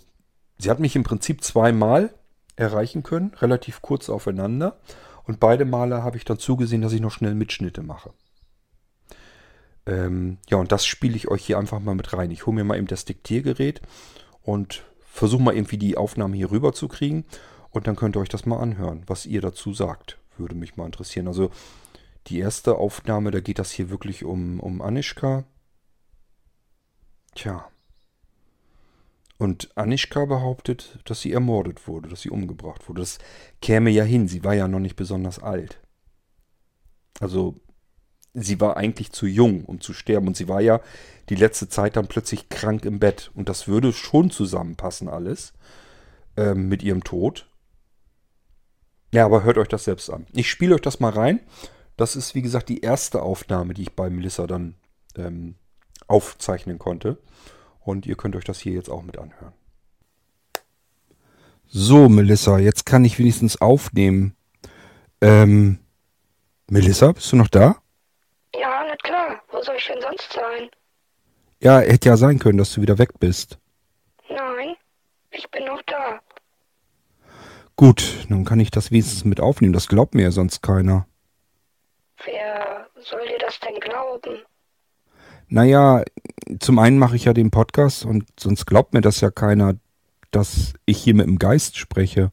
sie 0.58 0.68
hat 0.68 0.80
mich 0.80 0.96
im 0.96 1.02
Prinzip 1.02 1.42
zweimal 1.42 2.12
erreichen 2.56 3.02
können, 3.02 3.32
relativ 3.40 3.80
kurz 3.80 4.10
aufeinander. 4.10 4.78
Und 5.24 5.40
beide 5.40 5.64
Male 5.64 6.02
habe 6.02 6.18
ich 6.18 6.26
dann 6.26 6.38
zugesehen, 6.38 6.82
dass 6.82 6.92
ich 6.92 7.00
noch 7.00 7.10
schnell 7.10 7.34
Mitschnitte 7.34 7.82
mache. 7.82 8.12
Ähm, 9.86 10.36
ja, 10.50 10.58
und 10.58 10.72
das 10.72 10.84
spiele 10.84 11.16
ich 11.16 11.28
euch 11.28 11.46
hier 11.46 11.58
einfach 11.58 11.80
mal 11.80 11.94
mit 11.94 12.12
rein. 12.12 12.30
Ich 12.30 12.44
hole 12.44 12.54
mir 12.54 12.64
mal 12.64 12.76
eben 12.76 12.86
das 12.86 13.06
Diktiergerät 13.06 13.80
und 14.42 14.84
versuche 15.08 15.42
mal 15.42 15.54
irgendwie 15.54 15.78
die 15.78 15.96
Aufnahme 15.96 16.36
hier 16.36 16.50
rüber 16.50 16.74
zu 16.74 16.86
kriegen. 16.86 17.24
Und 17.70 17.86
dann 17.86 17.96
könnt 17.96 18.14
ihr 18.14 18.20
euch 18.20 18.28
das 18.28 18.44
mal 18.44 18.60
anhören, 18.60 19.04
was 19.06 19.24
ihr 19.24 19.40
dazu 19.40 19.72
sagt. 19.72 20.18
Würde 20.36 20.54
mich 20.54 20.76
mal 20.76 20.84
interessieren. 20.84 21.28
Also 21.28 21.50
die 22.26 22.40
erste 22.40 22.76
Aufnahme, 22.76 23.30
da 23.30 23.40
geht 23.40 23.58
das 23.58 23.70
hier 23.70 23.88
wirklich 23.88 24.22
um, 24.22 24.60
um 24.60 24.82
Anischka. 24.82 25.44
Tja, 27.34 27.72
und 29.42 29.76
Anischka 29.76 30.24
behauptet, 30.24 31.00
dass 31.04 31.20
sie 31.20 31.32
ermordet 31.32 31.88
wurde, 31.88 32.08
dass 32.08 32.22
sie 32.22 32.30
umgebracht 32.30 32.88
wurde. 32.88 33.00
Das 33.00 33.18
käme 33.60 33.90
ja 33.90 34.04
hin, 34.04 34.28
sie 34.28 34.44
war 34.44 34.54
ja 34.54 34.68
noch 34.68 34.78
nicht 34.78 34.94
besonders 34.94 35.40
alt. 35.40 35.80
Also 37.18 37.60
sie 38.34 38.60
war 38.60 38.76
eigentlich 38.76 39.10
zu 39.10 39.26
jung, 39.26 39.64
um 39.64 39.80
zu 39.80 39.94
sterben. 39.94 40.28
Und 40.28 40.36
sie 40.36 40.46
war 40.46 40.60
ja 40.60 40.80
die 41.28 41.34
letzte 41.34 41.68
Zeit 41.68 41.96
dann 41.96 42.06
plötzlich 42.06 42.50
krank 42.50 42.84
im 42.84 43.00
Bett. 43.00 43.32
Und 43.34 43.48
das 43.48 43.66
würde 43.66 43.92
schon 43.92 44.30
zusammenpassen 44.30 45.08
alles 45.08 45.54
ähm, 46.36 46.68
mit 46.68 46.84
ihrem 46.84 47.02
Tod. 47.02 47.48
Ja, 49.12 49.24
aber 49.24 49.42
hört 49.42 49.58
euch 49.58 49.68
das 49.68 49.82
selbst 49.82 50.08
an. 50.08 50.26
Ich 50.32 50.48
spiele 50.48 50.76
euch 50.76 50.82
das 50.82 51.00
mal 51.00 51.10
rein. 51.10 51.40
Das 51.96 52.14
ist, 52.14 52.36
wie 52.36 52.42
gesagt, 52.42 52.68
die 52.68 52.82
erste 52.82 53.22
Aufnahme, 53.22 53.74
die 53.74 53.82
ich 53.82 53.96
bei 53.96 54.08
Melissa 54.08 54.46
dann 54.46 54.76
ähm, 55.16 55.56
aufzeichnen 56.06 56.78
konnte. 56.78 57.18
Und 57.84 58.06
ihr 58.06 58.16
könnt 58.16 58.36
euch 58.36 58.44
das 58.44 58.60
hier 58.60 58.72
jetzt 58.72 58.88
auch 58.88 59.02
mit 59.02 59.18
anhören. 59.18 59.52
So, 61.66 62.08
Melissa, 62.08 62.58
jetzt 62.58 62.84
kann 62.84 63.04
ich 63.04 63.18
wenigstens 63.18 63.60
aufnehmen. 63.60 64.36
Ähm, 65.20 65.78
Melissa, 66.68 67.12
bist 67.12 67.32
du 67.32 67.36
noch 67.36 67.48
da? 67.48 67.76
Ja, 68.54 68.84
na 68.86 68.96
klar. 68.96 69.42
Wo 69.50 69.62
soll 69.62 69.76
ich 69.76 69.86
denn 69.86 70.00
sonst 70.00 70.32
sein? 70.32 70.68
Ja, 71.62 71.80
hätte 71.80 72.08
ja 72.08 72.16
sein 72.16 72.38
können, 72.38 72.58
dass 72.58 72.72
du 72.74 72.82
wieder 72.82 72.98
weg 72.98 73.18
bist. 73.18 73.58
Nein, 74.28 74.74
ich 75.30 75.50
bin 75.50 75.64
noch 75.64 75.80
da. 75.82 76.20
Gut, 77.76 78.26
dann 78.28 78.44
kann 78.44 78.60
ich 78.60 78.70
das 78.70 78.90
wenigstens 78.90 79.24
mit 79.24 79.40
aufnehmen. 79.40 79.72
Das 79.72 79.88
glaubt 79.88 80.14
mir 80.14 80.22
ja 80.22 80.30
sonst 80.30 80.62
keiner. 80.62 81.06
Wer 82.24 82.88
soll 83.00 83.26
dir 83.26 83.38
das 83.38 83.58
denn 83.60 83.80
glauben? 83.80 84.42
Naja, 85.52 86.02
zum 86.60 86.78
einen 86.78 86.98
mache 86.98 87.14
ich 87.14 87.26
ja 87.26 87.34
den 87.34 87.50
Podcast 87.50 88.06
und 88.06 88.24
sonst 88.40 88.64
glaubt 88.64 88.94
mir 88.94 89.02
das 89.02 89.20
ja 89.20 89.30
keiner, 89.30 89.74
dass 90.30 90.72
ich 90.86 90.96
hier 90.96 91.14
mit 91.14 91.26
dem 91.26 91.38
Geist 91.38 91.76
spreche. 91.76 92.32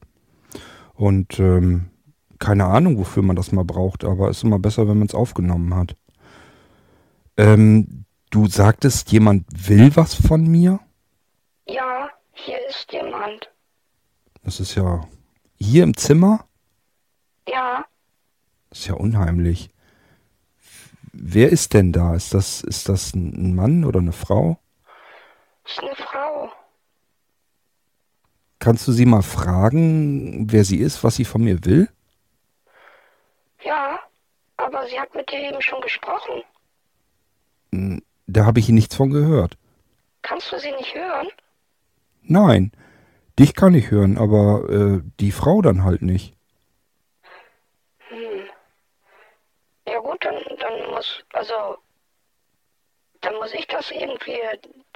Und 0.94 1.38
ähm, 1.38 1.90
keine 2.40 2.64
Ahnung, 2.64 2.98
wofür 2.98 3.22
man 3.22 3.36
das 3.36 3.52
mal 3.52 3.66
braucht, 3.66 4.06
aber 4.06 4.30
es 4.30 4.38
ist 4.38 4.44
immer 4.44 4.58
besser, 4.58 4.88
wenn 4.88 5.00
man 5.00 5.08
es 5.08 5.14
aufgenommen 5.16 5.76
hat. 5.76 5.98
Ähm, 7.36 8.06
du 8.30 8.48
sagtest, 8.48 9.12
jemand 9.12 9.46
will 9.68 9.94
was 9.98 10.14
von 10.14 10.48
mir? 10.48 10.80
Ja, 11.68 12.10
hier 12.32 12.66
ist 12.70 12.90
jemand. 12.94 13.52
Das 14.44 14.62
ist 14.62 14.76
ja 14.76 15.06
hier 15.56 15.84
im 15.84 15.98
Zimmer? 15.98 16.46
Ja, 17.50 17.84
Das 18.70 18.80
ist 18.80 18.88
ja 18.88 18.94
unheimlich. 18.94 19.72
Wer 21.22 21.50
ist 21.50 21.74
denn 21.74 21.92
da? 21.92 22.16
Ist 22.16 22.34
das, 22.34 22.62
ist 22.62 22.88
das 22.88 23.14
ein 23.14 23.54
Mann 23.56 23.84
oder 23.84 24.00
eine 24.00 24.14
Frau? 24.14 24.58
ist 25.66 25.80
eine 25.84 25.96
Frau. 25.96 26.50
Kannst 28.60 28.88
du 28.88 28.92
sie 28.92 29.06
mal 29.06 29.22
fragen, 29.22 30.52
wer 30.52 30.64
sie 30.66 30.78
ist, 30.78 31.04
was 31.04 31.16
sie 31.16 31.26
von 31.26 31.44
mir 31.44 31.64
will? 31.66 31.90
Ja, 33.64 34.00
aber 34.58 34.88
sie 34.88 35.00
hat 35.00 35.14
mit 35.14 35.30
dir 35.32 35.40
eben 35.50 35.62
schon 35.62 35.82
gesprochen. 35.82 36.42
Hm, 37.74 38.02
Da 38.28 38.46
habe 38.46 38.60
ich 38.60 38.70
nichts 38.70 38.96
von 38.96 39.10
gehört. 39.10 39.58
Kannst 40.22 40.52
du 40.52 40.60
sie 40.60 40.72
nicht 40.72 40.94
hören? 40.96 41.28
Nein, 42.24 42.72
dich 43.38 43.54
kann 43.56 43.74
ich 43.76 43.92
hören, 43.92 44.18
aber 44.18 44.70
äh, 44.70 45.02
die 45.20 45.32
Frau 45.32 45.62
dann 45.62 45.84
halt 45.84 46.02
nicht. 46.02 46.36
Hm. 48.10 48.46
Ja 49.90 50.00
gut, 50.00 50.24
dann, 50.24 50.36
dann 50.60 50.92
muss, 50.92 51.24
also, 51.34 51.78
dann 53.22 53.34
muss 53.36 53.54
ich 53.54 53.66
das 53.68 53.90
irgendwie 53.90 54.40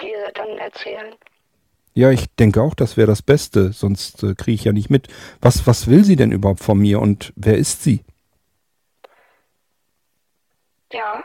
dir 0.00 0.30
dann 0.34 0.56
erzählen. 0.58 1.14
Ja, 1.94 2.10
ich 2.10 2.26
denke 2.36 2.62
auch, 2.62 2.74
das 2.74 2.96
wäre 2.96 3.06
das 3.06 3.22
Beste, 3.22 3.72
sonst 3.72 4.22
äh, 4.22 4.34
kriege 4.34 4.54
ich 4.54 4.64
ja 4.64 4.72
nicht 4.72 4.90
mit. 4.90 5.08
Was, 5.40 5.66
was 5.66 5.88
will 5.88 6.04
sie 6.04 6.16
denn 6.16 6.32
überhaupt 6.32 6.60
von 6.60 6.78
mir 6.78 7.00
und 7.00 7.32
wer 7.36 7.56
ist 7.56 7.82
sie? 7.82 8.04
Ja. 10.92 11.24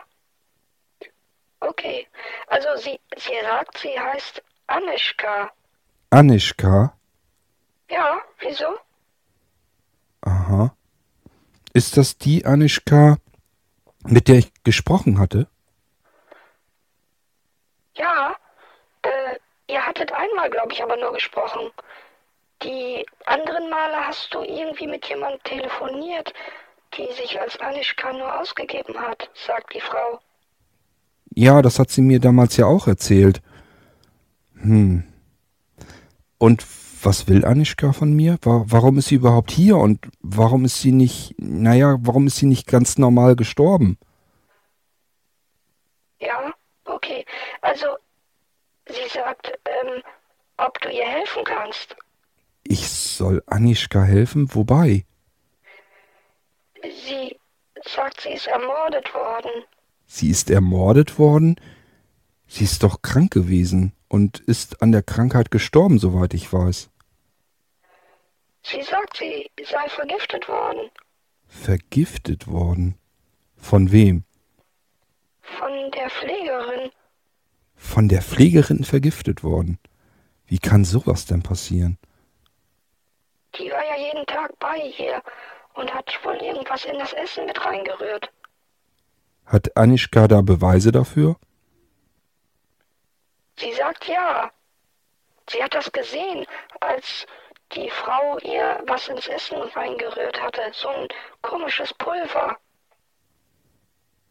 Okay. 1.59 2.07
Also 2.47 2.70
sie, 2.78 2.99
sie 3.17 3.34
sagt, 3.41 3.78
sie 3.78 3.99
heißt 3.99 4.43
Anischka. 4.67 5.51
Anischka? 6.11 6.93
Ja, 7.89 8.22
wieso? 8.39 8.78
Aha. 10.22 10.74
Ist 11.74 11.97
das 11.97 12.17
die 12.17 12.45
Anischka, 12.45 13.17
mit 14.10 14.28
der 14.28 14.38
ich 14.38 14.51
gesprochen 14.64 15.20
hatte? 15.20 15.47
Ja. 17.95 18.36
Äh, 19.01 19.72
ihr 19.72 19.86
hattet 19.86 20.12
einmal, 20.12 20.49
glaube 20.49 20.74
ich, 20.74 20.84
aber 20.84 20.97
nur 20.97 21.14
gesprochen. 21.14 21.70
Die 22.64 23.05
anderen 23.26 23.70
Male 23.70 24.07
hast 24.07 24.34
du 24.34 24.41
irgendwie 24.41 24.88
mit 24.88 25.05
jemandem 25.05 25.41
telefoniert, 25.43 26.34
die 26.97 27.07
sich 27.14 27.39
als 27.39 27.57
Anischka 27.60 28.12
nur 28.14 28.39
ausgegeben 28.39 28.99
hat, 28.99 29.30
sagt 29.45 29.74
die 29.74 29.82
Frau. 29.82 30.20
Ja, 31.36 31.62
das 31.62 31.80
hat 31.80 31.89
sie 31.89 32.01
mir 32.01 32.20
damals 32.20 32.57
ja 32.57 32.66
auch 32.66 32.88
erzählt. 32.88 33.41
Hm. 34.55 35.03
Und 36.38 36.66
was 37.03 37.27
will 37.27 37.45
Anischka 37.45 37.93
von 37.93 38.13
mir? 38.13 38.37
Wa- 38.41 38.63
Warum 38.67 38.97
ist 38.97 39.07
sie 39.07 39.15
überhaupt 39.15 39.51
hier 39.51 39.77
und 39.77 40.05
warum 40.21 40.65
ist 40.65 40.79
sie 40.81 40.91
nicht, 40.91 41.35
naja, 41.37 41.97
warum 42.01 42.27
ist 42.27 42.37
sie 42.37 42.45
nicht 42.45 42.67
ganz 42.67 42.97
normal 42.97 43.35
gestorben? 43.35 43.97
Ja, 46.19 46.53
okay. 46.85 47.25
Also, 47.61 47.85
sie 48.87 49.07
sagt, 49.13 49.51
ähm, 49.65 50.01
ob 50.57 50.79
du 50.81 50.89
ihr 50.89 51.05
helfen 51.07 51.43
kannst. 51.45 51.95
Ich 52.63 52.89
soll 52.89 53.41
Anischka 53.47 54.03
helfen? 54.03 54.53
Wobei? 54.53 55.05
Sie 56.83 57.37
sagt, 57.95 58.21
sie 58.21 58.29
ist 58.29 58.47
ermordet 58.47 59.13
worden. 59.13 59.51
Sie 60.05 60.29
ist 60.29 60.49
ermordet 60.49 61.17
worden? 61.19 61.55
Sie 62.47 62.63
ist 62.63 62.83
doch 62.83 63.01
krank 63.01 63.31
gewesen 63.31 63.93
und 64.10 64.39
ist 64.39 64.82
an 64.82 64.91
der 64.91 65.03
Krankheit 65.03 65.51
gestorben, 65.51 65.99
soweit 65.99 66.34
ich 66.34 66.51
weiß. 66.51 66.89
Sie 68.64 68.82
sagt, 68.82 69.18
sie 69.18 69.49
sei 69.64 69.88
vergiftet 69.88 70.47
worden. 70.49 70.89
Vergiftet 71.47 72.47
worden? 72.47 72.97
Von 73.55 73.91
wem? 73.91 74.24
Von 75.41 75.91
der 75.91 76.10
Pflegerin. 76.10 76.91
Von 77.76 78.10
der 78.10 78.22
Pflegerin 78.22 78.84
vergiftet 78.84 79.43
worden. 79.43 79.80
Wie 80.45 80.60
kann 80.60 80.84
sowas 80.84 81.26
denn 81.26 81.43
passieren? 81.43 81.97
Die 83.57 83.72
war 83.72 83.84
ja 83.84 83.97
jeden 83.97 84.26
Tag 84.26 84.57
bei 84.60 84.78
ihr 84.97 85.22
und 85.76 85.93
hat 85.93 86.12
wohl 86.24 86.36
irgendwas 86.36 86.86
in 86.86 86.97
das 86.99 87.14
Essen 87.14 87.45
mit 87.45 87.64
reingerührt. 87.64 88.30
Hat 89.45 89.76
Anischka 89.78 90.28
da 90.28 90.41
Beweise 90.41 90.91
dafür? 90.91 91.38
Sie 93.60 93.74
sagt 93.74 94.07
ja. 94.07 94.51
Sie 95.49 95.62
hat 95.64 95.74
das 95.74 95.91
gesehen, 95.91 96.45
als 96.80 97.26
die 97.74 97.89
Frau 97.89 98.38
ihr 98.39 98.82
was 98.88 99.07
ins 99.07 99.28
Essen 99.28 99.57
reingerührt 99.76 100.41
hatte. 100.41 100.62
So 100.74 100.88
ein 100.88 101.07
komisches 101.41 101.93
Pulver. 101.95 102.57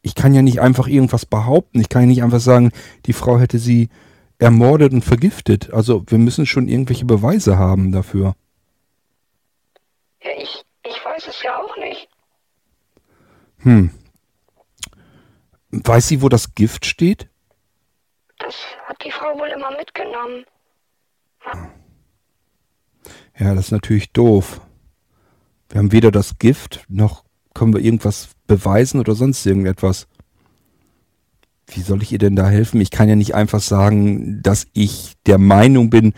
Ich 0.02 0.14
kann 0.14 0.32
ja 0.32 0.42
nicht 0.42 0.60
einfach 0.60 0.86
irgendwas 0.86 1.26
behaupten. 1.26 1.80
Ich 1.80 1.88
kann 1.88 2.02
ja 2.02 2.08
nicht 2.08 2.22
einfach 2.22 2.40
sagen, 2.40 2.72
die 3.06 3.12
Frau 3.12 3.38
hätte 3.38 3.58
sie 3.58 3.90
ermordet 4.38 4.92
und 4.92 5.02
vergiftet. 5.02 5.72
Also 5.72 6.04
wir 6.06 6.18
müssen 6.18 6.46
schon 6.46 6.68
irgendwelche 6.68 7.04
Beweise 7.04 7.58
haben 7.58 7.92
dafür. 7.92 8.34
Ja, 10.22 10.30
ich, 10.38 10.64
ich 10.84 11.04
weiß 11.04 11.26
es 11.26 11.42
ja 11.42 11.60
auch 11.60 11.76
nicht. 11.76 12.08
Hm. 13.58 13.90
Weiß 15.70 16.08
sie, 16.08 16.22
wo 16.22 16.28
das 16.28 16.54
Gift 16.54 16.86
steht? 16.86 17.28
Das 18.48 18.56
hat 18.86 19.04
die 19.04 19.10
Frau 19.10 19.38
wohl 19.38 19.48
immer 19.48 19.70
mitgenommen. 19.76 20.46
Ja, 23.38 23.54
das 23.54 23.66
ist 23.66 23.72
natürlich 23.72 24.10
doof. 24.12 24.62
Wir 25.68 25.80
haben 25.80 25.92
weder 25.92 26.10
das 26.10 26.38
Gift, 26.38 26.86
noch 26.88 27.24
können 27.52 27.74
wir 27.74 27.82
irgendwas 27.82 28.30
beweisen 28.46 29.00
oder 29.00 29.14
sonst 29.14 29.44
irgendetwas. 29.44 30.06
Wie 31.66 31.82
soll 31.82 32.02
ich 32.02 32.10
ihr 32.10 32.18
denn 32.18 32.36
da 32.36 32.48
helfen? 32.48 32.80
Ich 32.80 32.90
kann 32.90 33.10
ja 33.10 33.16
nicht 33.16 33.34
einfach 33.34 33.60
sagen, 33.60 34.40
dass 34.40 34.66
ich 34.72 35.12
der 35.26 35.36
Meinung 35.36 35.90
bin, 35.90 36.14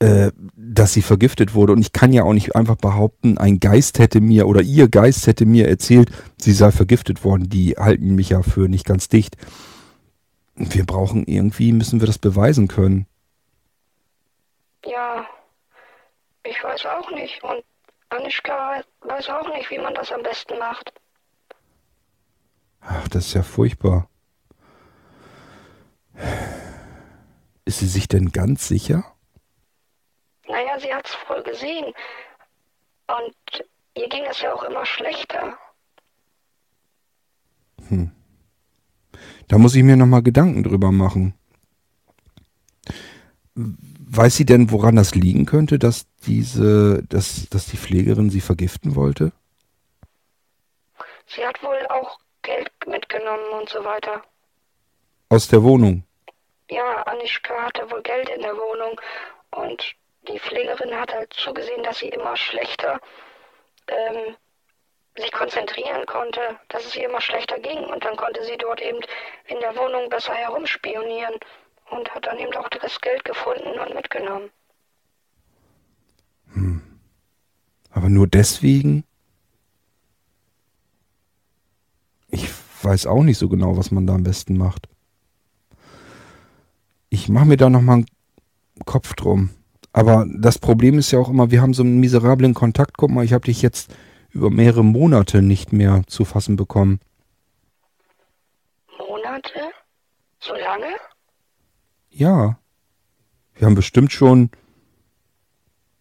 äh, 0.00 0.32
dass 0.56 0.92
sie 0.92 1.02
vergiftet 1.02 1.54
wurde. 1.54 1.72
Und 1.72 1.82
ich 1.82 1.92
kann 1.92 2.12
ja 2.12 2.24
auch 2.24 2.32
nicht 2.32 2.56
einfach 2.56 2.74
behaupten, 2.74 3.38
ein 3.38 3.60
Geist 3.60 4.00
hätte 4.00 4.20
mir 4.20 4.48
oder 4.48 4.60
ihr 4.60 4.88
Geist 4.88 5.28
hätte 5.28 5.46
mir 5.46 5.68
erzählt, 5.68 6.10
sie 6.36 6.52
sei 6.52 6.72
vergiftet 6.72 7.22
worden. 7.22 7.48
Die 7.48 7.76
halten 7.78 8.16
mich 8.16 8.30
ja 8.30 8.42
für 8.42 8.68
nicht 8.68 8.86
ganz 8.86 9.08
dicht. 9.08 9.36
Wir 10.56 10.86
brauchen 10.86 11.26
irgendwie, 11.26 11.72
müssen 11.72 12.00
wir 12.00 12.06
das 12.06 12.18
beweisen 12.18 12.68
können. 12.68 13.06
Ja, 14.84 15.26
ich 16.44 16.62
weiß 16.62 16.86
auch 16.86 17.10
nicht. 17.10 17.42
Und 17.42 17.64
Anischka 18.10 18.82
weiß 19.00 19.28
auch 19.30 19.48
nicht, 19.54 19.70
wie 19.70 19.78
man 19.78 19.94
das 19.94 20.12
am 20.12 20.22
besten 20.22 20.58
macht. 20.58 20.92
Ach, 22.80 23.08
das 23.08 23.26
ist 23.26 23.34
ja 23.34 23.42
furchtbar. 23.42 24.08
Ist 27.64 27.78
sie 27.78 27.88
sich 27.88 28.06
denn 28.08 28.30
ganz 28.30 28.68
sicher? 28.68 29.04
Naja, 30.46 30.78
sie 30.78 30.94
hat's 30.94 31.14
voll 31.14 31.42
gesehen. 31.42 31.92
Und 33.06 33.64
ihr 33.94 34.08
ging 34.08 34.24
es 34.26 34.40
ja 34.40 34.52
auch 34.52 34.62
immer 34.62 34.84
schlechter. 34.84 35.58
Hm. 37.88 38.12
Da 39.48 39.58
muss 39.58 39.74
ich 39.74 39.82
mir 39.82 39.96
nochmal 39.96 40.22
Gedanken 40.22 40.62
drüber 40.62 40.90
machen. 40.92 41.34
Weiß 43.54 44.36
sie 44.36 44.44
denn, 44.44 44.70
woran 44.70 44.96
das 44.96 45.14
liegen 45.14 45.46
könnte, 45.46 45.78
dass 45.78 46.06
diese, 46.26 47.02
dass, 47.08 47.48
dass 47.50 47.66
die 47.66 47.76
Pflegerin 47.76 48.30
sie 48.30 48.40
vergiften 48.40 48.94
wollte? 48.94 49.32
Sie 51.26 51.44
hat 51.44 51.62
wohl 51.62 51.86
auch 51.88 52.18
Geld 52.42 52.70
mitgenommen 52.86 53.60
und 53.60 53.68
so 53.68 53.84
weiter. 53.84 54.22
Aus 55.28 55.48
der 55.48 55.62
Wohnung? 55.62 56.04
Ja, 56.70 57.02
Anischka 57.02 57.54
hatte 57.62 57.90
wohl 57.90 58.02
Geld 58.02 58.28
in 58.28 58.42
der 58.42 58.54
Wohnung 58.54 59.00
und 59.50 59.94
die 60.28 60.38
Pflegerin 60.38 60.94
hat 60.94 61.12
halt 61.12 61.32
zugesehen, 61.34 61.82
dass 61.82 61.98
sie 61.98 62.08
immer 62.08 62.36
schlechter 62.36 63.00
ähm, 63.88 64.36
sich 65.16 65.30
konzentrieren 65.32 66.06
konnte, 66.06 66.40
dass 66.68 66.84
es 66.86 66.96
ihr 66.96 67.08
immer 67.08 67.20
schlechter 67.20 67.58
ging 67.60 67.78
und 67.78 68.04
dann 68.04 68.16
konnte 68.16 68.44
sie 68.44 68.56
dort 68.58 68.80
eben 68.80 68.98
in 69.46 69.60
der 69.60 69.76
Wohnung 69.76 70.08
besser 70.08 70.34
herumspionieren 70.34 71.34
und 71.90 72.10
hat 72.14 72.26
dann 72.26 72.38
eben 72.38 72.54
auch 72.54 72.68
das 72.68 73.00
Geld 73.00 73.24
gefunden 73.24 73.78
und 73.78 73.94
mitgenommen. 73.94 74.50
Hm. 76.52 76.82
Aber 77.90 78.08
nur 78.08 78.26
deswegen? 78.26 79.04
Ich 82.28 82.48
weiß 82.82 83.06
auch 83.06 83.22
nicht 83.22 83.38
so 83.38 83.48
genau, 83.48 83.76
was 83.76 83.92
man 83.92 84.06
da 84.06 84.14
am 84.14 84.24
besten 84.24 84.58
macht. 84.58 84.88
Ich 87.08 87.28
mache 87.28 87.46
mir 87.46 87.56
da 87.56 87.70
nochmal 87.70 87.98
einen 87.98 88.06
Kopf 88.84 89.14
drum. 89.14 89.50
Aber 89.92 90.26
das 90.28 90.58
Problem 90.58 90.98
ist 90.98 91.12
ja 91.12 91.20
auch 91.20 91.28
immer, 91.28 91.52
wir 91.52 91.62
haben 91.62 91.74
so 91.74 91.84
einen 91.84 92.00
miserablen 92.00 92.54
Kontakt. 92.54 92.96
Guck 92.96 93.10
mal, 93.10 93.24
ich 93.24 93.32
habe 93.32 93.44
dich 93.44 93.62
jetzt 93.62 93.94
über 94.34 94.50
mehrere 94.50 94.84
Monate 94.84 95.42
nicht 95.42 95.72
mehr 95.72 96.02
zu 96.06 96.24
fassen 96.24 96.56
bekommen. 96.56 97.00
Monate? 98.98 99.72
So 100.40 100.54
lange? 100.54 100.96
Ja. 102.10 102.58
Wir 103.54 103.66
haben 103.66 103.76
bestimmt 103.76 104.12
schon, 104.12 104.50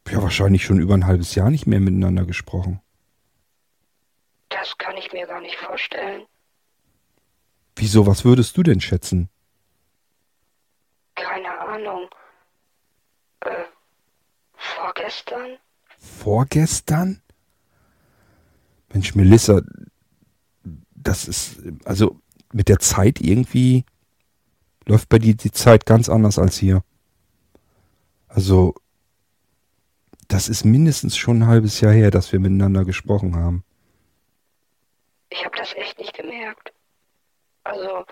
ja 0.09 0.21
wahrscheinlich 0.21 0.65
schon 0.65 0.79
über 0.79 0.95
ein 0.95 1.05
halbes 1.05 1.35
Jahr 1.35 1.51
nicht 1.51 1.67
mehr 1.67 1.79
miteinander 1.79 2.25
gesprochen. 2.25 2.81
Das 4.49 4.77
kann 4.79 4.97
ich 4.97 5.13
mir 5.13 5.27
gar 5.27 5.41
nicht 5.41 5.55
vorstellen. 5.55 6.25
Wieso, 7.75 8.07
was 8.07 8.25
würdest 8.25 8.57
du 8.57 8.63
denn 8.63 8.81
schätzen? 8.81 9.29
Keine 11.15 11.59
Ahnung. 11.59 12.09
Äh, 13.41 13.65
vorgestern? 14.55 15.57
Vorgestern? 15.97 17.21
Mensch, 18.93 19.15
Melissa, 19.15 19.61
das 20.95 21.27
ist, 21.27 21.59
also 21.83 22.21
mit 22.53 22.69
der 22.69 22.79
Zeit 22.79 23.19
irgendwie 23.19 23.85
läuft 24.85 25.09
bei 25.09 25.17
dir 25.19 25.35
die 25.35 25.51
Zeit 25.51 25.85
ganz 25.85 26.09
anders 26.09 26.37
als 26.37 26.57
hier. 26.57 26.83
Also, 28.27 28.75
das 30.27 30.49
ist 30.49 30.63
mindestens 30.63 31.17
schon 31.17 31.39
ein 31.39 31.47
halbes 31.47 31.81
Jahr 31.81 31.93
her, 31.93 32.11
dass 32.11 32.31
wir 32.31 32.39
miteinander 32.39 32.85
gesprochen 32.85 33.35
haben. 33.35 33.63
Ich 35.29 35.43
habe 35.43 35.57
das 35.57 35.73
echt 35.75 35.97
nicht 35.97 36.13
gemerkt. 36.13 36.71
Also, 37.63 38.05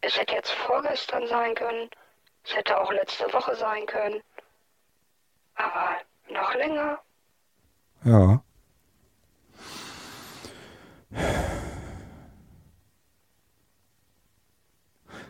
es 0.00 0.16
hätte 0.18 0.34
jetzt 0.34 0.52
vorgestern 0.52 1.26
sein 1.28 1.54
können, 1.54 1.90
es 2.44 2.56
hätte 2.56 2.78
auch 2.78 2.90
letzte 2.92 3.24
Woche 3.32 3.54
sein 3.56 3.86
können. 3.86 4.20
Aber 5.54 5.96
noch 6.30 6.54
länger? 6.54 6.98
Ja. 8.04 8.42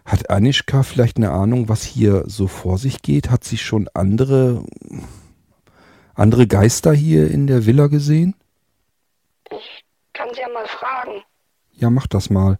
Hat 0.04 0.30
Anischka 0.30 0.82
vielleicht 0.82 1.16
eine 1.16 1.30
Ahnung, 1.30 1.68
was 1.68 1.84
hier 1.84 2.24
so 2.26 2.46
vor 2.48 2.78
sich 2.78 3.02
geht? 3.02 3.30
Hat 3.30 3.44
sie 3.44 3.58
schon 3.58 3.88
andere, 3.94 4.64
andere 6.14 6.46
Geister 6.46 6.92
hier 6.92 7.30
in 7.30 7.46
der 7.46 7.66
Villa 7.66 7.86
gesehen? 7.86 8.34
Ich 9.50 9.84
kann 10.12 10.28
sie 10.34 10.40
ja 10.40 10.48
mal 10.48 10.66
fragen. 10.66 11.22
Ja, 11.72 11.88
mach 11.90 12.06
das 12.06 12.30
mal. 12.30 12.58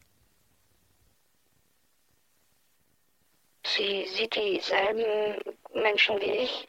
Sie 3.64 4.06
sieht 4.16 4.34
dieselben 4.34 5.40
Menschen 5.74 6.16
wie 6.20 6.30
ich. 6.44 6.68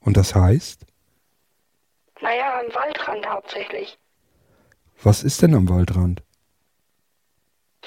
Und 0.00 0.16
das 0.16 0.34
heißt? 0.34 0.84
Naja, 2.20 2.60
am 2.60 2.74
Waldrand 2.74 3.26
hauptsächlich. 3.26 3.98
Was 5.04 5.24
ist 5.24 5.42
denn 5.42 5.54
am 5.54 5.68
Waldrand? 5.68 6.22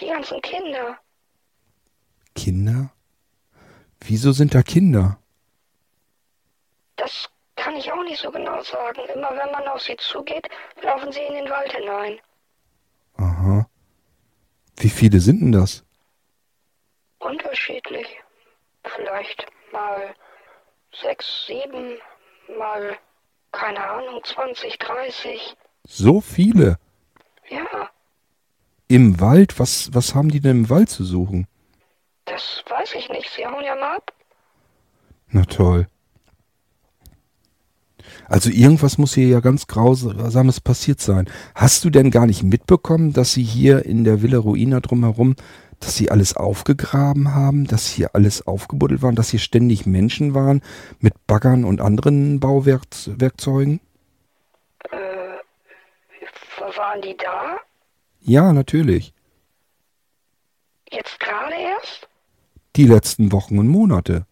Die 0.01 0.07
ganzen 0.07 0.41
Kinder. 0.41 0.97
Kinder? 2.35 2.91
Wieso 4.01 4.33
sind 4.33 4.53
da 4.53 4.61
Kinder? 4.61 5.17
Das 6.97 7.29
kann 7.55 7.75
ich 7.77 7.89
auch 7.91 8.03
nicht 8.03 8.21
so 8.21 8.29
genau 8.31 8.61
sagen. 8.63 8.99
Immer 9.13 9.29
wenn 9.31 9.51
man 9.51 9.65
auf 9.69 9.81
sie 9.81 9.95
zugeht, 9.95 10.49
laufen 10.81 11.11
sie 11.13 11.21
in 11.21 11.35
den 11.35 11.49
Wald 11.49 11.71
hinein. 11.71 12.19
Aha. 13.15 13.65
Wie 14.77 14.89
viele 14.89 15.21
sind 15.21 15.39
denn 15.39 15.51
das? 15.53 15.85
Unterschiedlich. 17.19 18.07
Vielleicht 18.83 19.45
mal 19.71 20.13
sechs, 21.01 21.45
sieben, 21.47 21.97
mal, 22.57 22.97
keine 23.53 23.79
Ahnung, 23.89 24.21
20, 24.23 24.77
30. 24.77 25.55
So 25.83 26.19
viele? 26.19 26.77
Ja, 27.49 27.89
Im 28.87 29.19
Wald? 29.19 29.59
Was, 29.59 29.93
was 29.93 30.15
haben 30.15 30.29
die 30.29 30.39
denn 30.39 30.61
im 30.61 30.69
Wald 30.69 30.89
zu 30.89 31.03
suchen? 31.03 31.47
das 32.35 32.63
weiß 32.69 32.95
ich 32.97 33.09
nicht. 33.09 33.29
Sie 33.35 33.45
hauen 33.45 33.63
ja 33.63 33.75
mal 33.75 33.97
ab. 33.97 34.11
Na 35.29 35.45
toll. 35.45 35.87
Also 38.27 38.49
irgendwas 38.49 38.97
muss 38.97 39.13
hier 39.13 39.27
ja 39.27 39.39
ganz 39.39 39.67
Grausames 39.67 40.59
passiert 40.59 40.99
sein. 40.99 41.29
Hast 41.53 41.85
du 41.85 41.89
denn 41.89 42.11
gar 42.11 42.25
nicht 42.25 42.43
mitbekommen, 42.43 43.13
dass 43.13 43.33
sie 43.33 43.43
hier 43.43 43.85
in 43.85 44.03
der 44.03 44.21
Villa 44.21 44.37
Ruina 44.37 44.79
drumherum, 44.79 45.35
dass 45.79 45.95
sie 45.95 46.11
alles 46.11 46.35
aufgegraben 46.35 47.33
haben, 47.33 47.65
dass 47.65 47.87
hier 47.87 48.15
alles 48.15 48.45
aufgebuddelt 48.47 49.01
war, 49.01 49.09
und 49.09 49.19
dass 49.19 49.29
hier 49.29 49.39
ständig 49.39 49.85
Menschen 49.85 50.33
waren 50.33 50.61
mit 50.99 51.13
Baggern 51.27 51.63
und 51.63 51.81
anderen 51.81 52.39
Bauwerkzeugen? 52.39 53.79
Waren 56.75 57.01
die 57.01 57.15
da? 57.17 57.59
Ja, 58.21 58.53
natürlich. 58.53 59.13
Jetzt 60.91 61.19
gerade 61.19 61.55
erst? 61.55 62.07
Die 62.75 62.85
letzten 62.85 63.31
Wochen 63.31 63.57
und 63.59 63.67
Monate. 63.67 64.25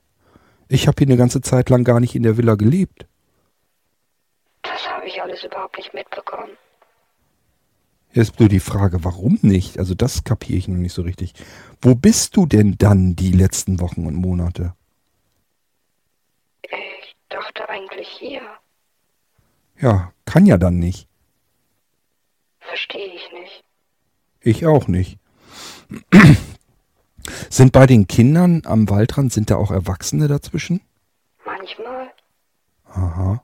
Ich 0.68 0.88
habe 0.88 0.95
hier 0.99 1.07
eine 1.07 1.18
ganze 1.18 1.41
Zeit 1.41 1.70
lang 1.70 1.84
gar 1.84 1.99
nicht 1.99 2.15
in 2.15 2.24
der 2.24 2.38
Villa 2.38 2.56
gelebt. 2.56 3.06
Das 4.64 4.90
habe 4.90 5.07
ich 5.07 5.22
alles 5.22 5.44
überhaupt 5.44 5.78
nicht 5.78 5.94
mitbekommen. 5.94 6.52
Jetzt 8.11 8.40
nur 8.40 8.49
die 8.49 8.60
Frage, 8.60 9.03
warum 9.03 9.40
nicht? 9.41 9.80
Also 9.80 9.95
das 9.95 10.24
kapiere 10.24 10.57
ich 10.57 10.68
noch 10.68 10.78
nicht 10.78 10.94
so 10.94 11.02
richtig. 11.02 11.34
Wo 11.82 11.95
bist 11.95 12.36
du 12.38 12.45
denn 12.45 12.76
dann 12.78 13.15
die 13.15 13.32
letzten 13.32 13.80
Wochen 13.80 14.06
und 14.06 14.15
Monate? 14.15 14.76
Ich 16.61 17.15
dachte 17.30 17.68
eigentlich 17.70 18.07
hier. 18.07 18.41
Ja, 19.80 20.14
kann 20.26 20.45
ja 20.45 20.57
dann 20.57 20.78
nicht. 20.78 21.07
Verstehe 22.74 23.06
ich 23.06 23.32
nicht. 23.32 23.64
Ich 24.41 24.66
auch 24.66 24.88
nicht. 24.88 25.20
Sind 27.52 27.72
bei 27.72 27.86
den 27.86 28.08
Kindern 28.08 28.64
am 28.66 28.90
Waldrand, 28.90 29.32
sind 29.32 29.52
da 29.52 29.58
auch 29.58 29.70
Erwachsene 29.70 30.28
dazwischen? 30.28 30.82
Manchmal. 31.45 32.12
Aha. 32.86 33.44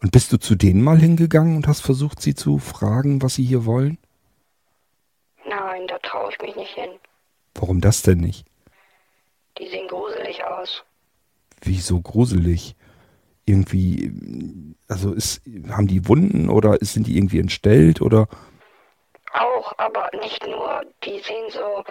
Und 0.00 0.12
bist 0.12 0.32
du 0.32 0.38
zu 0.38 0.54
denen 0.54 0.82
mal 0.82 0.98
hingegangen 0.98 1.56
und 1.56 1.68
hast 1.68 1.82
versucht, 1.82 2.22
sie 2.22 2.34
zu 2.34 2.58
fragen, 2.58 3.20
was 3.20 3.34
sie 3.34 3.44
hier 3.44 3.66
wollen? 3.66 3.98
Nein, 5.46 5.86
da 5.86 5.98
traue 5.98 6.30
ich 6.32 6.40
mich 6.40 6.56
nicht 6.56 6.74
hin. 6.74 6.90
Warum 7.54 7.82
das 7.82 8.00
denn 8.00 8.20
nicht? 8.20 8.46
Die 9.58 9.68
sehen 9.68 9.88
gruselig 9.88 10.42
aus. 10.42 10.84
Wieso 11.60 12.00
gruselig? 12.00 12.76
Irgendwie, 13.48 14.12
also 14.88 15.12
ist, 15.12 15.40
haben 15.70 15.86
die 15.86 16.06
Wunden 16.06 16.50
oder 16.50 16.76
sind 16.82 17.06
die 17.06 17.16
irgendwie 17.16 17.40
entstellt 17.40 18.02
oder? 18.02 18.28
Auch, 19.32 19.72
aber 19.78 20.10
nicht 20.20 20.46
nur. 20.46 20.82
Die 21.04 21.18
sehen 21.20 21.50
so, 21.50 21.84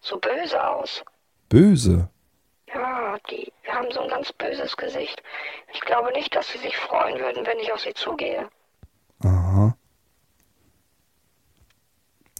so 0.00 0.18
böse 0.18 0.68
aus. 0.68 1.04
Böse? 1.48 2.08
Ja, 2.74 3.16
die 3.30 3.52
haben 3.68 3.90
so 3.92 4.00
ein 4.00 4.08
ganz 4.08 4.32
böses 4.32 4.76
Gesicht. 4.76 5.22
Ich 5.72 5.80
glaube 5.80 6.12
nicht, 6.12 6.34
dass 6.34 6.50
sie 6.50 6.58
sich 6.58 6.76
freuen 6.76 7.18
würden, 7.20 7.46
wenn 7.46 7.58
ich 7.58 7.72
auf 7.72 7.80
sie 7.80 7.94
zugehe. 7.94 8.48
Aha. 9.22 9.76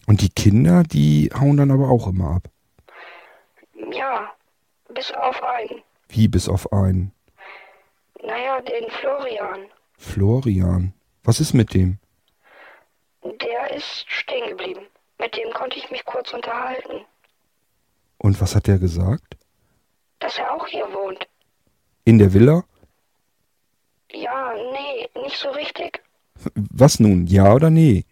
Und 0.06 0.20
die 0.22 0.28
Kinder, 0.28 0.82
die 0.82 1.30
hauen 1.38 1.56
dann 1.56 1.70
aber 1.70 1.88
auch 1.88 2.08
immer 2.08 2.36
ab. 2.36 2.48
Ja, 3.92 4.32
bis 4.92 5.12
auf 5.12 5.42
einen. 5.42 5.82
Wie 6.08 6.28
bis 6.28 6.48
auf 6.48 6.72
einen? 6.72 7.12
Naja, 8.26 8.60
den 8.60 8.90
Florian. 8.90 9.70
Florian. 9.98 10.92
Was 11.22 11.38
ist 11.38 11.54
mit 11.54 11.72
dem? 11.74 11.98
Der 13.22 13.70
ist 13.72 14.04
stehen 14.08 14.48
geblieben. 14.48 14.84
Mit 15.18 15.36
dem 15.36 15.52
konnte 15.52 15.78
ich 15.78 15.88
mich 15.92 16.04
kurz 16.04 16.32
unterhalten. 16.32 17.04
Und 18.18 18.40
was 18.40 18.56
hat 18.56 18.66
der 18.66 18.78
gesagt? 18.78 19.36
Dass 20.18 20.38
er 20.38 20.52
auch 20.52 20.66
hier 20.66 20.92
wohnt. 20.92 21.28
In 22.04 22.18
der 22.18 22.34
Villa? 22.34 22.64
Ja, 24.10 24.54
nee, 24.72 25.08
nicht 25.22 25.38
so 25.38 25.50
richtig. 25.50 26.02
Was 26.54 26.98
nun? 26.98 27.28
Ja 27.28 27.54
oder 27.54 27.70
nee? 27.70 28.04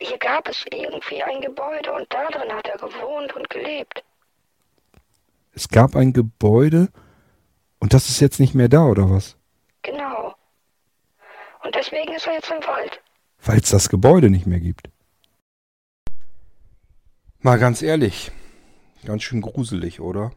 Hier 0.00 0.18
gab 0.18 0.48
es 0.48 0.64
irgendwie 0.70 1.22
ein 1.22 1.42
Gebäude 1.42 1.92
und 1.92 2.10
da 2.12 2.26
drin 2.28 2.52
hat 2.52 2.68
er 2.68 2.78
gewohnt 2.78 3.34
und 3.36 3.50
gelebt. 3.50 4.02
Es 5.52 5.68
gab 5.68 5.96
ein 5.96 6.12
Gebäude 6.12 6.88
und 7.78 7.92
das 7.94 8.08
ist 8.08 8.20
jetzt 8.20 8.40
nicht 8.40 8.54
mehr 8.54 8.68
da, 8.68 8.86
oder 8.86 9.10
was? 9.10 9.36
Genau. 9.82 10.34
Und 11.62 11.74
deswegen 11.74 12.12
ist 12.14 12.26
er 12.26 12.34
jetzt 12.34 12.50
im 12.50 12.66
Wald. 12.66 13.00
Weil 13.44 13.58
es 13.58 13.70
das 13.70 13.88
Gebäude 13.88 14.30
nicht 14.30 14.46
mehr 14.46 14.60
gibt. 14.60 14.88
Mal 17.40 17.58
ganz 17.58 17.82
ehrlich, 17.82 18.30
ganz 19.04 19.24
schön 19.24 19.42
gruselig, 19.42 20.00
oder? 20.00 20.32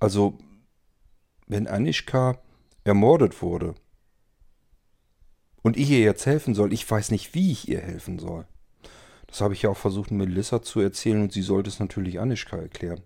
Also, 0.00 0.36
wenn 1.46 1.66
Anischka 1.66 2.38
ermordet 2.82 3.40
wurde 3.40 3.74
und 5.62 5.76
ich 5.76 5.90
ihr 5.90 6.00
jetzt 6.00 6.26
helfen 6.26 6.54
soll, 6.54 6.72
ich 6.72 6.90
weiß 6.90 7.12
nicht, 7.12 7.34
wie 7.34 7.52
ich 7.52 7.68
ihr 7.68 7.80
helfen 7.80 8.18
soll. 8.18 8.46
Das 9.28 9.40
habe 9.40 9.54
ich 9.54 9.62
ja 9.62 9.70
auch 9.70 9.76
versucht, 9.76 10.10
Melissa 10.10 10.60
zu 10.60 10.80
erzählen 10.80 11.22
und 11.22 11.32
sie 11.32 11.42
sollte 11.42 11.70
es 11.70 11.78
natürlich 11.80 12.20
Anischka 12.20 12.56
erklären. 12.56 13.02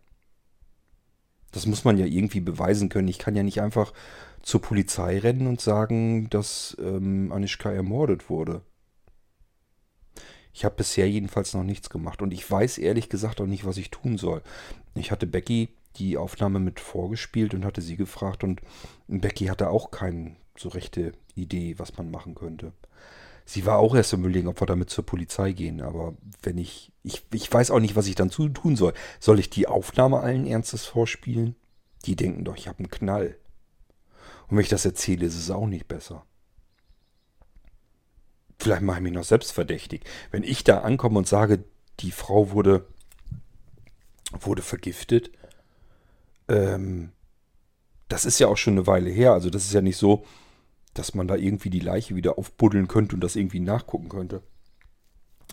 Das 1.52 1.66
muss 1.66 1.84
man 1.84 1.98
ja 1.98 2.06
irgendwie 2.06 2.40
beweisen 2.40 2.88
können. 2.88 3.08
Ich 3.08 3.18
kann 3.18 3.36
ja 3.36 3.42
nicht 3.42 3.60
einfach 3.60 3.92
zur 4.42 4.62
Polizei 4.62 5.18
rennen 5.18 5.46
und 5.46 5.60
sagen, 5.60 6.28
dass 6.30 6.76
ähm, 6.80 7.32
Anischka 7.32 7.70
ermordet 7.70 8.30
wurde. 8.30 8.62
Ich 10.52 10.64
habe 10.64 10.74
bisher 10.76 11.08
jedenfalls 11.08 11.54
noch 11.54 11.62
nichts 11.62 11.90
gemacht 11.90 12.20
und 12.20 12.32
ich 12.32 12.50
weiß 12.50 12.78
ehrlich 12.78 13.08
gesagt 13.08 13.40
auch 13.40 13.46
nicht, 13.46 13.64
was 13.64 13.76
ich 13.76 13.90
tun 13.90 14.18
soll. 14.18 14.42
Ich 14.94 15.10
hatte 15.10 15.26
Becky 15.26 15.68
die 15.96 16.16
Aufnahme 16.16 16.60
mit 16.60 16.80
vorgespielt 16.80 17.54
und 17.54 17.64
hatte 17.64 17.80
sie 17.80 17.96
gefragt 17.96 18.44
und 18.44 18.60
Becky 19.06 19.46
hatte 19.46 19.70
auch 19.70 19.90
keine 19.90 20.36
so 20.56 20.68
rechte 20.68 21.12
Idee, 21.34 21.78
was 21.78 21.96
man 21.96 22.10
machen 22.10 22.34
könnte. 22.34 22.72
Sie 23.50 23.64
war 23.64 23.78
auch 23.78 23.94
erst 23.94 24.12
im 24.12 24.20
Überlegen, 24.20 24.46
ob 24.46 24.60
wir 24.60 24.66
damit 24.66 24.90
zur 24.90 25.06
Polizei 25.06 25.52
gehen, 25.52 25.80
aber 25.80 26.14
wenn 26.42 26.58
ich, 26.58 26.92
ich, 27.02 27.24
ich 27.32 27.50
weiß 27.50 27.70
auch 27.70 27.80
nicht, 27.80 27.96
was 27.96 28.06
ich 28.06 28.14
dann 28.14 28.28
zu, 28.28 28.50
tun 28.50 28.76
soll. 28.76 28.92
Soll 29.20 29.38
ich 29.38 29.48
die 29.48 29.66
Aufnahme 29.66 30.20
allen 30.20 30.46
Ernstes 30.46 30.84
vorspielen? 30.84 31.56
Die 32.04 32.14
denken 32.14 32.44
doch, 32.44 32.58
ich 32.58 32.68
habe 32.68 32.80
einen 32.80 32.90
Knall. 32.90 33.38
Und 34.48 34.58
wenn 34.58 34.64
ich 34.64 34.68
das 34.68 34.84
erzähle, 34.84 35.24
ist 35.24 35.34
es 35.34 35.50
auch 35.50 35.66
nicht 35.66 35.88
besser. 35.88 36.26
Vielleicht 38.58 38.82
mache 38.82 38.98
ich 38.98 39.04
mich 39.04 39.14
noch 39.14 39.24
selbst 39.24 39.52
verdächtig. 39.52 40.04
Wenn 40.30 40.42
ich 40.42 40.62
da 40.62 40.80
ankomme 40.80 41.16
und 41.16 41.26
sage, 41.26 41.64
die 42.00 42.12
Frau 42.12 42.50
wurde, 42.50 42.86
wurde 44.38 44.60
vergiftet, 44.60 45.30
ähm, 46.48 47.12
das 48.08 48.26
ist 48.26 48.40
ja 48.40 48.48
auch 48.48 48.58
schon 48.58 48.74
eine 48.74 48.86
Weile 48.86 49.08
her. 49.08 49.32
Also 49.32 49.48
das 49.48 49.64
ist 49.64 49.72
ja 49.72 49.80
nicht 49.80 49.96
so, 49.96 50.26
dass 50.98 51.14
man 51.14 51.28
da 51.28 51.36
irgendwie 51.36 51.70
die 51.70 51.80
Leiche 51.80 52.16
wieder 52.16 52.38
aufbuddeln 52.38 52.88
könnte 52.88 53.14
und 53.14 53.20
das 53.22 53.36
irgendwie 53.36 53.60
nachgucken 53.60 54.08
könnte. 54.08 54.42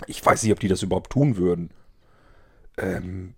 Ich 0.08 0.26
weiß 0.26 0.44
nicht, 0.44 0.52
ob 0.52 0.60
die 0.60 0.68
das 0.68 0.84
überhaupt 0.84 1.12
tun 1.12 1.38
würden. 1.38 1.72
Ähm, 2.78 3.36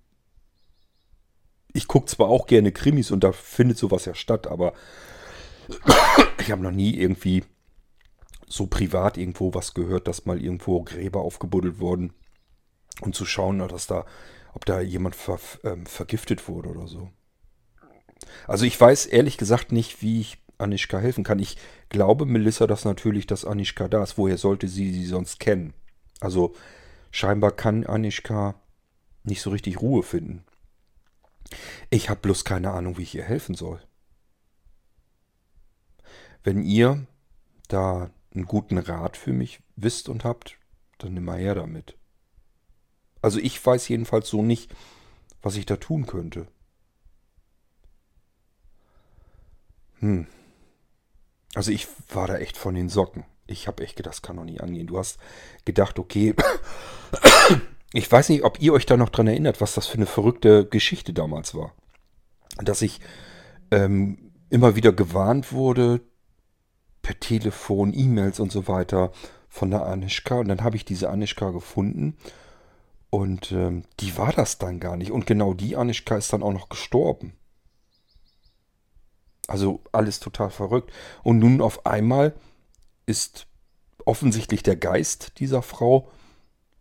ich 1.73 1.88
gucke 1.88 2.07
zwar 2.07 2.29
auch 2.29 2.47
gerne 2.47 2.71
Krimis 2.71 3.11
und 3.11 3.23
da 3.23 3.31
findet 3.31 3.77
sowas 3.77 4.05
ja 4.05 4.15
statt, 4.15 4.47
aber 4.47 4.73
ich 6.39 6.51
habe 6.51 6.63
noch 6.63 6.71
nie 6.71 6.95
irgendwie 6.95 7.43
so 8.47 8.67
privat 8.67 9.17
irgendwo 9.17 9.53
was 9.53 9.73
gehört, 9.73 10.07
dass 10.07 10.25
mal 10.25 10.41
irgendwo 10.41 10.81
Gräber 10.84 11.21
aufgebuddelt 11.21 11.79
wurden, 11.79 12.13
um 13.01 13.13
zu 13.13 13.25
schauen, 13.25 13.59
dass 13.59 13.88
da, 13.88 14.05
ob 14.53 14.65
da 14.65 14.79
jemand 14.79 15.15
ver, 15.15 15.39
ähm, 15.63 15.85
vergiftet 15.85 16.47
wurde 16.47 16.69
oder 16.69 16.88
so. 16.88 17.11
Also 18.47 18.65
ich 18.65 18.79
weiß 18.79 19.05
ehrlich 19.05 19.38
gesagt 19.38 19.71
nicht, 19.71 20.01
wie 20.01 20.21
ich 20.21 20.46
Anischka 20.57 20.99
helfen 20.99 21.23
kann. 21.23 21.39
Ich 21.39 21.57
glaube 21.89 22.25
Melissa 22.25 22.67
das 22.67 22.85
natürlich, 22.85 23.27
dass 23.27 23.45
Anischka 23.45 23.88
da 23.88 24.03
ist. 24.03 24.17
Woher 24.17 24.38
sollte 24.38 24.67
sie 24.67 24.91
sie 24.91 25.05
sonst 25.05 25.39
kennen? 25.39 25.73
Also 26.19 26.55
scheinbar 27.11 27.51
kann 27.51 27.85
Anischka 27.85 28.55
nicht 29.23 29.41
so 29.41 29.49
richtig 29.49 29.81
Ruhe 29.81 30.03
finden. 30.03 30.43
Ich 31.89 32.09
habe 32.09 32.19
bloß 32.21 32.43
keine 32.43 32.71
Ahnung, 32.71 32.97
wie 32.97 33.03
ich 33.03 33.15
ihr 33.15 33.23
helfen 33.23 33.55
soll. 33.55 33.79
Wenn 36.43 36.63
ihr 36.63 37.05
da 37.67 38.09
einen 38.34 38.45
guten 38.45 38.77
Rat 38.77 39.17
für 39.17 39.34
mich 39.34 39.59
wisst 39.75 40.09
und 40.09 40.23
habt, 40.23 40.57
dann 40.97 41.13
nimm 41.13 41.25
mal 41.25 41.39
her 41.39 41.55
damit. 41.55 41.97
Also 43.21 43.39
ich 43.39 43.63
weiß 43.63 43.88
jedenfalls 43.88 44.29
so 44.29 44.41
nicht, 44.43 44.73
was 45.41 45.55
ich 45.55 45.65
da 45.65 45.77
tun 45.77 46.05
könnte. 46.05 46.47
Hm. 49.99 50.27
Also 51.57 51.71
ich 51.71 51.88
war 52.13 52.27
da 52.27 52.38
echt 52.38 52.55
von 52.55 52.75
den 52.75 52.88
Socken. 52.88 53.25
Ich 53.47 53.67
habe 53.67 53.84
echt 53.84 53.95
gedacht, 53.95 54.13
das 54.13 54.21
kann 54.21 54.35
doch 54.35 54.43
nie 54.43 54.59
angehen. 54.59 54.85
Du 54.85 54.99
hast 54.99 55.17
gedacht, 55.65 55.97
okay, 55.97 56.35
ich 57.93 58.11
weiß 58.11 58.29
nicht, 58.29 58.43
ob 58.43 58.61
ihr 58.61 58.73
euch 58.73 58.85
da 58.85 58.95
noch 58.95 59.09
dran 59.09 59.25
erinnert, 59.25 59.59
was 59.59 59.73
das 59.73 59.88
für 59.88 59.95
eine 59.97 60.05
verrückte 60.05 60.67
Geschichte 60.67 61.13
damals 61.13 61.55
war. 61.55 61.73
Dass 62.57 62.84
ich 62.84 63.01
ähm, 63.71 64.34
immer 64.51 64.75
wieder 64.75 64.93
gewarnt 64.93 65.51
wurde, 65.51 66.01
per 67.01 67.19
Telefon, 67.19 67.91
E-Mails 67.91 68.39
und 68.39 68.51
so 68.51 68.67
weiter 68.67 69.11
von 69.49 69.71
der 69.71 69.84
Anischka. 69.84 70.35
Und 70.35 70.49
dann 70.49 70.63
habe 70.63 70.75
ich 70.75 70.85
diese 70.85 71.09
Anischka 71.09 71.49
gefunden. 71.49 72.17
Und 73.09 73.51
ähm, 73.51 73.84
die 73.99 74.15
war 74.15 74.31
das 74.31 74.59
dann 74.59 74.79
gar 74.79 74.95
nicht. 74.95 75.09
Und 75.09 75.25
genau 75.25 75.55
die 75.55 75.75
Anischka 75.75 76.17
ist 76.17 76.31
dann 76.34 76.43
auch 76.43 76.53
noch 76.53 76.69
gestorben. 76.69 77.34
Also 79.47 79.81
alles 79.91 80.19
total 80.19 80.49
verrückt. 80.49 80.91
Und 81.23 81.39
nun 81.39 81.61
auf 81.61 81.85
einmal 81.85 82.33
ist 83.05 83.47
offensichtlich 84.05 84.63
der 84.63 84.75
Geist 84.75 85.39
dieser 85.39 85.61
Frau 85.61 86.11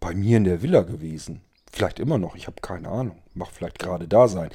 bei 0.00 0.14
mir 0.14 0.36
in 0.36 0.44
der 0.44 0.62
Villa 0.62 0.82
gewesen. 0.82 1.40
Vielleicht 1.72 1.98
immer 1.98 2.18
noch, 2.18 2.36
ich 2.36 2.46
habe 2.46 2.60
keine 2.60 2.88
Ahnung. 2.88 3.22
Mag 3.34 3.48
vielleicht 3.52 3.78
gerade 3.78 4.08
da 4.08 4.28
sein. 4.28 4.50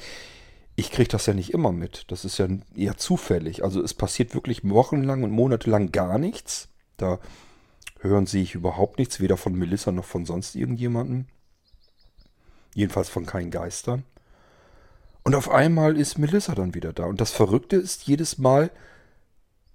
Ich 0.76 0.90
kriege 0.90 1.08
das 1.08 1.26
ja 1.26 1.34
nicht 1.34 1.52
immer 1.52 1.72
mit. 1.72 2.10
Das 2.10 2.24
ist 2.24 2.38
ja 2.38 2.48
eher 2.74 2.96
zufällig. 2.96 3.64
Also 3.64 3.82
es 3.82 3.94
passiert 3.94 4.34
wirklich 4.34 4.68
wochenlang 4.68 5.22
und 5.22 5.30
monatelang 5.30 5.92
gar 5.92 6.18
nichts. 6.18 6.68
Da 6.96 7.18
hören 8.00 8.26
sie 8.26 8.42
ich 8.42 8.54
überhaupt 8.54 8.98
nichts, 8.98 9.20
weder 9.20 9.36
von 9.36 9.54
Melissa 9.54 9.92
noch 9.92 10.04
von 10.04 10.26
sonst 10.26 10.54
irgendjemandem. 10.54 11.26
Jedenfalls 12.74 13.08
von 13.08 13.26
keinen 13.26 13.50
Geistern. 13.50 14.04
Und 15.24 15.34
auf 15.34 15.50
einmal 15.50 15.96
ist 15.96 16.18
Melissa 16.18 16.54
dann 16.54 16.74
wieder 16.74 16.92
da. 16.92 17.04
Und 17.04 17.20
das 17.20 17.30
Verrückte 17.30 17.76
ist 17.76 18.04
jedes 18.04 18.38
Mal, 18.38 18.70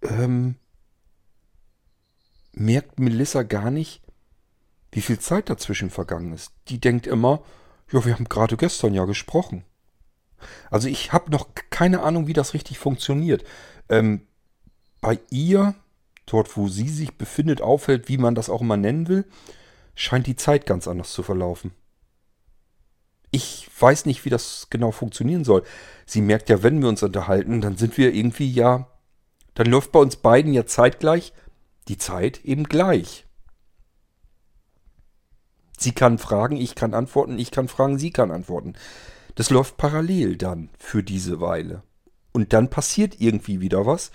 ähm, 0.01 0.55
merkt 2.51 2.99
Melissa 2.99 3.43
gar 3.43 3.71
nicht, 3.71 4.01
wie 4.91 5.01
viel 5.01 5.19
Zeit 5.19 5.49
dazwischen 5.49 5.89
vergangen 5.89 6.33
ist. 6.33 6.51
Die 6.67 6.79
denkt 6.79 7.07
immer, 7.07 7.41
ja, 7.91 8.03
wir 8.05 8.13
haben 8.13 8.27
gerade 8.27 8.57
gestern 8.57 8.93
ja 8.93 9.05
gesprochen. 9.05 9.63
Also 10.69 10.87
ich 10.87 11.13
habe 11.13 11.31
noch 11.31 11.47
keine 11.69 12.01
Ahnung, 12.01 12.27
wie 12.27 12.33
das 12.33 12.53
richtig 12.53 12.79
funktioniert. 12.79 13.43
Ähm, 13.89 14.27
bei 15.01 15.19
ihr, 15.29 15.75
dort 16.25 16.57
wo 16.57 16.67
sie 16.67 16.89
sich 16.89 17.17
befindet, 17.17 17.61
aufhält, 17.61 18.09
wie 18.09 18.17
man 18.17 18.35
das 18.35 18.49
auch 18.49 18.61
immer 18.61 18.77
nennen 18.77 19.07
will, 19.07 19.25
scheint 19.95 20.27
die 20.27 20.35
Zeit 20.35 20.65
ganz 20.65 20.87
anders 20.87 21.11
zu 21.11 21.23
verlaufen. 21.23 21.71
Ich 23.31 23.69
weiß 23.79 24.05
nicht, 24.05 24.25
wie 24.25 24.29
das 24.29 24.67
genau 24.69 24.91
funktionieren 24.91 25.43
soll. 25.43 25.63
Sie 26.05 26.21
merkt 26.21 26.49
ja, 26.49 26.63
wenn 26.63 26.81
wir 26.81 26.89
uns 26.89 27.03
unterhalten, 27.03 27.61
dann 27.61 27.77
sind 27.77 27.97
wir 27.97 28.13
irgendwie 28.13 28.51
ja, 28.51 28.87
dann 29.53 29.67
läuft 29.67 29.91
bei 29.91 29.99
uns 29.99 30.15
beiden 30.15 30.53
ja 30.53 30.65
zeitgleich 30.65 31.33
die 31.87 31.97
Zeit 31.97 32.43
eben 32.45 32.63
gleich. 32.63 33.25
Sie 35.77 35.91
kann 35.91 36.17
fragen, 36.17 36.57
ich 36.57 36.75
kann 36.75 36.93
antworten, 36.93 37.37
ich 37.37 37.51
kann 37.51 37.67
fragen, 37.67 37.99
sie 37.99 38.11
kann 38.11 38.31
antworten. 38.31 38.73
Das 39.35 39.51
läuft 39.51 39.77
parallel 39.77 40.35
dann 40.35 40.69
für 40.79 41.03
diese 41.03 41.39
Weile. 41.39 41.83
Und 42.31 42.53
dann 42.53 42.69
passiert 42.69 43.19
irgendwie 43.19 43.61
wieder 43.61 43.85
was, 43.85 44.11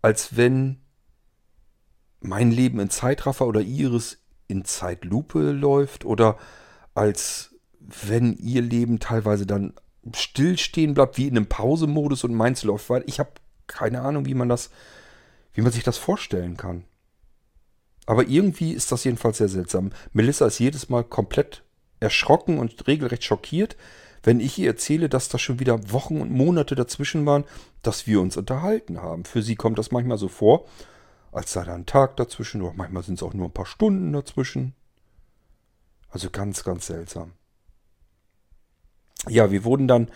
als 0.00 0.36
wenn 0.36 0.80
mein 2.20 2.50
Leben 2.50 2.80
in 2.80 2.90
Zeitraffer 2.90 3.46
oder 3.46 3.60
ihres 3.60 4.18
in 4.48 4.64
Zeitlupe 4.64 5.52
läuft 5.52 6.04
oder 6.04 6.38
als 6.94 7.53
wenn 8.06 8.34
ihr 8.36 8.62
Leben 8.62 8.98
teilweise 8.98 9.46
dann 9.46 9.74
stillstehen 10.14 10.94
bleibt, 10.94 11.16
wie 11.18 11.28
in 11.28 11.36
einem 11.36 11.46
Pausemodus 11.46 12.24
und 12.24 12.34
meins 12.34 12.62
läuft, 12.62 12.90
weil 12.90 13.04
ich 13.06 13.18
habe 13.18 13.30
keine 13.66 14.02
Ahnung, 14.02 14.26
wie 14.26 14.34
man 14.34 14.48
das, 14.48 14.70
wie 15.54 15.62
man 15.62 15.72
sich 15.72 15.84
das 15.84 15.96
vorstellen 15.96 16.56
kann. 16.56 16.84
Aber 18.06 18.26
irgendwie 18.26 18.72
ist 18.72 18.92
das 18.92 19.04
jedenfalls 19.04 19.38
sehr 19.38 19.48
seltsam. 19.48 19.90
Melissa 20.12 20.46
ist 20.46 20.58
jedes 20.58 20.90
Mal 20.90 21.04
komplett 21.04 21.62
erschrocken 22.00 22.58
und 22.58 22.86
regelrecht 22.86 23.24
schockiert, 23.24 23.76
wenn 24.22 24.40
ich 24.40 24.58
ihr 24.58 24.68
erzähle, 24.68 25.08
dass 25.08 25.28
da 25.28 25.38
schon 25.38 25.60
wieder 25.60 25.92
Wochen 25.92 26.20
und 26.20 26.30
Monate 26.30 26.74
dazwischen 26.74 27.24
waren, 27.26 27.44
dass 27.82 28.06
wir 28.06 28.20
uns 28.20 28.36
unterhalten 28.36 29.00
haben. 29.00 29.24
Für 29.24 29.42
sie 29.42 29.54
kommt 29.54 29.78
das 29.78 29.90
manchmal 29.90 30.18
so 30.18 30.28
vor, 30.28 30.66
als 31.32 31.52
sei 31.52 31.64
da 31.64 31.74
ein 31.74 31.86
Tag 31.86 32.16
dazwischen 32.16 32.62
oder 32.62 32.74
manchmal 32.74 33.02
sind 33.02 33.16
es 33.16 33.22
auch 33.22 33.34
nur 33.34 33.48
ein 33.48 33.52
paar 33.52 33.66
Stunden 33.66 34.12
dazwischen. 34.12 34.74
Also 36.08 36.30
ganz, 36.30 36.62
ganz 36.62 36.86
seltsam. 36.86 37.32
Ja, 39.28 39.50
wir 39.50 39.64
wurden 39.64 39.88
dann 39.88 40.10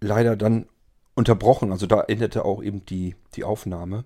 leider 0.00 0.36
dann 0.36 0.66
unterbrochen. 1.14 1.72
Also 1.72 1.86
da 1.86 2.02
endete 2.02 2.44
auch 2.44 2.62
eben 2.62 2.84
die, 2.86 3.16
die 3.34 3.44
Aufnahme. 3.44 4.04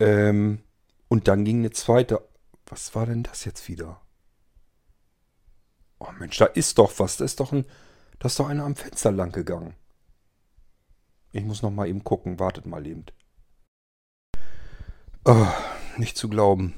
Ähm, 0.00 0.60
und 1.08 1.28
dann 1.28 1.44
ging 1.44 1.58
eine 1.58 1.70
zweite. 1.70 2.26
Was 2.66 2.94
war 2.94 3.06
denn 3.06 3.22
das 3.22 3.44
jetzt 3.44 3.68
wieder? 3.68 4.00
Oh 5.98 6.12
Mensch, 6.18 6.36
da 6.36 6.44
ist 6.44 6.78
doch 6.78 6.98
was. 6.98 7.16
Da 7.16 7.24
ist 7.24 7.40
doch 7.40 7.52
ein. 7.52 7.64
Da 8.18 8.26
ist 8.26 8.38
doch 8.38 8.48
einer 8.48 8.64
am 8.64 8.76
Fenster 8.76 9.12
lang 9.12 9.32
gegangen. 9.32 9.74
Ich 11.32 11.44
muss 11.44 11.62
noch 11.62 11.70
mal 11.70 11.88
eben 11.88 12.04
gucken. 12.04 12.38
Wartet 12.38 12.66
mal 12.66 12.86
eben. 12.86 13.06
Oh, 15.24 15.46
nicht 15.96 16.16
zu 16.16 16.28
glauben. 16.28 16.74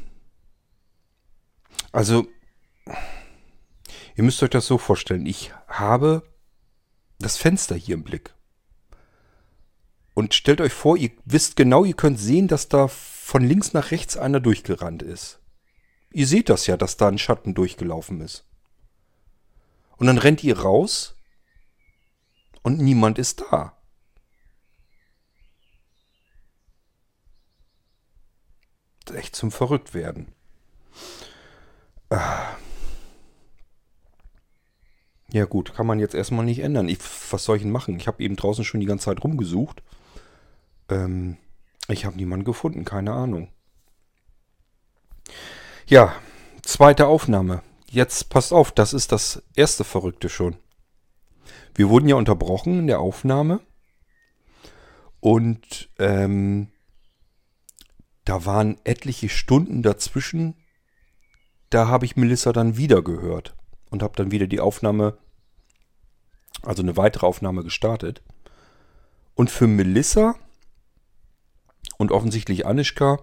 Also, 1.93 2.27
ihr 4.21 4.25
müsst 4.25 4.43
euch 4.43 4.51
das 4.51 4.67
so 4.67 4.77
vorstellen. 4.77 5.25
Ich 5.25 5.51
habe 5.67 6.23
das 7.21 7.39
Fenster 7.39 7.75
hier 7.75 7.95
im 7.95 8.05
Blick. 8.05 8.35
Und 10.13 10.35
stellt 10.35 10.61
euch 10.61 10.75
vor, 10.75 10.99
ihr 10.99 11.11
wisst 11.25 11.57
genau, 11.57 11.87
ihr 11.87 11.95
könnt 11.95 12.19
sehen, 12.19 12.47
dass 12.47 12.69
da 12.69 12.87
von 12.89 13.43
links 13.43 13.73
nach 13.73 13.93
rechts 13.93 14.19
einer 14.19 14.39
durchgerannt 14.39 15.03
ist. 15.03 15.41
Ihr 16.13 16.27
seht 16.27 16.51
das 16.51 16.67
ja, 16.67 16.77
dass 16.77 16.99
da 16.99 17.09
ein 17.09 17.17
Schatten 17.17 17.55
durchgelaufen 17.55 18.21
ist. 18.21 18.45
Und 19.97 20.07
dann 20.07 20.19
rennt 20.19 20.45
ihr 20.45 20.59
raus 20.59 21.17
und 22.61 22.79
niemand 22.79 23.19
ist 23.19 23.43
da. 23.51 23.75
Echt 29.15 29.35
zum 29.35 29.51
Verrücktwerden. 29.51 30.35
Ah. 32.11 32.59
Ja 35.33 35.45
gut, 35.45 35.75
kann 35.75 35.87
man 35.87 36.01
jetzt 36.01 36.15
erstmal 36.15 36.45
nicht 36.45 36.61
ändern. 36.61 36.89
Ich, 36.89 36.99
was 37.31 37.45
soll 37.45 37.57
ich 37.57 37.63
denn 37.63 37.71
machen? 37.71 37.97
Ich 37.97 38.09
habe 38.09 38.23
eben 38.23 38.37
draußen 38.37 38.65
schon 38.65 38.81
die 38.81 38.87
ganze 38.87 39.05
Zeit 39.07 39.23
rumgesucht. 39.23 39.83
Ähm, 40.89 41.37
ich 41.89 42.05
habe 42.05 42.17
niemanden 42.17 42.45
gefunden, 42.45 42.85
keine 42.85 43.13
Ahnung. 43.13 43.49
Ja, 45.87 46.15
zweite 46.63 47.07
Aufnahme. 47.07 47.63
Jetzt 47.89 48.29
passt 48.29 48.53
auf, 48.53 48.73
das 48.73 48.93
ist 48.93 49.13
das 49.13 49.43
erste 49.55 49.85
Verrückte 49.85 50.29
schon. 50.29 50.57
Wir 51.75 51.89
wurden 51.89 52.09
ja 52.09 52.17
unterbrochen 52.17 52.81
in 52.81 52.87
der 52.89 53.01
Aufnahme. 53.01 53.61
Und 55.21 55.91
ähm, 55.99 56.69
da 58.25 58.47
waren 58.47 58.79
etliche 58.85 59.29
Stunden 59.29 59.83
dazwischen. 59.83 60.57
Da 61.69 61.87
habe 61.87 62.05
ich 62.05 62.17
Melissa 62.17 62.53
dann 62.53 62.77
wieder 62.77 63.03
gehört 63.03 63.55
und 63.91 64.03
habe 64.03 64.17
dann 64.17 64.31
wieder 64.31 64.47
die 64.47 64.61
Aufnahme, 64.61 65.19
also 66.63 66.83
eine 66.83 66.97
weitere 66.97 67.27
Aufnahme 67.27 67.63
gestartet. 67.63 68.23
Und 69.35 69.51
für 69.51 69.67
Melissa 69.67 70.37
und 71.99 72.13
offensichtlich 72.13 72.67
Anischka 72.67 73.19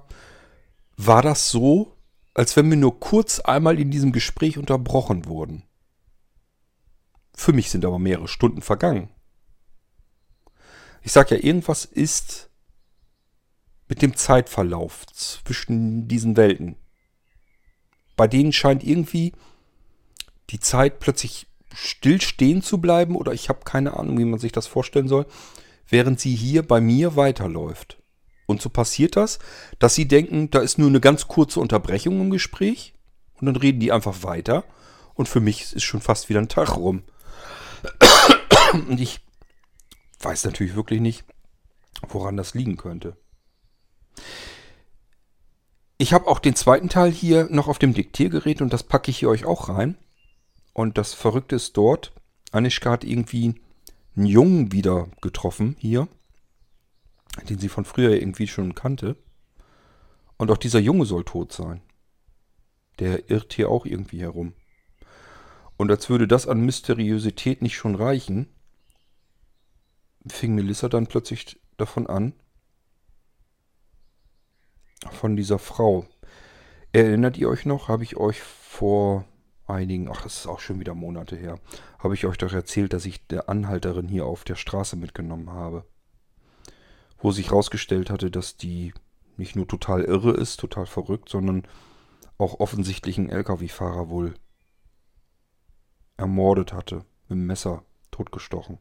war 0.98 1.22
das 1.22 1.50
so, 1.50 1.96
als 2.34 2.56
wenn 2.56 2.70
wir 2.70 2.78
nur 2.78 3.00
kurz 3.00 3.40
einmal 3.40 3.80
in 3.80 3.92
diesem 3.92 4.12
Gespräch 4.12 4.58
unterbrochen 4.58 5.26
wurden. 5.26 5.64
Für 7.34 7.54
mich 7.54 7.70
sind 7.70 7.86
aber 7.86 8.00
mehrere 8.00 8.28
Stunden 8.28 8.62
vergangen. 8.62 9.10
Ich 11.04 11.12
sag 11.12 11.32
ja, 11.32 11.38
irgendwas 11.38 11.86
ist 11.86 12.50
mit 13.88 14.02
dem 14.02 14.16
Zeitverlauf 14.16 15.06
zwischen 15.08 16.08
diesen 16.08 16.36
Welten. 16.36 16.76
Bei 18.16 18.28
denen 18.28 18.52
scheint 18.52 18.84
irgendwie 18.84 19.34
die 20.50 20.60
Zeit 20.60 21.00
plötzlich 21.00 21.48
stillstehen 21.74 22.62
zu 22.62 22.80
bleiben 22.80 23.16
oder 23.16 23.34
ich 23.34 23.50
habe 23.50 23.60
keine 23.64 23.98
Ahnung, 23.98 24.18
wie 24.18 24.26
man 24.26 24.40
sich 24.40 24.52
das 24.52 24.68
vorstellen 24.68 25.08
soll, 25.08 25.26
während 25.88 26.20
sie 26.20 26.36
hier 26.36 26.64
bei 26.64 26.82
mir 26.82 27.16
weiterläuft. 27.16 27.98
Und 28.46 28.62
so 28.62 28.70
passiert 28.70 29.16
das, 29.16 29.40
dass 29.78 29.94
sie 29.94 30.08
denken, 30.08 30.50
da 30.50 30.60
ist 30.60 30.78
nur 30.78 30.88
eine 30.88 31.02
ganz 31.02 31.28
kurze 31.28 31.60
Unterbrechung 31.60 32.20
im 32.22 32.30
Gespräch 32.30 32.94
und 33.36 33.46
dann 33.46 33.58
reden 33.58 33.80
die 33.80 33.92
einfach 33.92 34.24
weiter 34.24 34.64
und 35.14 35.28
für 35.28 35.42
mich 35.42 35.74
ist 35.74 35.84
schon 35.84 36.02
fast 36.02 36.30
wieder 36.30 36.40
ein 36.40 36.50
Tag 36.50 36.78
rum. 36.78 37.04
Und 38.74 39.00
ich 39.00 39.22
weiß 40.20 40.44
natürlich 40.46 40.76
wirklich 40.76 41.00
nicht, 41.00 41.24
woran 42.10 42.38
das 42.38 42.54
liegen 42.54 42.76
könnte. 42.76 43.16
Ich 45.98 46.14
habe 46.14 46.28
auch 46.28 46.40
den 46.40 46.56
zweiten 46.56 46.90
Teil 46.90 47.12
hier 47.12 47.48
noch 47.50 47.68
auf 47.68 47.80
dem 47.80 47.94
Diktiergerät 47.94 48.62
und 48.62 48.74
das 48.74 48.84
packe 48.84 49.10
ich 49.10 49.20
hier 49.20 49.30
euch 49.30 49.46
auch 49.46 49.70
rein. 49.70 49.98
Und 50.78 50.98
das 50.98 51.14
Verrückte 51.14 51.56
ist 51.56 51.76
dort, 51.76 52.14
Anischka 52.52 52.92
hat 52.92 53.04
irgendwie 53.04 53.56
einen 54.16 54.28
Jungen 54.28 54.72
wieder 54.72 55.10
getroffen 55.22 55.76
hier 55.80 56.08
den 57.46 57.60
sie 57.60 57.70
von 57.70 57.86
früher 57.86 58.12
irgendwie 58.12 58.48
schon 58.48 58.76
kannte. 58.76 59.16
Und 60.38 60.52
auch 60.52 60.58
dieser 60.58 60.80
Junge 60.80 61.06
soll 61.06 61.24
tot 61.24 61.52
sein. 61.52 61.82
Der 63.00 63.30
irrt 63.30 63.54
hier 63.54 63.70
auch 63.70 63.86
irgendwie 63.86 64.22
herum. 64.22 64.54
Und 65.78 65.92
als 65.92 66.10
würde 66.10 66.28
das 66.28 66.48
an 66.48 66.62
Mysteriosität 66.62 67.62
nicht 67.62 67.76
schon 67.76 67.96
reichen, 67.96 68.48
fing 70.28 70.56
Melissa 70.56 70.90
dann 70.90 71.08
plötzlich 71.08 71.60
davon 71.78 72.08
an, 72.08 72.34
von 75.12 75.36
dieser 75.36 75.60
Frau. 75.60 76.06
Erinnert 76.92 77.38
ihr 77.38 77.50
euch 77.50 77.66
noch? 77.66 77.88
Habe 77.88 78.04
ich 78.04 78.18
euch 78.18 78.42
vor 78.42 79.26
einigen, 79.68 80.10
ach, 80.10 80.22
das 80.22 80.38
ist 80.38 80.48
auch 80.48 80.60
schon 80.60 80.80
wieder 80.80 80.94
Monate 80.96 81.36
her, 81.36 81.60
habe 82.00 82.14
ich 82.14 82.26
euch 82.26 82.38
doch 82.38 82.54
erzählt, 82.54 82.94
dass 82.94 83.06
ich 83.06 83.28
der 83.28 83.50
Anhalterin 83.50 84.08
hier 84.08 84.26
auf 84.26 84.44
der 84.44 84.56
Straße 84.56 84.96
mitgenommen 84.96 85.52
habe 85.52 85.86
wo 87.20 87.32
sich 87.32 87.50
herausgestellt 87.50 88.10
hatte, 88.10 88.32
dass 88.32 88.58
die 88.58 88.94
nicht 89.38 89.56
nur 89.56 89.68
total 89.68 90.04
irre 90.04 90.32
ist, 90.32 90.60
total 90.60 90.86
verrückt, 90.86 91.30
sondern 91.30 91.64
auch 92.38 92.60
offensichtlich 92.60 93.18
einen 93.18 93.30
Lkw-Fahrer 93.30 94.10
wohl 94.10 94.36
ermordet 96.18 96.74
hatte, 96.74 97.06
mit 97.28 97.38
dem 97.38 97.46
Messer 97.46 97.84
totgestochen. 98.12 98.78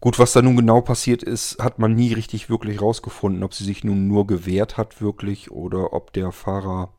Gut, 0.00 0.18
was 0.18 0.32
da 0.32 0.42
nun 0.42 0.56
genau 0.56 0.82
passiert 0.82 1.22
ist, 1.22 1.58
hat 1.62 1.78
man 1.78 1.94
nie 1.94 2.12
richtig 2.12 2.50
wirklich 2.50 2.80
rausgefunden, 2.80 3.42
ob 3.42 3.54
sie 3.54 3.64
sich 3.64 3.84
nun 3.84 4.06
nur 4.06 4.26
gewehrt 4.26 4.76
hat 4.76 5.00
wirklich 5.00 5.50
oder 5.50 5.94
ob 5.94 6.12
der 6.12 6.30
Fahrer 6.30 6.92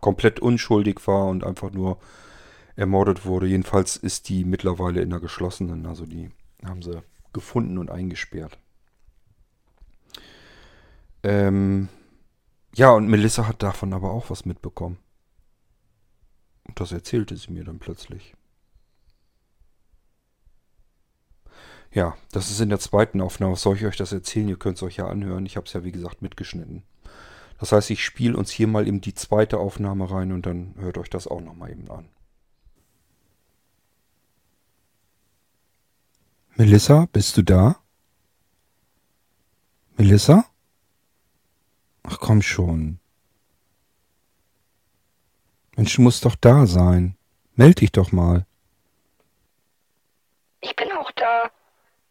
komplett 0.00 0.40
unschuldig 0.40 1.06
war 1.06 1.26
und 1.26 1.44
einfach 1.44 1.70
nur 1.72 1.98
ermordet 2.76 3.24
wurde. 3.26 3.46
Jedenfalls 3.46 3.96
ist 3.96 4.28
die 4.28 4.44
mittlerweile 4.44 5.02
in 5.02 5.10
der 5.10 5.20
geschlossenen, 5.20 5.86
also 5.86 6.06
die 6.06 6.30
haben 6.64 6.82
sie 6.82 7.02
gefunden 7.32 7.78
und 7.78 7.90
eingesperrt. 7.90 8.58
Ähm, 11.22 11.88
Ja, 12.74 12.90
und 12.92 13.08
Melissa 13.08 13.46
hat 13.48 13.62
davon 13.62 13.92
aber 13.92 14.12
auch 14.12 14.30
was 14.30 14.44
mitbekommen. 14.44 14.98
Und 16.66 16.80
das 16.80 16.92
erzählte 16.92 17.36
sie 17.36 17.52
mir 17.52 17.64
dann 17.64 17.78
plötzlich. 17.78 18.34
Ja, 21.92 22.16
das 22.32 22.50
ist 22.50 22.60
in 22.60 22.68
der 22.68 22.78
zweiten 22.80 23.20
Aufnahme. 23.20 23.52
Was 23.52 23.62
soll 23.62 23.76
ich 23.76 23.84
euch 23.84 23.96
das 23.96 24.12
erzählen? 24.12 24.48
Ihr 24.48 24.58
könnt 24.58 24.76
es 24.76 24.82
euch 24.82 24.96
ja 24.96 25.06
anhören. 25.08 25.46
Ich 25.46 25.56
habe 25.56 25.66
es 25.66 25.72
ja, 25.72 25.84
wie 25.84 25.92
gesagt, 25.92 26.22
mitgeschnitten. 26.22 26.82
Das 27.60 27.72
heißt, 27.72 27.90
ich 27.90 28.02
spiele 28.02 28.38
uns 28.38 28.50
hier 28.50 28.66
mal 28.66 28.88
eben 28.88 29.02
die 29.02 29.14
zweite 29.14 29.58
Aufnahme 29.58 30.10
rein 30.10 30.32
und 30.32 30.46
dann 30.46 30.74
hört 30.78 30.96
euch 30.96 31.10
das 31.10 31.26
auch 31.26 31.42
nochmal 31.42 31.70
eben 31.70 31.90
an. 31.90 32.08
Melissa, 36.56 37.06
bist 37.12 37.36
du 37.36 37.42
da? 37.42 37.76
Melissa? 39.98 40.46
Ach 42.02 42.18
komm 42.18 42.40
schon. 42.40 42.98
Mensch, 45.76 45.94
du 45.94 46.00
musst 46.00 46.24
doch 46.24 46.36
da 46.36 46.66
sein. 46.66 47.14
Meld 47.56 47.82
dich 47.82 47.92
doch 47.92 48.10
mal. 48.10 48.46
Ich 50.62 50.74
bin 50.76 50.90
auch 50.92 51.10
da. 51.12 51.50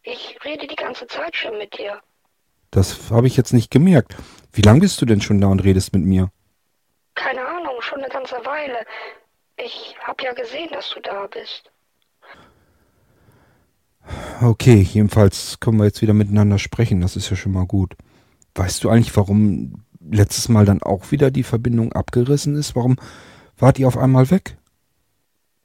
Ich 0.04 0.38
rede 0.44 0.68
die 0.68 0.76
ganze 0.76 1.08
Zeit 1.08 1.36
schon 1.36 1.58
mit 1.58 1.76
dir. 1.76 2.00
Das 2.70 3.10
habe 3.10 3.26
ich 3.26 3.36
jetzt 3.36 3.52
nicht 3.52 3.72
gemerkt. 3.72 4.16
Wie 4.52 4.62
lange 4.62 4.80
bist 4.80 5.00
du 5.00 5.06
denn 5.06 5.20
schon 5.20 5.40
da 5.40 5.48
und 5.48 5.64
redest 5.64 5.92
mit 5.92 6.02
mir? 6.02 6.30
Keine 7.14 7.46
Ahnung, 7.46 7.80
schon 7.80 7.98
eine 7.98 8.08
ganze 8.08 8.36
Weile. 8.44 8.84
Ich 9.56 9.94
habe 10.02 10.24
ja 10.24 10.32
gesehen, 10.32 10.70
dass 10.72 10.90
du 10.90 11.00
da 11.00 11.26
bist. 11.26 11.70
Okay, 14.42 14.80
jedenfalls 14.80 15.60
können 15.60 15.76
wir 15.78 15.84
jetzt 15.84 16.02
wieder 16.02 16.14
miteinander 16.14 16.58
sprechen. 16.58 17.00
Das 17.00 17.16
ist 17.16 17.30
ja 17.30 17.36
schon 17.36 17.52
mal 17.52 17.66
gut. 17.66 17.94
Weißt 18.54 18.82
du 18.82 18.90
eigentlich, 18.90 19.16
warum 19.16 19.84
letztes 20.00 20.48
Mal 20.48 20.64
dann 20.64 20.82
auch 20.82 21.10
wieder 21.10 21.30
die 21.30 21.42
Verbindung 21.42 21.92
abgerissen 21.92 22.56
ist? 22.56 22.74
Warum 22.74 22.96
wart 23.58 23.78
ihr 23.78 23.86
auf 23.86 23.98
einmal 23.98 24.30
weg? 24.30 24.56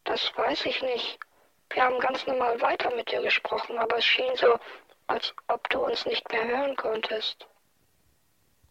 Das 0.03 0.31
weiß 0.35 0.65
ich 0.65 0.81
nicht. 0.81 1.19
Wir 1.71 1.83
haben 1.83 1.99
ganz 1.99 2.25
normal 2.27 2.61
weiter 2.61 2.93
mit 2.95 3.11
dir 3.11 3.21
gesprochen, 3.21 3.77
aber 3.77 3.97
es 3.97 4.05
schien 4.05 4.35
so, 4.35 4.59
als 5.07 5.33
ob 5.47 5.67
du 5.69 5.79
uns 5.79 6.05
nicht 6.05 6.29
mehr 6.31 6.45
hören 6.47 6.75
konntest. 6.75 7.47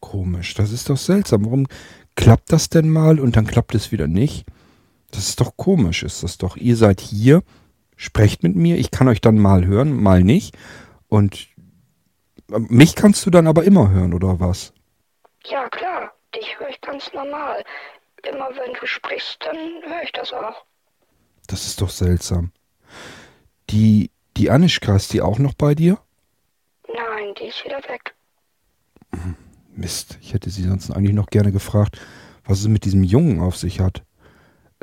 Komisch, 0.05 0.53
das 0.53 0.71
ist 0.71 0.91
doch 0.91 0.99
seltsam. 0.99 1.47
Warum 1.47 1.67
klappt 2.15 2.53
das 2.53 2.69
denn 2.69 2.91
mal 2.91 3.19
und 3.19 3.37
dann 3.37 3.47
klappt 3.47 3.75
es 3.75 3.91
wieder 3.91 4.07
nicht? 4.07 4.45
Das 5.11 5.31
ist 5.31 5.41
doch 5.41 5.57
komisch, 5.57 6.03
ist 6.03 6.23
das 6.23 6.37
doch. 6.37 6.59
Ihr 6.59 6.77
seid 6.77 7.01
hier, 7.01 7.43
sprecht 7.97 8.43
mit 8.43 8.55
mir, 8.55 8.77
ich 8.77 8.91
kann 8.91 9.09
euch 9.09 9.23
dann 9.23 9.39
mal 9.39 9.65
hören, 9.65 9.99
mal 9.99 10.23
nicht. 10.23 10.59
Und 11.09 11.49
mich 12.49 12.95
kannst 12.97 13.25
du 13.25 13.31
dann 13.31 13.47
aber 13.47 13.65
immer 13.65 13.91
hören, 13.91 14.13
oder 14.13 14.41
was? 14.41 14.75
Ja, 15.47 15.71
klar, 15.71 16.13
dich 16.37 16.59
höre 16.59 16.69
ich 16.69 16.83
ganz 16.83 17.11
normal. 17.15 17.65
Immer 18.31 18.51
wenn 18.51 18.75
du 18.79 18.87
sprichst, 18.87 19.39
dann 19.41 19.57
höre 19.57 20.03
ich 20.03 20.13
das 20.13 20.35
auch. 20.35 20.67
Das 21.47 21.67
ist 21.67 21.81
doch 21.81 21.91
seltsam. 21.91 22.53
Die, 23.71 24.11
die 24.37 24.51
Anischka, 24.51 24.97
ist 24.97 25.15
die 25.15 25.23
auch 25.23 25.39
noch 25.39 25.55
bei 25.55 25.75
dir? 25.75 25.99
Nein, 26.89 27.35
die 27.41 27.47
ist 27.47 27.65
wieder 27.65 27.81
weg. 27.89 28.15
Mist, 29.77 30.19
ich 30.21 30.35
hätte 30.35 30.51
sie 30.51 30.63
sonst 30.63 30.91
eigentlich 30.91 31.15
noch 31.15 31.27
gerne 31.27 31.53
gefragt, 31.53 32.01
was 32.45 32.61
es 32.61 32.69
mit 32.69 32.85
diesem 32.85 33.03
Jungen 33.03 33.41
auf 33.41 33.57
sich 33.57 33.81
hat. 33.81 34.03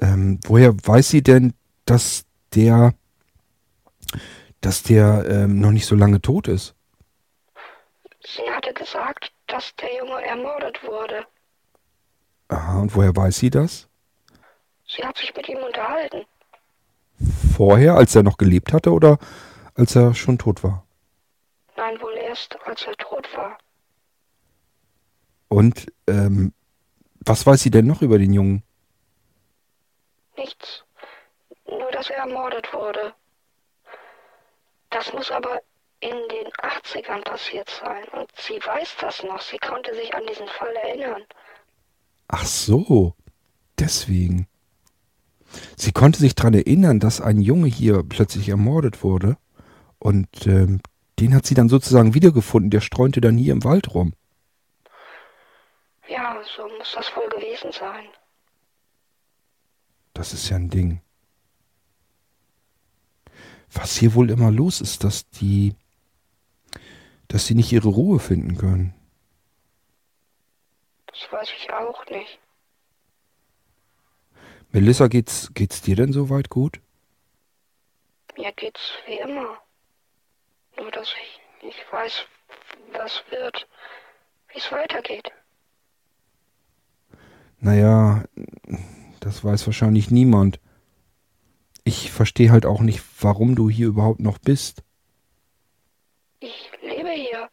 Ähm, 0.01 0.39
woher 0.45 0.73
weiß 0.73 1.09
sie 1.09 1.21
denn, 1.21 1.53
dass 1.85 2.25
der, 2.53 2.93
dass 4.61 4.83
der 4.83 5.25
ähm, 5.27 5.59
noch 5.59 5.71
nicht 5.71 5.85
so 5.85 5.95
lange 5.95 6.21
tot 6.21 6.47
ist? 6.47 6.75
Sie 8.23 8.49
hatte 8.51 8.73
gesagt, 8.73 9.31
dass 9.47 9.75
der 9.75 9.95
Junge 9.97 10.23
ermordet 10.25 10.79
wurde. 10.83 11.25
Aha, 12.49 12.79
und 12.79 12.95
woher 12.95 13.15
weiß 13.15 13.37
sie 13.37 13.49
das? 13.49 13.87
Sie 14.87 15.03
hat 15.03 15.17
sich 15.17 15.33
mit 15.35 15.47
ihm 15.47 15.57
unterhalten. 15.59 16.25
Vorher, 17.55 17.95
als 17.95 18.15
er 18.15 18.23
noch 18.23 18.37
gelebt 18.37 18.73
hatte 18.73 18.91
oder 18.91 19.19
als 19.75 19.95
er 19.95 20.13
schon 20.13 20.37
tot 20.37 20.63
war? 20.63 20.85
Nein, 21.77 21.99
wohl 22.01 22.13
erst, 22.13 22.57
als 22.65 22.83
er 22.83 22.95
tot 22.97 23.27
war. 23.35 23.57
Und 25.51 25.91
ähm, 26.07 26.53
was 27.19 27.45
weiß 27.45 27.59
sie 27.59 27.71
denn 27.71 27.85
noch 27.85 28.01
über 28.01 28.17
den 28.17 28.31
Jungen? 28.31 28.63
Nichts. 30.37 30.85
Nur, 31.67 31.91
dass 31.91 32.09
er 32.09 32.19
ermordet 32.19 32.71
wurde. 32.71 33.13
Das 34.91 35.11
muss 35.11 35.29
aber 35.29 35.61
in 35.99 36.15
den 36.31 36.47
80ern 36.53 37.21
passiert 37.25 37.69
sein. 37.69 38.05
Und 38.13 38.31
sie 38.37 38.65
weiß 38.65 38.95
das 39.01 39.23
noch. 39.23 39.41
Sie 39.41 39.57
konnte 39.57 39.93
sich 39.93 40.15
an 40.15 40.23
diesen 40.25 40.47
Fall 40.47 40.73
erinnern. 40.85 41.21
Ach 42.29 42.45
so, 42.45 43.13
deswegen. 43.77 44.47
Sie 45.75 45.91
konnte 45.91 46.19
sich 46.19 46.33
daran 46.33 46.53
erinnern, 46.53 47.01
dass 47.01 47.19
ein 47.19 47.41
Junge 47.41 47.67
hier 47.67 48.03
plötzlich 48.07 48.47
ermordet 48.47 49.03
wurde. 49.03 49.35
Und 49.99 50.47
ähm, 50.47 50.79
den 51.19 51.35
hat 51.35 51.45
sie 51.45 51.55
dann 51.55 51.67
sozusagen 51.67 52.13
wiedergefunden. 52.13 52.71
Der 52.71 52.79
streunte 52.79 53.19
dann 53.19 53.37
hier 53.37 53.51
im 53.51 53.65
Wald 53.65 53.93
rum. 53.93 54.13
Ja, 56.11 56.43
so 56.43 56.67
muss 56.67 56.91
das 56.91 57.15
wohl 57.15 57.29
gewesen 57.29 57.71
sein. 57.71 58.09
Das 60.13 60.33
ist 60.33 60.49
ja 60.49 60.57
ein 60.57 60.69
Ding. 60.69 61.01
Was 63.71 63.95
hier 63.95 64.13
wohl 64.13 64.29
immer 64.29 64.51
los 64.51 64.81
ist, 64.81 65.05
dass 65.05 65.29
die, 65.29 65.73
dass 67.29 67.47
sie 67.47 67.55
nicht 67.55 67.71
ihre 67.71 67.87
Ruhe 67.87 68.19
finden 68.19 68.57
können. 68.57 68.93
Das 71.07 71.31
weiß 71.31 71.49
ich 71.57 71.71
auch 71.71 72.05
nicht. 72.07 72.39
Melissa, 74.71 75.07
geht's, 75.07 75.53
geht's 75.53 75.81
dir 75.81 75.95
denn 75.95 76.11
soweit 76.11 76.49
gut? 76.49 76.81
Mir 78.35 78.51
geht's 78.51 78.91
wie 79.05 79.17
immer. 79.19 79.61
Nur, 80.75 80.91
dass 80.91 81.13
ich 81.23 81.63
nicht 81.63 81.79
weiß, 81.89 82.25
was 82.91 83.23
wird, 83.29 83.65
wie 84.49 84.57
es 84.57 84.69
weitergeht. 84.73 85.31
Naja, 87.61 88.25
das 89.19 89.43
weiß 89.43 89.67
wahrscheinlich 89.67 90.09
niemand. 90.09 90.59
Ich 91.83 92.11
verstehe 92.11 92.51
halt 92.51 92.65
auch 92.65 92.81
nicht, 92.81 93.01
warum 93.21 93.55
du 93.55 93.69
hier 93.69 93.87
überhaupt 93.87 94.19
noch 94.19 94.39
bist. 94.39 94.83
Ich 96.39 96.71
lebe 96.81 97.11
hier. 97.11 97.49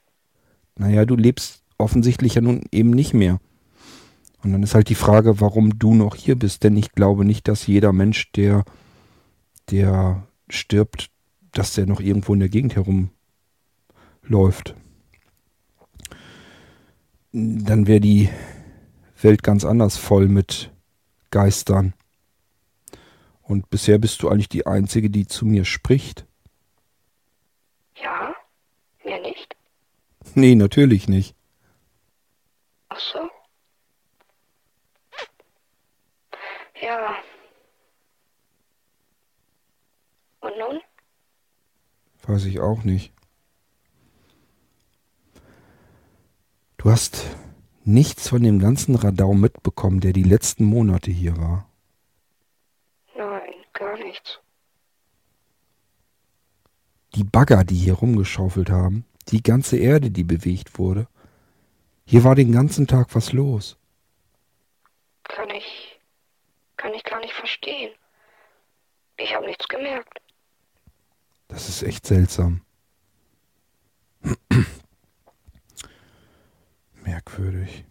Naja, 0.76 1.04
du 1.04 1.14
lebst 1.14 1.62
offensichtlich 1.76 2.34
ja 2.34 2.40
nun 2.40 2.62
eben 2.72 2.90
nicht 2.90 3.12
mehr. 3.12 3.38
Und 4.42 4.52
dann 4.52 4.62
ist 4.62 4.74
halt 4.74 4.88
die 4.88 4.94
Frage, 4.94 5.40
warum 5.40 5.78
du 5.78 5.94
noch 5.94 6.14
hier 6.14 6.36
bist. 6.36 6.64
Denn 6.64 6.76
ich 6.76 6.92
glaube 6.92 7.26
nicht, 7.26 7.46
dass 7.46 7.66
jeder 7.66 7.92
Mensch, 7.92 8.32
der, 8.32 8.64
der 9.70 10.26
stirbt, 10.48 11.10
dass 11.52 11.74
der 11.74 11.86
noch 11.86 12.00
irgendwo 12.00 12.32
in 12.32 12.40
der 12.40 12.48
Gegend 12.48 12.76
herumläuft. 12.76 14.74
Dann 17.32 17.86
wäre 17.86 18.00
die 18.00 18.30
Welt 19.22 19.42
ganz 19.42 19.64
anders 19.64 19.96
voll 19.96 20.28
mit 20.28 20.70
Geistern. 21.30 21.94
Und 23.42 23.70
bisher 23.70 23.98
bist 23.98 24.22
du 24.22 24.28
eigentlich 24.28 24.48
die 24.48 24.66
Einzige, 24.66 25.10
die 25.10 25.26
zu 25.26 25.46
mir 25.46 25.64
spricht. 25.64 26.26
Ja? 27.96 28.34
Mir 29.04 29.20
nicht? 29.20 29.56
Nee, 30.34 30.54
natürlich 30.54 31.08
nicht. 31.08 31.34
Ach 32.90 33.00
so. 33.00 33.30
Ja. 36.80 37.16
Und 40.40 40.58
nun? 40.58 40.80
Weiß 42.22 42.44
ich 42.44 42.60
auch 42.60 42.84
nicht. 42.84 43.12
Du 46.76 46.90
hast 46.90 47.24
nichts 47.88 48.28
von 48.28 48.42
dem 48.42 48.58
ganzen 48.58 48.94
Radau 48.94 49.34
mitbekommen, 49.34 50.00
der 50.00 50.12
die 50.12 50.22
letzten 50.22 50.64
Monate 50.64 51.10
hier 51.10 51.36
war. 51.36 51.68
Nein, 53.16 53.54
gar 53.72 53.96
nichts. 53.98 54.40
Die 57.14 57.24
Bagger, 57.24 57.64
die 57.64 57.74
hier 57.74 57.94
rumgeschaufelt 57.94 58.70
haben, 58.70 59.04
die 59.28 59.42
ganze 59.42 59.78
Erde, 59.78 60.10
die 60.10 60.24
bewegt 60.24 60.78
wurde. 60.78 61.08
Hier 62.04 62.24
war 62.24 62.34
den 62.34 62.52
ganzen 62.52 62.86
Tag 62.86 63.14
was 63.14 63.32
los. 63.32 63.76
Kann 65.24 65.50
ich. 65.50 65.98
kann 66.76 66.94
ich 66.94 67.04
gar 67.04 67.20
nicht 67.20 67.34
verstehen. 67.34 67.90
Ich 69.16 69.34
habe 69.34 69.46
nichts 69.46 69.66
gemerkt. 69.68 70.20
Das 71.48 71.68
ist 71.68 71.82
echt 71.82 72.06
seltsam. 72.06 72.60
Merkwürdig. 77.12 77.86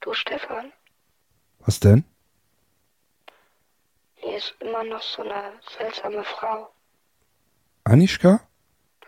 Du, 0.00 0.12
Stefan, 0.14 0.72
Was 1.60 1.78
denn? 1.78 2.04
hier 4.16 4.36
ist 4.36 4.52
immer 4.58 4.82
noch 4.82 5.00
so 5.02 5.22
eine 5.22 5.60
seltsame 5.78 6.24
Frau. 6.24 6.72
Anischka? 7.84 8.40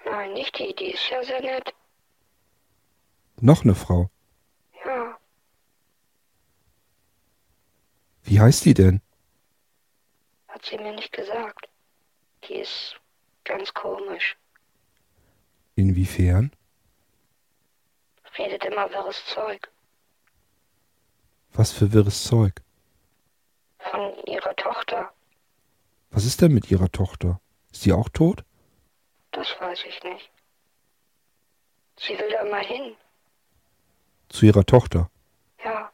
Nein, 0.04 0.34
nicht 0.34 0.56
die, 0.58 0.72
die 0.74 0.92
ist 0.92 1.08
ja 1.10 1.22
sehr 1.24 1.40
nett. 1.40 1.74
Noch 3.40 3.64
eine 3.64 3.74
Frau. 3.74 4.08
Ja, 4.84 5.18
Wie 8.22 8.40
heißt 8.40 8.64
die 8.66 8.74
denn? 8.74 9.00
hat 10.46 10.64
sie 10.64 10.76
mir 10.78 10.92
nicht 10.92 11.12
gesagt. 11.12 11.68
Die 12.44 12.54
ist 12.54 12.94
ganz 13.44 13.74
komisch. 13.74 14.36
Inwiefern? 15.74 16.52
Redet 18.38 18.64
immer 18.64 18.90
wirres 18.90 19.24
Zeug. 19.26 19.70
Was 21.52 21.72
für 21.72 21.92
wirres 21.92 22.24
Zeug. 22.24 22.62
Von 23.90 24.14
ihrer 24.26 24.54
Tochter. 24.56 25.12
Was 26.10 26.24
ist 26.24 26.40
denn 26.40 26.52
mit 26.52 26.70
ihrer 26.70 26.90
Tochter? 26.90 27.40
Ist 27.70 27.82
sie 27.82 27.92
auch 27.92 28.08
tot? 28.08 28.44
Das 29.32 29.48
weiß 29.60 29.84
ich 29.86 30.02
nicht. 30.02 30.30
Sie 31.96 32.18
will 32.18 32.30
da 32.30 32.40
immer 32.40 32.60
hin. 32.60 32.96
Zu 34.28 34.46
ihrer 34.46 34.64
Tochter. 34.64 35.10
Ja, 35.64 35.92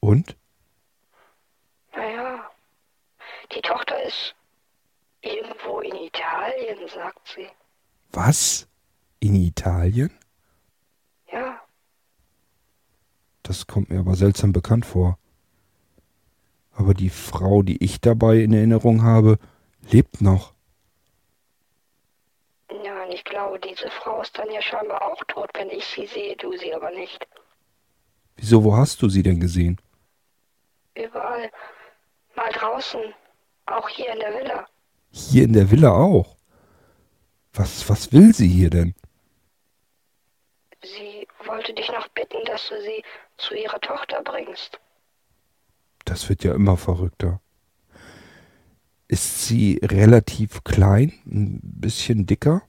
Und? 0.00 0.36
naja. 1.94 2.50
Die 3.54 3.60
Tochter 3.60 4.02
ist 4.02 4.34
irgendwo 5.20 5.80
in 5.80 5.94
Italien, 5.94 6.88
sagt 6.88 7.28
sie. 7.28 7.48
Was? 8.12 8.68
In 9.20 9.34
Italien? 9.36 10.10
Ja, 11.32 11.60
Das 13.42 13.66
kommt 13.66 13.90
mir 13.90 14.00
aber 14.00 14.14
seltsam 14.16 14.52
bekannt 14.52 14.84
vor. 14.84 15.18
Aber 16.74 16.94
die 16.94 17.10
Frau, 17.10 17.62
die 17.62 17.82
ich 17.82 18.00
dabei 18.00 18.38
in 18.38 18.52
Erinnerung 18.52 19.02
habe, 19.02 19.38
lebt 19.90 20.20
noch. 20.20 20.52
nein, 22.68 23.10
ich 23.10 23.24
glaube, 23.24 23.58
diese 23.60 23.90
Frau 23.90 24.22
ist 24.22 24.36
dann 24.38 24.50
ja 24.50 24.60
scheinbar 24.62 25.02
auch 25.02 25.22
tot, 25.28 25.50
wenn 25.54 25.70
ich 25.70 25.84
sie 25.84 26.06
sehe, 26.06 26.36
du 26.36 26.56
sie 26.56 26.74
aber 26.74 26.90
nicht. 26.90 27.26
Wieso, 28.36 28.64
wo 28.64 28.74
hast 28.76 29.00
du 29.02 29.08
sie 29.08 29.22
denn 29.22 29.38
gesehen? 29.40 29.80
Überall. 30.94 31.50
Mal 32.34 32.50
draußen. 32.52 33.00
Auch 33.66 33.88
hier 33.88 34.12
in 34.12 34.18
der 34.20 34.34
Villa. 34.34 34.66
Hier 35.10 35.44
in 35.44 35.52
der 35.52 35.70
Villa 35.70 35.90
auch. 35.92 36.36
Was, 37.54 37.88
was 37.88 38.12
will 38.12 38.34
sie 38.34 38.48
hier 38.48 38.70
denn? 38.70 38.94
Sie 40.82 41.26
wollte 41.46 41.74
dich 41.74 41.88
noch 41.88 42.08
bitten, 42.08 42.38
dass 42.46 42.68
du 42.68 42.80
sie 42.82 43.02
zu 43.36 43.54
ihrer 43.54 43.80
Tochter 43.80 44.22
bringst. 44.22 44.80
Das 46.04 46.28
wird 46.28 46.44
ja 46.44 46.54
immer 46.54 46.76
verrückter. 46.76 47.40
Ist 49.06 49.46
sie 49.46 49.78
relativ 49.82 50.64
klein, 50.64 51.12
ein 51.26 51.60
bisschen 51.62 52.26
dicker, 52.26 52.62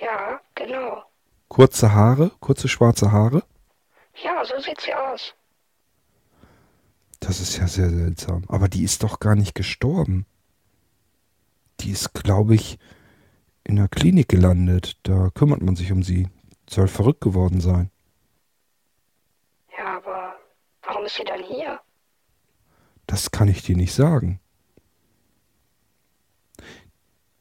Ja, 0.00 0.40
genau. 0.54 1.04
kurze 1.48 1.92
Haare, 1.92 2.30
kurze 2.40 2.68
schwarze 2.68 3.12
Haare? 3.12 3.44
Ja, 4.24 4.42
so 4.44 4.58
sieht 4.60 4.80
sie 4.80 4.94
aus. 4.94 5.34
Das 7.20 7.40
ist 7.40 7.58
ja 7.58 7.66
sehr 7.68 7.90
seltsam. 7.90 8.44
Aber 8.48 8.68
die 8.68 8.82
ist 8.84 9.02
doch 9.02 9.20
gar 9.20 9.34
nicht 9.34 9.54
gestorben. 9.54 10.24
Die 11.80 11.90
ist, 11.90 12.14
glaube 12.14 12.54
ich, 12.54 12.78
in 13.66 13.76
der 13.76 13.88
Klinik 13.88 14.28
gelandet. 14.28 14.96
Da 15.02 15.30
kümmert 15.34 15.62
man 15.62 15.76
sich 15.76 15.92
um 15.92 16.02
sie. 16.02 16.28
Soll 16.68 16.88
verrückt 16.88 17.20
geworden 17.20 17.60
sein. 17.60 17.90
Ja, 19.76 19.96
aber 19.96 20.34
warum 20.82 21.04
ist 21.04 21.16
sie 21.16 21.24
dann 21.24 21.42
hier? 21.42 21.80
Das 23.06 23.30
kann 23.30 23.48
ich 23.48 23.62
dir 23.62 23.76
nicht 23.76 23.92
sagen. 23.92 24.40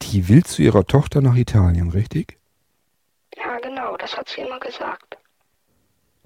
Die 0.02 0.28
will 0.28 0.44
zu 0.44 0.62
ihrer 0.62 0.86
Tochter 0.86 1.22
nach 1.22 1.36
Italien, 1.36 1.90
richtig? 1.90 2.38
Ja, 3.36 3.58
genau, 3.60 3.98
das 3.98 4.16
hat 4.16 4.30
sie 4.30 4.42
immer 4.42 4.60
gesagt. 4.60 5.18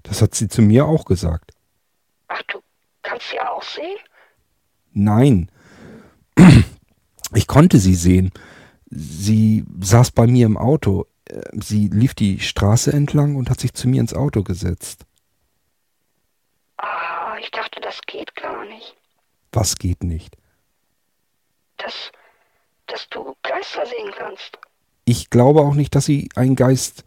Das 0.02 0.20
hat 0.22 0.34
sie 0.34 0.48
zu 0.48 0.62
mir 0.62 0.86
auch 0.86 1.04
gesagt. 1.04 1.52
Ach, 2.28 2.42
du 2.42 2.60
kannst 3.02 3.30
sie 3.30 3.40
auch 3.40 3.62
sehen? 3.62 3.98
Nein. 4.92 5.50
Ich 7.32 7.46
konnte 7.46 7.78
sie 7.78 7.94
sehen. 7.94 8.32
Sie 8.90 9.64
saß 9.80 10.10
bei 10.10 10.26
mir 10.26 10.46
im 10.46 10.56
Auto. 10.56 11.06
Äh, 11.26 11.40
Sie 11.52 11.88
lief 11.88 12.14
die 12.14 12.40
Straße 12.40 12.92
entlang 12.92 13.36
und 13.36 13.48
hat 13.48 13.60
sich 13.60 13.72
zu 13.72 13.88
mir 13.88 14.00
ins 14.00 14.14
Auto 14.14 14.42
gesetzt. 14.42 15.06
Ah, 16.76 17.36
ich 17.40 17.50
dachte, 17.50 17.80
das 17.80 18.00
geht 18.06 18.34
gar 18.34 18.64
nicht. 18.66 18.96
Was 19.52 19.76
geht 19.76 20.02
nicht? 20.02 20.36
Dass, 21.76 22.12
dass 22.86 23.08
du 23.10 23.34
Geister 23.42 23.86
sehen 23.86 24.12
kannst. 24.16 24.58
Ich 25.04 25.30
glaube 25.30 25.60
auch 25.60 25.74
nicht, 25.74 25.94
dass 25.94 26.04
sie 26.04 26.28
ein 26.34 26.56
Geist 26.56 27.04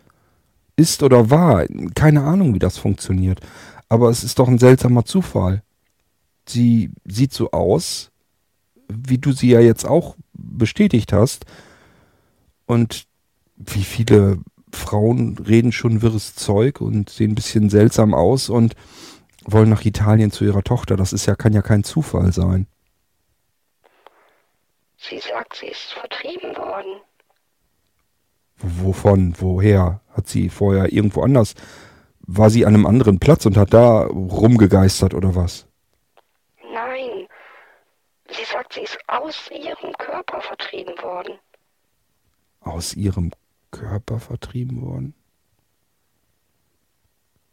ist 0.75 1.03
oder 1.03 1.29
war. 1.29 1.65
Keine 1.95 2.23
Ahnung, 2.23 2.53
wie 2.53 2.59
das 2.59 2.77
funktioniert. 2.77 3.39
Aber 3.89 4.09
es 4.09 4.23
ist 4.23 4.39
doch 4.39 4.47
ein 4.47 4.57
seltsamer 4.57 5.05
Zufall. 5.05 5.61
Sie 6.47 6.91
sieht 7.05 7.33
so 7.33 7.51
aus, 7.51 8.11
wie 8.87 9.17
du 9.17 9.31
sie 9.31 9.51
ja 9.51 9.59
jetzt 9.59 9.85
auch 9.85 10.15
bestätigt 10.33 11.13
hast. 11.13 11.45
Und 12.73 13.05
wie 13.55 13.83
viele 13.83 14.39
Frauen 14.73 15.37
reden 15.37 15.71
schon 15.71 16.01
wirres 16.01 16.33
Zeug 16.33 16.81
und 16.81 17.09
sehen 17.09 17.31
ein 17.31 17.35
bisschen 17.35 17.69
seltsam 17.69 18.15
aus 18.15 18.49
und 18.49 18.75
wollen 19.45 19.69
nach 19.69 19.85
Italien 19.85 20.31
zu 20.31 20.43
ihrer 20.43 20.63
Tochter. 20.63 20.97
Das 20.97 21.13
ist 21.13 21.27
ja, 21.27 21.35
kann 21.35 21.53
ja 21.53 21.61
kein 21.61 21.83
Zufall 21.83 22.33
sein. 22.33 22.65
Sie 24.97 25.19
sagt, 25.19 25.55
sie 25.55 25.67
ist 25.67 25.93
vertrieben 25.93 26.55
worden. 26.57 27.01
Wovon? 28.57 29.35
Woher? 29.37 30.01
Hat 30.09 30.27
sie 30.27 30.49
vorher 30.49 30.91
irgendwo 30.91 31.21
anders? 31.21 31.53
War 32.25 32.49
sie 32.49 32.65
an 32.65 32.73
einem 32.73 32.85
anderen 32.87 33.19
Platz 33.19 33.45
und 33.45 33.55
hat 33.55 33.73
da 33.73 34.05
rumgegeistert 34.05 35.13
oder 35.13 35.35
was? 35.35 35.67
Nein. 36.73 37.27
Sie 38.29 38.45
sagt, 38.45 38.73
sie 38.73 38.81
ist 38.81 38.97
aus 39.07 39.51
ihrem 39.51 39.93
Körper 39.97 40.41
vertrieben 40.41 40.95
worden. 41.03 41.37
Aus 42.63 42.95
ihrem 42.95 43.31
Körper 43.71 44.19
vertrieben 44.19 44.81
worden? 44.81 45.13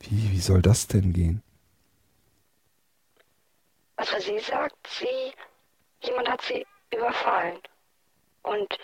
Wie, 0.01 0.31
wie 0.33 0.41
soll 0.41 0.63
das 0.63 0.87
denn 0.87 1.13
gehen? 1.13 1.43
Also 3.97 4.19
sie 4.19 4.39
sagt, 4.39 4.77
sie, 4.87 5.33
jemand 6.07 6.29
hat 6.29 6.41
sie 6.43 6.67
überfallen. 6.93 7.59
Und 8.43 8.79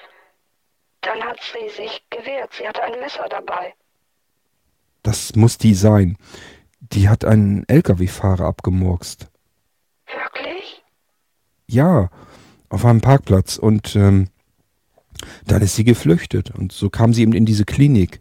dann 1.01 1.23
hat 1.23 1.39
sie 1.41 1.69
sich 1.71 2.05
gewehrt. 2.11 2.53
Sie 2.53 2.69
hatte 2.69 2.83
ein 2.83 2.99
Messer 3.01 3.27
dabei. 3.29 3.75
Das 5.03 5.35
muss 5.35 5.57
die 5.57 5.75
sein. 5.75 6.19
Die 6.81 7.09
hat 7.09 7.25
einen 7.25 7.67
LKW-Fahrer 7.69 8.45
abgemurkst. 8.45 9.29
Wirklich? 10.07 10.83
Ja, 11.67 12.11
auf 12.69 12.85
einem 12.85 13.01
Parkplatz. 13.01 13.57
Und 13.57 13.97
ähm, 13.97 14.29
dann 15.47 15.63
ist 15.63 15.77
sie 15.77 15.85
geflüchtet. 15.85 16.51
Und 16.51 16.73
so 16.73 16.91
kam 16.91 17.13
sie 17.13 17.23
eben 17.23 17.33
in 17.33 17.47
diese 17.47 17.65
Klinik. 17.65 18.21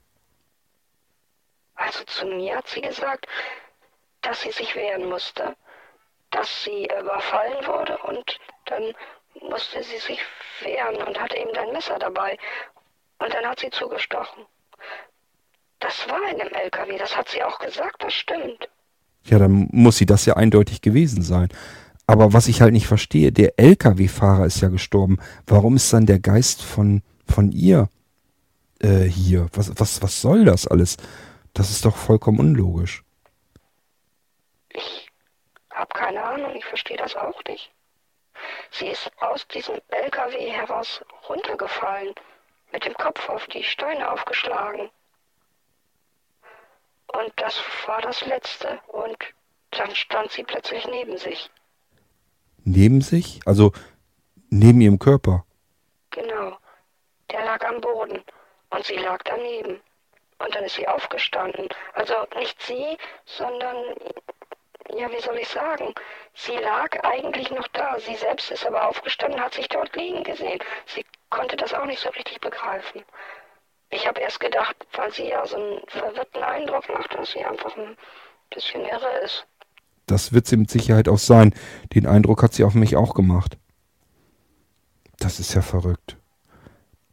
Also 1.76 2.04
zu 2.06 2.26
mir 2.26 2.58
hat 2.58 2.68
sie 2.68 2.82
gesagt, 2.82 3.28
dass 4.22 4.42
sie 4.42 4.52
sich 4.52 4.76
wehren 4.76 5.10
musste. 5.10 5.56
Dass 6.32 6.64
sie 6.64 6.86
überfallen 6.86 7.66
wurde 7.66 7.98
und 8.00 8.40
dann 8.66 8.94
musste 9.42 9.84
sie 9.84 9.98
sich 9.98 10.20
wehren 10.62 10.96
und 11.08 11.20
hatte 11.20 11.38
eben 11.38 11.56
ein 11.56 11.72
Messer 11.72 12.00
dabei. 12.00 12.38
Und 13.20 13.34
dann 13.34 13.46
hat 13.46 13.60
sie 13.60 13.70
zugestochen. 13.70 14.46
Das 15.80 16.08
war 16.10 16.22
in 16.32 16.40
dem 16.40 16.48
LKW, 16.48 16.98
das 16.98 17.16
hat 17.16 17.30
sie 17.30 17.44
auch 17.44 17.60
gesagt, 17.60 18.04
das 18.04 18.14
stimmt. 18.14 18.70
Ja, 19.26 19.40
dann 19.40 19.68
muss 19.72 19.98
sie 19.98 20.06
das 20.06 20.26
ja 20.26 20.36
eindeutig 20.36 20.82
gewesen 20.82 21.22
sein. 21.22 21.50
Aber 22.08 22.34
was 22.34 22.48
ich 22.48 22.62
halt 22.62 22.74
nicht 22.74 22.88
verstehe, 22.88 23.32
der 23.32 23.60
LKW-Fahrer 23.60 24.46
ist 24.46 24.62
ja 24.62 24.70
gestorben. 24.70 25.18
Warum 25.48 25.76
ist 25.76 25.92
dann 25.92 26.06
der 26.06 26.20
Geist 26.20 26.62
von, 26.62 27.02
von 27.28 27.52
ihr 27.52 27.90
äh, 28.80 29.04
hier? 29.04 29.48
Was, 29.54 29.72
was, 29.80 30.02
was 30.02 30.22
soll 30.22 30.46
das 30.46 30.68
alles? 30.68 30.98
Das 31.54 31.72
ist 31.72 31.86
doch 31.86 31.96
vollkommen 31.96 32.40
unlogisch. 32.40 33.04
Ich 34.70 35.10
habe 35.72 35.94
keine 35.94 36.24
Ahnung, 36.24 36.56
ich 36.56 36.66
verstehe 36.66 36.98
das 36.98 37.16
auch 37.16 37.42
nicht. 37.48 37.72
Sie 38.72 38.88
ist 38.88 39.10
aus 39.22 39.48
diesem 39.48 39.80
LKW 39.90 40.52
heraus 40.52 41.02
runtergefallen, 41.30 42.14
mit 42.72 42.86
dem 42.86 42.94
Kopf 42.96 43.30
auf 43.30 43.48
die 43.48 43.64
Steine 43.64 44.12
aufgeschlagen. 44.12 44.90
Und 47.08 47.32
das 47.38 47.62
war 47.88 48.02
das 48.02 48.26
Letzte. 48.26 48.80
Und 48.88 49.18
dann 49.72 49.96
stand 49.96 50.32
sie 50.32 50.44
plötzlich 50.44 50.86
neben 50.88 51.18
sich. 51.18 51.50
Neben 52.68 53.02
sich? 53.02 53.42
Also 53.46 53.74
neben 54.50 54.82
ihrem 54.82 54.98
Körper. 54.98 55.46
Genau. 56.10 56.58
Der 57.32 57.46
lag 57.46 57.64
am 57.64 57.80
Boden 57.80 58.24
und 58.72 58.86
sie 58.86 58.96
lag 58.96 59.22
daneben. 59.24 59.80
Und 60.40 60.56
dann 60.56 60.64
ist 60.64 60.76
sie 60.76 60.88
aufgestanden. 60.88 61.70
Also 61.94 62.16
nicht 62.38 62.60
sie, 62.64 62.98
sondern, 63.26 63.78
ja, 64.96 65.10
wie 65.12 65.22
soll 65.22 65.38
ich 65.38 65.48
sagen? 65.48 65.94
Sie 66.34 66.58
lag 66.58 67.04
eigentlich 67.04 67.52
noch 67.52 67.68
da. 67.70 68.00
Sie 68.00 68.16
selbst 68.16 68.50
ist 68.50 68.66
aber 68.66 68.90
aufgestanden, 68.90 69.40
hat 69.40 69.54
sich 69.54 69.70
dort 69.70 69.96
liegen 69.96 70.24
gesehen. 70.24 70.60
Sie 70.88 71.06
konnte 71.30 71.56
das 71.58 71.74
auch 71.74 71.86
nicht 71.86 72.02
so 72.02 72.10
richtig 72.10 72.42
begreifen. 72.42 73.04
Ich 73.92 74.08
habe 74.08 74.22
erst 74.22 74.40
gedacht, 74.40 74.76
weil 74.94 75.12
sie 75.12 75.30
ja 75.30 75.46
so 75.46 75.56
einen 75.56 75.88
verwirrten 75.88 76.42
Eindruck 76.42 76.90
macht, 76.90 77.14
dass 77.14 77.32
sie 77.32 77.46
einfach 77.46 77.78
ein 77.78 77.96
bisschen 78.50 78.84
irre 78.86 79.20
ist. 79.20 79.46
Das 80.06 80.34
wird 80.34 80.48
sie 80.48 80.58
mit 80.58 80.70
Sicherheit 80.70 81.08
auch 81.08 81.20
sein. 81.20 81.54
Den 81.94 82.06
Eindruck 82.06 82.44
hat 82.44 82.54
sie 82.54 82.64
auf 82.64 82.76
mich 82.76 82.96
auch 82.96 83.14
gemacht. 83.14 83.58
Das 85.18 85.40
ist 85.40 85.54
ja 85.54 85.62
verrückt. 85.62 86.18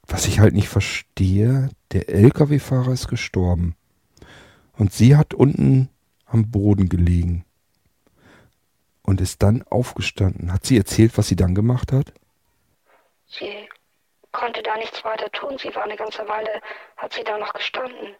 Was 0.06 0.27
ich 0.27 0.40
halt 0.40 0.55
nicht 0.55 0.69
verstehe, 0.69 1.70
der 1.93 2.09
Lkw-Fahrer 2.09 2.93
ist 2.93 3.09
gestorben. 3.09 3.77
Und 4.77 4.93
sie 4.93 5.16
hat 5.16 5.32
unten 5.32 5.89
am 6.27 6.51
Boden 6.51 6.89
gelegen. 6.89 7.44
Und 9.02 9.20
ist 9.20 9.43
dann 9.43 9.62
aufgestanden. 9.62 10.52
Hat 10.52 10.66
sie 10.66 10.77
erzählt, 10.77 11.16
was 11.16 11.28
sie 11.28 11.36
dann 11.36 11.55
gemacht 11.55 11.93
hat? 11.93 12.12
Sie 13.27 13.69
konnte 14.32 14.62
da 14.62 14.77
nichts 14.77 15.05
weiter 15.05 15.31
tun. 15.32 15.56
Sie 15.59 15.74
war 15.74 15.85
eine 15.85 15.97
ganze 15.97 16.27
Weile, 16.28 16.60
hat 16.97 17.12
sie 17.12 17.24
da 17.24 17.39
noch 17.39 17.52
gestanden. 17.52 18.14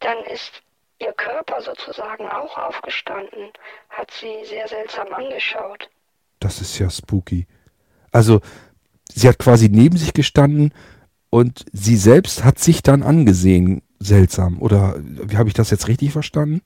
Dann 0.00 0.18
ist 0.24 0.62
ihr 1.02 1.12
Körper 1.12 1.60
sozusagen 1.60 2.28
auch 2.28 2.56
aufgestanden, 2.56 3.50
hat 3.90 4.10
sie 4.10 4.44
sehr 4.44 4.68
seltsam 4.68 5.12
angeschaut. 5.12 5.90
Das 6.40 6.60
ist 6.60 6.78
ja 6.78 6.88
spooky. 6.90 7.46
Also, 8.12 8.40
sie 9.10 9.28
hat 9.28 9.38
quasi 9.38 9.68
neben 9.68 9.96
sich 9.96 10.12
gestanden 10.12 10.72
und 11.30 11.64
sie 11.72 11.96
selbst 11.96 12.44
hat 12.44 12.58
sich 12.58 12.82
dann 12.82 13.02
angesehen. 13.02 13.82
Seltsam. 13.98 14.60
Oder 14.60 14.96
wie 14.98 15.36
habe 15.36 15.48
ich 15.48 15.54
das 15.54 15.70
jetzt 15.70 15.86
richtig 15.86 16.12
verstanden? 16.12 16.60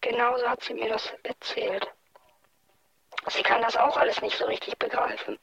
Genauso 0.00 0.48
hat 0.48 0.62
sie 0.62 0.74
mir 0.74 0.88
das 0.88 1.12
erzählt. 1.24 1.88
Sie 3.28 3.42
kann 3.42 3.60
das 3.62 3.76
auch 3.76 3.96
alles 3.96 4.22
nicht 4.22 4.38
so 4.38 4.44
richtig 4.46 4.78
begreifen. 4.78 5.36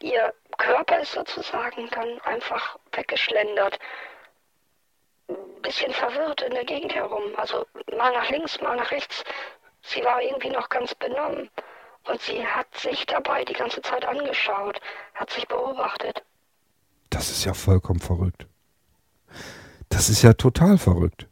Ihr 0.00 0.32
Körper 0.56 1.00
ist 1.00 1.12
sozusagen 1.12 1.88
dann 1.90 2.20
einfach 2.20 2.78
weggeschlendert. 2.92 3.78
Ein 5.30 5.62
bisschen 5.62 5.92
verwirrt 5.92 6.42
in 6.42 6.52
der 6.52 6.64
Gegend 6.64 6.94
herum. 6.94 7.22
Also 7.36 7.66
mal 7.96 8.12
nach 8.12 8.30
links, 8.30 8.60
mal 8.60 8.76
nach 8.76 8.90
rechts. 8.90 9.24
Sie 9.82 10.02
war 10.04 10.22
irgendwie 10.22 10.50
noch 10.50 10.68
ganz 10.68 10.94
benommen. 10.94 11.50
Und 12.04 12.20
sie 12.22 12.46
hat 12.46 12.66
sich 12.76 13.06
dabei 13.06 13.44
die 13.44 13.52
ganze 13.52 13.82
Zeit 13.82 14.04
angeschaut, 14.06 14.80
hat 15.14 15.30
sich 15.30 15.46
beobachtet. 15.46 16.22
Das 17.10 17.30
ist 17.30 17.44
ja 17.44 17.54
vollkommen 17.54 18.00
verrückt. 18.00 18.46
Das 19.88 20.08
ist 20.08 20.22
ja 20.22 20.32
total 20.32 20.78
verrückt. 20.78 21.26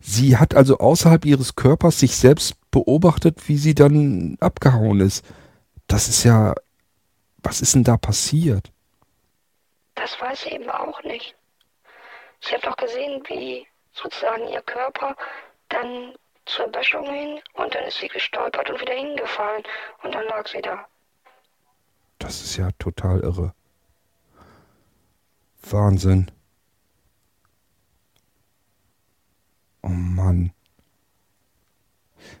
Sie 0.00 0.36
hat 0.36 0.54
also 0.54 0.78
außerhalb 0.78 1.24
ihres 1.24 1.56
Körpers 1.56 1.98
sich 1.98 2.16
selbst 2.16 2.54
beobachtet, 2.70 3.48
wie 3.48 3.56
sie 3.56 3.74
dann 3.74 4.36
abgehauen 4.38 5.00
ist. 5.00 5.24
Das 5.86 6.08
ist 6.08 6.24
ja. 6.24 6.54
Was 7.42 7.60
ist 7.60 7.74
denn 7.74 7.84
da 7.84 7.96
passiert? 7.96 8.70
Das 9.94 10.18
weiß 10.20 10.42
sie 10.42 10.50
eben 10.50 10.70
auch 10.70 11.02
nicht. 11.02 11.34
Sie 12.44 12.54
hat 12.54 12.66
doch 12.66 12.76
gesehen, 12.76 13.22
wie 13.28 13.66
sozusagen 13.92 14.46
ihr 14.48 14.60
Körper 14.62 15.16
dann 15.70 16.14
zur 16.44 16.68
Böschung 16.68 17.06
hin 17.06 17.40
und 17.54 17.74
dann 17.74 17.84
ist 17.84 17.98
sie 17.98 18.08
gestolpert 18.08 18.68
und 18.68 18.80
wieder 18.80 18.92
hingefallen 18.92 19.62
und 20.02 20.14
dann 20.14 20.24
lag 20.26 20.46
sie 20.46 20.60
da. 20.60 20.86
Das 22.18 22.42
ist 22.42 22.56
ja 22.56 22.70
total 22.78 23.20
irre. 23.20 23.54
Wahnsinn. 25.62 26.30
Oh 29.82 29.88
Mann. 29.88 30.52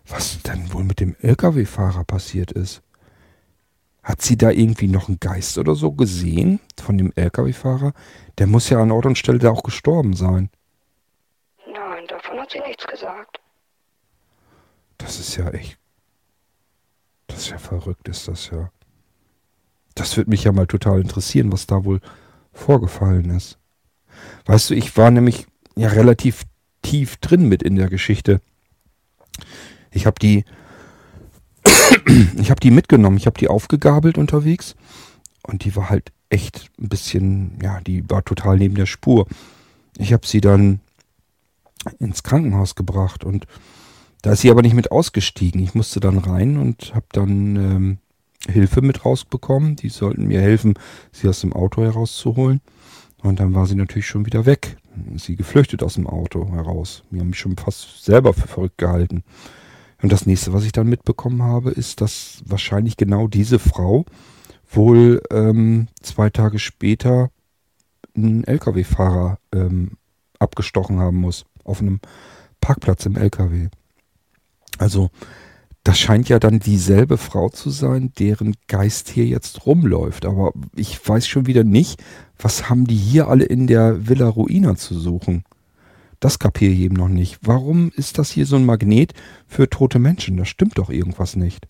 Was 0.06 0.42
denn 0.42 0.72
wohl 0.72 0.84
mit 0.84 1.00
dem 1.00 1.16
Lkw-Fahrer 1.20 2.04
passiert 2.04 2.52
ist? 2.52 2.82
Hat 4.04 4.20
sie 4.20 4.36
da 4.36 4.50
irgendwie 4.50 4.86
noch 4.86 5.08
einen 5.08 5.18
Geist 5.18 5.56
oder 5.56 5.74
so 5.74 5.92
gesehen 5.92 6.60
von 6.80 6.98
dem 6.98 7.12
Lkw-Fahrer? 7.16 7.94
Der 8.36 8.46
muss 8.46 8.68
ja 8.68 8.80
an 8.80 8.90
Ort 8.90 9.06
und 9.06 9.16
Stelle 9.16 9.38
da 9.38 9.50
auch 9.50 9.62
gestorben 9.62 10.14
sein. 10.14 10.50
Nein, 11.66 12.06
davon 12.06 12.38
hat 12.38 12.50
sie 12.50 12.60
nichts 12.60 12.86
gesagt. 12.86 13.40
Das 14.98 15.18
ist 15.18 15.36
ja 15.36 15.48
echt. 15.50 15.78
Das 17.28 17.38
ist 17.38 17.48
ja 17.48 17.58
verrückt, 17.58 18.06
ist 18.08 18.28
das 18.28 18.50
ja. 18.50 18.70
Das 19.94 20.16
würde 20.18 20.30
mich 20.30 20.44
ja 20.44 20.52
mal 20.52 20.66
total 20.66 21.00
interessieren, 21.00 21.50
was 21.50 21.66
da 21.66 21.84
wohl 21.84 22.00
vorgefallen 22.52 23.30
ist. 23.30 23.58
Weißt 24.44 24.70
du, 24.70 24.74
ich 24.74 24.96
war 24.98 25.10
nämlich 25.10 25.46
ja 25.76 25.88
relativ 25.88 26.44
tief 26.82 27.16
drin 27.16 27.48
mit 27.48 27.62
in 27.62 27.76
der 27.76 27.88
Geschichte. 27.88 28.42
Ich 29.90 30.04
habe 30.04 30.18
die, 30.20 30.44
ich 32.36 32.50
habe 32.50 32.60
die 32.60 32.70
mitgenommen, 32.70 33.16
ich 33.16 33.26
habe 33.26 33.38
die 33.38 33.48
aufgegabelt 33.48 34.18
unterwegs 34.18 34.76
und 35.42 35.64
die 35.64 35.74
war 35.76 35.90
halt 35.90 36.12
echt 36.30 36.70
ein 36.80 36.88
bisschen, 36.88 37.58
ja, 37.62 37.80
die 37.80 38.08
war 38.08 38.24
total 38.24 38.58
neben 38.58 38.74
der 38.74 38.86
Spur. 38.86 39.26
Ich 39.98 40.12
habe 40.12 40.26
sie 40.26 40.40
dann 40.40 40.80
ins 41.98 42.22
Krankenhaus 42.22 42.74
gebracht 42.74 43.24
und 43.24 43.46
da 44.22 44.32
ist 44.32 44.40
sie 44.40 44.50
aber 44.50 44.62
nicht 44.62 44.74
mit 44.74 44.90
ausgestiegen. 44.90 45.62
Ich 45.62 45.74
musste 45.74 46.00
dann 46.00 46.18
rein 46.18 46.56
und 46.56 46.94
habe 46.94 47.06
dann 47.12 47.56
ähm, 47.56 47.98
Hilfe 48.48 48.80
mit 48.80 49.04
rausbekommen. 49.04 49.76
Die 49.76 49.90
sollten 49.90 50.26
mir 50.26 50.40
helfen, 50.40 50.74
sie 51.12 51.28
aus 51.28 51.42
dem 51.42 51.52
Auto 51.52 51.82
herauszuholen. 51.82 52.60
Und 53.22 53.40
dann 53.40 53.54
war 53.54 53.66
sie 53.66 53.74
natürlich 53.74 54.06
schon 54.06 54.26
wieder 54.26 54.46
weg. 54.46 54.76
Sie 55.16 55.36
geflüchtet 55.36 55.82
aus 55.82 55.94
dem 55.94 56.06
Auto 56.06 56.50
heraus. 56.52 57.04
Wir 57.10 57.20
haben 57.20 57.28
mich 57.28 57.38
schon 57.38 57.56
fast 57.56 58.04
selber 58.04 58.32
für 58.32 58.48
verrückt 58.48 58.78
gehalten. 58.78 59.24
Und 60.04 60.12
das 60.12 60.26
nächste, 60.26 60.52
was 60.52 60.66
ich 60.66 60.72
dann 60.72 60.90
mitbekommen 60.90 61.42
habe, 61.42 61.70
ist, 61.70 62.02
dass 62.02 62.42
wahrscheinlich 62.44 62.98
genau 62.98 63.26
diese 63.26 63.58
Frau 63.58 64.04
wohl 64.70 65.22
ähm, 65.30 65.88
zwei 66.02 66.28
Tage 66.28 66.58
später 66.58 67.30
einen 68.14 68.44
Lkw-Fahrer 68.44 69.38
ähm, 69.54 69.92
abgestochen 70.38 70.98
haben 70.98 71.16
muss. 71.16 71.46
Auf 71.64 71.80
einem 71.80 72.00
Parkplatz 72.60 73.06
im 73.06 73.16
Lkw. 73.16 73.68
Also 74.76 75.08
das 75.84 75.98
scheint 75.98 76.28
ja 76.28 76.38
dann 76.38 76.58
dieselbe 76.58 77.16
Frau 77.16 77.48
zu 77.48 77.70
sein, 77.70 78.12
deren 78.18 78.56
Geist 78.68 79.08
hier 79.08 79.24
jetzt 79.24 79.64
rumläuft. 79.64 80.26
Aber 80.26 80.52
ich 80.76 81.00
weiß 81.08 81.26
schon 81.26 81.46
wieder 81.46 81.64
nicht, 81.64 82.04
was 82.38 82.68
haben 82.68 82.86
die 82.86 82.94
hier 82.94 83.28
alle 83.28 83.46
in 83.46 83.66
der 83.66 84.06
Villa 84.06 84.28
Ruina 84.28 84.76
zu 84.76 85.00
suchen? 85.00 85.44
Das 86.20 86.38
kapiere 86.38 86.72
ich 86.72 86.80
eben 86.80 86.96
noch 86.96 87.08
nicht. 87.08 87.38
Warum 87.42 87.90
ist 87.94 88.18
das 88.18 88.30
hier 88.30 88.46
so 88.46 88.56
ein 88.56 88.66
Magnet 88.66 89.12
für 89.46 89.68
tote 89.68 89.98
Menschen? 89.98 90.36
Da 90.36 90.44
stimmt 90.44 90.78
doch 90.78 90.90
irgendwas 90.90 91.36
nicht. 91.36 91.66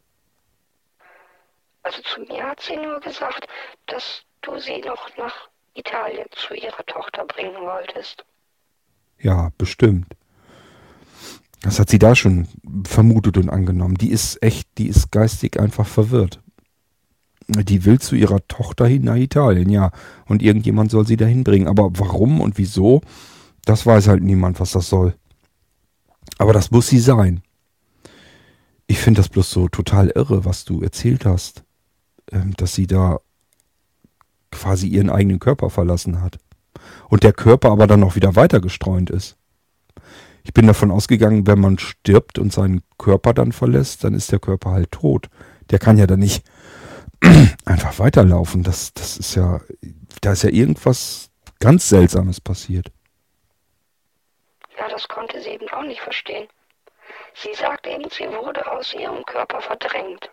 Also 1.82 2.00
zu 2.02 2.20
mir 2.22 2.44
hat 2.44 2.60
sie 2.60 2.76
nur 2.76 3.00
gesagt, 3.00 3.46
dass 3.86 4.22
du 4.42 4.58
sie 4.58 4.80
noch 4.80 5.08
nach 5.16 5.48
Italien 5.74 6.26
zu 6.32 6.54
ihrer 6.54 6.84
Tochter 6.86 7.24
bringen 7.26 7.60
wolltest. 7.60 8.24
Ja, 9.18 9.50
bestimmt. 9.58 10.06
Das 11.62 11.78
hat 11.78 11.88
sie 11.88 11.98
da 11.98 12.14
schon 12.14 12.46
vermutet 12.86 13.38
und 13.38 13.48
angenommen. 13.48 13.96
Die 13.96 14.10
ist 14.10 14.42
echt, 14.42 14.68
die 14.78 14.88
ist 14.88 15.10
geistig 15.10 15.58
einfach 15.58 15.86
verwirrt. 15.86 16.40
Die 17.48 17.84
will 17.84 17.98
zu 17.98 18.16
ihrer 18.16 18.46
Tochter 18.48 18.86
hin 18.86 19.04
nach 19.04 19.16
Italien, 19.16 19.68
ja. 19.68 19.90
Und 20.26 20.42
irgendjemand 20.42 20.90
soll 20.90 21.06
sie 21.06 21.16
dahin 21.16 21.44
bringen. 21.44 21.66
Aber 21.66 21.90
warum 21.94 22.40
und 22.40 22.58
wieso, 22.58 23.02
das 23.64 23.86
weiß 23.86 24.08
halt 24.08 24.22
niemand, 24.22 24.60
was 24.60 24.72
das 24.72 24.88
soll. 24.88 25.14
Aber 26.38 26.52
das 26.52 26.70
muss 26.70 26.88
sie 26.88 26.98
sein. 26.98 27.42
Ich 28.86 28.98
finde 28.98 29.20
das 29.20 29.28
bloß 29.28 29.50
so 29.50 29.68
total 29.68 30.10
irre, 30.10 30.44
was 30.44 30.64
du 30.64 30.82
erzählt 30.82 31.24
hast. 31.24 31.64
Ähm, 32.32 32.54
dass 32.56 32.74
sie 32.74 32.86
da 32.86 33.20
quasi 34.50 34.88
ihren 34.88 35.10
eigenen 35.10 35.40
Körper 35.40 35.68
verlassen 35.68 36.22
hat. 36.22 36.38
Und 37.08 37.22
der 37.22 37.32
Körper 37.32 37.70
aber 37.70 37.86
dann 37.86 38.00
noch 38.00 38.16
wieder 38.16 38.34
weiter 38.36 38.60
gestreunt 38.60 39.10
ist. 39.10 39.36
Ich 40.42 40.52
bin 40.52 40.66
davon 40.66 40.90
ausgegangen, 40.90 41.46
wenn 41.46 41.58
man 41.58 41.78
stirbt 41.78 42.38
und 42.38 42.52
seinen 42.52 42.82
Körper 42.98 43.34
dann 43.34 43.52
verlässt, 43.52 44.04
dann 44.04 44.14
ist 44.14 44.30
der 44.32 44.38
Körper 44.38 44.70
halt 44.70 44.92
tot. 44.92 45.28
Der 45.70 45.78
kann 45.78 45.98
ja 45.98 46.06
dann 46.06 46.20
nicht 46.20 46.44
einfach 47.64 47.98
weiterlaufen. 47.98 48.62
Das, 48.62 48.92
das 48.94 49.16
ist 49.16 49.34
ja, 49.34 49.60
da 50.20 50.32
ist 50.32 50.42
ja 50.42 50.50
irgendwas 50.50 51.30
ganz 51.60 51.88
Seltsames 51.88 52.40
passiert. 52.40 52.92
Ja, 54.84 54.90
das 54.90 55.08
konnte 55.08 55.40
sie 55.40 55.48
eben 55.48 55.68
auch 55.70 55.82
nicht 55.82 56.02
verstehen. 56.02 56.46
Sie 57.34 57.54
sagt 57.54 57.86
eben, 57.86 58.10
sie 58.10 58.28
wurde 58.28 58.70
aus 58.70 58.92
ihrem 58.92 59.24
Körper 59.24 59.62
verdrängt. 59.62 60.30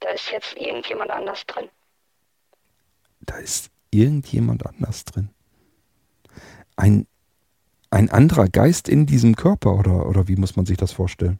Da 0.00 0.10
ist 0.10 0.30
jetzt 0.30 0.54
irgendjemand 0.58 1.10
anders 1.10 1.46
drin. 1.46 1.70
Da 3.20 3.38
ist 3.38 3.70
irgendjemand 3.90 4.66
anders 4.66 5.06
drin. 5.06 5.30
Ein 6.76 7.06
ein 7.88 8.10
anderer 8.10 8.48
Geist 8.48 8.88
in 8.88 9.06
diesem 9.06 9.34
Körper 9.34 9.78
oder, 9.78 10.06
oder 10.06 10.28
wie 10.28 10.36
muss 10.36 10.56
man 10.56 10.66
sich 10.66 10.76
das 10.76 10.92
vorstellen? 10.92 11.38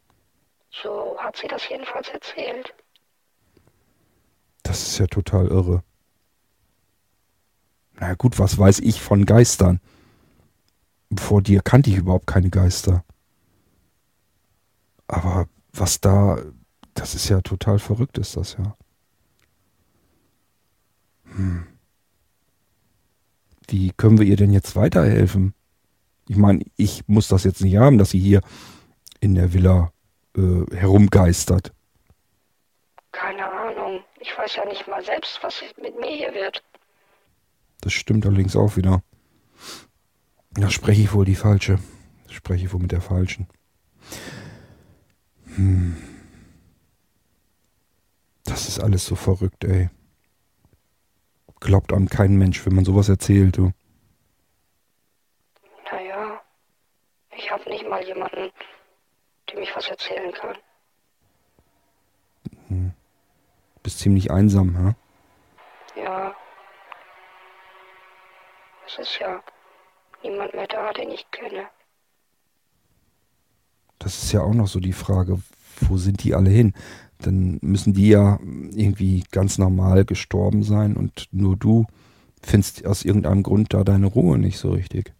So 0.71 1.17
hat 1.19 1.37
sie 1.37 1.49
das 1.49 1.69
jedenfalls 1.69 2.09
erzählt. 2.09 2.73
Das 4.63 4.87
ist 4.87 4.99
ja 4.99 5.09
total 5.09 5.49
irre. 5.49 5.83
Na 7.95 8.15
gut, 8.15 8.39
was 8.39 8.57
weiß 8.57 8.79
ich 8.81 9.03
von 9.03 9.27
Geistern? 9.27 9.81
Vor 11.19 11.43
dir 11.43 11.61
kannte 11.63 11.91
ich 11.91 11.97
überhaupt 11.97 12.27
keine 12.27 12.51
Geister. 12.51 13.05
Aber 15.07 15.49
was 15.73 16.01
da, 16.01 16.39
das 16.95 17.15
ist 17.15 17.29
ja 17.29 17.41
total 17.41 17.79
verrückt, 17.79 18.19
ist 18.19 18.37
das 18.37 18.55
ja. 18.55 18.77
Hm. 21.37 21.67
Wie 23.69 23.93
können 23.93 24.19
wir 24.19 24.27
ihr 24.27 24.37
denn 24.37 24.53
jetzt 24.53 24.77
weiterhelfen? 24.77 25.55
Ich 26.29 26.37
meine, 26.37 26.65
ich 26.77 27.07
muss 27.07 27.29
das 27.29 27.45
jetzt 27.45 27.61
nicht 27.61 27.77
haben, 27.77 27.99
dass 27.99 28.11
sie 28.11 28.21
hier 28.21 28.41
in 29.21 29.35
der 29.35 29.53
Villa 29.53 29.93
äh, 30.37 30.65
herumgeistert. 30.75 31.73
Keine 33.13 33.51
Ahnung. 33.51 34.03
Ich 34.21 34.37
weiß 34.37 34.57
ja 34.57 34.65
nicht 34.67 34.87
mal 34.89 35.05
selbst, 35.05 35.39
was 35.43 35.63
mit 35.81 35.99
mir 35.99 36.11
hier 36.11 36.35
wird. 36.35 36.63
Das 37.81 37.93
stimmt 37.93 38.27
allerdings 38.27 38.57
auch 38.57 38.77
wieder. 38.77 39.03
Da 40.55 40.71
spreche 40.71 41.03
ich 41.03 41.13
wohl 41.13 41.25
die 41.25 41.35
falsche. 41.35 41.79
Spreche 42.29 42.67
ich 42.67 42.73
wohl 42.73 42.81
mit 42.81 42.93
der 42.93 43.01
falschen. 43.01 43.49
Hm. 45.57 45.97
Das 48.45 48.69
ist 48.69 48.79
alles 48.81 49.05
so 49.05 49.17
verrückt, 49.17 49.65
ey. 49.65 49.91
Glaubt 51.61 51.93
an 51.93 52.09
keinen 52.09 52.37
Mensch, 52.37 52.65
wenn 52.65 52.75
man 52.75 52.85
sowas 52.85 53.09
erzählt, 53.09 53.57
du. 53.57 53.73
Naja, 55.91 56.41
ich 57.37 57.51
habe 57.51 57.69
nicht 57.71 57.89
mal 57.89 58.05
jemanden, 58.05 58.51
dem 59.51 59.59
ich 59.61 59.75
was 59.75 59.89
erzählen 59.89 60.33
kann. 60.33 60.57
Hm. 62.69 62.93
Bist 63.83 63.99
ziemlich 63.99 64.31
einsam, 64.31 64.77
hä? 64.77 66.01
Ja. 66.01 66.35
Es 68.87 68.99
ist 68.99 69.19
ja 69.19 69.43
niemand 70.25 70.55
mehr 70.55 70.67
da, 70.67 70.93
den 70.93 71.11
ich 71.11 71.31
kenne. 71.31 71.69
Das 73.99 74.23
ist 74.23 74.33
ja 74.33 74.43
auch 74.43 74.55
noch 74.55 74.67
so 74.67 74.81
die 74.81 74.93
Frage, 74.93 75.41
wo 75.81 75.97
sind 75.97 76.25
die 76.25 76.35
alle 76.35 76.51
hin? 76.51 76.75
Dann 77.19 77.59
müssen 77.63 77.95
die 77.95 78.09
ja 78.09 78.39
irgendwie 78.43 79.25
ganz 79.31 79.57
normal 79.57 80.05
gestorben 80.05 80.63
sein 80.63 80.97
und 80.97 81.29
nur 81.33 81.57
du 81.57 81.87
findest 82.43 82.85
aus 82.85 83.05
irgendeinem 83.05 83.43
Grund 83.43 83.73
da 83.73 83.85
deine 83.85 84.07
Ruhe 84.07 84.39
nicht 84.39 84.59
so 84.59 84.73
richtig. 84.73 85.13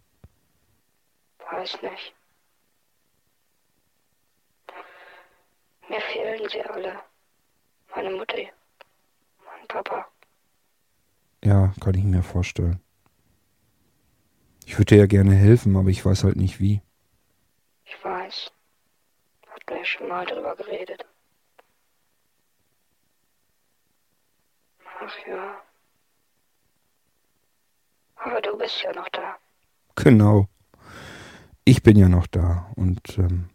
Weiß 1.51 1.77
nicht. 1.81 2.13
Mir 5.89 6.01
fehlen 6.01 6.49
sie 6.51 6.61
alle. 6.61 6.99
Meine 7.95 8.11
Mutter, 8.11 8.37
mein 8.37 9.67
Papa. 9.67 10.05
Ja, 11.43 11.73
kann 11.79 11.95
ich 11.95 12.03
mir 12.03 12.23
vorstellen. 12.23 12.79
Ich 14.65 14.77
würde 14.77 14.95
dir 14.95 14.97
ja 14.97 15.05
gerne 15.05 15.33
helfen, 15.33 15.75
aber 15.75 15.89
ich 15.89 16.03
weiß 16.05 16.23
halt 16.23 16.35
nicht 16.35 16.59
wie. 16.59 16.81
Ich 17.85 18.03
weiß. 18.03 18.51
Hatten 19.47 19.75
wir 19.77 19.85
schon 19.85 20.07
mal 20.07 20.25
drüber 20.25 20.55
geredet. 20.55 21.05
Ach 24.99 25.15
ja. 25.27 25.61
Aber 28.15 28.41
du 28.41 28.57
bist 28.57 28.81
ja 28.81 28.91
noch 28.93 29.09
da. 29.09 29.37
Genau. 29.95 30.47
Ich 31.63 31.83
bin 31.83 31.97
ja 31.97 32.09
noch 32.09 32.27
da 32.27 32.71
und 32.75 33.17
ähm, 33.17 33.49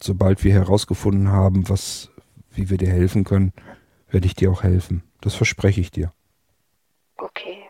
sobald 0.00 0.44
wir 0.44 0.52
herausgefunden 0.52 1.30
haben, 1.30 1.68
was, 1.68 2.10
wie 2.50 2.70
wir 2.70 2.78
dir 2.78 2.90
helfen 2.90 3.24
können, 3.24 3.52
werde 4.10 4.26
ich 4.26 4.34
dir 4.34 4.50
auch 4.50 4.62
helfen. 4.62 5.02
Das 5.20 5.34
verspreche 5.34 5.80
ich 5.80 5.90
dir. 5.90 6.12
Okay. 7.16 7.69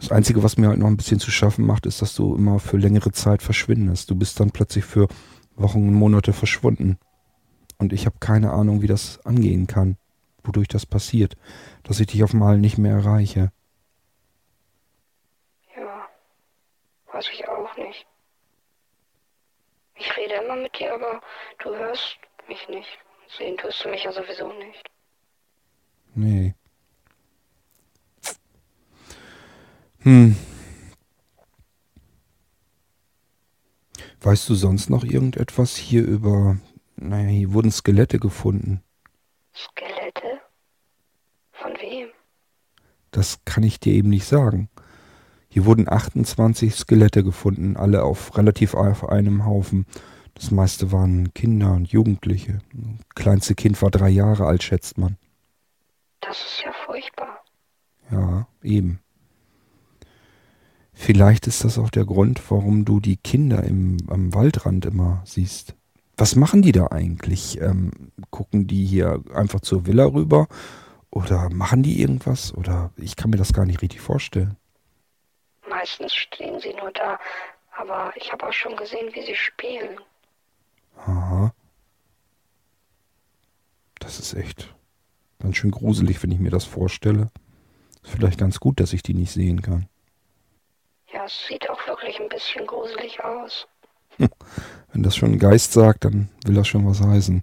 Das 0.00 0.12
Einzige, 0.12 0.42
was 0.42 0.56
mir 0.56 0.68
halt 0.68 0.78
noch 0.78 0.86
ein 0.88 0.96
bisschen 0.96 1.20
zu 1.20 1.30
schaffen 1.30 1.66
macht, 1.66 1.86
ist, 1.86 2.02
dass 2.02 2.14
du 2.14 2.34
immer 2.34 2.58
für 2.58 2.76
längere 2.76 3.12
Zeit 3.12 3.42
verschwindest. 3.42 4.10
Du 4.10 4.14
bist 4.14 4.38
dann 4.40 4.50
plötzlich 4.50 4.84
für 4.84 5.08
Wochen 5.56 5.88
und 5.88 5.94
Monate 5.94 6.32
verschwunden. 6.32 6.98
Und 7.78 7.92
ich 7.92 8.06
habe 8.06 8.16
keine 8.20 8.52
Ahnung, 8.52 8.82
wie 8.82 8.86
das 8.86 9.24
angehen 9.24 9.66
kann, 9.66 9.96
wodurch 10.44 10.68
das 10.68 10.86
passiert, 10.86 11.36
dass 11.82 12.00
ich 12.00 12.06
dich 12.08 12.24
auf 12.24 12.32
einmal 12.32 12.58
nicht 12.58 12.78
mehr 12.78 12.92
erreiche. 12.92 13.52
Ja, 15.76 16.08
weiß 17.12 17.28
ich 17.32 17.48
auch 17.48 17.76
nicht. 17.76 18.06
Ich 19.94 20.16
rede 20.16 20.34
immer 20.44 20.56
mit 20.56 20.78
dir, 20.78 20.94
aber 20.94 21.20
du 21.62 21.74
hörst 21.74 22.16
mich 22.48 22.68
nicht. 22.68 22.98
Sehen 23.36 23.56
tust 23.56 23.84
du 23.84 23.88
mich 23.88 24.04
ja 24.04 24.12
sowieso 24.12 24.52
nicht. 24.52 24.88
Nee. 26.14 26.54
Hm. 30.06 30.36
Weißt 34.20 34.48
du 34.48 34.54
sonst 34.54 34.88
noch 34.88 35.02
irgendetwas 35.02 35.74
hier 35.74 36.04
über... 36.06 36.58
Naja, 36.94 37.28
hier 37.28 37.52
wurden 37.52 37.72
Skelette 37.72 38.20
gefunden. 38.20 38.84
Skelette? 39.52 40.40
Von 41.50 41.72
wem? 41.80 42.06
Das 43.10 43.44
kann 43.44 43.64
ich 43.64 43.80
dir 43.80 43.94
eben 43.94 44.10
nicht 44.10 44.26
sagen. 44.26 44.70
Hier 45.48 45.64
wurden 45.64 45.88
28 45.88 46.76
Skelette 46.76 47.24
gefunden, 47.24 47.76
alle 47.76 48.04
auf 48.04 48.38
relativ 48.38 48.74
auf 48.74 49.08
einem 49.08 49.44
Haufen. 49.44 49.86
Das 50.34 50.52
meiste 50.52 50.92
waren 50.92 51.34
Kinder 51.34 51.72
und 51.72 51.88
Jugendliche. 51.88 52.60
Das 52.72 53.08
kleinste 53.16 53.56
Kind 53.56 53.82
war 53.82 53.90
drei 53.90 54.10
Jahre 54.10 54.46
alt, 54.46 54.62
schätzt 54.62 54.98
man. 54.98 55.16
Das 56.20 56.38
ist 56.38 56.62
ja 56.64 56.72
furchtbar. 56.84 57.42
Ja, 58.12 58.46
eben. 58.62 59.00
Vielleicht 60.98 61.46
ist 61.46 61.62
das 61.62 61.78
auch 61.78 61.90
der 61.90 62.06
Grund, 62.06 62.40
warum 62.50 62.86
du 62.86 63.00
die 63.00 63.18
Kinder 63.18 63.62
im, 63.62 63.98
am 64.08 64.32
Waldrand 64.34 64.86
immer 64.86 65.20
siehst. 65.26 65.76
Was 66.16 66.36
machen 66.36 66.62
die 66.62 66.72
da 66.72 66.86
eigentlich? 66.86 67.60
Ähm, 67.60 67.92
gucken 68.30 68.66
die 68.66 68.86
hier 68.86 69.22
einfach 69.34 69.60
zur 69.60 69.86
Villa 69.86 70.06
rüber? 70.06 70.48
Oder 71.10 71.50
machen 71.50 71.82
die 71.82 72.00
irgendwas? 72.00 72.54
Oder 72.54 72.90
ich 72.96 73.14
kann 73.14 73.30
mir 73.30 73.36
das 73.36 73.52
gar 73.52 73.66
nicht 73.66 73.82
richtig 73.82 74.00
vorstellen. 74.00 74.56
Meistens 75.68 76.14
stehen 76.14 76.58
sie 76.60 76.72
nur 76.72 76.90
da, 76.92 77.20
aber 77.76 78.12
ich 78.16 78.32
habe 78.32 78.46
auch 78.48 78.52
schon 78.52 78.74
gesehen, 78.74 79.10
wie 79.12 79.24
sie 79.24 79.36
spielen. 79.36 80.00
Aha. 80.96 81.52
Das 83.98 84.18
ist 84.18 84.32
echt 84.32 84.74
ganz 85.40 85.56
schön 85.56 85.72
gruselig, 85.72 86.22
wenn 86.22 86.32
ich 86.32 86.40
mir 86.40 86.50
das 86.50 86.64
vorstelle. 86.64 87.30
Ist 88.02 88.12
vielleicht 88.12 88.38
ganz 88.38 88.58
gut, 88.60 88.80
dass 88.80 88.94
ich 88.94 89.02
die 89.02 89.14
nicht 89.14 89.30
sehen 89.30 89.60
kann. 89.60 89.88
Ja, 91.16 91.24
es 91.24 91.46
sieht 91.46 91.70
auch 91.70 91.86
wirklich 91.86 92.20
ein 92.20 92.28
bisschen 92.28 92.66
gruselig 92.66 93.24
aus. 93.24 93.66
Wenn 94.18 95.02
das 95.02 95.16
schon 95.16 95.32
ein 95.32 95.38
Geist 95.38 95.72
sagt, 95.72 96.04
dann 96.04 96.28
will 96.44 96.54
das 96.54 96.68
schon 96.68 96.86
was 96.86 97.00
heißen. 97.00 97.42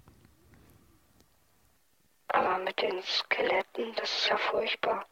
Aber 2.27 2.59
mit 2.59 2.79
den 2.79 3.01
Skeletten, 3.01 3.85
das 3.95 4.15
ist 4.15 4.29
ja 4.29 4.37
furchtbar. 4.37 5.07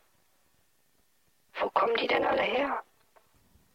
Wo 1.55 1.69
kommen 1.69 1.95
die 1.99 2.05
denn 2.05 2.23
alle 2.23 2.43
her? 2.43 2.83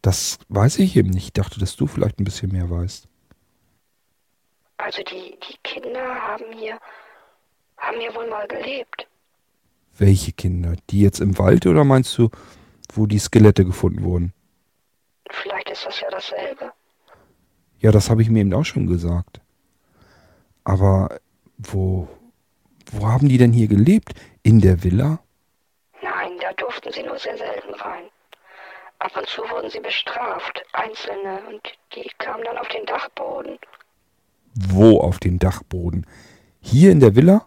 Das 0.03 0.39
weiß 0.51 0.79
ich 0.79 0.95
eben 0.95 1.11
nicht. 1.11 1.25
Ich 1.25 1.33
dachte, 1.33 1.59
dass 1.59 1.75
du 1.75 1.89
vielleicht 1.89 2.21
ein 2.21 2.25
bisschen 2.25 2.53
mehr 2.53 2.71
weißt. 2.71 3.09
Also 4.77 5.03
die, 5.03 5.37
die 5.51 5.57
Kinder 5.65 6.15
haben 6.15 6.53
hier, 6.53 6.79
haben 7.77 7.99
hier 7.99 8.15
wohl 8.15 8.29
mal 8.29 8.47
gelebt. 8.47 9.09
Welche 9.99 10.31
Kinder? 10.31 10.77
Die 10.91 11.01
jetzt 11.01 11.19
im 11.19 11.39
Wald 11.39 11.67
oder 11.67 11.83
meinst 11.83 12.17
du, 12.19 12.31
wo 12.93 13.07
die 13.07 13.19
Skelette 13.19 13.65
gefunden 13.65 14.05
wurden? 14.05 14.33
Vielleicht 15.31 15.71
ist 15.71 15.87
das 15.87 16.01
ja 16.01 16.11
dasselbe. 16.11 16.73
Ja, 17.79 17.91
das 17.93 18.11
habe 18.11 18.23
ich 18.23 18.31
mir 18.31 18.41
eben 18.41 18.55
auch 18.55 18.65
schon 18.65 18.87
gesagt. 18.87 19.41
Aber 20.65 21.21
wo, 21.59 22.09
wo 22.93 23.07
haben 23.07 23.29
die 23.29 23.39
denn 23.39 23.53
hier 23.53 23.69
gelebt? 23.69 24.15
In 24.43 24.61
der 24.61 24.83
Villa? 24.83 25.21
Nein, 26.03 26.33
da 26.41 26.53
durften 26.55 26.93
sie 26.93 27.03
nur 27.03 27.19
sehr 27.19 27.37
selten 27.37 27.75
rein. 27.75 28.05
Ab 28.99 29.17
und 29.17 29.27
zu 29.27 29.43
wurden 29.43 29.71
sie 29.71 29.81
bestraft, 29.81 30.65
einzelne, 30.73 31.41
und 31.49 31.61
die 31.95 32.11
kamen 32.19 32.45
dann 32.45 32.57
auf 32.57 32.69
den 32.69 32.87
Dachboden. 32.87 33.59
Wo 34.55 35.01
auf 35.01 35.19
den 35.19 35.39
Dachboden? 35.39 36.07
Hier 36.61 36.91
in 36.93 37.01
der 37.01 37.15
Villa? 37.15 37.47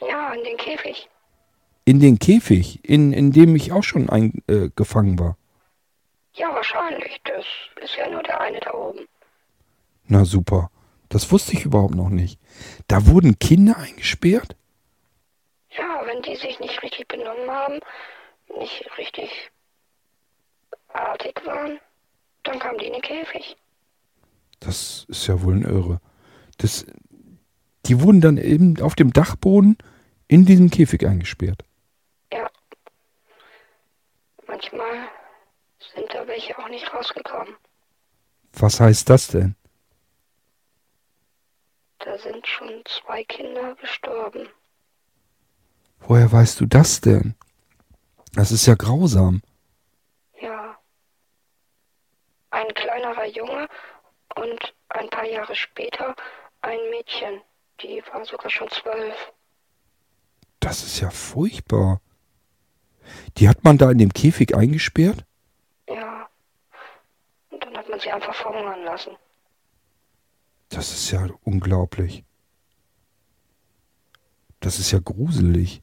Ja, 0.00 0.34
in 0.34 0.44
den 0.44 0.56
Käfig. 0.58 1.08
In 1.84 1.98
den 1.98 2.18
Käfig, 2.18 2.80
in, 2.84 3.12
in 3.12 3.32
dem 3.32 3.56
ich 3.56 3.72
auch 3.72 3.82
schon 3.82 4.10
eingefangen 4.10 5.14
äh, 5.14 5.18
war. 5.18 5.36
Ja, 6.34 6.54
wahrscheinlich. 6.54 7.20
Das 7.24 7.44
ist 7.82 7.96
ja 7.96 8.08
nur 8.08 8.22
der 8.22 8.40
eine 8.40 8.60
da 8.60 8.72
oben. 8.72 9.06
Na 10.06 10.24
super. 10.24 10.70
Das 11.08 11.30
wusste 11.30 11.52
ich 11.52 11.64
überhaupt 11.64 11.94
noch 11.94 12.08
nicht. 12.08 12.40
Da 12.88 13.06
wurden 13.06 13.38
Kinder 13.38 13.76
eingesperrt? 13.76 14.56
Ja, 15.70 16.02
wenn 16.06 16.22
die 16.22 16.36
sich 16.36 16.58
nicht 16.58 16.82
richtig 16.82 17.06
benommen 17.08 17.50
haben, 17.50 17.80
nicht 18.58 18.84
richtig 18.98 19.50
artig 20.88 21.40
waren, 21.44 21.78
dann 22.44 22.58
kamen 22.58 22.78
die 22.78 22.86
in 22.86 22.92
den 22.94 23.02
Käfig. 23.02 23.56
Das 24.60 25.06
ist 25.08 25.26
ja 25.26 25.42
wohl 25.42 25.54
ein 25.54 25.62
Irre. 25.62 26.00
Das, 26.58 26.86
die 27.86 28.00
wurden 28.00 28.20
dann 28.20 28.36
eben 28.36 28.80
auf 28.80 28.94
dem 28.94 29.12
Dachboden 29.12 29.76
in 30.28 30.44
diesem 30.44 30.70
Käfig 30.70 31.06
eingesperrt. 31.06 31.64
Ja. 32.32 32.48
Manchmal 34.46 35.08
sind 35.94 36.12
da 36.12 36.26
welche 36.26 36.58
auch 36.58 36.68
nicht 36.68 36.92
rausgekommen. 36.92 37.54
Was 38.54 38.80
heißt 38.80 39.08
das 39.08 39.28
denn? 39.28 39.56
Da 41.98 42.18
sind 42.18 42.46
schon 42.46 42.82
zwei 42.84 43.24
Kinder 43.24 43.74
gestorben. 43.76 44.48
Woher 46.00 46.30
weißt 46.30 46.60
du 46.60 46.66
das 46.66 47.00
denn? 47.00 47.34
Das 48.34 48.50
ist 48.50 48.66
ja 48.66 48.74
grausam. 48.74 49.42
Ja. 50.40 50.78
Ein 52.50 52.68
kleinerer 52.74 53.26
Junge 53.26 53.68
und 54.34 54.74
ein 54.88 55.08
paar 55.10 55.26
Jahre 55.26 55.54
später 55.54 56.16
ein 56.60 56.78
Mädchen. 56.90 57.40
Die 57.80 58.02
war 58.12 58.24
sogar 58.24 58.50
schon 58.50 58.68
zwölf. 58.70 59.32
Das 60.60 60.82
ist 60.84 61.00
ja 61.00 61.10
furchtbar. 61.10 62.00
Die 63.38 63.48
hat 63.48 63.64
man 63.64 63.78
da 63.78 63.90
in 63.90 63.98
dem 63.98 64.12
Käfig 64.12 64.54
eingesperrt? 64.56 65.24
Ja. 65.94 66.28
Und 67.50 67.64
dann 67.64 67.76
hat 67.76 67.88
man 67.88 68.00
sie 68.00 68.10
einfach 68.10 68.34
verhungern 68.34 68.84
lassen. 68.84 69.16
Das 70.68 70.90
ist 70.92 71.10
ja 71.10 71.28
unglaublich. 71.44 72.24
Das 74.60 74.78
ist 74.78 74.90
ja 74.90 75.00
gruselig. 75.00 75.82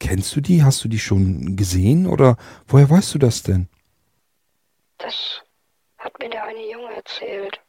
Kennst 0.00 0.34
du 0.34 0.40
die? 0.40 0.64
Hast 0.64 0.82
du 0.82 0.88
die 0.88 0.98
schon 0.98 1.56
gesehen 1.56 2.06
oder 2.06 2.36
woher 2.66 2.90
weißt 2.90 3.14
du 3.14 3.18
das 3.18 3.42
denn? 3.44 3.68
Das 4.98 5.42
hat 5.98 6.18
mir 6.18 6.28
der 6.28 6.44
eine 6.44 6.70
Junge 6.70 6.92
erzählt. 6.94 7.60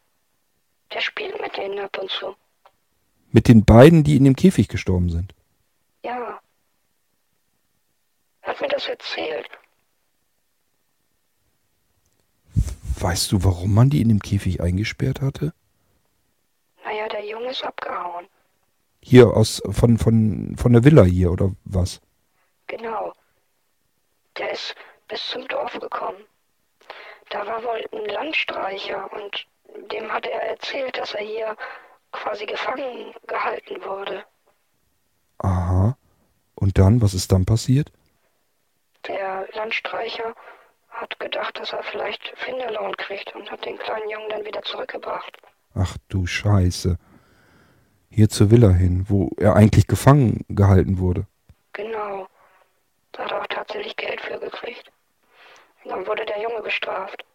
Der 0.91 1.01
spielt 1.01 1.39
mit 1.39 1.55
denen 1.57 1.79
ab 1.79 1.97
und 2.01 2.09
zu. 2.09 2.35
Mit 3.31 3.47
den 3.47 3.65
beiden, 3.65 4.03
die 4.03 4.15
in 4.15 4.23
dem 4.23 4.35
Käfig 4.35 4.67
gestorben 4.67 5.09
sind. 5.09 5.35
Ja. 6.03 6.39
Hat 8.53 8.61
mir 8.61 8.67
das 8.67 8.87
erzählt. 8.87 9.49
Weißt 12.99 13.31
du, 13.31 13.43
warum 13.43 13.73
man 13.73 13.89
die 13.89 13.99
in 13.99 14.09
dem 14.09 14.19
Käfig 14.19 14.61
eingesperrt 14.61 15.21
hatte? 15.21 15.55
Naja, 16.85 17.07
der 17.09 17.25
Junge 17.25 17.49
ist 17.49 17.63
abgehauen. 17.63 18.27
Hier 19.01 19.35
aus 19.35 19.59
von 19.71 19.97
von 19.97 20.55
von 20.55 20.71
der 20.71 20.83
Villa 20.83 21.01
hier 21.01 21.31
oder 21.31 21.51
was? 21.65 21.99
Genau. 22.67 23.13
Der 24.37 24.51
ist 24.51 24.75
bis 25.07 25.27
zum 25.29 25.47
Dorf 25.47 25.73
gekommen. 25.79 26.23
Da 27.31 27.47
war 27.47 27.63
wohl 27.63 27.83
ein 27.91 28.05
Landstreicher 28.05 29.11
und 29.13 29.47
dem 29.91 30.11
hat 30.11 30.27
er 30.27 30.43
erzählt, 30.43 30.95
dass 30.95 31.15
er 31.15 31.25
hier 31.25 31.57
quasi 32.11 32.45
gefangen 32.45 33.15
gehalten 33.25 33.83
wurde. 33.83 34.23
Aha. 35.39 35.97
Und 36.53 36.77
dann, 36.77 37.01
was 37.01 37.15
ist 37.15 37.31
dann 37.31 37.45
passiert? 37.45 37.91
Der 39.07 39.47
Landstreicher 39.53 40.33
hat 40.89 41.19
gedacht, 41.19 41.59
dass 41.59 41.73
er 41.73 41.83
vielleicht 41.83 42.33
Finderlohn 42.37 42.95
kriegt 42.97 43.35
und 43.35 43.49
hat 43.51 43.65
den 43.65 43.77
kleinen 43.77 44.09
Jungen 44.09 44.29
dann 44.29 44.45
wieder 44.45 44.61
zurückgebracht. 44.61 45.37
Ach 45.75 45.97
du 46.07 46.25
Scheiße. 46.25 46.97
Hier 48.09 48.29
zur 48.29 48.51
Villa 48.51 48.69
hin, 48.69 49.05
wo 49.09 49.31
er 49.37 49.55
eigentlich 49.55 49.87
gefangen 49.87 50.45
gehalten 50.47 50.99
wurde. 50.99 51.25
Genau. 51.73 52.27
Da 53.11 53.23
hat 53.23 53.31
er 53.31 53.41
auch 53.41 53.47
tatsächlich 53.47 53.95
Geld 53.95 54.21
für 54.21 54.39
gekriegt. 54.39 54.91
Und 55.83 55.91
dann 55.91 56.07
wurde 56.07 56.25
der 56.25 56.41
Junge 56.41 56.61
bestraft. 56.61 57.25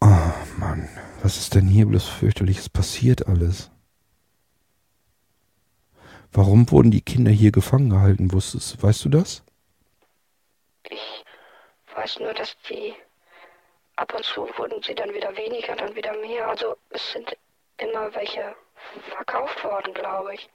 Oh 0.00 0.32
Mann, 0.58 0.88
was 1.22 1.36
ist 1.36 1.54
denn 1.54 1.66
hier 1.66 1.86
bloß 1.86 2.08
fürchterliches 2.08 2.68
passiert 2.68 3.26
alles? 3.28 3.70
Warum 6.36 6.70
wurden 6.70 6.90
die 6.90 7.00
Kinder 7.00 7.30
hier 7.30 7.50
gefangen 7.50 7.88
gehalten, 7.88 8.30
wusstest, 8.30 8.82
weißt 8.82 9.06
du 9.06 9.08
das? 9.08 9.42
Ich 10.90 11.24
weiß 11.94 12.20
nur, 12.20 12.34
dass 12.34 12.54
die 12.68 12.92
ab 13.96 14.12
und 14.14 14.22
zu 14.22 14.42
wurden 14.58 14.82
sie 14.82 14.94
dann 14.94 15.14
wieder 15.14 15.34
weniger, 15.34 15.74
dann 15.76 15.96
wieder 15.96 16.12
mehr. 16.20 16.46
Also 16.46 16.76
es 16.90 17.12
sind 17.12 17.34
immer 17.78 18.14
welche 18.14 18.54
verkauft 19.16 19.64
worden, 19.64 19.94
glaube 19.94 20.34
ich. 20.34 20.50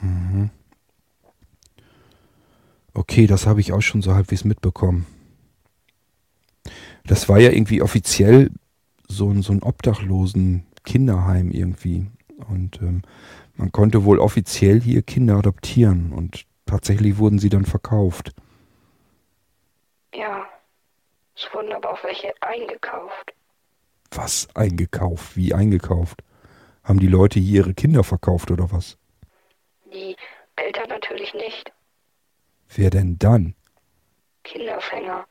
Mhm. 0.00 0.48
Okay, 2.94 3.26
das 3.26 3.46
habe 3.46 3.60
ich 3.60 3.74
auch 3.74 3.82
schon 3.82 4.00
so 4.00 4.14
halbwegs 4.14 4.44
mitbekommen. 4.44 5.06
Das 7.04 7.28
war 7.28 7.38
ja 7.38 7.50
irgendwie 7.50 7.82
offiziell 7.82 8.52
so 9.06 9.28
ein, 9.28 9.42
so 9.42 9.52
ein 9.52 9.62
obdachlosen 9.62 10.66
Kinderheim 10.84 11.50
irgendwie. 11.50 12.06
Und 12.48 12.80
ähm, 12.80 13.02
man 13.60 13.72
konnte 13.72 14.04
wohl 14.04 14.18
offiziell 14.18 14.80
hier 14.80 15.02
Kinder 15.02 15.36
adoptieren 15.36 16.14
und 16.14 16.46
tatsächlich 16.64 17.18
wurden 17.18 17.38
sie 17.38 17.50
dann 17.50 17.66
verkauft. 17.66 18.32
Ja, 20.14 20.46
es 21.36 21.46
wurden 21.52 21.70
aber 21.74 21.90
auch 21.90 22.02
welche 22.02 22.32
eingekauft. 22.40 23.34
Was 24.12 24.48
eingekauft? 24.54 25.36
Wie 25.36 25.52
eingekauft? 25.52 26.22
Haben 26.84 27.00
die 27.00 27.06
Leute 27.06 27.38
hier 27.38 27.56
ihre 27.60 27.74
Kinder 27.74 28.02
verkauft 28.02 28.50
oder 28.50 28.72
was? 28.72 28.96
Die 29.92 30.16
Eltern 30.56 30.88
natürlich 30.88 31.34
nicht. 31.34 31.70
Wer 32.74 32.88
denn 32.88 33.18
dann? 33.18 33.54
Kinderfänger. 34.42 35.26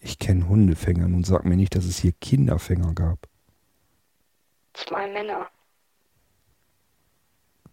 Ich 0.00 0.18
kenne 0.18 0.48
Hundefänger. 0.48 1.06
Nun 1.06 1.22
sag 1.22 1.44
mir 1.44 1.56
nicht, 1.56 1.76
dass 1.76 1.84
es 1.84 1.98
hier 1.98 2.12
Kinderfänger 2.20 2.92
gab. 2.92 3.28
Zwei 4.74 5.06
Männer. 5.06 5.48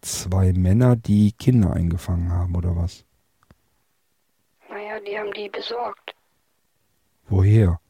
Zwei 0.04 0.52
Männer, 0.52 0.96
die 0.96 1.32
Kinder 1.32 1.72
eingefangen 1.72 2.30
haben 2.30 2.54
oder 2.54 2.76
was? 2.76 3.06
Naja, 4.68 5.00
die 5.00 5.18
haben 5.18 5.32
die 5.32 5.48
besorgt. 5.48 6.14
Woher? 7.26 7.80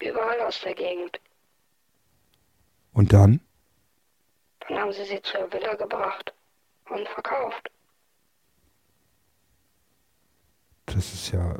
Überall 0.00 0.40
aus 0.40 0.58
der 0.62 0.74
Gegend. 0.74 1.20
Und 2.94 3.12
dann? 3.12 3.40
Dann 4.60 4.78
haben 4.78 4.92
sie 4.94 5.04
sie 5.04 5.20
zur 5.20 5.52
Villa 5.52 5.74
gebracht 5.74 6.32
und 6.88 7.06
verkauft. 7.08 7.70
Das 10.86 11.12
ist 11.12 11.32
ja. 11.32 11.58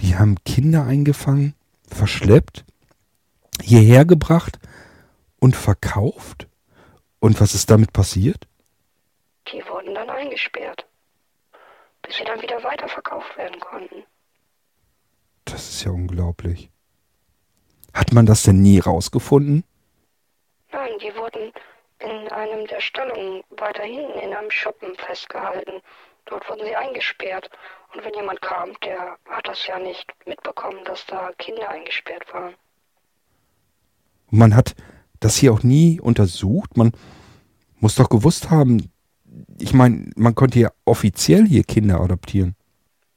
Die 0.00 0.16
haben 0.16 0.42
Kinder 0.42 0.84
eingefangen, 0.84 1.54
verschleppt, 1.86 2.64
hierher 3.62 4.04
gebracht 4.04 4.58
und 5.38 5.54
verkauft? 5.54 6.48
Und 7.24 7.40
was 7.40 7.54
ist 7.54 7.70
damit 7.70 7.94
passiert? 7.94 8.46
Die 9.50 9.64
wurden 9.66 9.94
dann 9.94 10.10
eingesperrt, 10.10 10.86
bis 12.02 12.16
sie 12.16 12.24
dann 12.24 12.42
wieder 12.42 12.62
weiterverkauft 12.62 13.38
werden 13.38 13.58
konnten. 13.60 14.04
Das 15.46 15.70
ist 15.70 15.84
ja 15.84 15.90
unglaublich. 15.90 16.68
Hat 17.94 18.12
man 18.12 18.26
das 18.26 18.42
denn 18.42 18.60
nie 18.60 18.78
rausgefunden? 18.78 19.64
Nein, 20.70 20.90
die 21.00 21.16
wurden 21.16 21.50
in 21.98 22.28
einem 22.28 22.66
der 22.66 22.82
Stallungen 22.82 23.42
weiter 23.56 23.84
hinten 23.84 24.18
in 24.18 24.34
einem 24.34 24.50
Schuppen 24.50 24.94
festgehalten. 24.96 25.80
Dort 26.26 26.46
wurden 26.50 26.66
sie 26.66 26.76
eingesperrt. 26.76 27.48
Und 27.94 28.04
wenn 28.04 28.12
jemand 28.12 28.42
kam, 28.42 28.78
der 28.80 29.16
hat 29.30 29.48
das 29.48 29.66
ja 29.66 29.78
nicht 29.78 30.12
mitbekommen, 30.26 30.84
dass 30.84 31.06
da 31.06 31.32
Kinder 31.38 31.70
eingesperrt 31.70 32.34
waren. 32.34 32.54
Und 34.30 34.38
man 34.40 34.54
hat 34.54 34.74
das 35.24 35.36
hier 35.36 35.52
auch 35.52 35.62
nie 35.62 36.00
untersucht. 36.00 36.76
Man 36.76 36.92
muss 37.80 37.94
doch 37.94 38.10
gewusst 38.10 38.50
haben, 38.50 38.90
ich 39.58 39.72
meine, 39.72 40.10
man 40.16 40.34
konnte 40.34 40.58
ja 40.58 40.70
offiziell 40.84 41.46
hier 41.46 41.64
Kinder 41.64 42.00
adoptieren. 42.00 42.54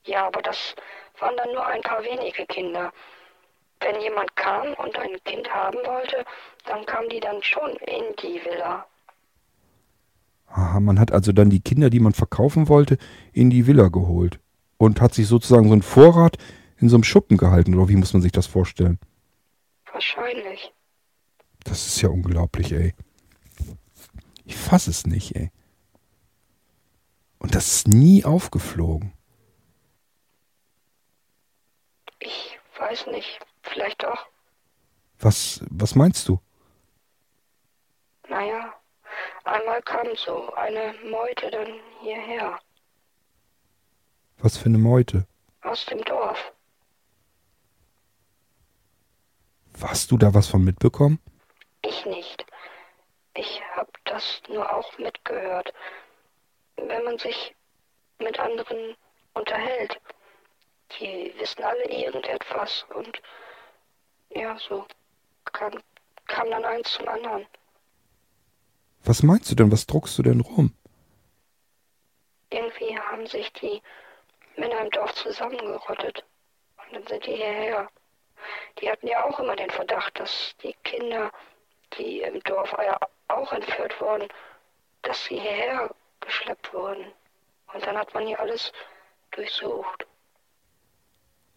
Ja, 0.05 0.25
aber 0.27 0.41
das 0.41 0.75
waren 1.19 1.35
dann 1.35 1.51
nur 1.53 1.65
ein 1.65 1.81
paar 1.81 2.01
wenige 2.03 2.45
Kinder. 2.45 2.93
Wenn 3.81 4.01
jemand 4.01 4.35
kam 4.35 4.73
und 4.75 4.97
ein 4.97 5.21
Kind 5.25 5.49
haben 5.53 5.77
wollte, 5.85 6.23
dann 6.65 6.85
kamen 6.85 7.09
die 7.09 7.19
dann 7.19 7.43
schon 7.43 7.71
in 7.71 8.15
die 8.23 8.39
Villa. 8.43 8.85
Aha, 10.47 10.79
man 10.79 10.99
hat 10.99 11.11
also 11.11 11.33
dann 11.33 11.49
die 11.49 11.59
Kinder, 11.59 11.89
die 11.89 11.99
man 11.99 12.13
verkaufen 12.13 12.69
wollte, 12.69 12.97
in 13.33 13.49
die 13.49 13.67
Villa 13.67 13.89
geholt. 13.89 14.39
Und 14.77 15.01
hat 15.01 15.13
sich 15.13 15.27
sozusagen 15.27 15.67
so 15.67 15.73
einen 15.73 15.81
Vorrat 15.81 16.37
in 16.79 16.87
so 16.87 16.95
einem 16.95 17.03
Schuppen 17.03 17.37
gehalten, 17.37 17.75
oder 17.75 17.89
wie 17.89 17.95
muss 17.95 18.13
man 18.13 18.21
sich 18.21 18.31
das 18.31 18.47
vorstellen? 18.47 18.97
Wahrscheinlich. 19.91 20.71
Das 21.67 21.85
ist 21.85 22.01
ja 22.01 22.09
unglaublich, 22.09 22.71
ey. 22.71 22.93
Ich 24.45 24.55
fass 24.55 24.87
es 24.87 25.05
nicht, 25.05 25.35
ey. 25.35 25.51
Und 27.39 27.53
das 27.55 27.67
ist 27.67 27.87
nie 27.89 28.23
aufgeflogen. 28.23 29.11
Ich 32.19 32.57
weiß 32.79 33.07
nicht. 33.07 33.39
Vielleicht 33.63 34.01
doch. 34.03 34.25
Was, 35.19 35.61
was 35.69 35.93
meinst 35.95 36.27
du? 36.29 36.39
Naja, 38.29 38.73
einmal 39.43 39.81
kam 39.81 40.07
so 40.15 40.53
eine 40.53 40.93
Meute 41.09 41.51
dann 41.51 41.67
hierher, 42.01 42.59
Was 44.39 44.57
für 44.57 44.65
eine 44.65 44.77
Meute? 44.77 45.27
aus 45.61 45.85
dem 45.87 46.01
Dorf. 46.05 46.37
Hast 49.81 50.11
du 50.11 50.17
da 50.17 50.33
was 50.33 50.47
von 50.47 50.63
mitbekommen? 50.63 51.19
Ich 51.87 52.05
nicht. 52.05 52.45
Ich 53.33 53.61
hab 53.75 53.87
das 54.03 54.41
nur 54.49 54.69
auch 54.75 54.97
mitgehört. 54.97 55.73
Wenn 56.75 57.03
man 57.05 57.17
sich 57.17 57.55
mit 58.19 58.37
anderen 58.39 58.97
unterhält, 59.33 59.97
die 60.99 61.33
wissen 61.37 61.63
alle 61.63 61.85
irgendetwas 61.85 62.85
und 62.93 63.21
ja, 64.31 64.57
so 64.57 64.85
kam, 65.53 65.81
kam 66.27 66.49
dann 66.49 66.65
eins 66.65 66.91
zum 66.91 67.07
anderen. 67.07 67.45
Was 69.05 69.23
meinst 69.23 69.49
du 69.49 69.55
denn? 69.55 69.71
Was 69.71 69.85
druckst 69.85 70.17
du 70.17 70.23
denn 70.23 70.41
rum? 70.41 70.75
Irgendwie 72.49 72.99
haben 72.99 73.27
sich 73.27 73.51
die 73.53 73.81
Männer 74.57 74.81
im 74.81 74.89
Dorf 74.91 75.13
zusammengerottet. 75.15 76.25
Und 76.77 76.95
dann 76.95 77.07
sind 77.07 77.25
die 77.25 77.35
hierher. 77.35 77.89
Die 78.81 78.89
hatten 78.89 79.07
ja 79.07 79.23
auch 79.23 79.39
immer 79.39 79.55
den 79.55 79.69
Verdacht, 79.69 80.19
dass 80.19 80.53
die 80.63 80.73
Kinder, 80.83 81.31
die 81.97 82.21
im 82.21 82.39
Dorf 82.43 82.73
ja 82.77 82.97
auch 83.27 83.51
entführt 83.51 83.99
wurden, 84.01 84.27
dass 85.01 85.23
sie 85.25 85.39
hierher 85.39 85.93
geschleppt 86.19 86.73
wurden. 86.73 87.05
Und 87.73 87.85
dann 87.85 87.97
hat 87.97 88.13
man 88.13 88.25
hier 88.25 88.39
alles 88.39 88.71
durchsucht. 89.31 90.05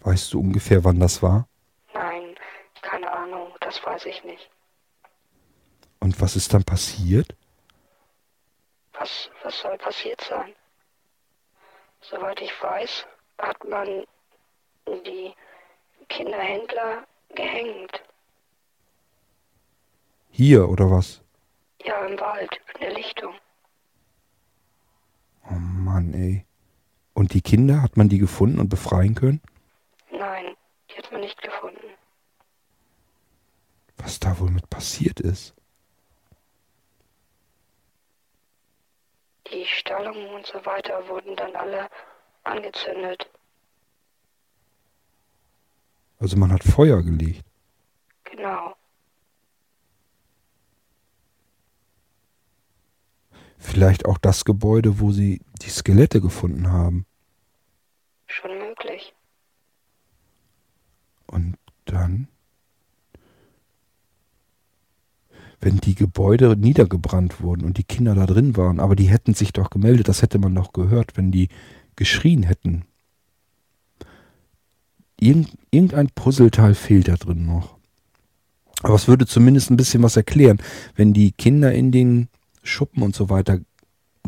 Weißt 0.01 0.33
du 0.33 0.41
ungefähr, 0.41 0.83
wann 0.85 0.99
das 0.99 1.23
war? 1.23 1.47
Nein, 1.93 2.37
keine 2.83 3.11
Ahnung, 3.13 3.55
das 3.61 3.85
weiß 3.85 4.07
ich 4.07 4.25
nicht. 4.25 4.51
Und 6.01 6.21
was 6.21 6.37
ist 6.37 6.55
dann 6.55 6.65
passiert? 6.65 7.35
Was, 8.95 9.31
was 9.43 9.59
soll 9.61 9.77
passiert 9.79 10.21
sein? 10.23 10.55
Soweit 12.01 12.41
ich 12.41 12.53
weiß, 12.63 13.07
hat 13.39 13.63
man 13.65 14.05
die 14.87 15.35
Kinderhändler 16.09 17.07
gehängt. 17.35 18.03
Hier 20.31 20.69
oder 20.69 20.91
was? 20.91 21.23
Ja, 21.85 22.07
im 22.07 22.19
Wald, 22.19 22.61
in 22.75 22.81
der 22.81 22.95
Lichtung. 22.95 23.35
Oh 25.51 25.55
Mann, 25.55 26.15
ey. 26.15 26.45
Und 27.15 27.35
die 27.35 27.43
Kinder, 27.43 27.83
hat 27.83 27.97
man 27.97 28.09
die 28.09 28.19
gefunden 28.19 28.59
und 28.61 28.69
befreien 28.69 29.15
können? 29.15 29.43
Nein, 30.11 30.57
die 30.91 30.97
hat 30.97 31.11
man 31.13 31.21
nicht 31.21 31.41
gefunden. 31.43 31.87
Was 33.97 34.19
da 34.21 34.39
wohl 34.39 34.51
mit 34.51 34.71
passiert 34.71 35.21
ist? 35.21 35.55
Die 39.53 39.67
Stallungen 39.67 40.29
und 40.29 40.47
so 40.47 40.65
weiter 40.65 41.07
wurden 41.09 41.35
dann 41.37 41.55
alle 41.57 41.91
angezündet. 42.45 43.29
Also 46.19 46.37
man 46.37 46.53
hat 46.53 46.63
Feuer 46.63 47.03
gelegt. 47.03 47.45
Genau. 48.25 48.75
Vielleicht 53.61 54.07
auch 54.07 54.17
das 54.17 54.47
Gebäude, 54.47 55.01
wo 55.01 55.13
sie 55.13 55.43
die 55.61 55.69
Skelette 55.69 56.23
gefunden 56.23 56.73
haben. 56.73 57.05
Schon 58.27 58.59
möglich. 58.59 59.15
Und 61.27 61.57
dann, 61.85 62.27
wenn 65.61 65.77
die 65.77 65.95
Gebäude 65.95 66.57
niedergebrannt 66.57 67.43
wurden 67.43 67.65
und 67.65 67.77
die 67.77 67.85
Kinder 67.85 68.15
da 68.15 68.25
drin 68.25 68.57
waren, 68.57 68.81
aber 68.81 68.97
die 68.97 69.11
hätten 69.11 69.35
sich 69.35 69.53
doch 69.53 69.69
gemeldet, 69.69 70.09
das 70.09 70.23
hätte 70.23 70.39
man 70.39 70.55
doch 70.55 70.73
gehört, 70.73 71.19
wenn 71.19 71.31
die 71.31 71.49
geschrien 71.97 72.43
hätten. 72.43 72.87
Irgend, 75.21 75.53
irgendein 75.71 76.09
Puzzleteil 76.09 76.75
fehlt 76.75 77.09
da 77.09 77.17
drin 77.17 77.45
noch. 77.45 77.77
Aber 78.83 78.95
es 78.95 79.07
würde 79.07 79.27
zumindest 79.27 79.71
ein 79.71 79.77
bisschen 79.77 80.03
was 80.03 80.17
erklären, 80.17 80.59
wenn 80.97 81.13
die 81.13 81.33
Kinder 81.33 81.73
in 81.75 81.93
den 81.93 82.29
Schuppen 82.63 83.03
und 83.03 83.15
so 83.15 83.31
weiter 83.31 83.61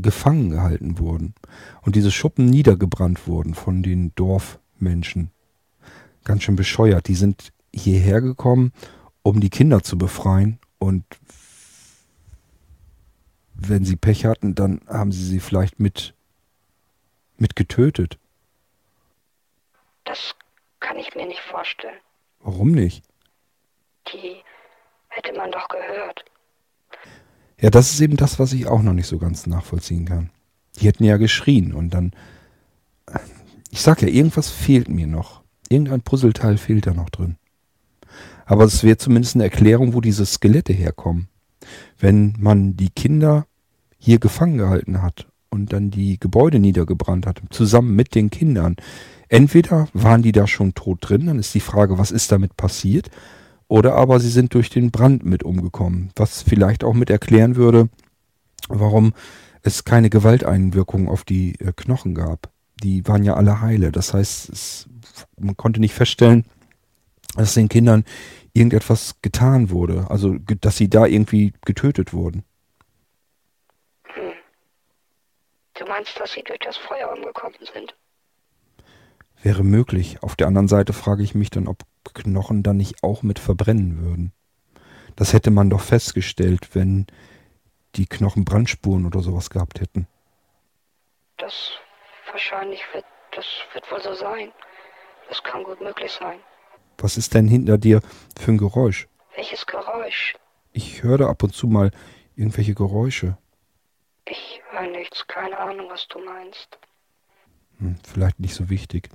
gefangen 0.00 0.50
gehalten 0.50 0.98
wurden 0.98 1.34
und 1.82 1.96
diese 1.96 2.10
Schuppen 2.10 2.46
niedergebrannt 2.46 3.26
wurden 3.26 3.54
von 3.54 3.82
den 3.82 4.14
Dorfmenschen. 4.14 5.30
Ganz 6.24 6.42
schön 6.42 6.56
bescheuert. 6.56 7.08
Die 7.08 7.14
sind 7.14 7.52
hierher 7.74 8.20
gekommen, 8.20 8.72
um 9.22 9.40
die 9.40 9.50
Kinder 9.50 9.82
zu 9.82 9.98
befreien 9.98 10.58
und 10.78 11.04
wenn 13.54 13.84
sie 13.84 13.96
Pech 13.96 14.24
hatten, 14.24 14.54
dann 14.54 14.80
haben 14.88 15.12
sie 15.12 15.24
sie 15.24 15.40
vielleicht 15.40 15.78
mit, 15.78 16.14
mit 17.36 17.54
getötet. 17.54 18.18
Das 20.04 20.34
kann 20.80 20.98
ich 20.98 21.14
mir 21.14 21.26
nicht 21.26 21.40
vorstellen. 21.40 22.00
Warum 22.40 22.72
nicht? 22.72 23.04
Die 24.12 24.42
hätte 25.08 25.32
man 25.34 25.52
doch 25.52 25.68
gehört. 25.68 26.24
Ja, 27.62 27.70
das 27.70 27.92
ist 27.92 28.00
eben 28.00 28.16
das, 28.16 28.40
was 28.40 28.52
ich 28.52 28.66
auch 28.66 28.82
noch 28.82 28.92
nicht 28.92 29.06
so 29.06 29.18
ganz 29.18 29.46
nachvollziehen 29.46 30.04
kann. 30.04 30.30
Die 30.76 30.86
hätten 30.86 31.04
ja 31.04 31.16
geschrien 31.16 31.72
und 31.72 31.90
dann. 31.94 32.12
Ich 33.70 33.80
sag 33.80 34.02
ja, 34.02 34.08
irgendwas 34.08 34.50
fehlt 34.50 34.88
mir 34.88 35.06
noch. 35.06 35.42
Irgendein 35.68 36.02
Puzzleteil 36.02 36.58
fehlt 36.58 36.86
da 36.86 36.92
noch 36.92 37.08
drin. 37.08 37.36
Aber 38.44 38.64
es 38.64 38.82
wäre 38.82 38.98
zumindest 38.98 39.36
eine 39.36 39.44
Erklärung, 39.44 39.94
wo 39.94 40.00
diese 40.00 40.26
Skelette 40.26 40.72
herkommen. 40.72 41.28
Wenn 41.98 42.34
man 42.38 42.76
die 42.76 42.90
Kinder 42.90 43.46
hier 43.96 44.18
gefangen 44.18 44.58
gehalten 44.58 45.00
hat 45.00 45.28
und 45.48 45.72
dann 45.72 45.90
die 45.90 46.18
Gebäude 46.18 46.58
niedergebrannt 46.58 47.26
hat, 47.26 47.40
zusammen 47.50 47.94
mit 47.94 48.16
den 48.16 48.30
Kindern. 48.30 48.74
Entweder 49.28 49.88
waren 49.94 50.22
die 50.22 50.32
da 50.32 50.48
schon 50.48 50.74
tot 50.74 50.98
drin, 51.00 51.26
dann 51.26 51.38
ist 51.38 51.54
die 51.54 51.60
Frage, 51.60 51.96
was 51.96 52.10
ist 52.10 52.32
damit 52.32 52.56
passiert? 52.56 53.08
Oder 53.72 53.94
aber 53.94 54.20
sie 54.20 54.28
sind 54.28 54.52
durch 54.52 54.68
den 54.68 54.90
Brand 54.90 55.24
mit 55.24 55.44
umgekommen, 55.44 56.12
was 56.14 56.42
vielleicht 56.42 56.84
auch 56.84 56.92
mit 56.92 57.08
erklären 57.08 57.56
würde, 57.56 57.88
warum 58.68 59.14
es 59.62 59.84
keine 59.84 60.10
Gewalteinwirkung 60.10 61.08
auf 61.08 61.24
die 61.24 61.58
äh, 61.58 61.72
Knochen 61.74 62.14
gab. 62.14 62.50
Die 62.82 63.08
waren 63.08 63.24
ja 63.24 63.32
alle 63.32 63.62
heile. 63.62 63.90
Das 63.90 64.12
heißt, 64.12 64.50
es, 64.50 64.90
man 65.38 65.56
konnte 65.56 65.80
nicht 65.80 65.94
feststellen, 65.94 66.44
dass 67.34 67.54
den 67.54 67.70
Kindern 67.70 68.04
irgendetwas 68.52 69.16
getan 69.22 69.70
wurde. 69.70 70.04
Also, 70.10 70.36
dass 70.60 70.76
sie 70.76 70.90
da 70.90 71.06
irgendwie 71.06 71.54
getötet 71.64 72.12
wurden. 72.12 72.44
Hm. 74.04 74.32
Du 75.78 75.86
meinst, 75.86 76.20
dass 76.20 76.34
sie 76.34 76.42
durch 76.42 76.58
das 76.58 76.76
Feuer 76.76 77.10
umgekommen 77.10 77.56
sind? 77.72 77.94
Wäre 79.42 79.64
möglich. 79.64 80.22
Auf 80.22 80.36
der 80.36 80.46
anderen 80.46 80.68
Seite 80.68 80.92
frage 80.92 81.24
ich 81.24 81.34
mich 81.34 81.50
dann, 81.50 81.66
ob 81.66 81.82
Knochen 82.14 82.62
dann 82.62 82.76
nicht 82.76 83.02
auch 83.02 83.22
mit 83.22 83.38
verbrennen 83.38 84.00
würden. 84.00 84.32
Das 85.16 85.32
hätte 85.32 85.50
man 85.50 85.68
doch 85.68 85.80
festgestellt, 85.80 86.74
wenn 86.74 87.06
die 87.96 88.06
Knochen 88.06 88.44
Brandspuren 88.44 89.04
oder 89.04 89.20
sowas 89.20 89.50
gehabt 89.50 89.80
hätten. 89.80 90.06
Das 91.38 91.72
wahrscheinlich 92.30 92.80
wird, 92.92 93.04
das 93.34 93.44
wird 93.74 93.90
wohl 93.90 94.00
so 94.00 94.14
sein. 94.14 94.52
Das 95.28 95.42
kann 95.42 95.64
gut 95.64 95.80
möglich 95.80 96.12
sein. 96.12 96.38
Was 96.98 97.16
ist 97.16 97.34
denn 97.34 97.48
hinter 97.48 97.78
dir 97.78 98.00
für 98.38 98.52
ein 98.52 98.58
Geräusch? 98.58 99.08
Welches 99.34 99.66
Geräusch? 99.66 100.36
Ich 100.72 101.02
höre 101.02 101.28
ab 101.28 101.42
und 101.42 101.54
zu 101.54 101.66
mal 101.66 101.90
irgendwelche 102.36 102.74
Geräusche. 102.74 103.36
Ich 104.26 104.62
höre 104.70 104.88
nichts, 104.88 105.26
keine 105.26 105.58
Ahnung, 105.58 105.88
was 105.90 106.06
du 106.08 106.18
meinst. 106.20 106.78
Hm, 107.78 107.96
vielleicht 108.04 108.38
nicht 108.38 108.54
so 108.54 108.70
wichtig. 108.70 109.10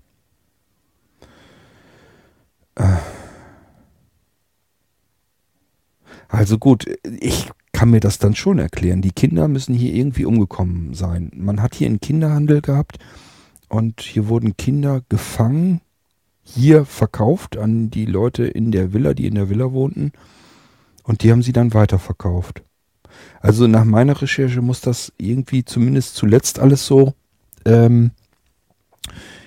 Also 6.30 6.58
gut, 6.58 6.86
ich 7.20 7.50
kann 7.72 7.90
mir 7.90 8.00
das 8.00 8.18
dann 8.18 8.36
schon 8.36 8.60
erklären. 8.60 9.02
Die 9.02 9.12
Kinder 9.12 9.48
müssen 9.48 9.74
hier 9.74 9.94
irgendwie 9.94 10.26
umgekommen 10.26 10.94
sein. 10.94 11.32
Man 11.36 11.62
hat 11.62 11.76
hier 11.76 11.88
einen 11.88 12.00
Kinderhandel 12.00 12.62
gehabt 12.62 12.98
und 13.70 14.02
hier 14.02 14.28
wurden 14.28 14.58
Kinder 14.58 15.02
gefangen, 15.10 15.82
hier 16.44 16.86
verkauft 16.86 17.58
an 17.58 17.90
die 17.90 18.06
Leute 18.06 18.46
in 18.46 18.72
der 18.72 18.94
Villa, 18.94 19.14
die 19.14 19.28
in 19.28 19.36
der 19.36 19.50
Villa 19.50 19.74
wohnten. 19.74 20.14
Und 21.04 21.24
die 21.24 21.32
haben 21.32 21.44
sie 21.44 21.52
dann 21.52 21.74
weiterverkauft. 21.74 22.64
Also 23.42 23.68
nach 23.68 23.84
meiner 23.84 24.22
Recherche 24.22 24.62
muss 24.62 24.82
das 24.82 25.12
irgendwie 25.18 25.66
zumindest 25.66 26.16
zuletzt 26.16 26.60
alles 26.60 26.86
so 26.86 27.14
ähm, 27.66 28.12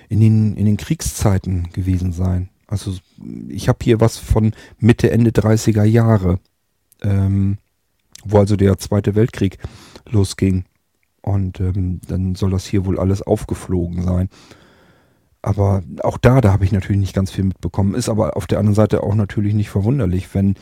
in, 0.09 0.19
den, 0.19 0.55
in 0.55 0.65
den 0.65 0.77
Kriegszeiten 0.77 1.69
gewesen 1.73 2.11
sein. 2.11 2.50
Also 2.71 2.93
ich 3.49 3.67
habe 3.67 3.79
hier 3.83 3.99
was 3.99 4.17
von 4.17 4.53
Mitte, 4.79 5.11
Ende 5.11 5.31
30er 5.31 5.83
Jahre, 5.83 6.39
ähm, 7.01 7.57
wo 8.23 8.39
also 8.39 8.55
der 8.55 8.77
Zweite 8.77 9.13
Weltkrieg 9.13 9.57
losging. 10.09 10.63
Und 11.21 11.59
ähm, 11.59 11.99
dann 12.07 12.35
soll 12.35 12.51
das 12.51 12.65
hier 12.65 12.85
wohl 12.85 12.97
alles 12.97 13.21
aufgeflogen 13.21 14.03
sein. 14.03 14.29
Aber 15.41 15.83
auch 16.01 16.17
da, 16.17 16.39
da 16.39 16.53
habe 16.53 16.63
ich 16.63 16.71
natürlich 16.71 17.01
nicht 17.01 17.13
ganz 17.13 17.29
viel 17.29 17.43
mitbekommen. 17.43 17.93
Ist 17.93 18.07
aber 18.07 18.37
auf 18.37 18.47
der 18.47 18.59
anderen 18.59 18.75
Seite 18.75 19.03
auch 19.03 19.15
natürlich 19.15 19.53
nicht 19.53 19.69
verwunderlich, 19.69 20.33
wenn 20.33 20.55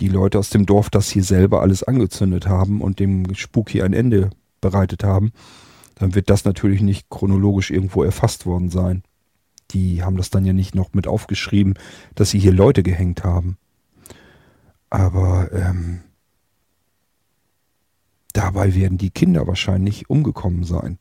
die 0.00 0.08
Leute 0.08 0.40
aus 0.40 0.50
dem 0.50 0.66
Dorf 0.66 0.90
das 0.90 1.08
hier 1.08 1.22
selber 1.22 1.62
alles 1.62 1.84
angezündet 1.84 2.48
haben 2.48 2.80
und 2.80 2.98
dem 2.98 3.32
Spuk 3.36 3.70
hier 3.70 3.84
ein 3.84 3.92
Ende 3.92 4.30
bereitet 4.60 5.04
haben. 5.04 5.30
Dann 5.94 6.16
wird 6.16 6.30
das 6.30 6.44
natürlich 6.44 6.80
nicht 6.80 7.10
chronologisch 7.10 7.70
irgendwo 7.70 8.02
erfasst 8.02 8.44
worden 8.44 8.70
sein 8.70 9.04
die 9.74 10.02
haben 10.02 10.16
das 10.16 10.30
dann 10.30 10.44
ja 10.44 10.52
nicht 10.52 10.74
noch 10.74 10.94
mit 10.94 11.06
aufgeschrieben, 11.06 11.74
dass 12.14 12.30
sie 12.30 12.38
hier 12.38 12.52
Leute 12.52 12.82
gehängt 12.82 13.24
haben. 13.24 13.58
Aber 14.90 15.52
ähm, 15.52 16.02
dabei 18.32 18.74
werden 18.74 18.96
die 18.98 19.10
Kinder 19.10 19.46
wahrscheinlich 19.46 20.08
umgekommen 20.08 20.64
sein. 20.64 20.98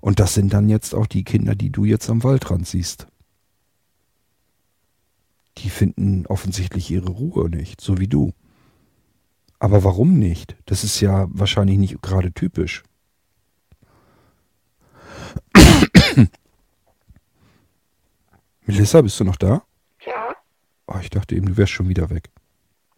Und 0.00 0.20
das 0.20 0.34
sind 0.34 0.52
dann 0.52 0.68
jetzt 0.68 0.94
auch 0.94 1.06
die 1.06 1.24
Kinder, 1.24 1.54
die 1.54 1.70
du 1.70 1.84
jetzt 1.84 2.10
am 2.10 2.22
Waldrand 2.22 2.66
siehst. 2.66 3.06
die 5.58 5.70
finden 5.70 6.26
offensichtlich 6.26 6.90
ihre 6.90 7.10
Ruhe 7.10 7.48
nicht, 7.48 7.80
so 7.80 7.98
wie 7.98 8.08
du. 8.08 8.32
Aber 9.58 9.84
warum 9.84 10.18
nicht? 10.18 10.56
Das 10.66 10.84
ist 10.84 11.00
ja 11.00 11.26
wahrscheinlich 11.30 11.78
nicht 11.78 12.02
gerade 12.02 12.32
typisch. 12.32 12.82
Melissa, 18.66 19.02
bist 19.02 19.20
du 19.20 19.24
noch 19.24 19.36
da? 19.36 19.62
Ja? 20.04 20.34
Oh, 20.86 20.98
ich 21.00 21.10
dachte 21.10 21.34
eben, 21.34 21.46
du 21.46 21.56
wärst 21.56 21.72
schon 21.72 21.88
wieder 21.88 22.10
weg. 22.10 22.30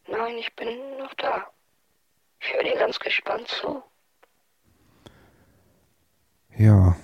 Nein, 0.09 0.37
ich 0.39 0.55
bin 0.55 0.69
noch 0.99 1.15
da. 1.15 1.47
Ich 2.41 2.53
höre 2.55 2.63
dir 2.63 2.77
ganz 2.79 2.99
gespannt 3.01 3.49
zu. 3.49 3.83
Ja. 6.57 6.97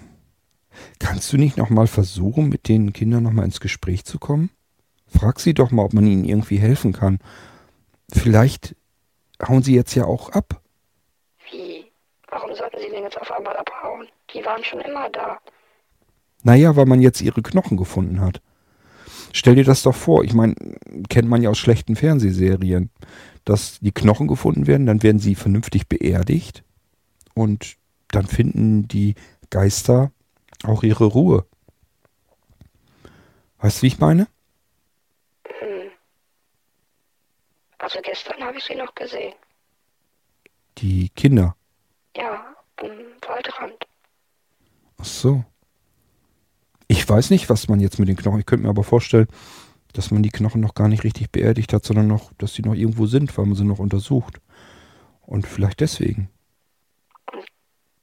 Kannst 0.98 1.32
du 1.32 1.36
nicht 1.36 1.56
nochmal 1.56 1.86
versuchen, 1.86 2.48
mit 2.48 2.68
den 2.68 2.92
Kindern 2.92 3.22
nochmal 3.24 3.44
ins 3.44 3.60
Gespräch 3.60 4.04
zu 4.04 4.18
kommen? 4.18 4.50
Frag 5.06 5.40
sie 5.40 5.54
doch 5.54 5.70
mal, 5.70 5.84
ob 5.84 5.92
man 5.92 6.06
ihnen 6.06 6.24
irgendwie 6.24 6.58
helfen 6.58 6.92
kann. 6.92 7.18
Vielleicht 8.10 8.74
hauen 9.46 9.62
sie 9.62 9.74
jetzt 9.74 9.94
ja 9.94 10.04
auch 10.04 10.30
ab. 10.30 10.60
Wie? 11.50 11.90
Warum 12.28 12.54
sollten 12.54 12.78
sie 12.80 12.88
denn 12.90 13.02
jetzt 13.02 13.20
auf 13.20 13.30
einmal 13.30 13.56
abhauen? 13.56 14.08
Die 14.32 14.44
waren 14.44 14.64
schon 14.64 14.80
immer 14.80 15.08
da. 15.10 15.38
Naja, 16.42 16.76
weil 16.76 16.86
man 16.86 17.00
jetzt 17.00 17.20
ihre 17.20 17.42
Knochen 17.42 17.76
gefunden 17.76 18.20
hat. 18.20 18.40
Stell 19.32 19.54
dir 19.54 19.64
das 19.64 19.82
doch 19.82 19.94
vor, 19.94 20.24
ich 20.24 20.34
meine, 20.34 20.54
kennt 21.08 21.28
man 21.28 21.42
ja 21.42 21.50
aus 21.50 21.58
schlechten 21.58 21.96
Fernsehserien, 21.96 22.90
dass 23.44 23.80
die 23.80 23.92
Knochen 23.92 24.28
gefunden 24.28 24.66
werden, 24.66 24.86
dann 24.86 25.02
werden 25.02 25.18
sie 25.18 25.34
vernünftig 25.34 25.88
beerdigt 25.88 26.62
und 27.34 27.76
dann 28.08 28.26
finden 28.26 28.88
die 28.88 29.14
Geister 29.50 30.12
auch 30.64 30.82
ihre 30.82 31.04
Ruhe. 31.04 31.46
Weißt 33.58 33.78
du, 33.78 33.82
wie 33.82 33.86
ich 33.88 33.98
meine? 33.98 34.26
Hm. 35.46 35.90
Also 37.78 38.00
gestern 38.02 38.42
habe 38.42 38.58
ich 38.58 38.64
sie 38.64 38.74
noch 38.74 38.94
gesehen. 38.94 39.34
Die 40.78 41.08
Kinder. 41.10 41.56
Ja, 42.16 42.54
am 42.76 42.90
Waldrand. 43.26 43.86
Ach 45.02 45.06
so. 45.06 45.44
Ich 46.86 47.08
weiß 47.08 47.30
nicht, 47.30 47.50
was 47.50 47.66
man 47.66 47.80
jetzt 47.80 47.98
mit 47.98 48.08
den 48.08 48.16
Knochen. 48.16 48.38
Ich 48.38 48.46
könnte 48.46 48.62
mir 48.62 48.70
aber 48.70 48.84
vorstellen, 48.84 49.26
dass 49.94 50.12
man 50.12 50.22
die 50.22 50.30
Knochen 50.30 50.60
noch 50.60 50.74
gar 50.74 50.86
nicht 50.86 51.02
richtig 51.02 51.32
beerdigt 51.32 51.72
hat, 51.72 51.84
sondern 51.84 52.06
noch, 52.06 52.32
dass 52.38 52.54
sie 52.54 52.62
noch 52.62 52.74
irgendwo 52.74 53.06
sind, 53.06 53.36
weil 53.36 53.46
man 53.46 53.56
sie 53.56 53.64
noch 53.64 53.80
untersucht. 53.80 54.40
Und 55.22 55.44
vielleicht 55.44 55.80
deswegen. 55.80 56.30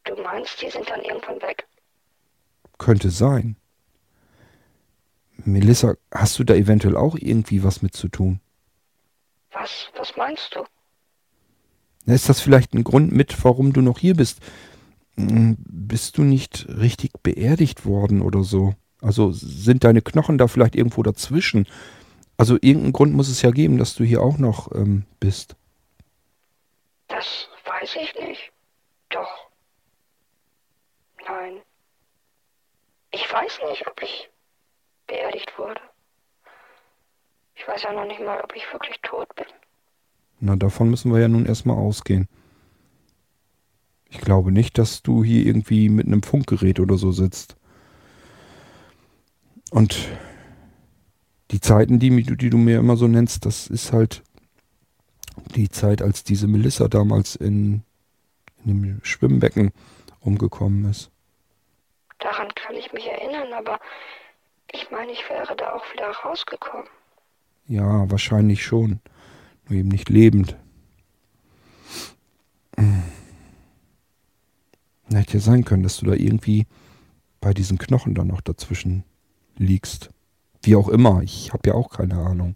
Du 0.03 0.21
meinst, 0.21 0.61
die 0.61 0.69
sind 0.69 0.89
dann 0.89 1.01
irgendwann 1.01 1.41
weg? 1.41 1.67
Könnte 2.77 3.11
sein. 3.11 3.55
Melissa, 5.37 5.95
hast 6.13 6.37
du 6.37 6.43
da 6.43 6.53
eventuell 6.53 6.97
auch 6.97 7.15
irgendwie 7.17 7.63
was 7.63 7.81
mit 7.81 7.95
zu 7.95 8.09
tun? 8.09 8.41
Was? 9.53 9.89
Was 9.95 10.17
meinst 10.17 10.53
du? 10.53 10.65
Ist 12.11 12.27
das 12.27 12.41
vielleicht 12.41 12.73
ein 12.73 12.83
Grund 12.83 13.13
mit, 13.13 13.41
warum 13.45 13.71
du 13.71 13.81
noch 13.81 13.99
hier 13.99 14.15
bist? 14.15 14.41
Hm, 15.27 15.57
Bist 15.59 16.17
du 16.17 16.23
nicht 16.23 16.67
richtig 16.69 17.11
beerdigt 17.23 17.85
worden 17.85 18.21
oder 18.21 18.43
so? 18.43 18.75
Also 19.01 19.31
sind 19.31 19.83
deine 19.83 20.01
Knochen 20.01 20.37
da 20.37 20.47
vielleicht 20.47 20.75
irgendwo 20.75 21.03
dazwischen? 21.03 21.67
Also 22.37 22.55
irgendeinen 22.55 22.93
Grund 22.93 23.13
muss 23.13 23.29
es 23.29 23.41
ja 23.41 23.51
geben, 23.51 23.77
dass 23.77 23.95
du 23.95 24.03
hier 24.03 24.21
auch 24.21 24.37
noch 24.37 24.73
ähm, 24.73 25.05
bist. 25.19 25.55
Das 27.07 27.49
weiß 27.65 27.97
ich 28.01 28.15
nicht. 28.19 28.51
Doch. 29.09 29.49
Nein. 31.27 31.57
Ich 33.11 33.31
weiß 33.31 33.59
nicht, 33.69 33.87
ob 33.87 34.01
ich 34.01 34.29
beerdigt 35.07 35.51
wurde. 35.57 35.81
Ich 37.55 37.67
weiß 37.67 37.83
ja 37.83 37.91
noch 37.93 38.05
nicht 38.05 38.21
mal, 38.21 38.39
ob 38.41 38.55
ich 38.55 38.63
wirklich 38.71 38.99
tot 39.01 39.27
bin. 39.35 39.47
Na, 40.39 40.55
davon 40.55 40.89
müssen 40.89 41.11
wir 41.11 41.19
ja 41.19 41.27
nun 41.27 41.45
erstmal 41.45 41.75
ausgehen. 41.77 42.29
Ich 44.09 44.19
glaube 44.19 44.51
nicht, 44.51 44.77
dass 44.77 45.03
du 45.03 45.23
hier 45.23 45.45
irgendwie 45.45 45.89
mit 45.89 46.07
einem 46.07 46.23
Funkgerät 46.23 46.79
oder 46.79 46.97
so 46.97 47.11
sitzt. 47.11 47.55
Und 49.71 50.09
die 51.51 51.61
Zeiten, 51.61 51.99
die, 51.99 52.23
die 52.23 52.49
du 52.49 52.57
mir 52.57 52.79
immer 52.79 52.97
so 52.97 53.07
nennst, 53.07 53.45
das 53.45 53.67
ist 53.67 53.93
halt 53.93 54.23
die 55.55 55.69
Zeit, 55.69 56.01
als 56.01 56.23
diese 56.23 56.47
Melissa 56.47 56.87
damals 56.87 57.35
in, 57.35 57.83
in 58.65 58.81
dem 58.81 58.99
Schwimmbecken 59.03 59.71
umgekommen 60.19 60.89
ist. 60.89 61.11
Daran 62.19 62.53
kann 62.55 62.75
ich 62.75 62.91
mich 62.93 63.07
erinnern, 63.07 63.53
aber 63.53 63.79
ich 64.71 64.91
meine, 64.91 65.11
ich 65.11 65.27
wäre 65.29 65.55
da 65.55 65.73
auch 65.73 65.93
wieder 65.93 66.09
rausgekommen. 66.09 66.87
Ja, 67.67 68.09
wahrscheinlich 68.09 68.63
schon. 68.63 68.99
Nur 69.67 69.79
eben 69.79 69.89
nicht 69.89 70.09
lebend. 70.09 70.57
Hätte 75.17 75.35
ja 75.35 75.39
sein 75.39 75.65
können, 75.65 75.83
dass 75.83 75.97
du 75.97 76.05
da 76.05 76.13
irgendwie 76.13 76.65
bei 77.41 77.53
diesen 77.53 77.77
Knochen 77.77 78.15
dann 78.15 78.27
noch 78.27 78.41
dazwischen 78.41 79.03
liegst. 79.57 80.09
Wie 80.61 80.75
auch 80.75 80.89
immer, 80.89 81.21
ich 81.23 81.53
habe 81.53 81.69
ja 81.69 81.75
auch 81.75 81.89
keine 81.89 82.15
Ahnung. 82.15 82.55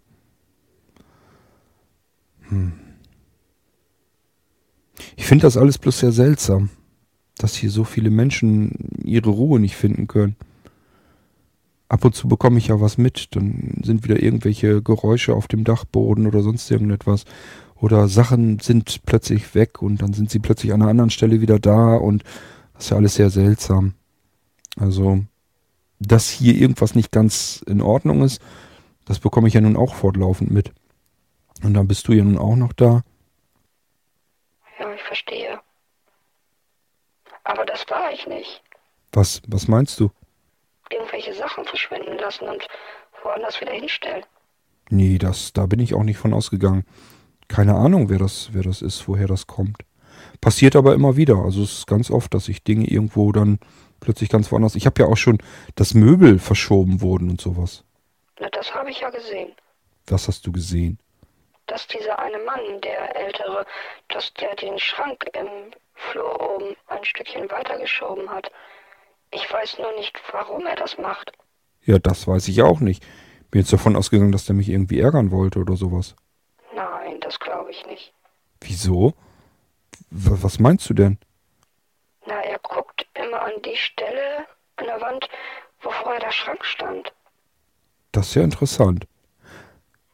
Hm. 2.48 2.72
Ich 5.16 5.26
finde 5.26 5.42
das 5.42 5.56
alles 5.56 5.78
bloß 5.78 6.00
sehr 6.00 6.12
seltsam, 6.12 6.70
dass 7.36 7.54
hier 7.54 7.70
so 7.70 7.84
viele 7.84 8.10
Menschen 8.10 8.90
ihre 9.02 9.30
Ruhe 9.30 9.58
nicht 9.58 9.76
finden 9.76 10.06
können. 10.06 10.36
Ab 11.88 12.04
und 12.04 12.14
zu 12.14 12.28
bekomme 12.28 12.58
ich 12.58 12.68
ja 12.68 12.80
was 12.80 12.98
mit, 12.98 13.34
dann 13.36 13.80
sind 13.82 14.04
wieder 14.04 14.22
irgendwelche 14.22 14.82
Geräusche 14.82 15.34
auf 15.34 15.48
dem 15.48 15.64
Dachboden 15.64 16.26
oder 16.26 16.42
sonst 16.42 16.70
irgendetwas. 16.70 17.24
Oder 17.84 18.08
Sachen 18.08 18.60
sind 18.60 19.04
plötzlich 19.04 19.54
weg 19.54 19.82
und 19.82 20.00
dann 20.00 20.14
sind 20.14 20.30
sie 20.30 20.38
plötzlich 20.38 20.72
an 20.72 20.80
einer 20.80 20.90
anderen 20.90 21.10
Stelle 21.10 21.42
wieder 21.42 21.58
da 21.58 21.96
und 21.96 22.24
das 22.72 22.84
ist 22.84 22.90
ja 22.90 22.96
alles 22.96 23.14
sehr 23.16 23.28
seltsam. 23.28 23.92
Also, 24.80 25.22
dass 25.98 26.30
hier 26.30 26.54
irgendwas 26.54 26.94
nicht 26.94 27.12
ganz 27.12 27.62
in 27.66 27.82
Ordnung 27.82 28.22
ist, 28.22 28.40
das 29.04 29.18
bekomme 29.18 29.48
ich 29.48 29.54
ja 29.54 29.60
nun 29.60 29.76
auch 29.76 29.94
fortlaufend 29.94 30.50
mit. 30.50 30.72
Und 31.62 31.74
dann 31.74 31.86
bist 31.86 32.08
du 32.08 32.12
ja 32.12 32.24
nun 32.24 32.38
auch 32.38 32.56
noch 32.56 32.72
da. 32.72 33.02
Ja, 34.80 34.90
ich 34.94 35.02
verstehe. 35.02 35.60
Aber 37.42 37.66
das 37.66 37.84
war 37.90 38.10
ich 38.14 38.26
nicht. 38.26 38.62
Was, 39.12 39.42
was 39.46 39.68
meinst 39.68 40.00
du? 40.00 40.10
Irgendwelche 40.88 41.34
Sachen 41.34 41.66
verschwinden 41.66 42.16
lassen 42.16 42.48
und 42.48 42.66
woanders 43.22 43.60
wieder 43.60 43.72
hinstellen. 43.72 44.24
Nee, 44.88 45.18
das, 45.18 45.52
da 45.52 45.66
bin 45.66 45.80
ich 45.80 45.92
auch 45.92 46.02
nicht 46.02 46.16
von 46.16 46.32
ausgegangen. 46.32 46.86
Keine 47.48 47.74
Ahnung, 47.74 48.08
wer 48.08 48.18
das, 48.18 48.50
wer 48.52 48.62
das 48.62 48.82
ist, 48.82 49.06
woher 49.08 49.26
das 49.26 49.46
kommt. 49.46 49.78
Passiert 50.40 50.76
aber 50.76 50.94
immer 50.94 51.16
wieder. 51.16 51.36
Also 51.36 51.62
es 51.62 51.78
ist 51.78 51.86
ganz 51.86 52.10
oft, 52.10 52.34
dass 52.34 52.46
sich 52.46 52.62
Dinge 52.64 52.86
irgendwo 52.86 53.32
dann 53.32 53.58
plötzlich 54.00 54.28
ganz 54.28 54.50
woanders. 54.50 54.74
Ich 54.74 54.86
habe 54.86 55.02
ja 55.02 55.08
auch 55.08 55.16
schon, 55.16 55.38
dass 55.74 55.94
Möbel 55.94 56.38
verschoben 56.38 57.00
wurden 57.00 57.30
und 57.30 57.40
sowas. 57.40 57.84
Na, 58.40 58.48
das 58.50 58.74
habe 58.74 58.90
ich 58.90 59.00
ja 59.00 59.10
gesehen. 59.10 59.52
Was 60.06 60.28
hast 60.28 60.46
du 60.46 60.52
gesehen? 60.52 60.98
Dass 61.66 61.86
dieser 61.86 62.18
eine 62.18 62.38
Mann, 62.38 62.80
der 62.82 63.16
ältere, 63.16 63.64
dass 64.08 64.32
der 64.34 64.54
den 64.56 64.78
Schrank 64.78 65.24
im 65.32 65.72
Flur 65.94 66.56
oben 66.56 66.76
ein 66.88 67.04
Stückchen 67.04 67.50
weitergeschoben 67.50 68.28
hat. 68.28 68.50
Ich 69.30 69.50
weiß 69.50 69.78
nur 69.78 69.92
nicht, 69.96 70.20
warum 70.32 70.66
er 70.66 70.76
das 70.76 70.98
macht. 70.98 71.32
Ja, 71.84 71.98
das 71.98 72.26
weiß 72.26 72.48
ich 72.48 72.62
auch 72.62 72.80
nicht. 72.80 73.04
Bin 73.50 73.60
jetzt 73.60 73.72
davon 73.72 73.96
ausgegangen, 73.96 74.32
dass 74.32 74.46
der 74.46 74.54
mich 74.54 74.68
irgendwie 74.68 75.00
ärgern 75.00 75.30
wollte 75.30 75.60
oder 75.60 75.76
sowas. 75.76 76.16
Nein, 77.14 77.20
das 77.20 77.38
glaube 77.38 77.70
ich 77.70 77.86
nicht. 77.86 78.12
Wieso? 78.60 79.14
W 80.10 80.42
was 80.42 80.58
meinst 80.58 80.90
du 80.90 80.94
denn? 80.94 81.18
Na, 82.26 82.40
er 82.40 82.58
guckt 82.58 83.06
immer 83.14 83.40
an 83.42 83.62
die 83.64 83.76
Stelle 83.76 84.46
an 84.76 84.86
der 84.86 85.00
Wand, 85.00 85.28
wo 85.80 85.90
vorher 85.90 86.20
der 86.20 86.32
Schrank 86.32 86.64
stand. 86.64 87.12
Das 88.10 88.28
ist 88.28 88.34
ja 88.34 88.42
interessant. 88.42 89.06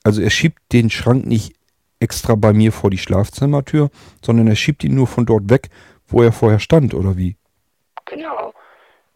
Also 0.04 0.20
er 0.20 0.30
schiebt 0.30 0.60
den 0.72 0.90
Schrank 0.90 1.24
nicht 1.24 1.54
extra 2.00 2.34
bei 2.34 2.52
mir 2.52 2.72
vor 2.72 2.90
die 2.90 2.98
Schlafzimmertür, 2.98 3.90
sondern 4.22 4.48
er 4.48 4.56
schiebt 4.56 4.84
ihn 4.84 4.94
nur 4.94 5.06
von 5.06 5.24
dort 5.24 5.48
weg, 5.48 5.70
wo 6.06 6.22
er 6.22 6.32
vorher 6.32 6.58
stand, 6.60 6.92
oder 6.92 7.16
wie? 7.16 7.36
Genau. 8.04 8.52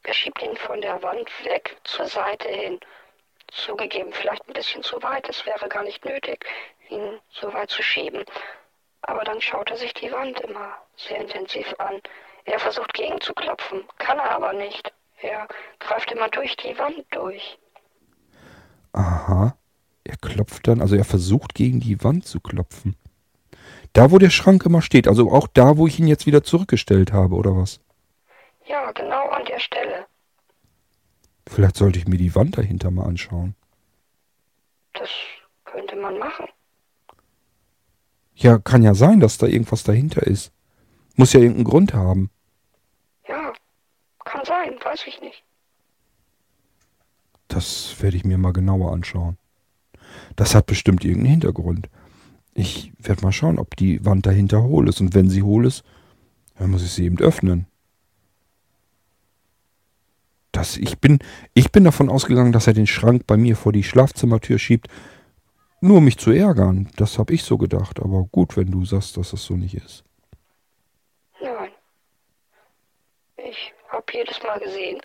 Er 0.05 0.15
schiebt 0.15 0.43
ihn 0.43 0.57
von 0.57 0.81
der 0.81 1.03
Wand 1.03 1.29
weg 1.45 1.77
zur 1.85 2.07
Seite 2.07 2.49
hin. 2.49 2.81
Zugegeben, 3.53 4.13
vielleicht 4.13 4.49
ein 4.49 4.55
bisschen 4.55 4.83
zu 4.83 5.03
weit. 5.03 5.29
Es 5.29 5.47
wäre 5.47 5.69
gar 5.69 5.85
nicht 5.85 6.05
nötig, 6.05 6.45
ihn 6.95 7.21
so 7.31 7.53
weit 7.53 7.71
zu 7.71 7.83
schieben. 7.83 8.25
Aber 9.03 9.25
dann 9.25 9.41
schaut 9.41 9.71
er 9.71 9.77
sich 9.77 9.93
die 9.95 10.11
Wand 10.11 10.41
immer 10.41 10.77
sehr 10.97 11.21
intensiv 11.21 11.75
an. 11.79 12.01
Er 12.45 12.59
versucht 12.59 12.95
gegenzuklopfen, 12.95 13.85
kann 13.99 14.19
er 14.19 14.31
aber 14.31 14.53
nicht. 14.53 14.93
Er 15.21 15.49
greift 15.79 16.13
immer 16.13 16.29
durch 16.29 16.57
die 16.57 16.79
Wand 16.79 17.05
durch. 17.11 17.59
Aha. 18.93 19.57
Er 20.05 20.17
klopft 20.19 20.69
dann, 20.69 20.81
also 20.81 20.97
er 20.97 21.05
versucht 21.05 21.55
gegen 21.55 21.81
die 21.81 22.03
Wand 22.05 22.27
zu 22.27 22.41
klopfen. 22.41 22.97
Da, 23.95 24.11
wo 24.11 24.19
der 24.19 24.31
Schrank 24.31 24.65
immer 24.67 24.83
steht, 24.83 25.09
also 25.09 25.31
auch 25.31 25.47
da, 25.47 25.79
wo 25.79 25.87
ich 25.87 25.99
ihn 25.99 26.07
jetzt 26.07 26.27
wieder 26.27 26.43
zurückgestellt 26.43 27.13
habe, 27.13 27.35
oder 27.37 27.57
was? 27.57 27.81
Ja, 28.67 28.93
genau 28.93 29.29
an 29.29 29.45
der 29.47 29.61
Stelle. 29.61 30.07
Vielleicht 31.47 31.77
sollte 31.77 31.99
ich 31.99 32.09
mir 32.09 32.17
die 32.17 32.35
Wand 32.35 32.59
dahinter 32.59 32.91
mal 32.91 33.07
anschauen. 33.07 33.55
Das 34.95 35.11
könnte 35.65 35.97
man 35.97 36.19
machen. 36.19 36.49
Ja, 38.35 38.59
kann 38.59 38.83
ja 38.83 38.95
sein, 38.95 39.21
dass 39.21 39.39
da 39.39 39.47
irgendwas 39.47 39.85
dahinter 39.85 40.27
ist. 40.27 40.53
Muss 41.17 41.33
ja 41.33 41.41
irgendeinen 41.41 41.65
Grund 41.65 41.95
haben. 41.95 42.31
Ja, 43.29 43.53
kann 44.25 44.45
sein, 44.45 44.75
weiß 44.83 45.05
ich 45.07 45.21
nicht. 45.21 45.45
Das 47.49 47.97
werde 48.01 48.17
ich 48.17 48.25
mir 48.25 48.39
mal 48.39 48.53
genauer 48.53 48.93
anschauen. 48.93 49.37
Das 50.37 50.55
hat 50.55 50.67
bestimmt 50.67 51.05
irgendeinen 51.05 51.31
Hintergrund. 51.31 51.89
Ich 52.55 52.93
werde 52.99 53.23
mal 53.23 53.33
schauen, 53.33 53.59
ob 53.59 53.77
die 53.77 54.05
Wand 54.05 54.27
dahinter 54.27 54.63
hohl 54.63 54.89
ist. 54.89 55.01
Und 55.01 55.15
wenn 55.15 55.31
sie 55.31 55.43
hohl 55.43 55.67
ist, 55.67 55.85
dann 56.57 56.71
muss 56.71 56.85
ich 56.85 56.93
sie 56.93 57.05
eben 57.05 57.19
öffnen. 57.19 57.67
Das, 60.53 60.77
ich, 60.77 60.99
bin, 60.99 61.19
ich 61.53 61.73
bin 61.73 61.83
davon 61.83 62.09
ausgegangen, 62.09 62.53
dass 62.53 62.69
er 62.69 62.75
den 62.75 62.87
Schrank 62.87 63.27
bei 63.27 63.37
mir 63.37 63.57
vor 63.57 63.73
die 63.73 63.83
Schlafzimmertür 63.83 64.59
schiebt, 64.59 64.89
nur 65.85 65.99
um 65.99 66.05
mich 66.05 66.19
zu 66.19 66.31
ärgern. 66.31 66.89
Das 66.97 67.19
habe 67.19 67.35
ich 67.35 67.45
so 67.45 67.59
gedacht. 67.59 68.01
Aber 68.01 68.25
gut, 68.25 68.57
wenn 68.57 68.71
du 68.71 68.85
sagst, 68.85 69.17
dass 69.17 69.31
das 69.31 69.45
so 69.45 69.55
nicht 69.55 69.75
ist. 69.75 70.05
Nein. 71.41 71.71
Ich 73.37 73.73
habe 73.89 74.05
jedes 74.13 74.43
Mal 74.43 74.59
gesehen, 74.61 75.01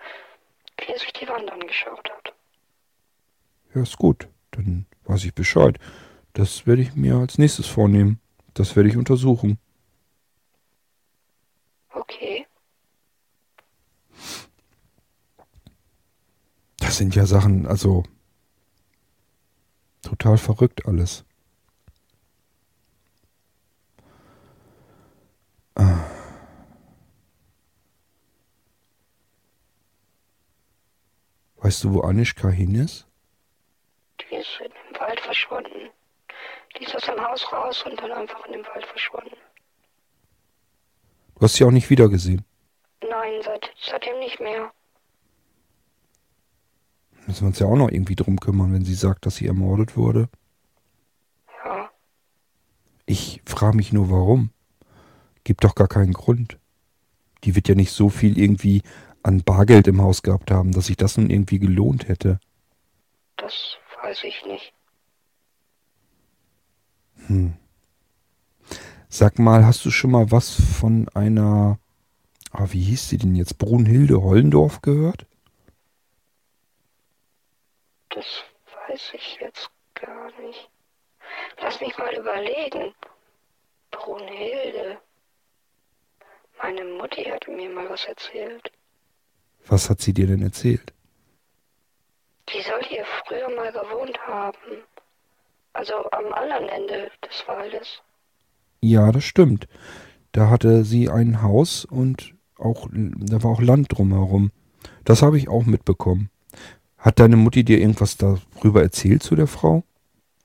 wie 0.79 0.91
er 0.91 0.99
sich 0.99 1.13
die 1.13 1.27
Wand 1.27 1.51
angeschaut 1.51 2.09
hat. 2.09 2.33
Ja, 3.75 3.81
ist 3.81 3.97
gut. 3.97 4.27
Dann 4.51 4.85
weiß 5.03 5.25
ich 5.25 5.33
Bescheid. 5.33 5.77
Das 6.33 6.65
werde 6.65 6.81
ich 6.81 6.95
mir 6.95 7.15
als 7.15 7.37
nächstes 7.37 7.67
vornehmen. 7.67 8.19
Das 8.53 8.75
werde 8.75 8.89
ich 8.89 8.97
untersuchen. 8.97 9.59
Okay. 11.93 12.47
Das 16.79 16.97
sind 16.97 17.15
ja 17.15 17.25
Sachen, 17.25 17.67
also 17.67 18.03
total 20.01 20.37
verrückt 20.37 20.85
alles. 20.85 21.25
Ah. 25.75 26.05
Weißt 31.57 31.83
du, 31.83 31.93
wo 31.93 32.01
Anischka 32.01 32.49
hin 32.49 32.75
ist? 32.75 33.05
Die 34.21 34.35
ist 34.35 34.59
in 34.59 34.71
dem 34.71 34.99
Wald 34.99 35.19
verschwunden. 35.19 35.89
Die 36.77 36.83
ist 36.83 36.95
aus 36.95 37.05
dem 37.05 37.21
Haus 37.21 37.51
raus 37.51 37.83
und 37.83 37.99
dann 37.99 38.11
einfach 38.11 38.45
in 38.45 38.53
dem 38.53 38.65
Wald 38.65 38.85
verschwunden. 38.85 39.35
Du 41.35 41.41
hast 41.41 41.55
sie 41.55 41.63
auch 41.63 41.71
nicht 41.71 41.89
wiedergesehen. 41.89 42.45
Nein, 43.01 43.41
seit, 43.43 43.69
seitdem 43.81 44.19
nicht 44.19 44.39
mehr. 44.39 44.71
Müssen 47.29 47.41
wir 47.41 47.49
uns 47.49 47.59
ja 47.59 47.67
auch 47.67 47.75
noch 47.75 47.91
irgendwie 47.91 48.15
drum 48.15 48.39
kümmern, 48.39 48.73
wenn 48.73 48.83
sie 48.83 48.95
sagt, 48.95 49.27
dass 49.27 49.35
sie 49.35 49.45
ermordet 49.45 49.95
wurde. 49.95 50.29
Ja, 51.63 51.91
Ich 53.05 53.43
frage 53.45 53.77
mich 53.77 53.93
nur, 53.93 54.09
warum. 54.09 54.49
Gibt 55.43 55.63
doch 55.63 55.75
gar 55.75 55.87
keinen 55.87 56.13
Grund. 56.13 56.57
Die 57.43 57.53
wird 57.55 57.67
ja 57.67 57.75
nicht 57.75 57.91
so 57.91 58.09
viel 58.09 58.39
irgendwie 58.39 58.81
an 59.21 59.43
Bargeld 59.43 59.87
im 59.87 60.01
Haus 60.01 60.23
gehabt 60.23 60.49
haben, 60.49 60.71
dass 60.71 60.87
sich 60.87 60.97
das 60.97 61.17
nun 61.17 61.29
irgendwie 61.29 61.59
gelohnt 61.59 62.07
hätte. 62.07 62.39
das 63.37 63.77
weiß 64.01 64.23
ich 64.23 64.43
nicht. 64.47 64.73
Hm. 67.27 67.53
Sag 69.07 69.37
mal, 69.37 69.67
hast 69.67 69.85
du 69.85 69.91
schon 69.91 70.09
mal 70.09 70.31
was 70.31 70.49
von 70.49 71.07
einer, 71.09 71.77
ah, 72.49 72.65
wie 72.71 72.81
hieß 72.81 73.07
sie 73.07 73.19
denn 73.19 73.35
jetzt, 73.35 73.59
Brunhilde 73.59 74.19
Hollendorf 74.19 74.81
gehört? 74.81 75.28
Das 78.09 78.25
weiß 78.87 79.11
ich 79.13 79.37
jetzt 79.39 79.69
gar 79.95 80.31
nicht. 80.41 80.69
Lass 81.61 81.79
mich 81.79 81.97
mal 81.97 82.13
überlegen. 82.15 82.93
Brunhilde. 83.91 84.97
Meine 86.61 86.83
Mutti 86.83 87.23
hat 87.23 87.47
mir 87.47 87.69
mal 87.69 87.89
was 87.89 88.05
erzählt. 88.05 88.71
Was 89.67 89.89
hat 89.89 90.01
sie 90.01 90.13
dir 90.13 90.27
denn 90.27 90.41
erzählt? 90.41 90.93
Die 92.49 92.61
soll 92.61 92.83
hier 92.83 93.05
früher 93.25 93.49
mal 93.55 93.71
gewohnt 93.71 94.17
haben. 94.25 94.83
Also 95.73 96.09
am 96.11 96.33
anderen 96.33 96.67
Ende 96.67 97.11
des 97.23 97.47
Waldes. 97.47 98.01
Ja, 98.81 99.11
das 99.11 99.23
stimmt. 99.23 99.67
Da 100.31 100.49
hatte 100.49 100.83
sie 100.83 101.09
ein 101.09 101.41
Haus 101.41 101.85
und 101.85 102.33
auch, 102.57 102.87
da 102.91 103.43
war 103.43 103.51
auch 103.51 103.61
Land 103.61 103.97
drumherum. 103.97 104.51
Das 105.05 105.21
habe 105.21 105.37
ich 105.37 105.47
auch 105.47 105.65
mitbekommen. 105.65 106.29
Hat 106.99 107.19
deine 107.19 107.37
Mutti 107.37 107.63
dir 107.63 107.79
irgendwas 107.79 108.17
darüber 108.17 108.81
erzählt 108.81 109.23
zu 109.23 109.35
der 109.35 109.47
Frau? 109.47 109.83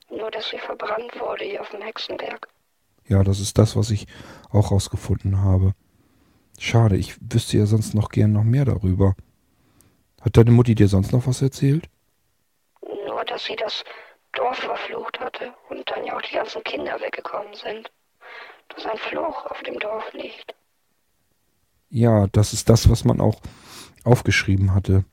Nur, 0.09 0.31
dass 0.31 0.51
sie 0.51 0.59
verbrannt 0.59 1.12
wurde 1.18 1.44
hier 1.44 1.60
auf 1.60 1.70
dem 1.70 1.82
Hexenberg. 1.82 2.48
Ja, 3.09 3.24
das 3.24 3.40
ist 3.40 3.59
das, 3.59 3.74
was 3.76 3.90
ich 3.90 4.06
auch 4.51 4.70
rausgefunden 4.70 5.43
habe. 5.43 5.74
Schade, 6.59 6.97
ich 6.97 7.16
wüsste 7.20 7.59
ja 7.59 7.66
sonst 7.66 7.94
noch 7.94 8.09
gern 8.09 8.32
noch 8.32 8.44
mehr 8.44 8.64
darüber. 8.64 9.16
Hat 10.20 10.36
deine 10.36 10.52
Mutti 10.52 10.76
dir 10.76 10.86
sonst 10.86 11.12
noch 11.12 11.26
was 11.26 11.43
erzählt? 11.43 11.89
Nur, 13.06 13.24
dass 13.24 13.44
sie 13.44 13.56
das 13.56 13.82
Dorf 14.32 14.59
verflucht 14.59 15.18
hatte 15.18 15.52
und 15.68 15.90
dann 15.90 16.05
ja 16.06 16.16
auch 16.16 16.22
die 16.22 16.35
ganzen 16.35 16.62
Kinder 16.62 17.01
weggekommen 17.01 17.52
sind. 17.55 17.90
Dass 18.68 18.86
ein 18.86 18.97
Fluch 18.97 19.44
auf 19.47 19.60
dem 19.64 19.78
Dorf 19.81 20.12
liegt. 20.12 20.55
Ja, 21.90 22.28
das 22.28 22.52
ist 22.52 22.68
das, 22.68 22.89
was 22.89 23.05
man 23.05 23.20
auch 23.20 23.40
aufgeschrieben 24.05 24.72
hatte. 24.72 25.05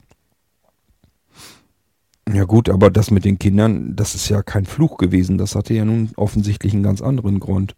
Ja 2.34 2.45
gut, 2.45 2.70
aber 2.70 2.90
das 2.90 3.12
mit 3.12 3.26
den 3.26 3.40
Kindern, 3.40 3.95
das 3.95 4.16
ist 4.16 4.30
ja 4.30 4.41
kein 4.41 4.66
Fluch 4.66 4.98
gewesen. 4.98 5.38
Das 5.38 5.56
hatte 5.56 5.74
ja 5.74 5.84
nun 5.86 6.12
offensichtlich 6.16 6.74
einen 6.74 6.84
ganz 6.84 7.02
anderen 7.02 7.40
Grund. 7.40 7.76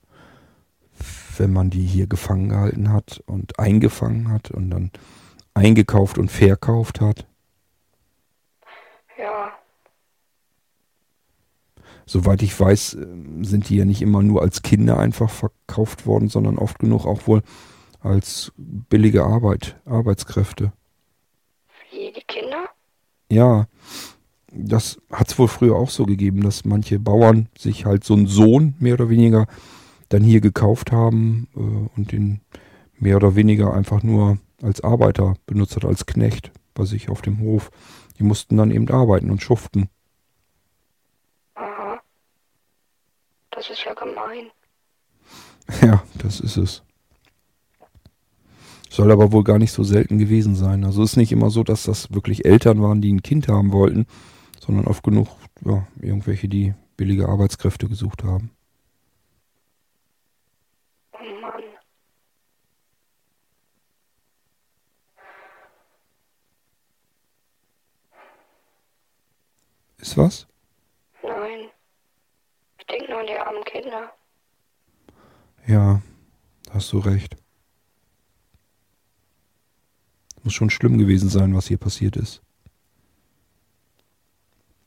Wenn 1.38 1.52
man 1.52 1.70
die 1.70 1.86
hier 1.86 2.06
gefangen 2.06 2.50
gehalten 2.50 2.92
hat 2.92 3.24
und 3.26 3.58
eingefangen 3.58 4.30
hat 4.30 4.52
und 4.52 4.70
dann 4.70 4.92
eingekauft 5.56 6.18
und 6.18 6.30
verkauft 6.30 7.02
hat. 7.02 7.26
Ja, 9.18 9.54
Soweit 12.06 12.42
ich 12.42 12.60
weiß, 12.60 12.96
äh, 12.96 13.08
sind 13.42 13.70
die 13.70 13.78
ja 13.78 13.86
nicht 13.86 14.02
immer 14.02 14.22
nur 14.22 14.42
als 14.42 14.62
Kinder 14.62 14.98
einfach 15.00 15.30
verkauft 15.30 16.06
worden, 16.06 16.28
sondern 16.28 16.58
oft 16.58 16.80
genug 16.80 17.06
auch 17.06 17.28
wohl 17.28 17.42
als 18.02 18.52
billige 18.58 19.24
Arbeit, 19.24 19.78
Arbeitskräfte. 19.86 20.74
wie 21.92 22.12
die 22.12 22.24
Kinder? 22.28 22.66
Ja, 23.32 23.68
das 24.56 25.02
hat 25.12 25.30
es 25.30 25.40
wohl 25.40 25.48
früher 25.48 25.76
auch 25.76 25.90
so 25.90 26.06
gegeben, 26.06 26.42
dass 26.42 26.66
manche 26.66 27.00
Bauern 27.00 27.48
sich 27.58 27.86
halt 27.86 28.04
so 28.04 28.14
einen 28.14 28.28
Sohn 28.28 28.76
mehr 28.80 28.94
oder 28.94 29.10
weniger 29.10 29.48
dann 30.10 30.24
hier 30.24 30.42
gekauft 30.42 30.92
haben 30.92 31.48
äh, 31.56 31.60
und 31.98 32.12
den 32.12 32.42
mehr 33.00 33.18
oder 33.18 33.36
weniger 33.36 33.74
einfach 33.74 34.04
nur 34.04 34.38
als 34.62 34.82
Arbeiter 34.82 35.36
benutzt 35.46 35.76
hat, 35.76 35.86
als 35.86 36.06
Knecht 36.06 36.52
bei 36.74 36.86
sich 36.86 37.10
auf 37.10 37.22
dem 37.22 37.40
Hof. 37.40 37.72
Die 38.20 38.24
mussten 38.24 38.58
dann 38.58 38.72
eben 38.72 38.90
arbeiten 38.90 39.32
und 39.32 39.42
schuften. 39.42 39.90
Aha. 41.56 42.00
Das 43.52 43.70
ist 43.70 43.84
ja 43.86 43.94
gemein. 43.94 44.52
Ja, 45.82 46.04
das 46.16 46.42
ist 46.42 46.58
es. 46.58 46.84
Soll 48.90 49.12
aber 49.12 49.32
wohl 49.32 49.46
gar 49.46 49.58
nicht 49.58 49.72
so 49.72 49.84
selten 49.84 50.20
gewesen 50.20 50.56
sein. 50.56 50.84
Also 50.84 51.02
es 51.02 51.12
ist 51.12 51.18
nicht 51.18 51.32
immer 51.32 51.50
so, 51.50 51.64
dass 51.64 51.84
das 51.84 52.14
wirklich 52.14 52.44
Eltern 52.46 52.82
waren, 52.82 53.02
die 53.02 53.12
ein 53.12 53.24
Kind 53.24 53.48
haben 53.48 53.72
wollten, 53.72 54.06
sondern 54.66 54.88
oft 54.88 55.04
genug 55.04 55.28
ja, 55.66 55.86
irgendwelche, 56.00 56.48
die 56.48 56.74
billige 56.96 57.28
Arbeitskräfte 57.28 57.90
gesucht 57.90 58.24
haben. 58.24 58.50
Oh 61.12 61.42
Mann. 61.42 61.64
Ist 69.98 70.18
was? 70.18 70.48
Nein. 71.22 71.70
Ich 72.78 72.86
denke 72.86 73.12
nur 73.12 73.20
an 73.20 73.28
die 73.28 73.38
armen 73.38 73.64
Kinder. 73.66 74.14
Ja, 75.68 76.02
hast 76.72 76.92
du 76.94 77.00
recht. 77.00 77.36
Muss 80.44 80.54
schon 80.54 80.70
schlimm 80.70 80.98
gewesen 80.98 81.28
sein, 81.28 81.54
was 81.54 81.68
hier 81.68 81.78
passiert 81.78 82.16
ist. 82.16 82.42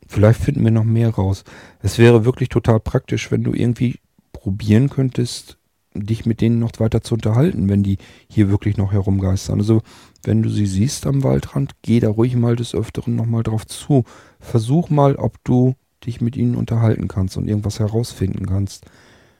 Vielleicht 0.07 0.41
finden 0.41 0.65
wir 0.65 0.71
noch 0.71 0.85
mehr 0.85 1.11
raus. 1.11 1.45
Es 1.81 1.99
wäre 1.99 2.25
wirklich 2.25 2.49
total 2.49 2.81
praktisch, 2.81 3.31
wenn 3.31 3.43
du 3.43 3.53
irgendwie 3.53 3.99
probieren 4.33 4.89
könntest, 4.89 5.59
dich 5.95 6.27
mit 6.27 6.41
denen 6.41 6.59
noch 6.59 6.73
weiter 6.79 7.03
zu 7.03 7.15
unterhalten, 7.15 7.69
wenn 7.69 7.83
die 7.83 7.99
hier 8.29 8.51
wirklich 8.51 8.77
noch 8.77 8.93
herumgeistern. 8.93 9.59
Also, 9.61 9.83
wenn 10.25 10.43
du 10.43 10.49
sie 10.49 10.67
siehst 10.67 11.07
am 11.07 11.23
Waldrand, 11.23 11.73
geh 11.83 12.01
da 12.01 12.11
ruhig 12.11 12.37
mal 12.37 12.57
des 12.57 12.75
Öfteren 12.75 13.17
nochmal 13.17 13.43
drauf 13.43 13.67
zu. 13.67 14.05
Versuch 14.39 14.91
mal, 14.91 15.17
ob 15.17 15.43
du 15.45 15.75
dich 16.05 16.21
mit 16.21 16.37
ihnen 16.37 16.55
unterhalten 16.55 17.09
kannst 17.09 17.37
und 17.37 17.49
irgendwas 17.49 17.81
herausfinden 17.81 18.47
kannst. 18.47 18.87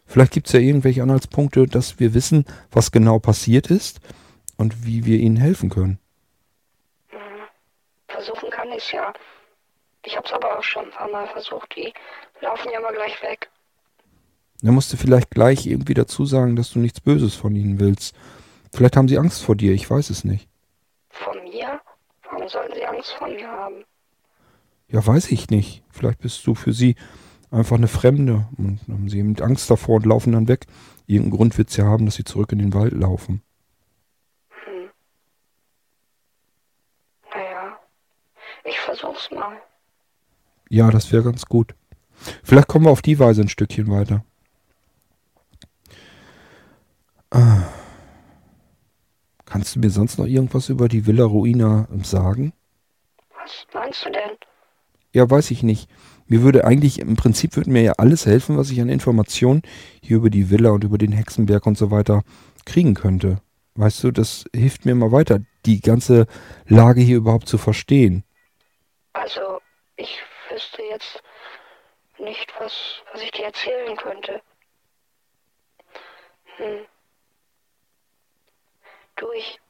Vielleicht 0.07 0.33
gibt 0.33 0.47
es 0.47 0.53
ja 0.53 0.61
irgendwelche 0.61 1.03
Anhaltspunkte, 1.03 1.67
dass 1.67 1.99
wir 2.01 2.15
wissen, 2.15 2.45
was 2.71 2.93
genau 2.93 3.19
passiert 3.19 3.71
ist 3.71 4.01
und 4.57 4.87
wie 4.87 5.05
wir 5.05 5.19
ihnen 5.19 5.37
helfen 5.37 5.69
können. 5.69 5.99
Mhm. 7.13 7.19
Versuchen 8.09 8.51
kann 8.51 8.69
ich 8.77 8.93
ja. 8.93 9.13
Ich 10.07 10.17
hab's 10.17 10.33
aber 10.33 10.57
auch 10.57 10.63
schon 10.63 10.85
ein 10.85 10.91
paar 10.93 11.09
Mal 11.09 11.27
versucht, 11.27 11.75
die 11.75 11.93
laufen 12.41 12.71
ja 12.73 12.79
mal 12.81 12.95
gleich 12.95 13.21
weg. 13.23 13.51
Dann 14.63 14.75
musst 14.75 14.93
du 14.93 14.97
vielleicht 14.97 15.31
gleich 15.31 15.67
irgendwie 15.67 15.95
dazu 15.95 16.25
sagen, 16.25 16.55
dass 16.55 16.71
du 16.71 16.79
nichts 16.79 17.01
Böses 17.01 17.35
von 17.35 17.57
ihnen 17.57 17.81
willst. 17.81 18.15
Vielleicht 18.73 18.97
haben 18.97 19.09
sie 19.09 19.19
Angst 19.19 19.43
vor 19.43 19.57
dir, 19.57 19.73
ich 19.73 19.91
weiß 19.91 20.11
es 20.11 20.23
nicht. 20.23 20.49
Von 21.11 21.43
mir? 21.43 21.81
Warum 22.31 22.49
sollten 22.49 22.75
sie 22.75 22.87
Angst 22.87 23.15
vor 23.15 23.27
mir 23.27 23.51
haben? 23.51 23.85
Ja, 24.89 25.05
weiß 25.05 25.33
ich 25.33 25.51
nicht. 25.51 25.83
Vielleicht 25.91 26.21
bist 26.21 26.47
du 26.47 26.55
für 26.55 26.73
sie 26.73 26.95
einfach 27.51 27.77
eine 27.77 27.89
Fremde 27.89 28.47
und 28.57 28.81
haben 28.89 29.09
sie 29.09 29.19
eben 29.19 29.37
Angst 29.41 29.69
davor 29.69 29.97
und 29.97 30.07
laufen 30.07 30.33
dann 30.33 30.47
weg. 30.47 30.67
Irgendeinen 31.09 31.37
Grund 31.37 31.59
wird 31.59 31.71
es 31.71 31.77
ja 31.77 31.85
haben, 31.85 32.07
dass 32.07 32.15
sie 32.15 32.25
zurück 32.25 32.53
in 32.53 32.61
den 32.61 32.75
Wald 32.75 32.93
laufen. 32.93 33.43
Hm. 34.65 34.91
Naja, 37.35 37.81
ich 38.63 38.79
versuch's 38.79 39.31
mal. 39.33 39.61
Ja, 40.69 40.91
das 40.91 41.13
wäre 41.13 41.23
ganz 41.23 41.47
gut. 41.47 41.75
Vielleicht 42.43 42.69
kommen 42.69 42.87
wir 42.87 42.91
auf 42.91 43.03
die 43.03 43.19
Weise 43.19 43.43
ein 43.43 43.49
Stückchen 43.49 43.91
weiter. 43.91 44.25
Ah. 47.31 47.63
Kannst 49.45 49.77
du 49.77 49.81
mir 49.81 49.91
sonst 49.91 50.19
noch 50.19 50.27
irgendwas 50.27 50.69
über 50.69 50.89
die 50.89 51.07
Villa 51.07 51.25
Ruina 51.25 51.89
sagen? 52.03 52.53
Was 53.41 53.67
meinst 53.73 54.05
du 54.05 54.11
denn? 54.11 54.37
Ja, 55.13 55.29
weiß 55.31 55.51
ich 55.51 55.63
nicht. 55.63 55.89
Mir 56.27 56.43
würde 56.43 56.65
eigentlich, 56.65 56.99
im 56.99 57.15
Prinzip 57.15 57.55
würde 57.57 57.71
mir 57.71 57.83
ja 57.83 57.93
alles 57.93 58.27
helfen, 58.27 58.57
was 58.57 58.71
ich 58.71 58.81
an 58.81 58.89
Informationen 58.89 59.63
hier 60.03 60.17
über 60.17 60.31
die 60.31 60.51
Villa 60.51 60.71
und 60.71 60.83
über 60.83 60.99
den 60.99 61.13
Hexenberg 61.13 61.65
und 61.67 61.79
so 61.79 61.91
weiter 61.91 62.23
kriegen 62.65 62.95
könnte. 62.95 63.41
Weißt 63.77 64.03
du, 64.03 64.11
das 64.11 64.45
hilft 64.55 64.85
mir 64.85 64.93
immer 64.93 65.13
weiter, 65.13 65.41
die 65.65 65.81
ganze 65.81 66.27
Lage 66.67 67.01
hier 67.01 67.19
überhaupt 67.19 67.49
zu 67.49 67.59
verstehen. 67.59 68.25
Also, 69.13 69.61
ich 69.97 70.19
wüsste 70.57 70.83
jetzt 70.85 71.23
nicht, 72.19 72.51
was, 72.59 72.73
was 73.13 73.21
ich 73.21 73.31
dir 73.33 73.45
erzählen 73.45 73.95
könnte. 73.95 74.41
Hm. 76.57 76.87
Du, 79.17 79.31
ich 79.33 79.61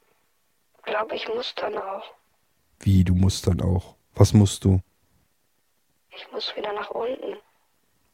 glaube, 0.83 1.15
ich 1.15 1.27
muss 1.27 1.53
dann 1.55 1.77
auch. 1.77 2.05
Wie, 2.79 3.03
du 3.03 3.13
musst 3.13 3.47
dann 3.47 3.59
auch? 3.61 3.95
Was 4.15 4.33
musst 4.33 4.63
du? 4.63 4.81
Ich 6.11 6.31
muss 6.31 6.55
wieder 6.55 6.71
nach 6.71 6.89
unten. 6.91 7.37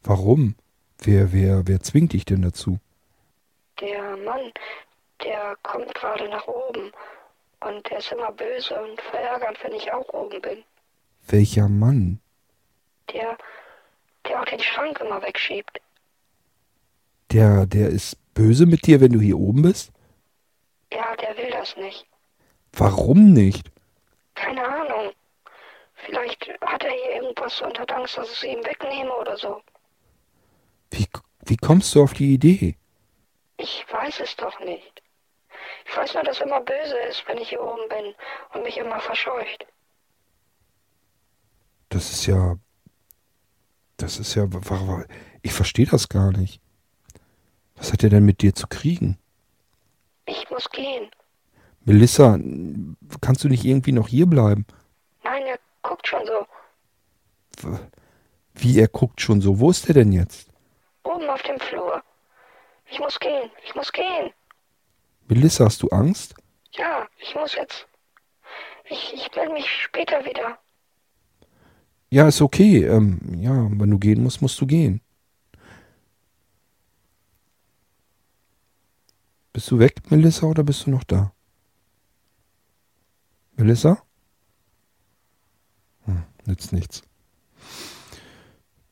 Warum? 0.03 0.55
Wer, 0.97 1.31
wer, 1.31 1.67
wer 1.67 1.79
zwingt 1.79 2.13
dich 2.13 2.25
denn 2.25 2.41
dazu? 2.41 2.79
Der 3.81 4.17
Mann, 4.17 4.51
der 5.23 5.55
kommt 5.61 5.93
gerade 5.93 6.27
nach 6.27 6.47
oben. 6.47 6.91
Und 7.59 7.87
der 7.89 7.99
ist 7.99 8.11
immer 8.11 8.31
böse 8.31 8.81
und 8.81 8.99
verärgert, 8.99 9.63
wenn 9.63 9.73
ich 9.73 9.91
auch 9.93 10.09
oben 10.09 10.41
bin. 10.41 10.63
Welcher 11.27 11.69
Mann? 11.69 12.19
Der, 13.11 13.37
der 14.27 14.41
auch 14.41 14.45
den 14.45 14.59
Schrank 14.59 14.99
immer 14.99 15.21
wegschiebt. 15.21 15.81
Der, 17.31 17.65
der 17.65 17.89
ist 17.89 18.17
böse 18.33 18.65
mit 18.65 18.85
dir, 18.85 19.01
wenn 19.01 19.11
du 19.11 19.19
hier 19.19 19.37
oben 19.37 19.63
bist? 19.63 19.91
Ja, 20.91 21.15
der 21.15 21.35
will 21.37 21.49
das 21.51 21.75
nicht. 21.77 22.05
Warum 22.73 23.33
nicht? 23.33 23.71
Keine 24.35 24.65
Ahnung. 24.65 25.13
Vielleicht 26.05 26.49
hat 26.61 26.83
er 26.83 26.91
hier 26.91 27.15
irgendwas 27.21 27.61
und 27.61 27.79
hat 27.79 27.91
Angst, 27.91 28.17
dass 28.17 28.29
ich 28.31 28.37
es 28.37 28.43
ihm 28.43 28.65
wegnehme 28.65 29.13
oder 29.15 29.37
so. 29.37 29.61
Wie, 30.91 31.07
wie 31.45 31.57
kommst 31.57 31.95
du 31.95 32.03
auf 32.03 32.13
die 32.13 32.33
Idee? 32.33 32.75
Ich 33.57 33.85
weiß 33.91 34.19
es 34.19 34.35
doch 34.35 34.59
nicht. 34.59 35.01
Ich 35.85 35.95
weiß 35.95 36.13
nur, 36.13 36.23
dass 36.23 36.39
er 36.39 36.47
immer 36.47 36.61
böse 36.61 36.97
ist, 37.09 37.27
wenn 37.27 37.37
ich 37.37 37.49
hier 37.49 37.61
oben 37.61 37.87
bin 37.89 38.13
und 38.53 38.63
mich 38.63 38.77
immer 38.77 38.99
verscheucht. 38.99 39.65
Das 41.89 42.11
ist 42.11 42.25
ja. 42.25 42.57
Das 44.03 44.19
ist 44.19 44.35
ja. 44.35 44.45
Ich 45.43 45.53
verstehe 45.53 45.85
das 45.85 46.09
gar 46.09 46.33
nicht. 46.33 46.59
Was 47.77 47.93
hat 47.93 48.03
er 48.03 48.09
denn 48.09 48.25
mit 48.25 48.41
dir 48.41 48.53
zu 48.53 48.67
kriegen? 48.67 49.17
Ich 50.25 50.49
muss 50.49 50.69
gehen. 50.71 51.09
Melissa, 51.85 52.37
kannst 53.21 53.45
du 53.45 53.47
nicht 53.47 53.63
irgendwie 53.63 53.93
noch 53.93 54.09
hier 54.09 54.25
bleiben? 54.25 54.65
Nein, 55.23 55.43
er 55.43 55.57
guckt 55.83 56.05
schon 56.05 56.25
so. 56.25 57.79
Wie, 58.55 58.77
er 58.77 58.89
guckt 58.89 59.21
schon 59.21 59.39
so? 59.39 59.61
Wo 59.61 59.69
ist 59.69 59.87
er 59.87 59.93
denn 59.93 60.11
jetzt? 60.11 60.49
Oben 61.03 61.29
auf 61.29 61.41
dem 61.43 61.59
Flur. 61.61 62.03
Ich 62.91 62.99
muss 62.99 63.17
gehen. 63.17 63.49
Ich 63.63 63.73
muss 63.73 63.89
gehen. 63.93 64.33
Melissa, 65.29 65.63
hast 65.63 65.81
du 65.81 65.87
Angst? 65.89 66.35
Ja, 66.73 67.07
ich 67.19 67.33
muss 67.35 67.55
jetzt. 67.55 67.87
Ich, 68.83 69.13
ich 69.13 69.33
melde 69.33 69.53
mich 69.53 69.69
später 69.69 70.25
wieder. 70.25 70.59
Ja, 72.13 72.27
ist 72.27 72.43
okay. 72.43 72.85
Ähm, 72.85 73.19
ja, 73.39 73.67
wenn 73.71 73.89
du 73.89 73.97
gehen 73.97 74.21
musst, 74.21 74.39
musst 74.43 74.61
du 74.61 74.67
gehen. 74.67 75.01
Bist 79.51 79.71
du 79.71 79.79
weg, 79.79 79.95
Melissa, 80.11 80.45
oder 80.45 80.63
bist 80.63 80.85
du 80.85 80.91
noch 80.91 81.03
da? 81.05 81.33
Melissa? 83.55 84.03
Hm, 86.05 86.21
nützt 86.45 86.71
nichts. 86.71 87.01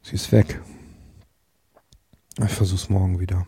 Sie 0.01 0.15
ist 0.15 0.31
weg. 0.31 0.59
Ich 2.43 2.51
versuch's 2.51 2.89
morgen 2.89 3.19
wieder. 3.19 3.45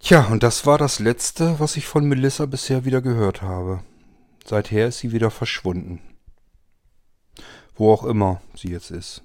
Tja, 0.00 0.26
und 0.26 0.42
das 0.42 0.66
war 0.66 0.76
das 0.76 0.98
Letzte, 0.98 1.58
was 1.60 1.78
ich 1.78 1.86
von 1.86 2.04
Melissa 2.04 2.44
bisher 2.44 2.84
wieder 2.84 3.00
gehört 3.00 3.40
habe. 3.40 3.82
Seither 4.44 4.88
ist 4.88 4.98
sie 4.98 5.12
wieder 5.12 5.30
verschwunden. 5.30 6.09
Wo 7.74 7.92
auch 7.92 8.04
immer 8.04 8.40
sie 8.54 8.68
jetzt 8.68 8.90
ist. 8.90 9.22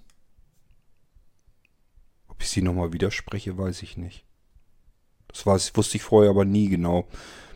Ob 2.27 2.41
ich 2.41 2.49
sie 2.49 2.61
nochmal 2.61 2.93
widerspreche, 2.93 3.57
weiß 3.57 3.81
ich 3.81 3.97
nicht. 3.97 4.25
Das 5.27 5.45
weiß, 5.45 5.75
wusste 5.75 5.97
ich 5.97 6.03
vorher 6.03 6.29
aber 6.29 6.45
nie 6.45 6.69
genau. 6.69 7.07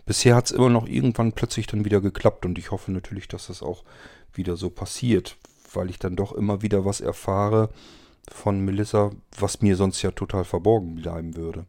Bisher 0.05 0.35
hat 0.35 0.47
es 0.47 0.51
immer 0.51 0.69
noch 0.69 0.87
irgendwann 0.87 1.33
plötzlich 1.33 1.67
dann 1.67 1.85
wieder 1.85 2.01
geklappt 2.01 2.45
und 2.45 2.57
ich 2.57 2.71
hoffe 2.71 2.91
natürlich, 2.91 3.27
dass 3.27 3.47
das 3.47 3.61
auch 3.61 3.83
wieder 4.33 4.57
so 4.57 4.69
passiert, 4.69 5.37
weil 5.73 5.89
ich 5.89 5.99
dann 5.99 6.15
doch 6.15 6.31
immer 6.31 6.61
wieder 6.61 6.83
was 6.83 6.99
erfahre 6.99 7.69
von 8.31 8.59
Melissa, 8.59 9.11
was 9.37 9.61
mir 9.61 9.75
sonst 9.75 10.01
ja 10.01 10.11
total 10.11 10.45
verborgen 10.45 10.95
bleiben 10.95 11.35
würde. 11.35 11.65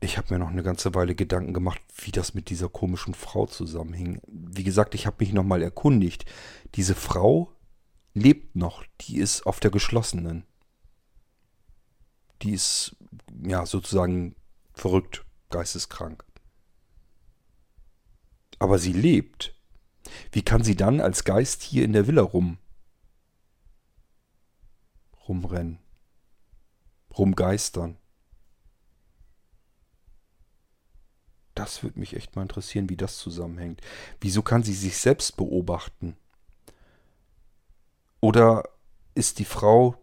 Ich 0.00 0.18
habe 0.18 0.34
mir 0.34 0.40
noch 0.40 0.48
eine 0.48 0.64
ganze 0.64 0.94
Weile 0.94 1.14
Gedanken 1.14 1.54
gemacht, 1.54 1.80
wie 1.96 2.10
das 2.10 2.34
mit 2.34 2.50
dieser 2.50 2.68
komischen 2.68 3.14
Frau 3.14 3.46
zusammenhing. 3.46 4.20
Wie 4.26 4.64
gesagt, 4.64 4.94
ich 4.94 5.06
habe 5.06 5.16
mich 5.20 5.32
nochmal 5.32 5.62
erkundigt. 5.62 6.24
Diese 6.74 6.94
Frau 6.94 7.52
lebt 8.14 8.56
noch, 8.56 8.84
die 9.00 9.18
ist 9.18 9.46
auf 9.46 9.60
der 9.60 9.70
geschlossenen. 9.70 10.44
Die 12.42 12.52
ist 12.52 12.96
ja 13.44 13.66
sozusagen 13.66 14.34
verrückt, 14.72 15.24
geisteskrank. 15.50 16.24
Aber 18.58 18.78
sie 18.78 18.92
lebt. 18.92 19.54
Wie 20.32 20.42
kann 20.42 20.64
sie 20.64 20.76
dann 20.76 21.00
als 21.00 21.24
Geist 21.24 21.62
hier 21.62 21.84
in 21.84 21.92
der 21.92 22.06
Villa 22.06 22.22
rum 22.22 22.58
rumrennen, 25.28 25.78
rumgeistern? 27.16 27.96
Das 31.54 31.82
würde 31.82 32.00
mich 32.00 32.16
echt 32.16 32.34
mal 32.34 32.42
interessieren, 32.42 32.88
wie 32.88 32.96
das 32.96 33.18
zusammenhängt. 33.18 33.80
Wieso 34.20 34.42
kann 34.42 34.62
sie 34.62 34.74
sich 34.74 34.96
selbst 34.96 35.36
beobachten? 35.36 36.16
Oder 38.22 38.62
ist 39.14 39.40
die 39.40 39.44
Frau, 39.44 39.96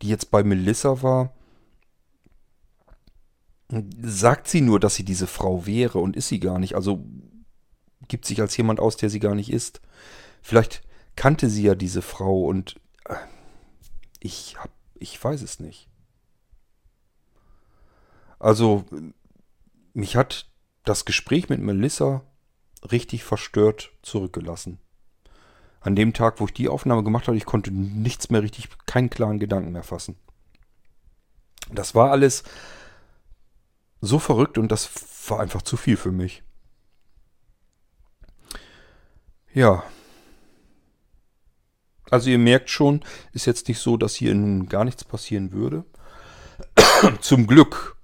die 0.00 0.08
jetzt 0.08 0.30
bei 0.30 0.44
Melissa 0.44 1.02
war, 1.02 1.34
sagt 4.00 4.46
sie 4.46 4.60
nur, 4.60 4.78
dass 4.78 4.94
sie 4.94 5.04
diese 5.04 5.26
Frau 5.26 5.66
wäre 5.66 5.98
und 5.98 6.16
ist 6.16 6.28
sie 6.28 6.38
gar 6.38 6.60
nicht. 6.60 6.76
Also 6.76 7.04
gibt 8.06 8.26
sich 8.26 8.40
als 8.40 8.56
jemand 8.56 8.78
aus, 8.78 8.96
der 8.96 9.10
sie 9.10 9.18
gar 9.18 9.34
nicht 9.34 9.50
ist. 9.50 9.80
Vielleicht 10.40 10.82
kannte 11.16 11.50
sie 11.50 11.64
ja 11.64 11.74
diese 11.74 12.00
Frau 12.00 12.44
und 12.44 12.80
äh, 13.06 13.16
ich 14.20 14.56
hab, 14.56 14.70
ich 14.94 15.22
weiß 15.22 15.42
es 15.42 15.58
nicht. 15.58 15.88
Also 18.38 18.84
mich 19.94 20.14
hat 20.14 20.48
das 20.84 21.06
Gespräch 21.06 21.48
mit 21.48 21.60
Melissa 21.60 22.22
richtig 22.90 23.24
verstört 23.24 23.90
zurückgelassen. 24.02 24.78
An 25.84 25.94
dem 25.94 26.14
Tag, 26.14 26.40
wo 26.40 26.46
ich 26.46 26.54
die 26.54 26.70
Aufnahme 26.70 27.04
gemacht 27.04 27.28
habe, 27.28 27.36
ich 27.36 27.44
konnte 27.44 27.70
nichts 27.70 28.30
mehr 28.30 28.42
richtig, 28.42 28.70
keinen 28.86 29.10
klaren 29.10 29.38
Gedanken 29.38 29.72
mehr 29.72 29.82
fassen. 29.82 30.16
Das 31.70 31.94
war 31.94 32.10
alles 32.10 32.42
so 34.00 34.18
verrückt 34.18 34.56
und 34.56 34.72
das 34.72 34.88
war 35.28 35.40
einfach 35.40 35.60
zu 35.60 35.76
viel 35.76 35.98
für 35.98 36.10
mich. 36.10 36.42
Ja. 39.52 39.84
Also 42.10 42.30
ihr 42.30 42.38
merkt 42.38 42.70
schon, 42.70 43.04
ist 43.32 43.44
jetzt 43.44 43.68
nicht 43.68 43.78
so, 43.78 43.98
dass 43.98 44.14
hier 44.14 44.34
nun 44.34 44.70
gar 44.70 44.86
nichts 44.86 45.04
passieren 45.04 45.52
würde. 45.52 45.84
Zum 47.20 47.46
Glück 47.46 47.98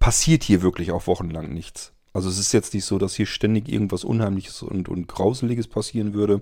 passiert 0.00 0.42
hier 0.42 0.60
wirklich 0.60 0.90
auch 0.90 1.06
wochenlang 1.06 1.52
nichts. 1.54 1.93
Also 2.14 2.28
es 2.28 2.38
ist 2.38 2.52
jetzt 2.52 2.72
nicht 2.72 2.84
so, 2.84 2.96
dass 2.96 3.14
hier 3.14 3.26
ständig 3.26 3.68
irgendwas 3.68 4.04
Unheimliches 4.04 4.62
und, 4.62 4.88
und 4.88 5.08
Grauseliges 5.08 5.66
passieren 5.66 6.14
würde. 6.14 6.40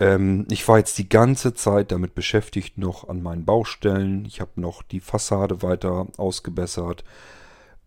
Ähm, 0.00 0.46
ich 0.50 0.66
war 0.66 0.78
jetzt 0.78 0.96
die 0.98 1.08
ganze 1.08 1.52
Zeit 1.52 1.92
damit 1.92 2.14
beschäftigt, 2.14 2.78
noch 2.78 3.06
an 3.08 3.22
meinen 3.22 3.44
Baustellen. 3.44 4.24
Ich 4.24 4.40
habe 4.40 4.58
noch 4.58 4.82
die 4.82 5.00
Fassade 5.00 5.62
weiter 5.62 6.06
ausgebessert. 6.16 7.04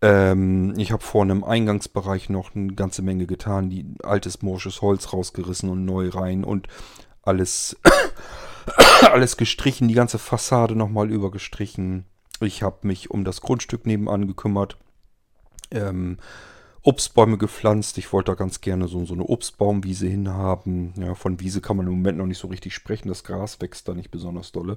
Ähm, 0.00 0.74
ich 0.76 0.92
habe 0.92 1.02
vorne 1.02 1.32
im 1.32 1.42
Eingangsbereich 1.42 2.28
noch 2.30 2.54
eine 2.54 2.74
ganze 2.74 3.02
Menge 3.02 3.26
getan, 3.26 3.70
die 3.70 3.86
altes 4.04 4.42
morsches 4.42 4.80
Holz 4.80 5.12
rausgerissen 5.12 5.68
und 5.68 5.84
neu 5.84 6.10
rein 6.10 6.44
und 6.44 6.68
alles, 7.22 7.76
alles 9.00 9.36
gestrichen, 9.36 9.88
die 9.88 9.94
ganze 9.94 10.20
Fassade 10.20 10.76
nochmal 10.76 11.10
übergestrichen. 11.10 12.04
Ich 12.40 12.62
habe 12.62 12.86
mich 12.86 13.10
um 13.10 13.24
das 13.24 13.40
Grundstück 13.40 13.84
nebenan 13.84 14.28
gekümmert. 14.28 14.76
Ähm, 15.72 16.18
Obstbäume 16.84 17.38
gepflanzt. 17.38 17.96
Ich 17.96 18.12
wollte 18.12 18.32
da 18.32 18.34
ganz 18.34 18.60
gerne 18.60 18.88
so, 18.88 19.04
so 19.06 19.14
eine 19.14 19.24
Obstbaumwiese 19.24 20.06
hinhaben. 20.06 20.92
Ja, 20.98 21.14
von 21.14 21.40
Wiese 21.40 21.62
kann 21.62 21.78
man 21.78 21.86
im 21.86 21.94
Moment 21.94 22.18
noch 22.18 22.26
nicht 22.26 22.38
so 22.38 22.48
richtig 22.48 22.74
sprechen. 22.74 23.08
Das 23.08 23.24
Gras 23.24 23.60
wächst 23.60 23.88
da 23.88 23.94
nicht 23.94 24.10
besonders 24.10 24.52
dolle. 24.52 24.76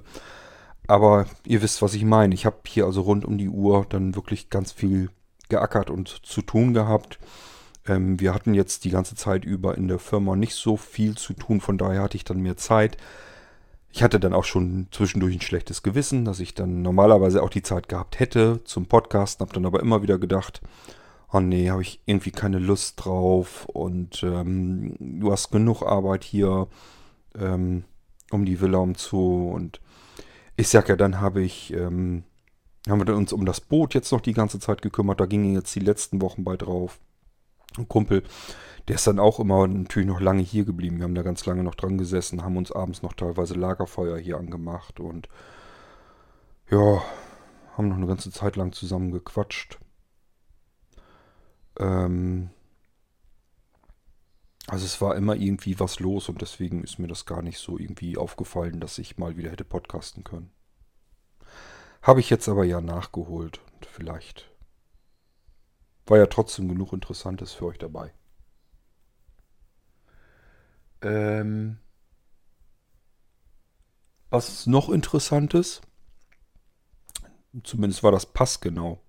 Aber 0.86 1.26
ihr 1.44 1.60
wisst, 1.60 1.82
was 1.82 1.92
ich 1.92 2.04
meine. 2.04 2.34
Ich 2.34 2.46
habe 2.46 2.56
hier 2.66 2.86
also 2.86 3.02
rund 3.02 3.26
um 3.26 3.36
die 3.36 3.50
Uhr 3.50 3.84
dann 3.90 4.14
wirklich 4.14 4.48
ganz 4.48 4.72
viel 4.72 5.10
geackert 5.50 5.90
und 5.90 6.08
zu 6.08 6.40
tun 6.40 6.72
gehabt. 6.72 7.18
Ähm, 7.86 8.18
wir 8.18 8.32
hatten 8.32 8.54
jetzt 8.54 8.84
die 8.84 8.90
ganze 8.90 9.14
Zeit 9.14 9.44
über 9.44 9.76
in 9.76 9.86
der 9.86 9.98
Firma 9.98 10.34
nicht 10.34 10.54
so 10.54 10.78
viel 10.78 11.14
zu 11.16 11.34
tun. 11.34 11.60
Von 11.60 11.76
daher 11.76 12.00
hatte 12.00 12.16
ich 12.16 12.24
dann 12.24 12.40
mehr 12.40 12.56
Zeit. 12.56 12.96
Ich 13.92 14.02
hatte 14.02 14.18
dann 14.18 14.32
auch 14.32 14.44
schon 14.44 14.88
zwischendurch 14.92 15.34
ein 15.34 15.42
schlechtes 15.42 15.82
Gewissen, 15.82 16.24
dass 16.24 16.40
ich 16.40 16.54
dann 16.54 16.80
normalerweise 16.80 17.42
auch 17.42 17.50
die 17.50 17.62
Zeit 17.62 17.90
gehabt 17.90 18.18
hätte 18.18 18.64
zum 18.64 18.86
Podcasten. 18.86 19.44
Habe 19.44 19.52
dann 19.52 19.66
aber 19.66 19.80
immer 19.80 20.02
wieder 20.02 20.18
gedacht, 20.18 20.62
oh 21.32 21.40
nee, 21.40 21.70
habe 21.70 21.82
ich 21.82 22.00
irgendwie 22.06 22.30
keine 22.30 22.58
Lust 22.58 23.04
drauf 23.04 23.66
und 23.66 24.22
ähm, 24.22 24.96
du 24.98 25.30
hast 25.30 25.50
genug 25.50 25.82
Arbeit 25.82 26.24
hier 26.24 26.68
ähm, 27.38 27.84
um 28.30 28.44
die 28.44 28.60
Villa 28.60 28.78
umzu 28.78 29.50
und 29.54 29.80
ich 30.56 30.68
sag 30.68 30.88
ja, 30.88 30.96
dann 30.96 31.20
habe 31.20 31.42
ich, 31.42 31.72
ähm, 31.72 32.24
haben 32.88 33.06
wir 33.06 33.16
uns 33.16 33.32
um 33.32 33.44
das 33.44 33.60
Boot 33.60 33.94
jetzt 33.94 34.10
noch 34.12 34.20
die 34.20 34.32
ganze 34.32 34.58
Zeit 34.58 34.82
gekümmert, 34.82 35.20
da 35.20 35.26
gingen 35.26 35.54
jetzt 35.54 35.74
die 35.74 35.80
letzten 35.80 36.20
Wochen 36.20 36.44
bei 36.44 36.56
drauf. 36.56 36.98
Ein 37.76 37.86
Kumpel, 37.86 38.24
der 38.88 38.96
ist 38.96 39.06
dann 39.06 39.18
auch 39.18 39.38
immer 39.38 39.66
natürlich 39.68 40.08
noch 40.08 40.20
lange 40.20 40.42
hier 40.42 40.64
geblieben. 40.64 40.96
Wir 40.96 41.04
haben 41.04 41.14
da 41.14 41.22
ganz 41.22 41.44
lange 41.44 41.62
noch 41.62 41.74
dran 41.74 41.98
gesessen, 41.98 42.42
haben 42.42 42.56
uns 42.56 42.72
abends 42.72 43.02
noch 43.02 43.12
teilweise 43.12 43.54
Lagerfeuer 43.54 44.18
hier 44.18 44.38
angemacht 44.38 44.98
und 44.98 45.28
ja, 46.70 47.02
haben 47.76 47.88
noch 47.88 47.96
eine 47.96 48.06
ganze 48.06 48.30
Zeit 48.30 48.56
lang 48.56 48.72
zusammen 48.72 49.12
gequatscht. 49.12 49.78
Ähm, 51.78 52.50
also 54.66 54.84
es 54.84 55.00
war 55.00 55.16
immer 55.16 55.34
irgendwie 55.34 55.80
was 55.80 55.98
los 55.98 56.28
und 56.28 56.42
deswegen 56.42 56.84
ist 56.84 56.98
mir 56.98 57.08
das 57.08 57.24
gar 57.24 57.42
nicht 57.42 57.58
so 57.58 57.78
irgendwie 57.78 58.18
aufgefallen, 58.18 58.80
dass 58.80 58.98
ich 58.98 59.16
mal 59.16 59.36
wieder 59.36 59.50
hätte 59.50 59.64
podcasten 59.64 60.24
können. 60.24 60.50
Habe 62.02 62.20
ich 62.20 62.30
jetzt 62.30 62.48
aber 62.48 62.64
ja 62.64 62.80
nachgeholt 62.80 63.60
und 63.74 63.86
vielleicht 63.86 64.50
war 66.06 66.18
ja 66.18 66.26
trotzdem 66.26 66.68
genug 66.68 66.92
Interessantes 66.92 67.52
für 67.52 67.66
euch 67.66 67.78
dabei. 67.78 68.12
Ähm, 71.02 71.78
was 74.30 74.66
noch 74.66 74.90
Interessantes? 74.90 75.80
Zumindest 77.62 78.02
war 78.02 78.12
das 78.12 78.26
passgenau. 78.26 79.00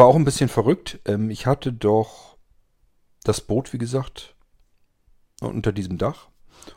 War 0.00 0.06
auch 0.06 0.16
ein 0.16 0.24
bisschen 0.24 0.48
verrückt. 0.48 0.98
Ähm, 1.04 1.28
ich 1.28 1.44
hatte 1.44 1.74
doch 1.74 2.38
das 3.22 3.42
Boot, 3.42 3.74
wie 3.74 3.78
gesagt, 3.78 4.34
unter 5.42 5.72
diesem 5.72 5.98
Dach. 5.98 6.30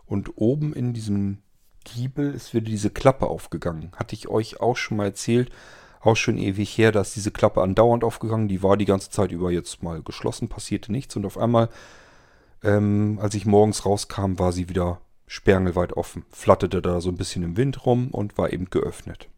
Und 0.05 0.33
oben 0.35 0.73
in 0.73 0.91
diesem 0.91 1.41
Giebel 1.85 2.33
ist 2.33 2.53
wieder 2.53 2.65
diese 2.65 2.89
Klappe 2.89 3.27
aufgegangen. 3.27 3.93
Hatte 3.95 4.13
ich 4.13 4.27
euch 4.27 4.59
auch 4.59 4.75
schon 4.75 4.97
mal 4.97 5.05
erzählt. 5.05 5.53
Auch 6.01 6.17
schon 6.17 6.37
ewig 6.37 6.77
her, 6.77 6.91
dass 6.91 7.13
diese 7.13 7.31
Klappe 7.31 7.61
andauernd 7.61 8.03
aufgegangen. 8.03 8.49
Die 8.49 8.61
war 8.61 8.75
die 8.75 8.83
ganze 8.83 9.09
Zeit 9.09 9.31
über 9.31 9.51
jetzt 9.51 9.81
mal 9.81 10.03
geschlossen, 10.03 10.49
passierte 10.49 10.91
nichts. 10.91 11.15
Und 11.15 11.25
auf 11.25 11.37
einmal, 11.37 11.69
ähm, 12.61 13.19
als 13.21 13.35
ich 13.35 13.45
morgens 13.45 13.85
rauskam, 13.85 14.37
war 14.37 14.51
sie 14.51 14.67
wieder 14.67 14.99
sperrangelweit 15.27 15.93
offen. 15.93 16.25
Flatterte 16.29 16.81
da 16.81 16.99
so 16.99 17.07
ein 17.07 17.15
bisschen 17.15 17.43
im 17.43 17.55
Wind 17.55 17.85
rum 17.85 18.09
und 18.09 18.37
war 18.37 18.51
eben 18.51 18.69
geöffnet. 18.69 19.29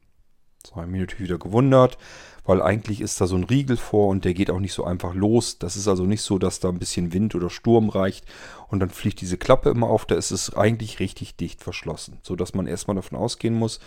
So 0.65 0.77
habe 0.77 0.87
ich 0.87 0.91
mich 0.91 1.01
natürlich 1.01 1.29
wieder 1.29 1.37
gewundert, 1.37 1.99
weil 2.45 2.61
eigentlich 2.61 3.01
ist 3.01 3.19
da 3.19 3.27
so 3.27 3.35
ein 3.35 3.43
Riegel 3.43 3.77
vor 3.77 4.07
und 4.09 4.23
der 4.23 4.33
geht 4.33 4.51
auch 4.51 4.59
nicht 4.59 4.73
so 4.73 4.83
einfach 4.83 5.13
los. 5.13 5.57
Das 5.57 5.75
ist 5.75 5.87
also 5.87 6.05
nicht 6.05 6.21
so, 6.21 6.37
dass 6.37 6.59
da 6.59 6.69
ein 6.69 6.79
bisschen 6.79 7.11
Wind 7.11 7.35
oder 7.35 7.49
Sturm 7.49 7.89
reicht 7.89 8.25
und 8.67 8.79
dann 8.79 8.89
fliegt 8.89 9.21
diese 9.21 9.37
Klappe 9.37 9.69
immer 9.69 9.87
auf. 9.87 10.05
Da 10.05 10.15
ist 10.15 10.31
es 10.31 10.53
eigentlich 10.55 10.99
richtig 10.99 11.35
dicht 11.35 11.61
verschlossen, 11.61 12.19
sodass 12.21 12.53
man 12.53 12.67
erstmal 12.67 12.95
davon 12.95 13.17
ausgehen 13.17 13.55
muss, 13.55 13.79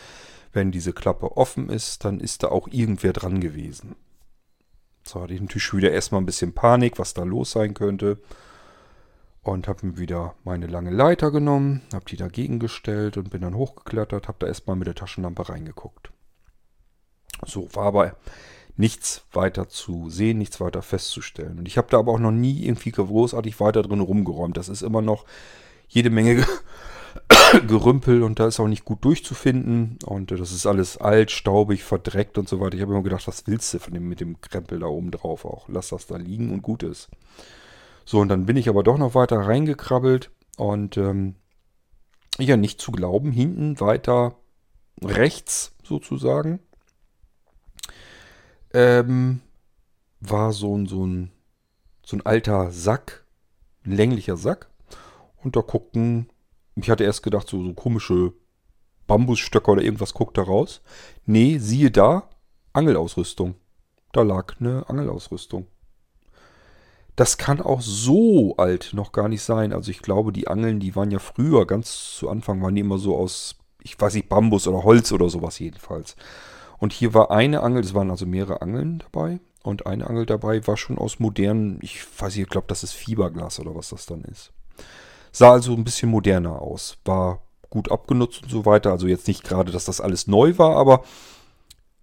wenn 0.52 0.72
diese 0.72 0.92
Klappe 0.92 1.36
offen 1.36 1.68
ist, 1.68 2.04
dann 2.04 2.20
ist 2.20 2.42
da 2.42 2.48
auch 2.48 2.68
irgendwer 2.68 3.12
dran 3.12 3.40
gewesen. 3.40 3.96
So 5.04 5.22
hatte 5.22 5.34
ich 5.34 5.40
natürlich 5.40 5.72
wieder 5.72 5.90
erstmal 5.90 6.20
ein 6.20 6.26
bisschen 6.26 6.52
Panik, 6.52 6.98
was 6.98 7.14
da 7.14 7.22
los 7.22 7.52
sein 7.52 7.74
könnte. 7.74 8.18
Und 9.42 9.68
habe 9.68 9.86
mir 9.86 9.98
wieder 9.98 10.34
meine 10.44 10.66
lange 10.66 10.90
Leiter 10.90 11.30
genommen, 11.30 11.80
habe 11.94 12.04
die 12.04 12.16
dagegen 12.16 12.58
gestellt 12.58 13.16
und 13.16 13.30
bin 13.30 13.40
dann 13.40 13.54
hochgeklettert, 13.54 14.28
habe 14.28 14.38
da 14.40 14.46
erstmal 14.46 14.76
mit 14.76 14.86
der 14.86 14.94
Taschenlampe 14.94 15.48
reingeguckt. 15.48 16.10
So 17.46 17.68
war 17.74 17.86
aber 17.86 18.16
nichts 18.78 19.24
weiter 19.32 19.68
zu 19.68 20.08
sehen, 20.08 20.38
nichts 20.38 20.60
weiter 20.60 20.82
festzustellen. 20.82 21.58
Und 21.58 21.68
ich 21.68 21.76
habe 21.76 21.88
da 21.90 21.98
aber 21.98 22.12
auch 22.12 22.18
noch 22.20 22.30
nie 22.30 22.64
irgendwie 22.64 22.92
großartig 22.92 23.58
weiter 23.60 23.82
drin 23.82 24.00
rumgeräumt. 24.00 24.56
Das 24.56 24.68
ist 24.68 24.82
immer 24.82 25.02
noch 25.02 25.24
jede 25.88 26.10
Menge 26.10 26.46
Gerümpel 27.66 28.22
und 28.22 28.38
da 28.38 28.46
ist 28.46 28.60
auch 28.60 28.68
nicht 28.68 28.84
gut 28.84 29.04
durchzufinden. 29.04 29.98
Und 30.04 30.30
das 30.30 30.52
ist 30.52 30.64
alles 30.64 30.96
alt, 30.96 31.32
staubig, 31.32 31.82
verdreckt 31.82 32.38
und 32.38 32.48
so 32.48 32.60
weiter. 32.60 32.76
Ich 32.76 32.82
habe 32.82 32.92
immer 32.92 33.02
gedacht, 33.02 33.26
was 33.26 33.46
willst 33.48 33.74
du 33.74 33.80
von 33.80 33.94
dem, 33.94 34.08
mit 34.08 34.20
dem 34.20 34.40
Krempel 34.40 34.78
da 34.78 34.86
oben 34.86 35.10
drauf 35.10 35.44
auch? 35.44 35.68
Lass 35.68 35.88
das 35.88 36.06
da 36.06 36.16
liegen 36.16 36.52
und 36.52 36.62
gut 36.62 36.84
ist. 36.84 37.08
So, 38.04 38.20
und 38.20 38.28
dann 38.28 38.46
bin 38.46 38.56
ich 38.56 38.68
aber 38.68 38.84
doch 38.84 38.96
noch 38.96 39.14
weiter 39.14 39.38
reingekrabbelt 39.38 40.30
und 40.56 40.96
ähm, 40.96 41.34
ja, 42.38 42.56
nicht 42.56 42.80
zu 42.80 42.92
glauben, 42.92 43.32
hinten 43.32 43.80
weiter 43.80 44.36
rechts 45.02 45.74
sozusagen 45.82 46.60
ähm, 48.72 49.40
war 50.20 50.52
so 50.52 50.76
ein, 50.76 50.86
so, 50.86 51.06
ein, 51.06 51.30
so 52.04 52.16
ein 52.16 52.26
alter 52.26 52.70
Sack, 52.70 53.24
ein 53.84 53.92
länglicher 53.92 54.36
Sack. 54.36 54.68
Und 55.42 55.56
da 55.56 55.60
guckten, 55.60 56.28
ich 56.76 56.90
hatte 56.90 57.04
erst 57.04 57.22
gedacht, 57.22 57.48
so, 57.48 57.62
so 57.62 57.74
komische 57.74 58.32
Bambusstöcke 59.06 59.70
oder 59.70 59.82
irgendwas 59.82 60.14
guckt 60.14 60.36
da 60.38 60.42
raus. 60.42 60.82
Nee, 61.24 61.58
siehe 61.58 61.90
da, 61.90 62.28
Angelausrüstung. 62.72 63.54
Da 64.12 64.22
lag 64.22 64.54
eine 64.60 64.88
Angelausrüstung. 64.88 65.66
Das 67.16 67.36
kann 67.36 67.60
auch 67.60 67.80
so 67.80 68.56
alt 68.58 68.90
noch 68.92 69.10
gar 69.10 69.28
nicht 69.28 69.42
sein. 69.42 69.72
Also 69.72 69.90
ich 69.90 70.02
glaube, 70.02 70.32
die 70.32 70.46
Angeln, 70.46 70.78
die 70.78 70.94
waren 70.94 71.10
ja 71.10 71.18
früher, 71.18 71.66
ganz 71.66 72.16
zu 72.16 72.28
Anfang, 72.28 72.62
waren 72.62 72.76
die 72.76 72.82
immer 72.82 72.98
so 72.98 73.16
aus, 73.16 73.56
ich 73.82 74.00
weiß 74.00 74.14
nicht, 74.14 74.28
Bambus 74.28 74.68
oder 74.68 74.84
Holz 74.84 75.10
oder 75.10 75.28
sowas 75.28 75.58
jedenfalls. 75.58 76.14
Und 76.78 76.92
hier 76.92 77.14
war 77.14 77.30
eine 77.30 77.62
Angel, 77.62 77.82
es 77.82 77.94
waren 77.94 78.10
also 78.10 78.26
mehrere 78.26 78.62
Angeln 78.62 79.00
dabei. 79.00 79.40
Und 79.62 79.86
eine 79.86 80.06
Angel 80.06 80.26
dabei 80.26 80.66
war 80.66 80.76
schon 80.76 80.98
aus 80.98 81.18
modernen, 81.18 81.78
ich 81.82 82.00
weiß 82.18 82.34
nicht, 82.34 82.44
ich 82.44 82.50
glaube, 82.50 82.68
das 82.68 82.84
ist 82.84 82.92
Fiberglas 82.92 83.60
oder 83.60 83.74
was 83.74 83.90
das 83.90 84.06
dann 84.06 84.22
ist. 84.24 84.52
Sah 85.32 85.52
also 85.52 85.74
ein 85.74 85.84
bisschen 85.84 86.10
moderner 86.10 86.62
aus. 86.62 86.96
War 87.04 87.42
gut 87.68 87.90
abgenutzt 87.90 88.44
und 88.44 88.50
so 88.50 88.64
weiter. 88.64 88.92
Also 88.92 89.06
jetzt 89.06 89.28
nicht 89.28 89.44
gerade, 89.44 89.72
dass 89.72 89.84
das 89.84 90.00
alles 90.00 90.26
neu 90.26 90.56
war, 90.58 90.76
aber 90.76 91.02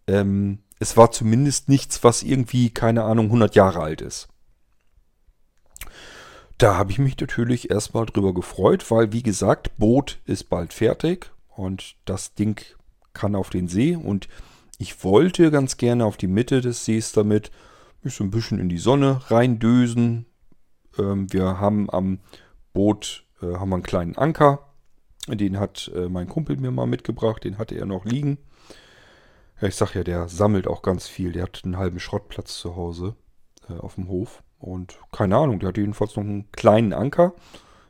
ähm, 0.08 0.60
es 0.80 0.98
war 0.98 1.12
zumindest 1.12 1.70
nichts, 1.70 2.04
was 2.04 2.24
irgendwie, 2.24 2.70
keine 2.70 3.04
Ahnung, 3.04 3.28
100 3.28 3.56
Jahre 3.56 3.80
alt 3.82 4.02
ist. 4.02 4.28
Da 6.58 6.76
habe 6.78 6.92
ich 6.92 7.00
mich 7.00 7.20
natürlich 7.20 7.70
erstmal 7.70 8.06
drüber 8.06 8.34
gefreut, 8.34 8.90
weil 8.90 9.12
wie 9.12 9.24
gesagt, 9.24 9.78
Boot 9.78 10.20
ist 10.26 10.50
bald 10.50 10.74
fertig 10.74 11.32
und 11.50 11.96
das 12.06 12.34
Ding 12.34 12.62
kann 13.14 13.36
auf 13.36 13.50
den 13.50 13.68
See 13.68 13.96
und 13.96 14.28
ich 14.78 15.04
wollte 15.04 15.52
ganz 15.52 15.78
gerne 15.78 16.06
auf 16.06 16.18
die 16.18 16.28
Mitte 16.28 16.62
des 16.62 16.86
Sees 16.86 17.12
damit 17.12 17.52
mich 18.02 18.16
so 18.16 18.24
ein 18.24 18.32
bisschen 18.32 18.60
in 18.60 18.70
die 18.70 18.78
Sonne 18.78 19.22
reindösen. 19.28 20.26
Ähm, 20.98 21.32
wir 21.32 21.60
haben 21.60 21.90
am 21.90 22.20
Boot 22.74 23.26
äh, 23.42 23.56
haben 23.56 23.74
einen 23.74 23.84
kleinen 23.84 24.18
Anker. 24.18 24.70
Den 25.28 25.60
hat 25.60 25.92
äh, 25.96 26.08
mein 26.08 26.28
Kumpel 26.28 26.58
mir 26.58 26.72
mal 26.72 26.86
mitgebracht. 26.86 27.44
Den 27.44 27.58
hatte 27.58 27.76
er 27.76 27.86
noch 27.86 28.06
liegen. 28.06 28.38
Ja, 29.60 29.68
ich 29.68 29.76
sag 29.76 29.96
ja, 29.96 30.04
der 30.04 30.28
sammelt 30.28 30.68
auch 30.68 30.82
ganz 30.82 31.08
viel. 31.08 31.32
Der 31.32 31.44
hat 31.44 31.62
einen 31.64 31.78
halben 31.78 32.00
Schrottplatz 32.00 32.60
zu 32.60 32.76
Hause 32.76 33.16
äh, 33.70 33.74
auf 33.74 33.96
dem 33.96 34.08
Hof. 34.08 34.44
Und 34.60 35.00
keine 35.12 35.38
Ahnung, 35.38 35.60
der 35.60 35.70
hat 35.70 35.78
jedenfalls 35.78 36.16
noch 36.16 36.24
einen 36.24 36.52
kleinen 36.52 36.94
Anker. 36.94 37.34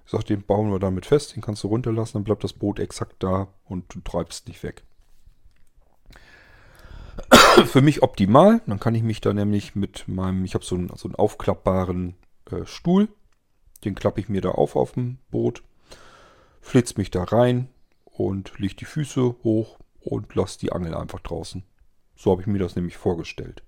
Ich 0.06 0.12
sag, 0.12 0.24
den 0.26 0.44
bauen 0.44 0.72
wir 0.72 0.80
damit 0.80 1.06
fest. 1.06 1.36
Den 1.36 1.41
kannst 1.41 1.64
du 1.64 1.68
runterlassen. 1.68 2.14
Dann 2.14 2.24
bleibt 2.24 2.44
das 2.44 2.53
Boot 2.53 2.80
exakt 2.80 3.16
da 3.20 3.48
und 3.66 3.94
du 3.94 3.99
treibst 3.99 4.48
nicht 4.48 4.64
weg. 4.64 4.84
für 7.65 7.81
mich 7.81 8.03
optimal. 8.03 8.61
Dann 8.67 8.79
kann 8.79 8.95
ich 8.95 9.03
mich 9.03 9.21
da 9.21 9.33
nämlich 9.33 9.75
mit 9.75 10.07
meinem, 10.07 10.45
ich 10.45 10.53
habe 10.53 10.65
so 10.65 10.75
einen, 10.75 10.89
so 10.95 11.07
einen 11.07 11.15
aufklappbaren 11.15 12.15
äh, 12.51 12.65
Stuhl. 12.65 13.07
Den 13.83 13.95
klappe 13.95 14.19
ich 14.19 14.29
mir 14.29 14.41
da 14.41 14.49
auf 14.49 14.75
auf 14.75 14.93
dem 14.93 15.19
Boot. 15.29 15.63
flitzt 16.61 16.97
mich 16.97 17.11
da 17.11 17.23
rein 17.23 17.69
und 18.05 18.57
legt 18.57 18.81
die 18.81 18.85
Füße 18.85 19.35
hoch 19.43 19.77
und 19.99 20.33
lasse 20.35 20.59
die 20.59 20.71
Angel 20.71 20.95
einfach 20.95 21.19
draußen. 21.19 21.63
So 22.15 22.31
habe 22.31 22.41
ich 22.41 22.47
mir 22.47 22.59
das 22.59 22.75
nämlich 22.75 22.97
vorgestellt. 22.97 23.63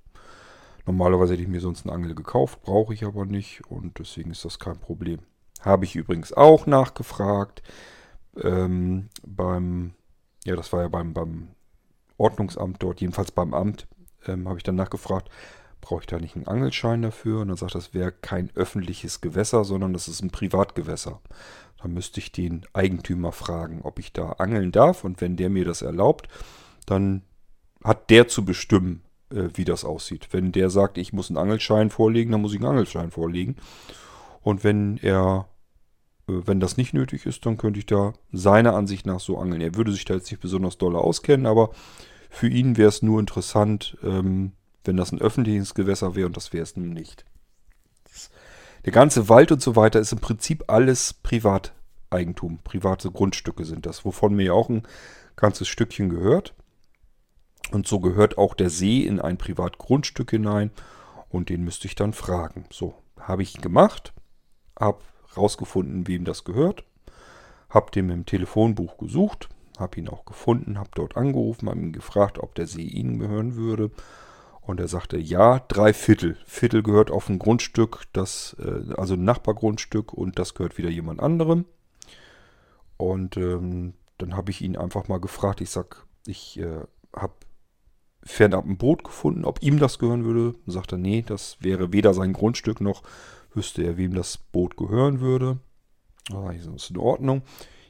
Normalerweise 0.86 1.34
hätte 1.34 1.44
ich 1.44 1.50
mir 1.50 1.60
sonst 1.60 1.86
eine 1.86 1.94
Angel 1.94 2.16
gekauft, 2.16 2.62
brauche 2.62 2.94
ich 2.94 3.04
aber 3.04 3.26
nicht 3.26 3.62
und 3.68 4.00
deswegen 4.00 4.32
ist 4.32 4.46
das 4.46 4.58
kein 4.58 4.80
Problem. 4.80 5.20
Habe 5.60 5.86
ich 5.86 5.96
übrigens 5.96 6.32
auch 6.32 6.66
nachgefragt 6.66 7.62
ähm, 8.42 9.10
beim, 9.26 9.94
ja, 10.46 10.56
das 10.56 10.72
war 10.72 10.82
ja 10.82 10.88
beim, 10.88 11.14
beim 11.14 11.50
Ordnungsamt 12.18 12.82
dort, 12.82 13.02
jedenfalls 13.02 13.32
beim 13.32 13.54
Amt, 13.54 13.88
ähm, 14.28 14.48
habe 14.48 14.58
ich 14.58 14.64
dann 14.64 14.76
nachgefragt, 14.76 15.30
brauche 15.82 16.02
ich 16.02 16.08
da 16.08 16.20
nicht 16.20 16.36
einen 16.36 16.48
Angelschein 16.48 17.02
dafür? 17.02 17.42
Und 17.42 17.50
dann 17.50 17.58
sagt, 17.58 17.76
das 17.76 17.94
wäre 17.94 18.12
kein 18.12 18.50
öffentliches 18.56 19.22
Gewässer, 19.22 19.64
sondern 19.64 19.94
das 19.94 20.08
ist 20.08 20.22
ein 20.22 20.32
Privatgewässer. 20.32 21.22
Dann 21.82 21.94
müsste 21.94 22.20
ich 22.20 22.32
den 22.32 22.66
Eigentümer 22.74 23.32
fragen, 23.32 23.82
ob 23.84 24.00
ich 24.00 24.12
da 24.12 24.34
angeln 24.34 24.72
darf. 24.72 25.04
Und 25.04 25.22
wenn 25.22 25.38
der 25.38 25.50
mir 25.50 25.66
das 25.66 25.82
erlaubt, 25.82 26.28
dann 26.86 27.22
hat 27.84 28.10
der 28.10 28.28
zu 28.28 28.44
bestimmen, 28.44 29.04
äh, 29.30 29.50
wie 29.54 29.66
das 29.66 29.86
aussieht. 29.86 30.30
Wenn 30.32 30.52
der 30.52 30.70
sagt, 30.70 30.98
ich 30.98 31.14
muss 31.14 31.30
einen 31.30 31.38
Angelschein 31.38 31.90
vorlegen, 31.90 32.32
dann 32.32 32.42
muss 32.42 32.54
ich 32.54 32.60
einen 32.60 32.70
Angelschein 32.70 33.12
vorlegen. 33.12 33.56
Und 34.42 34.64
wenn 34.64 34.98
er, 34.98 35.48
wenn 36.28 36.60
das 36.60 36.76
nicht 36.76 36.94
nötig 36.94 37.26
ist, 37.26 37.46
dann 37.46 37.58
könnte 37.58 37.80
ich 37.80 37.86
da 37.86 38.14
seiner 38.32 38.76
Ansicht 38.76 39.06
nach 39.06 39.22
so 39.22 39.38
angeln. 39.38 39.62
Er 39.62 39.76
würde 39.76 39.94
sich 39.94 40.06
da 40.06 40.16
jetzt 40.16 40.30
nicht 40.30 40.42
besonders 40.42 40.78
doll 40.78 40.96
auskennen, 40.96 41.46
aber 41.46 41.72
für 42.30 42.50
ihn 42.50 42.76
wäre 42.76 42.90
es 42.90 43.02
nur 43.02 43.20
interessant, 43.20 43.98
ähm, 44.04 44.52
wenn 44.84 44.98
das 44.98 45.12
ein 45.12 45.22
öffentliches 45.22 45.74
Gewässer 45.74 46.16
wäre 46.16 46.28
und 46.28 46.36
das 46.36 46.52
wäre 46.52 46.64
es 46.64 46.76
nun 46.76 46.90
nicht. 46.90 47.26
Der 48.86 48.92
ganze 48.92 49.30
Wald 49.30 49.52
und 49.52 49.62
so 49.62 49.76
weiter 49.76 50.00
ist 50.00 50.12
im 50.12 50.20
Prinzip 50.20 50.66
alles 50.68 51.14
Privateigentum. 51.14 52.60
Private 52.64 53.12
Grundstücke 53.12 53.66
sind 53.66 53.86
das, 53.86 54.06
wovon 54.06 54.36
mir 54.36 54.46
ja 54.46 54.54
auch 54.54 54.70
ein 54.70 54.84
ganzes 55.36 55.68
Stückchen 55.68 56.10
gehört. 56.10 56.54
Und 57.72 57.88
so 57.88 58.00
gehört 58.00 58.38
auch 58.38 58.54
der 58.54 58.70
See 58.70 59.02
in 59.02 59.20
ein 59.20 59.38
Privatgrundstück 59.38 60.32
hinein 60.32 60.72
und 61.30 61.50
den 61.50 61.64
müsste 61.64 61.88
ich 61.88 61.96
dann 61.96 62.14
fragen. 62.14 62.66
So, 62.72 62.96
habe 63.20 63.44
ich 63.44 63.56
gemacht, 63.56 64.14
habe 64.80 65.00
rausgefunden, 65.38 66.08
wem 66.08 66.26
das 66.26 66.44
gehört, 66.44 66.84
habe 67.70 67.92
dem 67.92 68.10
im 68.10 68.26
Telefonbuch 68.26 68.98
gesucht, 68.98 69.50
habe 69.78 70.00
ihn 70.00 70.10
auch 70.10 70.26
gefunden, 70.26 70.80
habe 70.80 70.90
dort 70.96 71.18
angerufen, 71.18 71.70
habe 71.70 71.80
ihn 71.80 71.94
gefragt, 71.94 72.40
ob 72.40 72.56
der 72.56 72.68
See 72.68 72.82
ihnen 72.84 73.20
gehören 73.20 73.56
würde. 73.56 73.92
Und 74.62 74.82
er 74.82 74.90
sagte, 74.90 75.18
ja, 75.18 75.60
drei 75.60 75.94
Viertel. 75.94 76.38
Viertel 76.46 76.84
gehört 76.84 77.10
auf 77.10 77.30
ein 77.30 77.40
Grundstück, 77.40 78.04
das, 78.12 78.56
äh, 78.60 78.94
also 78.96 79.14
ein 79.14 79.24
Nachbargrundstück 79.24 80.14
und 80.14 80.38
das 80.40 80.56
gehört 80.56 80.78
wieder 80.78 80.90
jemand 80.90 81.22
anderem. 81.22 81.66
Und 82.98 83.38
ähm, 83.38 83.94
dann 84.18 84.36
habe 84.36 84.52
ich 84.52 84.62
ihn 84.62 84.76
einfach 84.76 85.08
mal 85.08 85.20
gefragt, 85.20 85.62
ich 85.62 85.70
sag, 85.70 86.06
ich 86.26 86.60
äh, 86.60 86.82
habe 87.16 87.34
fernab 88.24 88.66
ein 88.66 88.78
Boot 88.78 89.04
gefunden, 89.04 89.46
ob 89.46 89.62
ihm 89.64 89.80
das 89.80 90.00
gehören 90.00 90.26
würde. 90.26 90.58
Und 90.66 90.72
sagte, 90.74 90.98
nee, 90.98 91.24
das 91.26 91.58
wäre 91.62 91.94
weder 91.94 92.14
sein 92.14 92.34
Grundstück 92.34 92.82
noch 92.82 93.04
wüsste 93.58 93.84
er, 93.84 93.98
wem 93.98 94.14
das 94.14 94.38
Boot 94.38 94.78
gehören 94.78 95.20
würde. 95.20 95.60
Ah, 96.32 96.54
das 96.54 96.84
ist 96.84 96.92
in 96.92 96.98
Ordnung. 96.98 97.42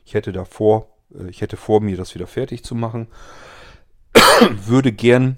Ich 0.04 0.16
hätte 0.16 0.32
davor 0.32 0.88
äh, 1.14 1.30
ich 1.30 1.42
hätte 1.42 1.58
vor, 1.58 1.82
mir 1.82 1.98
das 1.98 2.16
wieder 2.16 2.28
fertig 2.28 2.64
zu 2.64 2.76
machen. 2.76 3.08
Würde 4.66 4.92
gern 4.92 5.38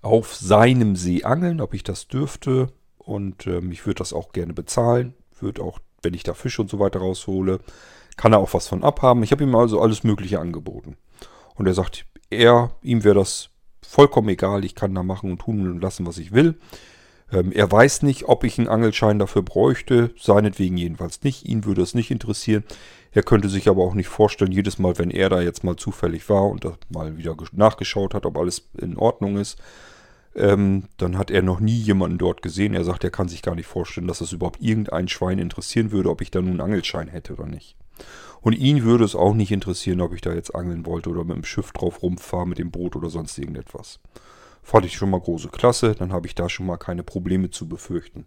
auf 0.00 0.34
seinem 0.34 0.96
See 0.96 1.24
angeln, 1.24 1.60
ob 1.60 1.74
ich 1.74 1.82
das 1.82 2.08
dürfte. 2.08 2.72
Und 2.98 3.46
ähm, 3.46 3.72
ich 3.72 3.84
würde 3.84 3.98
das 3.98 4.12
auch 4.12 4.32
gerne 4.32 4.54
bezahlen. 4.54 5.14
Würde 5.38 5.62
auch, 5.62 5.80
wenn 6.02 6.14
ich 6.14 6.22
da 6.22 6.34
Fische 6.34 6.62
und 6.62 6.70
so 6.70 6.78
weiter 6.78 7.00
raushole, 7.00 7.58
kann 8.16 8.32
er 8.32 8.38
auch 8.38 8.54
was 8.54 8.68
von 8.68 8.84
abhaben. 8.84 9.22
Ich 9.22 9.32
habe 9.32 9.42
ihm 9.42 9.54
also 9.54 9.80
alles 9.80 10.04
Mögliche 10.04 10.38
angeboten. 10.38 10.96
Und 11.56 11.66
er 11.66 11.74
sagt, 11.74 12.06
er, 12.30 12.70
ihm 12.80 13.02
wäre 13.02 13.16
das 13.16 13.50
vollkommen 13.82 14.28
egal. 14.28 14.64
Ich 14.64 14.74
kann 14.74 14.94
da 14.94 15.02
machen 15.02 15.32
und 15.32 15.40
tun 15.40 15.68
und 15.68 15.80
lassen, 15.80 16.06
was 16.06 16.18
ich 16.18 16.32
will. 16.32 16.58
Ähm, 17.32 17.50
er 17.52 17.70
weiß 17.70 18.02
nicht, 18.02 18.28
ob 18.28 18.44
ich 18.44 18.58
einen 18.58 18.68
Angelschein 18.68 19.18
dafür 19.18 19.42
bräuchte. 19.42 20.10
Seinetwegen 20.18 20.76
jedenfalls 20.76 21.22
nicht. 21.22 21.48
Ihn 21.48 21.64
würde 21.64 21.82
es 21.82 21.94
nicht 21.94 22.10
interessieren. 22.10 22.64
Er 23.12 23.22
könnte 23.22 23.48
sich 23.48 23.68
aber 23.68 23.82
auch 23.82 23.94
nicht 23.94 24.08
vorstellen, 24.08 24.52
jedes 24.52 24.78
Mal, 24.78 24.98
wenn 24.98 25.10
er 25.10 25.28
da 25.28 25.40
jetzt 25.40 25.64
mal 25.64 25.76
zufällig 25.76 26.28
war 26.28 26.46
und 26.46 26.66
mal 26.90 27.16
wieder 27.16 27.36
nachgeschaut 27.52 28.14
hat, 28.14 28.24
ob 28.24 28.38
alles 28.38 28.68
in 28.78 28.96
Ordnung 28.96 29.36
ist, 29.36 29.58
ähm, 30.34 30.84
dann 30.96 31.18
hat 31.18 31.30
er 31.30 31.42
noch 31.42 31.60
nie 31.60 31.76
jemanden 31.76 32.16
dort 32.16 32.40
gesehen. 32.40 32.74
Er 32.74 32.84
sagt, 32.84 33.04
er 33.04 33.10
kann 33.10 33.28
sich 33.28 33.42
gar 33.42 33.54
nicht 33.54 33.66
vorstellen, 33.66 34.06
dass 34.06 34.22
es 34.22 34.32
überhaupt 34.32 34.62
irgendein 34.62 35.08
Schwein 35.08 35.38
interessieren 35.38 35.90
würde, 35.90 36.08
ob 36.08 36.22
ich 36.22 36.30
da 36.30 36.40
nun 36.40 36.52
einen 36.52 36.60
Angelschein 36.62 37.08
hätte 37.08 37.34
oder 37.34 37.46
nicht. 37.46 37.76
Und 38.40 38.54
ihn 38.54 38.82
würde 38.82 39.04
es 39.04 39.14
auch 39.14 39.34
nicht 39.34 39.52
interessieren, 39.52 40.00
ob 40.00 40.14
ich 40.14 40.22
da 40.22 40.32
jetzt 40.32 40.54
angeln 40.54 40.86
wollte 40.86 41.10
oder 41.10 41.24
mit 41.24 41.36
dem 41.36 41.44
Schiff 41.44 41.70
drauf 41.72 42.02
rumfahre, 42.02 42.48
mit 42.48 42.58
dem 42.58 42.70
Boot 42.70 42.96
oder 42.96 43.10
sonst 43.10 43.38
irgendetwas. 43.38 44.00
Fand 44.62 44.86
ich 44.86 44.96
schon 44.96 45.10
mal 45.10 45.20
große 45.20 45.48
Klasse, 45.48 45.94
dann 45.94 46.12
habe 46.12 46.26
ich 46.26 46.34
da 46.34 46.48
schon 46.48 46.66
mal 46.66 46.76
keine 46.76 47.02
Probleme 47.02 47.50
zu 47.50 47.68
befürchten. 47.68 48.26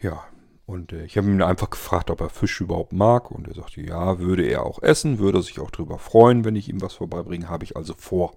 Ja, 0.00 0.24
und 0.66 0.92
äh, 0.92 1.04
ich 1.06 1.16
habe 1.16 1.28
ihn 1.28 1.40
einfach 1.40 1.70
gefragt, 1.70 2.10
ob 2.10 2.20
er 2.20 2.28
Fisch 2.28 2.60
überhaupt 2.60 2.92
mag. 2.92 3.30
Und 3.30 3.48
er 3.48 3.54
sagte, 3.54 3.80
ja, 3.80 4.18
würde 4.18 4.44
er 4.46 4.66
auch 4.66 4.82
essen, 4.82 5.18
würde 5.18 5.42
sich 5.42 5.58
auch 5.60 5.70
darüber 5.70 5.98
freuen, 5.98 6.44
wenn 6.44 6.56
ich 6.56 6.68
ihm 6.68 6.82
was 6.82 6.94
vorbeibringe. 6.94 7.48
Habe 7.48 7.64
ich 7.64 7.74
also 7.76 7.94
vor. 7.96 8.36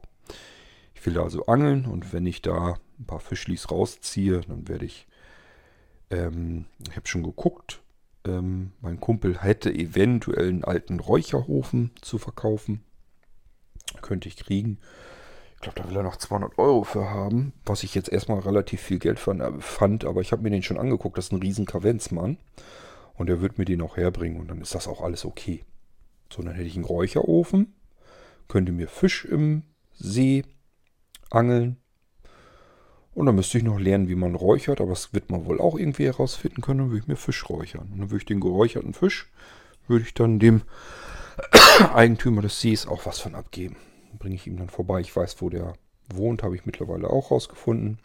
Ich 0.96 1.06
will 1.06 1.20
also 1.20 1.48
angeln 1.48 1.86
und 1.86 2.14
wenn 2.14 2.26
ich 2.26 2.42
da 2.42 2.78
ein 3.00 3.06
paar 3.06 3.20
Fischlis 3.20 3.70
rausziehe, 3.70 4.42
dann 4.48 4.68
werde 4.68 4.86
ich, 4.86 5.08
ähm, 6.10 6.66
ich 6.88 6.96
habe 6.96 7.08
schon 7.08 7.24
geguckt, 7.24 7.82
ähm, 8.24 8.72
mein 8.82 9.00
Kumpel 9.00 9.42
hätte 9.42 9.74
eventuell 9.74 10.48
einen 10.48 10.64
alten 10.64 11.00
Räucherhofen 11.00 11.92
zu 12.02 12.18
verkaufen. 12.18 12.84
Könnte 14.02 14.30
ich 14.30 14.38
kriegen. 14.38 14.78
Ich 15.62 15.70
glaube, 15.70 15.80
da 15.80 15.88
will 15.88 15.98
er 15.98 16.02
noch 16.02 16.16
200 16.16 16.58
Euro 16.58 16.84
für 16.84 17.12
haben, 17.12 17.54
was 17.68 17.84
ich 17.84 17.94
jetzt 17.94 18.10
erstmal 18.10 18.40
relativ 18.40 18.82
viel 18.82 18.98
Geld 18.98 19.20
äh, 19.28 19.52
fand, 19.60 20.06
aber 20.06 20.22
ich 20.22 20.32
habe 20.32 20.42
mir 20.42 20.50
den 20.50 20.64
schon 20.64 20.80
angeguckt, 20.80 21.20
das 21.20 21.26
ist 21.26 21.34
ein 21.34 21.40
riesen 21.40 21.68
Kavenzmann 21.68 22.38
und 23.14 23.30
er 23.30 23.42
wird 23.42 23.60
mir 23.60 23.66
den 23.66 23.84
auch 23.84 23.96
herbringen 23.96 24.42
und 24.42 24.48
dann 24.48 24.60
ist 24.60 24.74
das 24.74 24.88
auch 24.88 25.02
alles 25.02 25.24
okay. 25.24 25.64
So, 26.34 26.42
dann 26.42 26.56
hätte 26.56 26.68
ich 26.68 26.74
einen 26.74 26.86
Räucherofen, 26.86 27.76
könnte 28.48 28.72
mir 28.72 28.88
Fisch 28.88 29.24
im 29.24 29.62
See 29.94 30.46
angeln 31.30 31.78
und 33.14 33.28
dann 33.28 33.36
müsste 33.36 33.60
ich 33.60 33.64
noch 33.64 33.80
lernen, 33.80 34.10
wie 34.10 34.16
man 34.16 34.34
räuchert, 34.34 34.82
aber 34.82 34.90
das 34.90 35.14
wird 35.14 35.30
man 35.30 35.46
wohl 35.46 35.62
auch 35.62 35.78
irgendwie 35.78 36.06
herausfinden 36.06 36.62
können, 36.62 36.80
dann 36.80 36.90
würde 36.90 37.02
ich 37.02 37.08
mir 37.08 37.18
Fisch 37.18 37.48
räuchern. 37.48 37.88
Und 37.92 38.00
dann 38.00 38.10
würde 38.10 38.18
ich 38.24 38.26
den 38.26 38.40
geräucherten 38.40 38.96
Fisch, 38.96 39.30
würde 39.88 40.06
ich 40.06 40.16
dann 40.16 40.40
dem 40.40 40.64
Eigentümer 41.94 42.42
des 42.42 42.60
Sees 42.60 42.88
auch 42.88 43.06
was 43.06 43.20
von 43.20 43.36
abgeben 43.36 43.76
bringe 44.20 44.36
ich 44.36 44.48
ihm 44.48 44.58
dann 44.58 44.70
vorbei. 44.70 45.00
Ich 45.02 45.16
weiß, 45.16 45.42
wo 45.42 45.50
der 45.50 45.74
wohnt, 46.14 46.44
habe 46.44 46.56
ich 46.56 46.66
mittlerweile 46.66 47.10
auch 47.10 47.32
rausgefunden. 47.32 48.00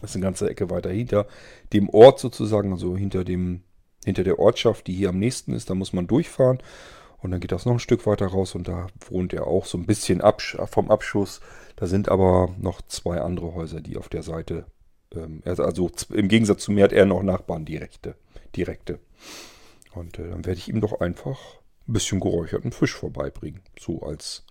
Das 0.00 0.10
ist 0.10 0.16
eine 0.16 0.24
ganze 0.24 0.48
Ecke 0.48 0.70
weiter 0.70 0.90
hinter 0.90 1.26
dem 1.72 1.88
Ort 1.88 2.20
sozusagen, 2.20 2.72
also 2.72 2.96
hinter 2.96 3.24
dem, 3.24 3.62
hinter 4.04 4.24
der 4.24 4.38
Ortschaft, 4.38 4.86
die 4.86 4.94
hier 4.94 5.08
am 5.08 5.18
nächsten 5.18 5.52
ist. 5.52 5.70
Da 5.70 5.74
muss 5.74 5.92
man 5.92 6.06
durchfahren 6.06 6.58
und 7.20 7.32
dann 7.32 7.40
geht 7.40 7.52
das 7.52 7.66
noch 7.66 7.72
ein 7.72 7.80
Stück 7.80 8.06
weiter 8.06 8.26
raus 8.26 8.54
und 8.54 8.68
da 8.68 8.86
wohnt 9.08 9.32
er 9.32 9.46
auch 9.46 9.66
so 9.66 9.76
ein 9.76 9.86
bisschen 9.86 10.22
vom 10.66 10.90
Abschuss. 10.90 11.40
Da 11.76 11.86
sind 11.86 12.08
aber 12.08 12.54
noch 12.58 12.80
zwei 12.82 13.20
andere 13.20 13.54
Häuser, 13.54 13.80
die 13.80 13.96
auf 13.96 14.08
der 14.08 14.22
Seite, 14.22 14.66
ähm, 15.14 15.42
also 15.44 15.90
im 16.12 16.28
Gegensatz 16.28 16.62
zu 16.62 16.72
mir 16.72 16.84
hat 16.84 16.92
er 16.92 17.06
noch 17.06 17.22
Nachbarn 17.22 17.64
direkte. 17.64 18.14
direkte. 18.54 19.00
Und 19.94 20.18
äh, 20.18 20.28
dann 20.28 20.44
werde 20.44 20.58
ich 20.58 20.68
ihm 20.68 20.80
doch 20.80 21.00
einfach 21.00 21.38
ein 21.88 21.92
bisschen 21.92 22.20
geräucherten 22.20 22.70
Fisch 22.70 22.94
vorbeibringen. 22.94 23.62
So 23.78 24.02
als 24.02 24.44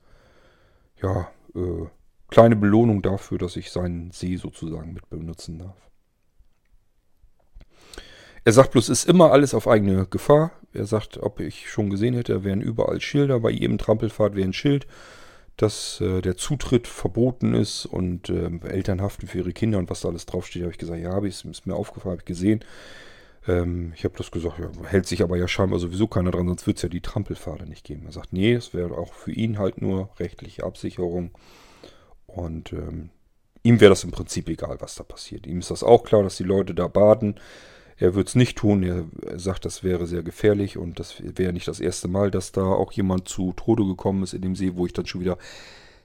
ja, 1.01 1.29
äh, 1.55 1.87
kleine 2.29 2.55
Belohnung 2.55 3.01
dafür, 3.01 3.37
dass 3.37 3.55
ich 3.55 3.71
seinen 3.71 4.11
See 4.11 4.35
sozusagen 4.35 4.93
mit 4.93 5.09
benutzen 5.09 5.59
darf. 5.59 5.75
Er 8.43 8.53
sagt 8.53 8.71
bloß, 8.71 8.89
ist 8.89 9.09
immer 9.09 9.31
alles 9.31 9.53
auf 9.53 9.67
eigene 9.67 10.05
Gefahr. 10.05 10.51
Er 10.71 10.85
sagt, 10.85 11.17
ob 11.17 11.39
ich 11.41 11.69
schon 11.69 11.89
gesehen 11.89 12.13
hätte, 12.13 12.43
wären 12.43 12.61
überall 12.61 13.01
Schilder. 13.01 13.41
Bei 13.41 13.49
jedem 13.49 13.77
Trampelfahrt 13.77 14.35
wäre 14.35 14.47
ein 14.47 14.53
Schild, 14.53 14.87
dass 15.57 15.99
äh, 15.99 16.21
der 16.21 16.37
Zutritt 16.37 16.87
verboten 16.87 17.53
ist 17.53 17.85
und 17.85 18.29
äh, 18.29 18.49
Eltern 18.69 19.01
haften 19.01 19.27
für 19.27 19.39
ihre 19.39 19.53
Kinder 19.53 19.79
und 19.79 19.89
was 19.89 20.01
da 20.01 20.09
alles 20.09 20.25
draufsteht. 20.25 20.61
Habe 20.61 20.71
ich 20.71 20.77
gesagt, 20.77 21.01
ja, 21.01 21.11
habe 21.11 21.27
ich, 21.27 21.43
ist 21.43 21.65
mir 21.65 21.75
aufgefallen, 21.75 22.13
habe 22.13 22.21
ich 22.21 22.25
gesehen. 22.25 22.63
Ähm, 23.47 23.93
ich 23.95 24.03
habe 24.03 24.15
das 24.17 24.31
gesagt, 24.31 24.59
ja, 24.59 24.69
hält 24.85 25.07
sich 25.07 25.23
aber 25.23 25.37
ja 25.37 25.47
scheinbar 25.47 25.79
sowieso 25.79 26.07
keiner 26.07 26.31
dran, 26.31 26.47
sonst 26.47 26.67
wird 26.67 26.77
es 26.77 26.83
ja 26.83 26.89
die 26.89 27.01
Trampelpfade 27.01 27.67
nicht 27.67 27.85
geben. 27.85 28.05
Er 28.05 28.11
sagt, 28.11 28.33
nee, 28.33 28.53
es 28.53 28.73
wäre 28.73 28.97
auch 28.97 29.13
für 29.13 29.31
ihn 29.31 29.57
halt 29.57 29.81
nur 29.81 30.09
rechtliche 30.19 30.63
Absicherung. 30.63 31.31
Und 32.25 32.73
ähm, 32.73 33.09
ihm 33.63 33.79
wäre 33.79 33.89
das 33.89 34.03
im 34.03 34.11
Prinzip 34.11 34.49
egal, 34.49 34.77
was 34.79 34.95
da 34.95 35.03
passiert. 35.03 35.47
Ihm 35.47 35.59
ist 35.59 35.71
das 35.71 35.83
auch 35.83 36.03
klar, 36.03 36.23
dass 36.23 36.37
die 36.37 36.43
Leute 36.43 36.75
da 36.75 36.87
baden. 36.87 37.35
Er 37.97 38.13
würde 38.13 38.27
es 38.27 38.35
nicht 38.35 38.57
tun. 38.57 38.83
Er, 38.83 39.05
sagt, 39.39 39.65
das 39.65 39.83
wäre 39.83 40.05
sehr 40.05 40.23
gefährlich 40.23 40.77
und 40.77 40.99
das 40.99 41.15
wäre 41.19 41.53
nicht 41.53 41.67
das 41.67 41.79
erste 41.79 42.07
Mal, 42.07 42.29
dass 42.29 42.51
da 42.51 42.63
auch 42.63 42.91
jemand 42.91 43.27
zu 43.27 43.53
Tode 43.53 43.85
gekommen 43.85 44.23
ist 44.23 44.33
in 44.33 44.41
dem 44.41 44.55
See, 44.55 44.75
wo 44.75 44.85
ich 44.85 44.93
dann 44.93 45.07
schon 45.07 45.21
wieder 45.21 45.37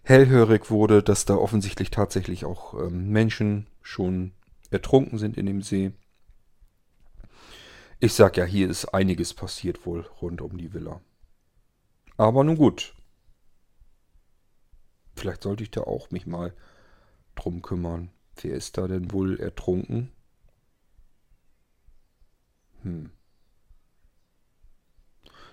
hellhörig 0.03 0.71
wurde, 0.71 1.03
dass 1.03 1.27
da 1.27 1.37
offensichtlich 1.37 1.91
tatsächlich 1.91 2.45
auch 2.45 2.75
ähm, 2.75 3.11
Menschen 3.11 3.67
schon 3.83 4.33
ertrunken 4.71 5.19
sind 5.19 5.37
in 5.37 5.47
dem 5.47 5.63
See. 5.63 5.93
Ich 8.05 8.15
sag 8.15 8.37
ja, 8.37 8.45
hier 8.45 8.69
ist 8.69 8.87
einiges 8.87 9.33
passiert 9.33 9.87
wohl 9.87 10.01
rund 10.21 10.41
um 10.41 10.59
die 10.59 10.75
Villa. 10.75 11.01
Aber 12.17 12.43
nun 12.43 12.57
gut. 12.57 12.97
Vielleicht 15.15 15.45
sollte 15.45 15.63
ich 15.63 15.71
da 15.71 15.83
auch 15.83 16.11
mich 16.11 16.27
mal 16.27 16.53
drum 17.37 17.63
kümmern. 17.63 18.11
Wer 18.41 18.57
ist 18.57 18.77
da 18.77 18.89
denn 18.89 19.13
wohl 19.13 19.39
ertrunken? 19.39 20.11
Hm. 22.83 23.11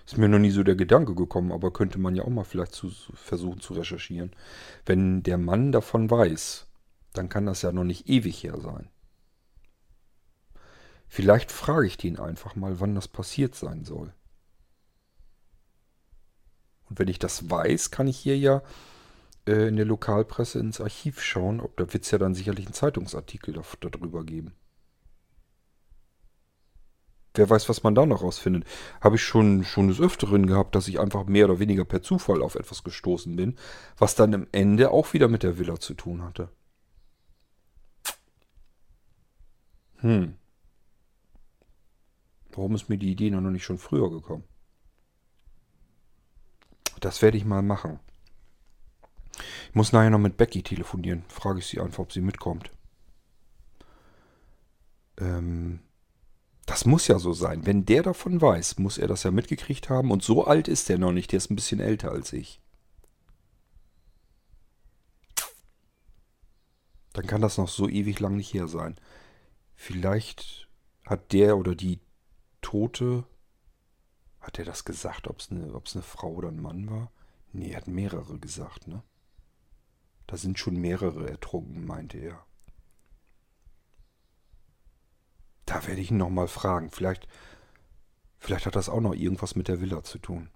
Ist 0.04 0.18
mir 0.18 0.28
noch 0.28 0.40
nie 0.40 0.50
so 0.50 0.64
der 0.64 0.74
Gedanke 0.74 1.14
gekommen, 1.14 1.52
aber 1.52 1.72
könnte 1.72 2.00
man 2.00 2.16
ja 2.16 2.24
auch 2.24 2.30
mal 2.30 2.42
vielleicht 2.42 2.72
zu, 2.72 2.90
versuchen 3.14 3.60
zu 3.60 3.74
recherchieren. 3.74 4.34
Wenn 4.84 5.22
der 5.22 5.38
Mann 5.38 5.70
davon 5.70 6.10
weiß, 6.10 6.66
dann 7.12 7.28
kann 7.28 7.46
das 7.46 7.62
ja 7.62 7.70
noch 7.70 7.84
nicht 7.84 8.08
ewig 8.08 8.42
her 8.42 8.60
sein. 8.60 8.90
Vielleicht 11.12 11.50
frage 11.50 11.88
ich 11.88 11.96
den 11.96 12.20
einfach 12.20 12.54
mal, 12.54 12.78
wann 12.78 12.94
das 12.94 13.08
passiert 13.08 13.56
sein 13.56 13.84
soll. 13.84 14.14
Und 16.88 17.00
wenn 17.00 17.08
ich 17.08 17.18
das 17.18 17.50
weiß, 17.50 17.90
kann 17.90 18.06
ich 18.06 18.16
hier 18.16 18.38
ja 18.38 18.62
äh, 19.44 19.66
in 19.66 19.74
der 19.74 19.86
Lokalpresse 19.86 20.60
ins 20.60 20.80
Archiv 20.80 21.20
schauen. 21.20 21.60
Ob 21.60 21.76
da 21.76 21.92
wird 21.92 22.04
es 22.04 22.12
ja 22.12 22.18
dann 22.18 22.36
sicherlich 22.36 22.66
einen 22.66 22.74
Zeitungsartikel 22.74 23.60
darüber 23.80 24.22
geben. 24.22 24.54
Wer 27.34 27.50
weiß, 27.50 27.68
was 27.68 27.82
man 27.82 27.96
da 27.96 28.06
noch 28.06 28.22
rausfindet. 28.22 28.64
Habe 29.00 29.16
ich 29.16 29.22
schon, 29.24 29.64
schon 29.64 29.88
des 29.88 30.00
Öfteren 30.00 30.46
gehabt, 30.46 30.76
dass 30.76 30.86
ich 30.86 31.00
einfach 31.00 31.26
mehr 31.26 31.46
oder 31.46 31.58
weniger 31.58 31.84
per 31.84 32.02
Zufall 32.02 32.40
auf 32.40 32.54
etwas 32.54 32.84
gestoßen 32.84 33.34
bin, 33.34 33.56
was 33.98 34.14
dann 34.14 34.32
im 34.32 34.46
Ende 34.52 34.92
auch 34.92 35.12
wieder 35.12 35.26
mit 35.26 35.42
der 35.42 35.58
Villa 35.58 35.80
zu 35.80 35.94
tun 35.94 36.22
hatte. 36.22 36.50
Hm. 39.96 40.36
Warum 42.52 42.74
ist 42.74 42.88
mir 42.88 42.98
die 42.98 43.12
Idee 43.12 43.30
noch 43.30 43.40
nicht 43.40 43.64
schon 43.64 43.78
früher 43.78 44.10
gekommen? 44.10 44.44
Das 47.00 47.22
werde 47.22 47.38
ich 47.38 47.44
mal 47.44 47.62
machen. 47.62 47.98
Ich 49.68 49.74
muss 49.74 49.92
nachher 49.92 50.10
noch 50.10 50.18
mit 50.18 50.36
Becky 50.36 50.62
telefonieren. 50.62 51.24
Frage 51.28 51.60
ich 51.60 51.66
sie 51.66 51.80
einfach, 51.80 52.00
ob 52.00 52.12
sie 52.12 52.20
mitkommt. 52.20 52.70
Ähm, 55.18 55.80
das 56.66 56.84
muss 56.84 57.08
ja 57.08 57.18
so 57.18 57.32
sein. 57.32 57.66
Wenn 57.66 57.86
der 57.86 58.02
davon 58.02 58.40
weiß, 58.40 58.78
muss 58.78 58.98
er 58.98 59.08
das 59.08 59.22
ja 59.22 59.30
mitgekriegt 59.30 59.88
haben. 59.88 60.10
Und 60.10 60.22
so 60.22 60.44
alt 60.44 60.68
ist 60.68 60.88
der 60.88 60.98
noch 60.98 61.12
nicht. 61.12 61.32
Der 61.32 61.38
ist 61.38 61.50
ein 61.50 61.56
bisschen 61.56 61.80
älter 61.80 62.10
als 62.10 62.32
ich. 62.32 62.60
Dann 67.12 67.26
kann 67.26 67.40
das 67.40 67.58
noch 67.58 67.68
so 67.68 67.88
ewig 67.88 68.20
lang 68.20 68.36
nicht 68.36 68.54
her 68.54 68.68
sein. 68.68 68.96
Vielleicht 69.74 70.68
hat 71.06 71.32
der 71.32 71.56
oder 71.56 71.74
die 71.74 72.00
Tote. 72.60 73.24
Hat 74.40 74.58
er 74.58 74.64
das 74.64 74.84
gesagt, 74.84 75.28
ob 75.28 75.40
es 75.40 75.50
eine, 75.50 75.64
eine 75.64 76.02
Frau 76.02 76.32
oder 76.32 76.48
ein 76.48 76.60
Mann 76.60 76.90
war? 76.90 77.10
Nee, 77.52 77.70
er 77.70 77.78
hat 77.78 77.88
mehrere 77.88 78.38
gesagt, 78.38 78.86
ne? 78.86 79.02
Da 80.26 80.36
sind 80.36 80.58
schon 80.58 80.76
mehrere 80.76 81.28
ertrunken, 81.28 81.84
meinte 81.84 82.18
er. 82.18 82.46
Da 85.66 85.86
werde 85.86 86.00
ich 86.00 86.10
ihn 86.10 86.16
nochmal 86.16 86.48
fragen. 86.48 86.90
Vielleicht, 86.90 87.26
vielleicht 88.38 88.66
hat 88.66 88.76
das 88.76 88.88
auch 88.88 89.00
noch 89.00 89.14
irgendwas 89.14 89.56
mit 89.56 89.68
der 89.68 89.80
Villa 89.80 90.04
zu 90.04 90.18
tun. 90.18 90.50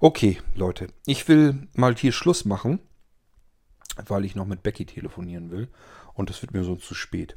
Okay, 0.00 0.40
Leute, 0.54 0.88
ich 1.06 1.28
will 1.28 1.68
mal 1.74 1.94
hier 1.94 2.12
Schluss 2.12 2.44
machen, 2.44 2.80
weil 4.06 4.24
ich 4.24 4.34
noch 4.34 4.46
mit 4.46 4.62
Becky 4.62 4.84
telefonieren 4.84 5.50
will. 5.50 5.70
Und 6.14 6.28
es 6.28 6.42
wird 6.42 6.52
mir 6.52 6.64
so 6.64 6.76
zu 6.76 6.94
spät. 6.94 7.36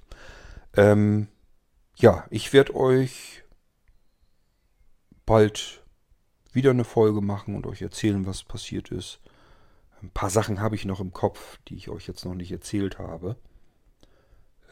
Ähm, 0.75 1.27
ja, 1.95 2.25
ich 2.29 2.53
werde 2.53 2.75
euch 2.75 3.43
bald 5.25 5.83
wieder 6.51 6.71
eine 6.71 6.83
Folge 6.83 7.21
machen 7.21 7.55
und 7.55 7.67
euch 7.67 7.81
erzählen, 7.81 8.25
was 8.25 8.43
passiert 8.43 8.91
ist. 8.91 9.19
Ein 10.01 10.11
paar 10.11 10.29
Sachen 10.29 10.59
habe 10.59 10.75
ich 10.75 10.85
noch 10.85 10.99
im 10.99 11.13
Kopf, 11.13 11.59
die 11.67 11.75
ich 11.75 11.89
euch 11.89 12.07
jetzt 12.07 12.25
noch 12.25 12.35
nicht 12.35 12.51
erzählt 12.51 12.99
habe. 12.99 13.37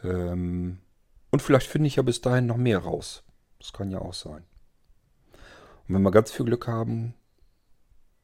Ähm, 0.02 0.78
und 1.30 1.42
vielleicht 1.42 1.66
finde 1.66 1.88
ich 1.88 1.96
ja 1.96 2.02
bis 2.02 2.20
dahin 2.20 2.46
noch 2.46 2.56
mehr 2.56 2.78
raus. 2.78 3.24
Das 3.58 3.72
kann 3.72 3.90
ja 3.90 3.98
auch 3.98 4.14
sein. 4.14 4.44
Und 5.86 5.94
wenn 5.94 6.02
wir 6.02 6.10
ganz 6.10 6.30
viel 6.30 6.46
Glück 6.46 6.68
haben, 6.68 7.14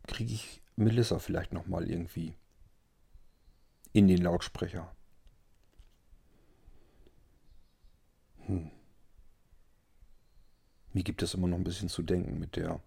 kriege 0.06 0.32
ich 0.32 0.62
Melissa 0.76 1.18
vielleicht 1.18 1.52
nochmal 1.52 1.90
irgendwie 1.90 2.34
in 3.92 4.08
den 4.08 4.22
Lautsprecher. 4.22 4.94
Hm. 8.46 8.70
Mir 10.92 11.02
gibt 11.02 11.22
es 11.22 11.34
immer 11.34 11.48
noch 11.48 11.56
ein 11.56 11.64
bisschen 11.64 11.88
zu 11.88 12.02
denken 12.02 12.38
mit 12.38 12.56
der 12.56 12.80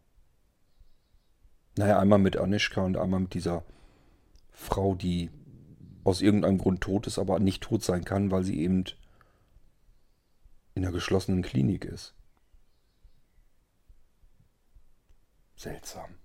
naja, 1.78 2.00
einmal 2.00 2.20
mit 2.20 2.38
Anischka 2.38 2.82
und 2.82 2.98
einmal 2.98 3.22
mit 3.22 3.34
dieser 3.34 3.64
Frau, 4.52 4.94
die 4.94 5.32
aus 6.04 6.22
irgendeinem 6.22 6.58
Grund 6.58 6.82
tot 6.82 7.08
ist, 7.08 7.18
aber 7.18 7.40
nicht 7.40 7.64
tot 7.64 7.84
sein 7.84 8.04
kann, 8.04 8.30
weil 8.30 8.44
sie 8.44 8.60
eben 8.62 8.84
in 10.76 10.84
einer 10.84 10.92
geschlossenen 10.92 11.42
Klinik 11.42 11.86
ist. 11.86 12.14
Seltsam. 15.56 16.16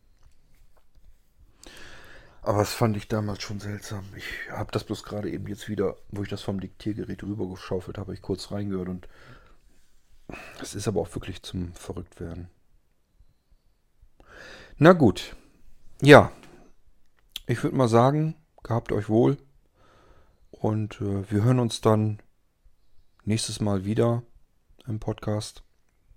Aber 2.42 2.58
das 2.58 2.72
fand 2.72 2.96
ich 2.96 3.08
damals 3.08 3.42
schon 3.42 3.60
seltsam. 3.60 4.04
Ich 4.16 4.50
habe 4.50 4.72
das 4.72 4.84
bloß 4.84 5.02
gerade 5.02 5.30
eben 5.30 5.46
jetzt 5.48 5.68
wieder, 5.68 5.96
wo 6.08 6.22
ich 6.22 6.28
das 6.28 6.42
vom 6.42 6.60
Diktiergerät 6.60 7.22
rübergeschaufelt 7.22 7.98
habe, 7.98 8.14
ich 8.14 8.22
kurz 8.22 8.50
reingehört 8.50 8.88
und 8.88 9.08
es 10.60 10.74
ist 10.74 10.88
aber 10.88 11.00
auch 11.00 11.14
wirklich 11.14 11.42
zum 11.42 11.72
Verrücktwerden. 11.74 12.48
Na 14.76 14.92
gut. 14.92 15.36
Ja. 16.02 16.30
Ich 17.46 17.62
würde 17.62 17.76
mal 17.76 17.88
sagen, 17.88 18.36
gehabt 18.62 18.92
euch 18.92 19.08
wohl. 19.08 19.38
Und 20.50 21.00
äh, 21.00 21.30
wir 21.30 21.44
hören 21.44 21.60
uns 21.60 21.80
dann 21.80 22.20
nächstes 23.24 23.60
Mal 23.60 23.84
wieder 23.84 24.22
im 24.86 25.00
Podcast, 25.00 25.62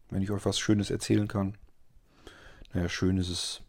wenn 0.10 0.22
ich 0.22 0.32
euch 0.32 0.46
was 0.46 0.60
Schönes 0.60 0.90
erzählen 0.90 1.28
kann. 1.28 1.58
Naja, 2.74 2.90
schön 2.90 3.18
ist 3.18 3.30
es 3.30 3.62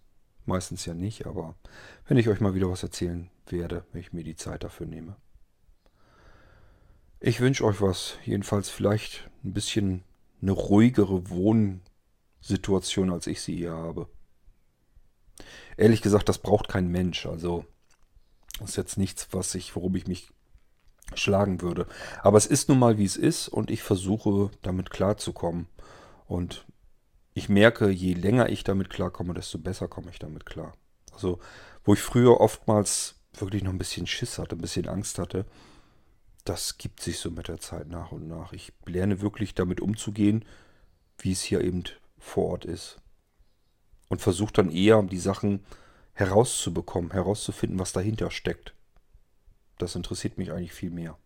meistens 0.44 0.84
ja 0.86 0.94
nicht, 0.94 1.26
aber 1.26 1.54
wenn 2.06 2.16
ich 2.16 2.28
euch 2.28 2.40
mal 2.40 2.54
wieder 2.54 2.70
was 2.70 2.82
erzählen 2.82 3.30
werde, 3.46 3.84
wenn 3.92 4.00
ich 4.00 4.12
mir 4.12 4.24
die 4.24 4.36
Zeit 4.36 4.64
dafür 4.64 4.86
nehme. 4.86 5.16
Ich 7.20 7.40
wünsche 7.40 7.64
euch 7.64 7.80
was, 7.80 8.16
jedenfalls 8.24 8.68
vielleicht 8.68 9.30
ein 9.44 9.52
bisschen 9.52 10.04
eine 10.42 10.52
ruhigere 10.52 11.30
Wohnsituation, 11.30 13.10
als 13.10 13.26
ich 13.26 13.40
sie 13.40 13.56
hier 13.56 13.72
habe 13.72 14.08
ehrlich 15.76 16.02
gesagt, 16.02 16.28
das 16.28 16.38
braucht 16.38 16.68
kein 16.68 16.88
Mensch. 16.88 17.26
Also 17.26 17.64
das 18.58 18.70
ist 18.70 18.76
jetzt 18.76 18.98
nichts, 18.98 19.28
was 19.32 19.54
ich, 19.54 19.74
worum 19.76 19.94
ich 19.96 20.06
mich 20.06 20.30
schlagen 21.14 21.60
würde. 21.60 21.86
Aber 22.22 22.38
es 22.38 22.46
ist 22.46 22.68
nun 22.68 22.78
mal, 22.78 22.98
wie 22.98 23.04
es 23.04 23.16
ist 23.16 23.48
und 23.48 23.70
ich 23.70 23.82
versuche 23.82 24.50
damit 24.62 24.90
klarzukommen. 24.90 25.66
Und 26.26 26.64
ich 27.34 27.48
merke, 27.48 27.90
je 27.90 28.14
länger 28.14 28.48
ich 28.48 28.64
damit 28.64 28.90
klarkomme, 28.90 29.34
desto 29.34 29.58
besser 29.58 29.88
komme 29.88 30.10
ich 30.10 30.18
damit 30.18 30.46
klar. 30.46 30.74
Also, 31.12 31.38
wo 31.84 31.94
ich 31.94 32.00
früher 32.00 32.40
oftmals 32.40 33.16
wirklich 33.34 33.62
noch 33.62 33.72
ein 33.72 33.78
bisschen 33.78 34.06
Schiss 34.06 34.38
hatte, 34.38 34.56
ein 34.56 34.60
bisschen 34.60 34.88
Angst 34.88 35.18
hatte, 35.18 35.46
das 36.44 36.78
gibt 36.78 37.00
sich 37.00 37.18
so 37.18 37.30
mit 37.30 37.48
der 37.48 37.60
Zeit 37.60 37.88
nach 37.88 38.12
und 38.12 38.26
nach. 38.26 38.52
Ich 38.52 38.72
lerne 38.86 39.20
wirklich 39.20 39.54
damit 39.54 39.80
umzugehen, 39.80 40.44
wie 41.18 41.32
es 41.32 41.42
hier 41.42 41.60
eben 41.60 41.84
vor 42.18 42.50
Ort 42.50 42.64
ist 42.64 43.00
und 44.08 44.20
versucht 44.20 44.58
dann 44.58 44.70
eher 44.70 45.02
die 45.02 45.18
Sachen 45.18 45.64
herauszubekommen, 46.12 47.12
herauszufinden, 47.12 47.78
was 47.78 47.92
dahinter 47.92 48.30
steckt. 48.30 48.74
Das 49.78 49.94
interessiert 49.94 50.36
mich 50.36 50.52
eigentlich 50.52 50.74
viel 50.74 50.90
mehr. 50.90 51.16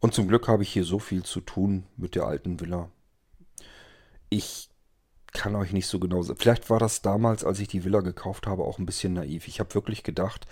Und 0.00 0.14
zum 0.14 0.28
Glück 0.28 0.48
habe 0.48 0.62
ich 0.62 0.72
hier 0.72 0.84
so 0.84 0.98
viel 0.98 1.22
zu 1.22 1.40
tun 1.40 1.86
mit 1.96 2.14
der 2.14 2.24
alten 2.24 2.60
Villa. 2.60 2.90
Ich 4.28 4.68
kann 5.32 5.56
euch 5.56 5.72
nicht 5.72 5.86
so 5.86 5.98
genau 5.98 6.22
sagen. 6.22 6.38
Vielleicht 6.38 6.70
war 6.70 6.78
das 6.78 7.02
damals, 7.02 7.44
als 7.44 7.60
ich 7.60 7.68
die 7.68 7.84
Villa 7.84 8.00
gekauft 8.00 8.46
habe, 8.46 8.64
auch 8.64 8.78
ein 8.78 8.86
bisschen 8.86 9.14
naiv. 9.14 9.48
Ich 9.48 9.60
habe 9.60 9.74
wirklich 9.74 10.02
gedacht, 10.02 10.46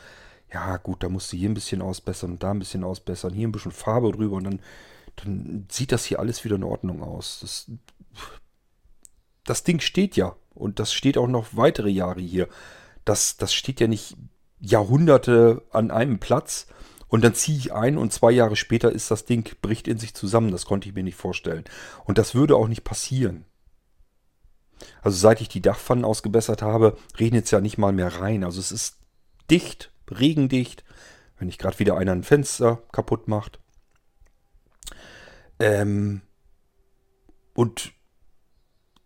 ja 0.52 0.76
gut, 0.76 1.02
da 1.02 1.08
musst 1.08 1.32
du 1.32 1.36
hier 1.36 1.48
ein 1.48 1.55
bisschen 1.55 1.82
ausbessern 1.82 2.32
und 2.32 2.42
da 2.42 2.50
ein 2.50 2.58
bisschen 2.58 2.84
ausbessern, 2.84 3.32
hier 3.32 3.48
ein 3.48 3.52
bisschen 3.52 3.73
Farbe 3.73 4.12
drüber 4.12 4.36
und 4.36 4.44
dann, 4.44 4.60
dann 5.16 5.66
sieht 5.70 5.92
das 5.92 6.05
hier 6.05 6.20
alles 6.20 6.44
wieder 6.44 6.56
in 6.56 6.64
Ordnung 6.64 7.02
aus. 7.02 7.39
Das, 7.40 7.70
das 9.44 9.64
Ding 9.64 9.81
steht 9.81 10.16
ja. 10.16 10.36
Und 10.55 10.78
das 10.78 10.92
steht 10.92 11.18
auch 11.18 11.26
noch 11.26 11.48
weitere 11.52 11.90
Jahre 11.90 12.20
hier. 12.20 12.48
Das, 13.05 13.36
das 13.36 13.52
steht 13.52 13.81
ja 13.81 13.89
nicht 13.89 14.16
Jahrhunderte 14.60 15.62
an 15.70 15.90
einem 15.90 16.18
Platz. 16.20 16.66
Und 17.08 17.23
dann 17.23 17.34
ziehe 17.34 17.58
ich 17.58 17.73
ein 17.73 17.98
und 17.98 18.12
zwei 18.12 18.31
Jahre 18.31 18.56
später 18.56 18.90
ist 18.90 19.10
das 19.10 19.24
Ding, 19.24 19.48
bricht 19.60 19.89
in 19.89 19.98
sich 19.98 20.14
zusammen. 20.14 20.52
Das 20.52 20.64
konnte 20.64 20.89
ich 20.89 20.94
mir 20.94 21.05
nicht 21.05 21.16
vorstellen. 21.16 21.64
Und 22.05 22.18
das 22.18 22.34
würde 22.34 22.56
auch 22.56 22.68
nicht 22.68 22.84
passieren. 22.84 23.44
Also 25.02 25.18
seit 25.18 25.40
ich 25.40 25.48
die 25.48 25.60
Dachpfannen 25.62 26.05
ausgebessert 26.05 26.62
habe, 26.62 26.97
regnet 27.18 27.44
es 27.44 27.50
ja 27.50 27.60
nicht 27.60 27.78
mal 27.78 27.92
mehr 27.92 28.20
rein. 28.20 28.42
Also 28.44 28.60
es 28.60 28.73
ist 28.73 28.98
dicht, 29.50 29.92
regendicht. 30.10 30.84
Wenn 31.39 31.47
nicht 31.47 31.60
gerade 31.60 31.78
wieder 31.78 31.97
einer 31.97 32.12
ein 32.12 32.23
Fenster 32.24 32.83
kaputt 32.92 33.28
macht. 33.28 33.58
Ähm, 35.58 36.23
Und 37.55 37.92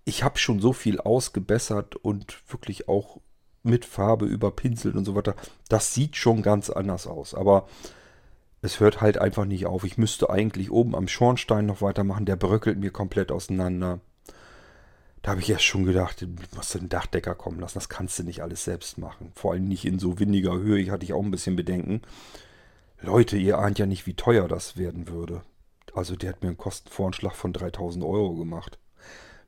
ich 0.04 0.22
habe 0.22 0.38
schon 0.38 0.60
so 0.60 0.72
viel 0.72 1.00
ausgebessert 1.00 1.96
und 1.96 2.42
wirklich 2.50 2.88
auch 2.88 3.20
mit 3.62 3.84
Farbe 3.84 4.24
überpinselt 4.24 4.96
und 4.96 5.04
so 5.04 5.14
weiter. 5.14 5.34
Das 5.68 5.92
sieht 5.92 6.16
schon 6.16 6.42
ganz 6.42 6.70
anders 6.70 7.06
aus. 7.06 7.34
Aber 7.34 7.68
es 8.62 8.80
hört 8.80 9.00
halt 9.00 9.18
einfach 9.18 9.44
nicht 9.44 9.66
auf. 9.66 9.84
Ich 9.84 9.98
müsste 9.98 10.30
eigentlich 10.30 10.70
oben 10.70 10.94
am 10.96 11.08
Schornstein 11.08 11.66
noch 11.66 11.82
weitermachen. 11.82 12.24
Der 12.24 12.36
bröckelt 12.36 12.78
mir 12.78 12.90
komplett 12.90 13.30
auseinander. 13.30 14.00
Da 15.22 15.32
habe 15.32 15.40
ich 15.40 15.50
erst 15.50 15.64
schon 15.64 15.84
gedacht, 15.84 16.22
du 16.22 16.26
musst 16.54 16.74
den 16.74 16.88
Dachdecker 16.88 17.34
kommen 17.34 17.60
lassen. 17.60 17.78
Das 17.78 17.88
kannst 17.88 18.18
du 18.18 18.22
nicht 18.22 18.42
alles 18.42 18.64
selbst 18.64 18.98
machen. 18.98 19.32
Vor 19.34 19.52
allem 19.52 19.66
nicht 19.66 19.84
in 19.84 19.98
so 19.98 20.18
windiger 20.18 20.54
Höhe. 20.54 20.78
Ich 20.78 20.90
hatte 20.90 21.04
ich 21.04 21.12
auch 21.12 21.22
ein 21.22 21.30
bisschen 21.30 21.56
Bedenken. 21.56 22.02
Leute, 23.00 23.36
ihr 23.36 23.58
ahnt 23.58 23.78
ja 23.78 23.86
nicht, 23.86 24.06
wie 24.06 24.14
teuer 24.14 24.48
das 24.48 24.76
werden 24.76 25.08
würde. 25.08 25.42
Also 25.94 26.16
der 26.16 26.30
hat 26.30 26.42
mir 26.42 26.48
einen 26.48 26.58
Kostenvoranschlag 26.58 27.34
von 27.34 27.52
3000 27.52 28.04
Euro 28.04 28.34
gemacht. 28.34 28.78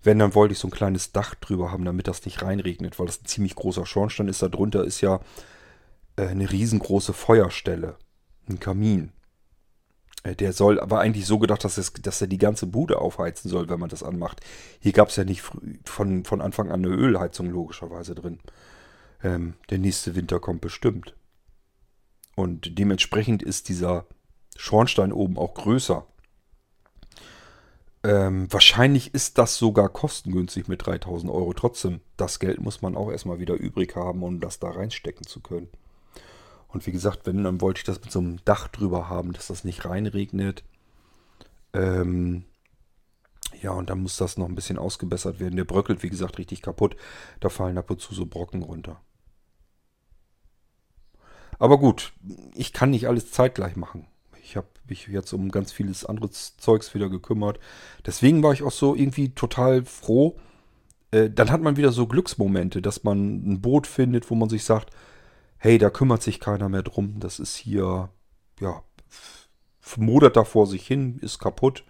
Wenn, 0.02 0.18
dann 0.18 0.34
wollte 0.34 0.52
ich 0.52 0.58
so 0.58 0.68
ein 0.68 0.73
kleines 0.73 1.12
Dach 1.12 1.34
drüber 1.34 1.70
haben, 1.70 1.84
damit 1.84 2.08
das 2.08 2.24
nicht 2.24 2.42
reinregnet, 2.42 2.99
weil 2.99 3.07
das 3.07 3.20
ein 3.20 3.26
ziemlich 3.26 3.55
großer 3.55 3.84
Schornstein 3.84 4.28
ist. 4.28 4.42
Darunter 4.42 4.84
ist 4.84 5.00
ja 5.00 5.20
äh, 6.16 6.28
eine 6.28 6.50
riesengroße 6.50 7.12
Feuerstelle, 7.12 7.97
ein 8.49 8.60
Kamin. 8.60 9.12
Äh, 10.23 10.36
der 10.36 10.52
soll 10.52 10.81
aber 10.81 11.00
eigentlich 11.00 11.26
so 11.26 11.39
gedacht, 11.39 11.65
dass, 11.65 11.78
es, 11.78 11.92
dass 11.92 12.20
er 12.20 12.26
die 12.26 12.39
ganze 12.39 12.66
Bude 12.66 12.99
aufheizen 12.99 13.49
soll, 13.49 13.68
wenn 13.68 13.81
man 13.81 13.89
das 13.89 14.02
anmacht. 14.02 14.40
Hier 14.81 14.92
gab 14.92 15.08
es 15.08 15.16
ja 15.16 15.24
nicht 15.24 15.42
von, 15.84 16.24
von 16.24 16.40
Anfang 16.40 16.70
an 16.70 16.84
eine 16.84 16.94
Ölheizung 16.94 17.50
logischerweise 17.50 18.15
drin. 18.15 18.39
Ähm, 19.23 19.55
der 19.70 19.78
nächste 19.78 20.15
Winter 20.15 20.40
kommt 20.40 20.60
bestimmt. 20.60 21.15
Und 22.36 22.78
dementsprechend 22.78 23.42
ist 23.42 23.68
dieser 23.68 24.07
Schornstein 24.57 25.12
oben 25.12 25.36
auch 25.36 25.55
größer. 25.55 26.07
Ähm, 28.02 28.50
wahrscheinlich 28.50 29.12
ist 29.12 29.36
das 29.36 29.58
sogar 29.58 29.90
kostengünstig 29.90 30.68
mit 30.68 30.86
3000 30.86 31.31
Euro. 31.31 31.52
Trotzdem, 31.52 32.00
das 32.16 32.39
Geld 32.39 32.60
muss 32.60 32.81
man 32.81 32.97
auch 32.97 33.10
erstmal 33.10 33.40
wieder 33.40 33.55
übrig 33.55 33.94
haben, 33.94 34.23
um 34.23 34.40
das 34.40 34.58
da 34.58 34.70
reinstecken 34.70 35.26
zu 35.26 35.40
können. 35.40 35.68
Und 36.73 36.86
wie 36.86 36.92
gesagt, 36.92 37.26
wenn, 37.26 37.44
dann 37.44 37.60
wollte 37.60 37.78
ich 37.78 37.84
das 37.84 38.00
mit 38.00 38.12
so 38.12 38.20
einem 38.20 38.44
Dach 38.44 38.68
drüber 38.68 39.08
haben, 39.08 39.32
dass 39.32 39.49
das 39.49 39.65
nicht 39.65 39.84
reinregnet. 39.84 40.62
Ähm, 41.73 42.44
ja, 43.60 43.73
und 43.73 43.90
dann 43.90 44.02
muss 44.02 44.16
das 44.16 44.36
noch 44.36 44.49
ein 44.49 44.55
bisschen 44.55 44.78
ausgebessert 44.78 45.40
werden. 45.40 45.57
Der 45.57 45.65
bröckelt, 45.65 46.02
wie 46.02 46.10
gesagt, 46.10 46.39
richtig 46.39 46.62
kaputt. 46.62 46.97
Da 47.40 47.49
fallen 47.49 47.78
ab 47.78 47.90
und 47.90 48.00
zu 48.00 48.15
so 48.15 48.26
Brocken 48.26 48.62
runter. 48.62 49.00
Aber 51.58 51.78
gut, 51.78 52.12
ich 52.55 52.73
kann 52.73 52.90
nicht 52.90 53.07
alles 53.07 53.32
zeitgleich 53.32 53.76
machen. 53.76 54.07
Ich 54.42 54.57
habe 54.57 54.68
mich 54.89 55.07
jetzt 55.08 55.32
um 55.32 55.50
ganz 55.50 55.73
vieles 55.73 56.07
anderes 56.07 56.57
Zeugs 56.57 56.94
wieder 56.94 57.10
gekümmert. 57.10 57.60
Deswegen 58.07 58.42
war 58.42 58.52
ich 58.52 58.62
auch 58.62 58.73
so 58.73 58.94
irgendwie 58.94 59.34
total 59.34 59.84
froh. 59.84 60.39
Äh, 61.10 61.28
dann 61.31 61.50
hat 61.50 61.60
man 61.60 61.76
wieder 61.76 61.92
so 61.92 62.07
Glücksmomente, 62.07 62.81
dass 62.81 63.05
man 63.05 63.42
ein 63.47 63.60
Boot 63.60 63.86
findet, 63.86 64.31
wo 64.31 64.34
man 64.34 64.49
sich 64.49 64.65
sagt, 64.65 64.90
hey, 65.60 65.78
da 65.78 65.90
kümmert 65.90 66.22
sich 66.22 66.40
keiner 66.40 66.68
mehr 66.68 66.82
drum. 66.82 67.20
Das 67.20 67.39
ist 67.39 67.55
hier, 67.55 68.08
ja, 68.58 68.82
modert 69.97 70.36
da 70.36 70.44
vor 70.44 70.66
sich 70.66 70.86
hin, 70.86 71.18
ist 71.20 71.39
kaputt. 71.39 71.84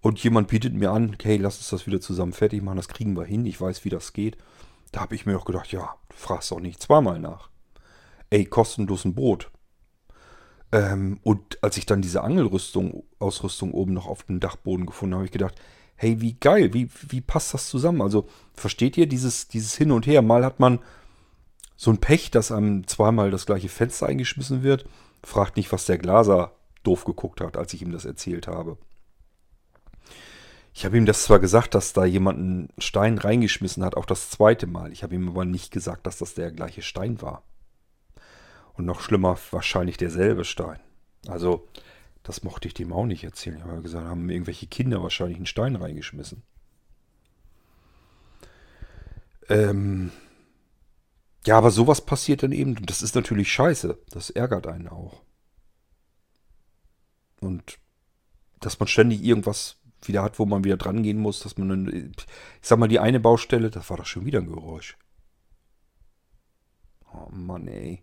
Und 0.00 0.22
jemand 0.22 0.48
bietet 0.48 0.72
mir 0.72 0.92
an, 0.92 1.16
hey, 1.20 1.36
lass 1.36 1.58
uns 1.58 1.68
das 1.70 1.86
wieder 1.86 2.00
zusammen 2.00 2.32
fertig 2.32 2.62
machen, 2.62 2.76
das 2.76 2.88
kriegen 2.88 3.16
wir 3.16 3.24
hin, 3.24 3.44
ich 3.44 3.60
weiß, 3.60 3.84
wie 3.84 3.90
das 3.90 4.12
geht. 4.12 4.38
Da 4.92 5.00
habe 5.00 5.16
ich 5.16 5.26
mir 5.26 5.36
auch 5.36 5.44
gedacht, 5.44 5.72
ja, 5.72 5.96
du 6.08 6.16
fragst 6.16 6.52
auch 6.52 6.60
nicht 6.60 6.80
zweimal 6.80 7.18
nach. 7.18 7.50
Ey, 8.30 8.44
kostenlos 8.44 9.04
ein 9.04 9.14
Boot. 9.14 9.50
Ähm, 10.70 11.18
und 11.24 11.62
als 11.62 11.76
ich 11.76 11.86
dann 11.86 12.02
diese 12.02 12.22
Angelrüstung, 12.22 13.02
Ausrüstung 13.18 13.72
oben 13.72 13.94
noch 13.94 14.06
auf 14.06 14.22
dem 14.22 14.38
Dachboden 14.38 14.86
gefunden 14.86 15.14
habe, 15.14 15.20
habe 15.20 15.26
ich 15.26 15.32
gedacht, 15.32 15.60
hey, 15.96 16.20
wie 16.20 16.34
geil, 16.34 16.72
wie, 16.72 16.88
wie 17.08 17.20
passt 17.20 17.52
das 17.52 17.68
zusammen? 17.68 18.00
Also, 18.00 18.28
versteht 18.54 18.96
ihr 18.96 19.08
dieses, 19.08 19.48
dieses 19.48 19.74
Hin 19.74 19.90
und 19.90 20.06
Her? 20.06 20.22
Mal 20.22 20.44
hat 20.44 20.60
man 20.60 20.78
so 21.76 21.90
ein 21.90 21.98
Pech, 21.98 22.30
dass 22.30 22.52
einem 22.52 22.86
zweimal 22.86 23.30
das 23.30 23.46
gleiche 23.46 23.68
Fenster 23.68 24.06
eingeschmissen 24.06 24.62
wird. 24.62 24.86
Fragt 25.22 25.56
nicht, 25.56 25.72
was 25.72 25.86
der 25.86 25.98
Glaser 25.98 26.52
doof 26.82 27.04
geguckt 27.04 27.40
hat, 27.40 27.56
als 27.56 27.72
ich 27.74 27.82
ihm 27.82 27.92
das 27.92 28.04
erzählt 28.04 28.46
habe. 28.46 28.78
Ich 30.72 30.84
habe 30.84 30.96
ihm 30.98 31.06
das 31.06 31.22
zwar 31.24 31.38
gesagt, 31.38 31.74
dass 31.74 31.94
da 31.94 32.04
jemand 32.04 32.38
einen 32.38 32.68
Stein 32.78 33.18
reingeschmissen 33.18 33.82
hat, 33.82 33.96
auch 33.96 34.04
das 34.04 34.30
zweite 34.30 34.66
Mal. 34.66 34.92
Ich 34.92 35.02
habe 35.02 35.14
ihm 35.14 35.28
aber 35.28 35.44
nicht 35.44 35.70
gesagt, 35.70 36.06
dass 36.06 36.18
das 36.18 36.34
der 36.34 36.50
gleiche 36.50 36.82
Stein 36.82 37.22
war. 37.22 37.42
Und 38.74 38.84
noch 38.84 39.00
schlimmer, 39.00 39.38
wahrscheinlich 39.52 39.96
derselbe 39.96 40.44
Stein. 40.44 40.78
Also, 41.28 41.66
das 42.22 42.42
mochte 42.42 42.68
ich 42.68 42.74
dem 42.74 42.92
auch 42.92 43.06
nicht 43.06 43.24
erzählen. 43.24 43.56
Ich 43.56 43.64
habe 43.64 43.80
gesagt, 43.80 44.06
haben 44.06 44.28
irgendwelche 44.28 44.66
Kinder 44.66 45.02
wahrscheinlich 45.02 45.38
einen 45.38 45.46
Stein 45.46 45.76
reingeschmissen. 45.76 46.42
Ähm 49.48 50.12
ja, 51.46 51.56
aber 51.56 51.70
sowas 51.70 52.00
passiert 52.00 52.42
dann 52.42 52.52
eben. 52.52 52.74
Das 52.86 53.02
ist 53.02 53.14
natürlich 53.14 53.52
scheiße. 53.52 53.96
Das 54.10 54.30
ärgert 54.30 54.66
einen 54.66 54.88
auch. 54.88 55.22
Und 57.40 57.78
dass 58.60 58.80
man 58.80 58.88
ständig 58.88 59.22
irgendwas 59.22 59.76
wieder 60.02 60.22
hat, 60.22 60.40
wo 60.40 60.44
man 60.44 60.64
wieder 60.64 60.76
dran 60.76 61.04
gehen 61.04 61.18
muss, 61.18 61.40
dass 61.40 61.56
man 61.56 61.68
dann, 61.68 61.86
ich 61.86 62.26
sag 62.62 62.78
mal, 62.78 62.88
die 62.88 62.98
eine 62.98 63.20
Baustelle, 63.20 63.70
das 63.70 63.88
war 63.90 63.96
doch 63.96 64.06
schon 64.06 64.24
wieder 64.26 64.40
ein 64.40 64.48
Geräusch. 64.48 64.96
Oh 67.12 67.28
Mann, 67.30 67.68
ey. 67.68 68.02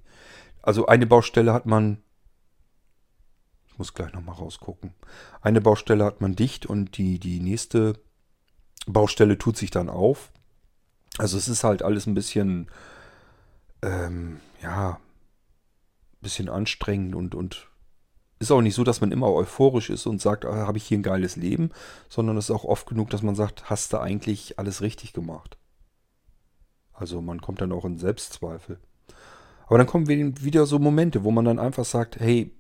Also 0.62 0.86
eine 0.86 1.06
Baustelle 1.06 1.54
hat 1.54 1.66
man, 1.66 2.02
ich 3.68 3.78
muss 3.78 3.94
gleich 3.94 4.14
nochmal 4.14 4.36
rausgucken. 4.36 4.94
Eine 5.42 5.60
Baustelle 5.60 6.06
hat 6.06 6.22
man 6.22 6.36
dicht 6.36 6.66
und 6.66 6.98
die, 6.98 7.20
die 7.20 7.42
nächste 7.42 8.00
Baustelle 8.88 9.38
tut 9.38 9.58
sich 9.58 9.70
dann 9.70 9.90
auf. 9.90 10.32
Also 11.18 11.38
es 11.38 11.50
ist 11.50 11.66
halt 11.66 11.84
alles 11.84 12.08
ein 12.08 12.14
bisschen, 12.14 12.70
ähm, 13.84 14.40
ja, 14.62 14.92
ein 14.92 16.22
bisschen 16.22 16.50
anstrengend 16.50 17.16
und, 17.16 17.36
und 17.36 17.68
ist 18.40 18.52
auch 18.52 18.62
nicht 18.62 18.76
so, 18.76 18.84
dass 18.84 19.02
man 19.02 19.12
immer 19.12 19.32
euphorisch 19.32 19.90
ist 19.90 20.06
und 20.06 20.22
sagt, 20.22 20.46
ah, 20.46 20.68
habe 20.68 20.78
ich 20.78 20.86
hier 20.86 20.98
ein 20.98 21.04
geiles 21.04 21.36
Leben, 21.36 21.72
sondern 22.10 22.38
es 22.38 22.46
ist 22.46 22.56
auch 22.56 22.64
oft 22.64 22.88
genug, 22.88 23.10
dass 23.10 23.22
man 23.22 23.36
sagt, 23.36 23.70
hast 23.70 23.94
du 23.94 24.00
eigentlich 24.00 24.58
alles 24.60 24.82
richtig 24.82 25.14
gemacht. 25.14 25.58
Also 26.94 27.22
man 27.22 27.42
kommt 27.42 27.62
dann 27.62 27.72
auch 27.72 27.86
in 27.86 27.98
Selbstzweifel. 27.98 28.80
Aber 29.68 29.78
dann 29.78 29.88
kommen 29.88 30.08
wieder 30.08 30.66
so 30.66 30.80
Momente, 30.80 31.24
wo 31.24 31.32
man 31.32 31.46
dann 31.46 31.60
einfach 31.60 31.86
sagt, 31.86 32.20
hey, 32.20 32.52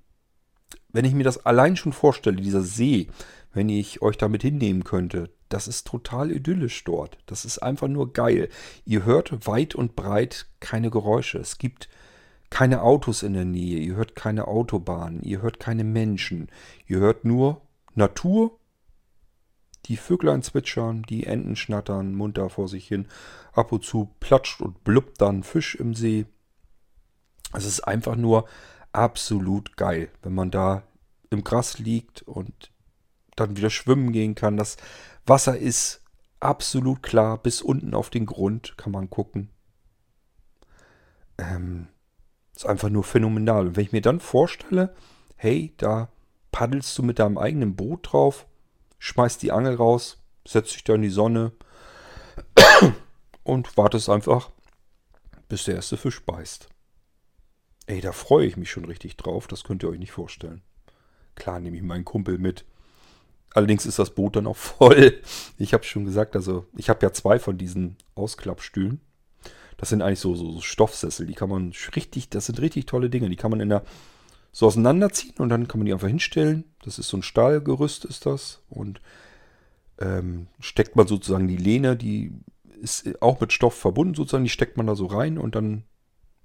wenn 0.89 1.05
ich 1.05 1.13
mir 1.13 1.23
das 1.23 1.45
allein 1.45 1.75
schon 1.75 1.93
vorstelle, 1.93 2.37
dieser 2.37 2.61
See, 2.61 3.07
wenn 3.53 3.69
ich 3.69 4.01
euch 4.01 4.17
damit 4.17 4.41
hinnehmen 4.41 4.83
könnte, 4.83 5.29
das 5.49 5.67
ist 5.67 5.85
total 5.85 6.31
idyllisch 6.31 6.83
dort. 6.83 7.17
Das 7.27 7.45
ist 7.45 7.59
einfach 7.59 7.87
nur 7.87 8.11
geil. 8.11 8.49
Ihr 8.85 9.05
hört 9.05 9.45
weit 9.47 9.75
und 9.75 9.95
breit 9.95 10.47
keine 10.59 10.89
Geräusche. 10.89 11.37
Es 11.37 11.59
gibt 11.59 11.89
keine 12.49 12.81
Autos 12.81 13.21
in 13.21 13.33
der 13.33 13.45
Nähe. 13.45 13.77
Ihr 13.79 13.95
hört 13.95 14.15
keine 14.15 14.47
Autobahnen. 14.47 15.21
Ihr 15.21 15.41
hört 15.41 15.59
keine 15.59 15.83
Menschen. 15.83 16.49
Ihr 16.87 16.99
hört 16.99 17.23
nur 17.23 17.61
Natur. 17.93 18.59
Die 19.85 19.97
Vöglein 19.97 20.41
zwitschern, 20.41 21.03
die 21.03 21.25
Enten 21.25 21.55
schnattern 21.55 22.15
munter 22.15 22.49
vor 22.49 22.67
sich 22.67 22.87
hin. 22.87 23.07
Ab 23.51 23.71
und 23.71 23.85
zu 23.85 24.09
platscht 24.19 24.61
und 24.61 24.83
blubbt 24.83 25.21
dann 25.21 25.43
Fisch 25.43 25.75
im 25.75 25.93
See. 25.93 26.25
Es 27.53 27.65
ist 27.65 27.81
einfach 27.81 28.15
nur 28.15 28.47
absolut 28.91 29.77
geil, 29.77 30.09
wenn 30.23 30.33
man 30.33 30.49
da 30.49 30.81
im 31.29 31.43
Gras 31.43 31.77
liegt 31.77 32.23
und 32.23 32.72
dann 33.35 33.57
wieder 33.57 33.69
schwimmen 33.69 34.11
gehen 34.11 34.35
kann. 34.35 34.57
Das 34.57 34.77
Wasser 35.25 35.57
ist 35.57 36.01
absolut 36.39 37.03
klar, 37.03 37.37
bis 37.37 37.61
unten 37.61 37.93
auf 37.93 38.09
den 38.09 38.25
Grund 38.25 38.77
kann 38.77 38.91
man 38.91 39.09
gucken. 39.09 39.49
Ähm, 41.37 41.87
ist 42.55 42.65
einfach 42.65 42.89
nur 42.89 43.03
phänomenal. 43.03 43.67
Und 43.67 43.75
wenn 43.75 43.85
ich 43.85 43.91
mir 43.91 44.01
dann 44.01 44.19
vorstelle, 44.19 44.93
hey, 45.35 45.73
da 45.77 46.09
paddelst 46.51 46.97
du 46.97 47.03
mit 47.03 47.19
deinem 47.19 47.37
eigenen 47.37 47.75
Boot 47.75 48.11
drauf, 48.11 48.45
schmeißt 48.99 49.41
die 49.41 49.51
Angel 49.51 49.75
raus, 49.75 50.21
setzt 50.47 50.73
dich 50.73 50.83
da 50.83 50.95
in 50.95 51.01
die 51.01 51.09
Sonne 51.09 51.51
und 53.43 53.75
wartest 53.77 54.09
einfach, 54.09 54.51
bis 55.47 55.65
der 55.65 55.75
erste 55.75 55.97
Fisch 55.97 56.23
beißt. 56.23 56.69
Ey, 57.85 57.99
da 57.99 58.11
freue 58.11 58.45
ich 58.45 58.55
mich 58.55 58.71
schon 58.71 58.85
richtig 58.85 59.17
drauf. 59.17 59.47
Das 59.47 59.63
könnt 59.63 59.83
ihr 59.83 59.89
euch 59.89 59.99
nicht 59.99 60.11
vorstellen. 60.11 60.61
Klar 61.35 61.59
nehme 61.59 61.75
ich 61.75 61.83
meinen 61.83 62.05
Kumpel 62.05 62.37
mit. 62.37 62.65
Allerdings 63.53 63.85
ist 63.85 63.99
das 63.99 64.09
Boot 64.09 64.35
dann 64.35 64.47
auch 64.47 64.57
voll. 64.57 65.21
Ich 65.57 65.73
habe 65.73 65.83
schon 65.83 66.05
gesagt, 66.05 66.35
also 66.35 66.65
ich 66.75 66.89
habe 66.89 66.99
ja 67.03 67.13
zwei 67.13 67.39
von 67.39 67.57
diesen 67.57 67.97
Ausklappstühlen. 68.15 68.99
Das 69.77 69.89
sind 69.89 70.01
eigentlich 70.01 70.19
so, 70.19 70.35
so, 70.35 70.53
so, 70.53 70.61
Stoffsessel. 70.61 71.25
Die 71.25 71.33
kann 71.33 71.49
man 71.49 71.73
richtig, 71.95 72.29
das 72.29 72.45
sind 72.47 72.59
richtig 72.61 72.85
tolle 72.85 73.09
Dinge. 73.09 73.29
Die 73.29 73.35
kann 73.35 73.51
man 73.51 73.59
in 73.59 73.69
der 73.69 73.83
so 74.51 74.67
auseinanderziehen 74.67 75.37
und 75.39 75.49
dann 75.49 75.67
kann 75.67 75.79
man 75.79 75.85
die 75.85 75.93
einfach 75.93 76.07
hinstellen. 76.07 76.63
Das 76.83 76.99
ist 76.99 77.09
so 77.09 77.17
ein 77.17 77.23
Stahlgerüst, 77.23 78.05
ist 78.05 78.25
das. 78.25 78.61
Und 78.69 79.01
ähm, 79.99 80.47
steckt 80.59 80.95
man 80.95 81.07
sozusagen 81.07 81.47
die 81.47 81.57
Lehne, 81.57 81.95
die 81.95 82.33
ist 82.81 83.21
auch 83.21 83.39
mit 83.39 83.51
Stoff 83.51 83.75
verbunden 83.75 84.13
sozusagen. 84.13 84.43
Die 84.43 84.49
steckt 84.49 84.77
man 84.77 84.87
da 84.87 84.95
so 84.95 85.07
rein 85.07 85.37
und 85.37 85.55
dann 85.55 85.83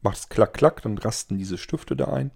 macht 0.00 0.18
es 0.18 0.28
klack, 0.28 0.54
klack, 0.54 0.82
dann 0.82 0.96
rasten 0.96 1.38
diese 1.38 1.58
Stifte 1.58 1.96
da 1.96 2.06
ein. 2.06 2.30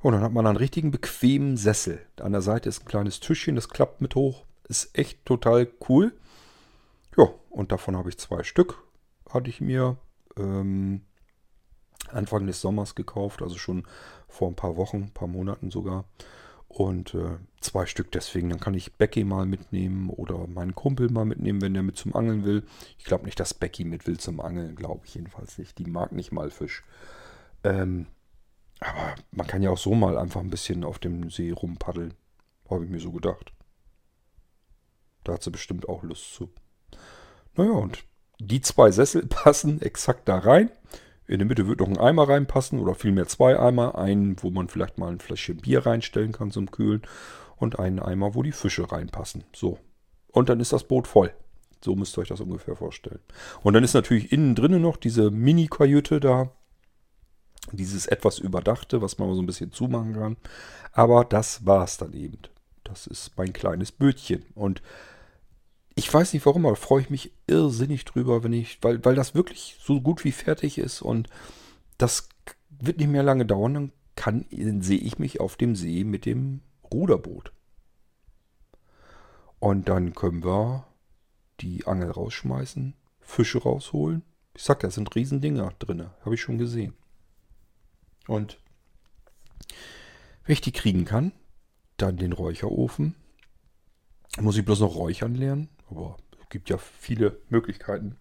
Und 0.00 0.12
dann 0.12 0.22
hat 0.22 0.32
man 0.32 0.46
einen 0.46 0.56
richtigen 0.56 0.90
bequemen 0.90 1.56
Sessel. 1.56 2.00
An 2.20 2.32
der 2.32 2.42
Seite 2.42 2.68
ist 2.68 2.82
ein 2.82 2.88
kleines 2.88 3.20
Tischchen, 3.20 3.56
das 3.56 3.68
klappt 3.68 4.00
mit 4.00 4.14
hoch. 4.14 4.44
Ist 4.68 4.96
echt 4.96 5.24
total 5.24 5.68
cool. 5.88 6.12
Ja, 7.16 7.28
und 7.50 7.72
davon 7.72 7.96
habe 7.96 8.08
ich 8.08 8.18
zwei 8.18 8.44
Stück, 8.44 8.82
hatte 9.28 9.50
ich 9.50 9.60
mir 9.60 9.96
ähm, 10.36 11.02
Anfang 12.10 12.46
des 12.46 12.60
Sommers 12.60 12.94
gekauft, 12.94 13.42
also 13.42 13.56
schon 13.58 13.84
vor 14.28 14.48
ein 14.48 14.54
paar 14.54 14.76
Wochen, 14.76 15.04
ein 15.04 15.14
paar 15.14 15.28
Monaten 15.28 15.70
sogar. 15.70 16.04
Und 16.68 17.14
äh, 17.14 17.38
zwei 17.60 17.86
Stück 17.86 18.12
deswegen. 18.12 18.50
Dann 18.50 18.60
kann 18.60 18.74
ich 18.74 18.94
Becky 18.96 19.24
mal 19.24 19.46
mitnehmen 19.46 20.10
oder 20.10 20.46
meinen 20.46 20.74
Kumpel 20.74 21.10
mal 21.10 21.24
mitnehmen, 21.24 21.62
wenn 21.62 21.72
der 21.74 21.82
mit 21.82 21.96
zum 21.96 22.14
Angeln 22.14 22.44
will. 22.44 22.62
Ich 22.98 23.04
glaube 23.04 23.24
nicht, 23.24 23.40
dass 23.40 23.54
Becky 23.54 23.84
mit 23.84 24.06
will 24.06 24.18
zum 24.18 24.40
Angeln, 24.40 24.76
glaube 24.76 25.00
ich 25.06 25.14
jedenfalls 25.14 25.56
nicht. 25.56 25.78
Die 25.78 25.86
mag 25.86 26.12
nicht 26.12 26.30
mal 26.30 26.50
Fisch. 26.50 26.84
Ähm, 27.64 28.06
aber 28.80 29.14
man 29.32 29.46
kann 29.46 29.62
ja 29.62 29.70
auch 29.70 29.78
so 29.78 29.94
mal 29.94 30.18
einfach 30.18 30.40
ein 30.40 30.50
bisschen 30.50 30.84
auf 30.84 30.98
dem 30.98 31.30
See 31.30 31.50
rumpaddeln. 31.50 32.14
Habe 32.70 32.84
ich 32.84 32.90
mir 32.90 33.00
so 33.00 33.12
gedacht. 33.12 33.52
Da 35.24 35.34
hat 35.34 35.42
sie 35.42 35.50
bestimmt 35.50 35.88
auch 35.88 36.02
Lust 36.02 36.34
zu. 36.34 36.50
Naja, 37.54 37.72
und 37.72 38.04
die 38.38 38.60
zwei 38.60 38.90
Sessel 38.90 39.26
passen 39.28 39.82
exakt 39.82 40.28
da 40.28 40.38
rein. 40.38 40.70
In 41.26 41.38
der 41.38 41.46
Mitte 41.46 41.66
wird 41.66 41.80
noch 41.80 41.88
ein 41.88 41.98
Eimer 41.98 42.28
reinpassen 42.28 42.78
oder 42.78 42.94
vielmehr 42.94 43.26
zwei 43.26 43.58
Eimer. 43.58 43.98
Einen, 43.98 44.42
wo 44.42 44.50
man 44.50 44.68
vielleicht 44.68 44.96
mal 44.96 45.10
ein 45.10 45.20
Fläschchen 45.20 45.58
Bier 45.58 45.84
reinstellen 45.84 46.32
kann 46.32 46.50
zum 46.50 46.70
Kühlen. 46.70 47.02
Und 47.56 47.78
einen 47.78 47.98
Eimer, 47.98 48.34
wo 48.34 48.42
die 48.42 48.52
Fische 48.52 48.90
reinpassen. 48.90 49.44
So. 49.52 49.78
Und 50.32 50.48
dann 50.48 50.60
ist 50.60 50.72
das 50.72 50.84
Boot 50.84 51.08
voll. 51.08 51.34
So 51.84 51.96
müsst 51.96 52.16
ihr 52.16 52.22
euch 52.22 52.28
das 52.28 52.40
ungefähr 52.40 52.76
vorstellen. 52.76 53.20
Und 53.62 53.74
dann 53.74 53.84
ist 53.84 53.94
natürlich 53.94 54.32
innen 54.32 54.54
drinnen 54.54 54.80
noch 54.80 54.96
diese 54.96 55.30
Mini-Kajüte 55.30 56.20
da. 56.20 56.52
Dieses 57.76 58.06
etwas 58.06 58.38
überdachte, 58.38 59.02
was 59.02 59.18
man 59.18 59.34
so 59.34 59.42
ein 59.42 59.46
bisschen 59.46 59.72
zumachen 59.72 60.14
kann. 60.14 60.36
Aber 60.92 61.24
das 61.24 61.66
war 61.66 61.84
es 61.84 61.96
dann 61.96 62.12
eben. 62.12 62.38
Das 62.84 63.06
ist 63.06 63.32
mein 63.36 63.52
kleines 63.52 63.92
Bötchen. 63.92 64.44
Und 64.54 64.82
ich 65.94 66.12
weiß 66.12 66.32
nicht 66.32 66.46
warum, 66.46 66.64
aber 66.64 66.76
freue 66.76 67.02
ich 67.02 67.10
mich 67.10 67.32
irrsinnig 67.46 68.04
drüber, 68.04 68.44
wenn 68.44 68.52
ich, 68.52 68.78
weil, 68.82 69.04
weil 69.04 69.14
das 69.14 69.34
wirklich 69.34 69.76
so 69.82 70.00
gut 70.00 70.24
wie 70.24 70.32
fertig 70.32 70.78
ist 70.78 71.02
und 71.02 71.28
das 71.98 72.28
wird 72.70 72.98
nicht 72.98 73.10
mehr 73.10 73.24
lange 73.24 73.44
dauern, 73.44 73.74
dann 73.74 73.92
kann, 74.14 74.44
dann 74.50 74.82
sehe 74.82 74.98
ich 74.98 75.18
mich 75.18 75.40
auf 75.40 75.56
dem 75.56 75.74
See 75.74 76.04
mit 76.04 76.24
dem 76.24 76.60
Ruderboot. 76.92 77.52
Und 79.58 79.88
dann 79.88 80.14
können 80.14 80.44
wir 80.44 80.86
die 81.60 81.86
Angel 81.86 82.10
rausschmeißen, 82.10 82.94
Fische 83.20 83.58
rausholen. 83.58 84.22
Ich 84.54 84.62
sag, 84.62 84.80
da 84.80 84.90
sind 84.90 85.14
Riesendinger 85.14 85.72
drin, 85.78 86.10
habe 86.24 86.34
ich 86.34 86.40
schon 86.40 86.58
gesehen. 86.58 86.94
Und 88.28 88.60
wenn 90.44 90.52
ich 90.52 90.60
die 90.60 90.70
kriegen 90.70 91.04
kann, 91.04 91.32
dann 91.96 92.16
den 92.16 92.32
Räucherofen. 92.32 93.16
Muss 94.38 94.56
ich 94.56 94.64
bloß 94.64 94.80
noch 94.80 94.94
räuchern 94.94 95.34
lernen. 95.34 95.68
Aber 95.90 96.16
es 96.40 96.48
gibt 96.50 96.70
ja 96.70 96.78
viele 96.78 97.40
Möglichkeiten. 97.48 98.16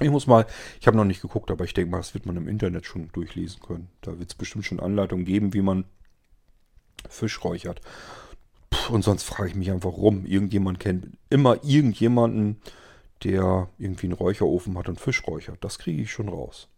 Ich 0.00 0.10
muss 0.10 0.26
mal, 0.26 0.46
ich 0.80 0.86
habe 0.86 0.96
noch 0.96 1.04
nicht 1.04 1.22
geguckt, 1.22 1.50
aber 1.50 1.64
ich 1.64 1.72
denke 1.72 1.90
mal, 1.90 1.98
das 1.98 2.14
wird 2.14 2.26
man 2.26 2.36
im 2.36 2.48
Internet 2.48 2.84
schon 2.84 3.10
durchlesen 3.12 3.60
können. 3.60 3.88
Da 4.00 4.18
wird 4.18 4.30
es 4.30 4.34
bestimmt 4.34 4.64
schon 4.64 4.80
Anleitungen 4.80 5.24
geben, 5.24 5.54
wie 5.54 5.62
man 5.62 5.84
Fisch 7.08 7.42
räuchert. 7.42 7.80
Und 8.90 9.02
sonst 9.02 9.22
frage 9.22 9.50
ich 9.50 9.54
mich 9.56 9.70
einfach 9.70 9.92
rum. 9.92 10.26
Irgendjemand 10.26 10.80
kennt 10.80 11.16
immer 11.30 11.62
irgendjemanden, 11.64 12.60
der 13.22 13.68
irgendwie 13.78 14.06
einen 14.06 14.14
Räucherofen 14.14 14.76
hat 14.76 14.88
und 14.88 15.00
Fisch 15.00 15.26
räuchert. 15.26 15.62
Das 15.62 15.78
kriege 15.78 16.02
ich 16.02 16.12
schon 16.12 16.28
raus. 16.28 16.68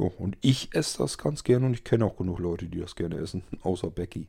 Jo, 0.00 0.10
und 0.16 0.38
ich 0.40 0.74
esse 0.74 0.96
das 0.96 1.18
ganz 1.18 1.44
gerne 1.44 1.66
und 1.66 1.74
ich 1.74 1.84
kenne 1.84 2.06
auch 2.06 2.16
genug 2.16 2.38
Leute, 2.38 2.64
die 2.64 2.80
das 2.80 2.96
gerne 2.96 3.18
essen, 3.18 3.42
außer 3.62 3.90
Becky. 3.90 4.28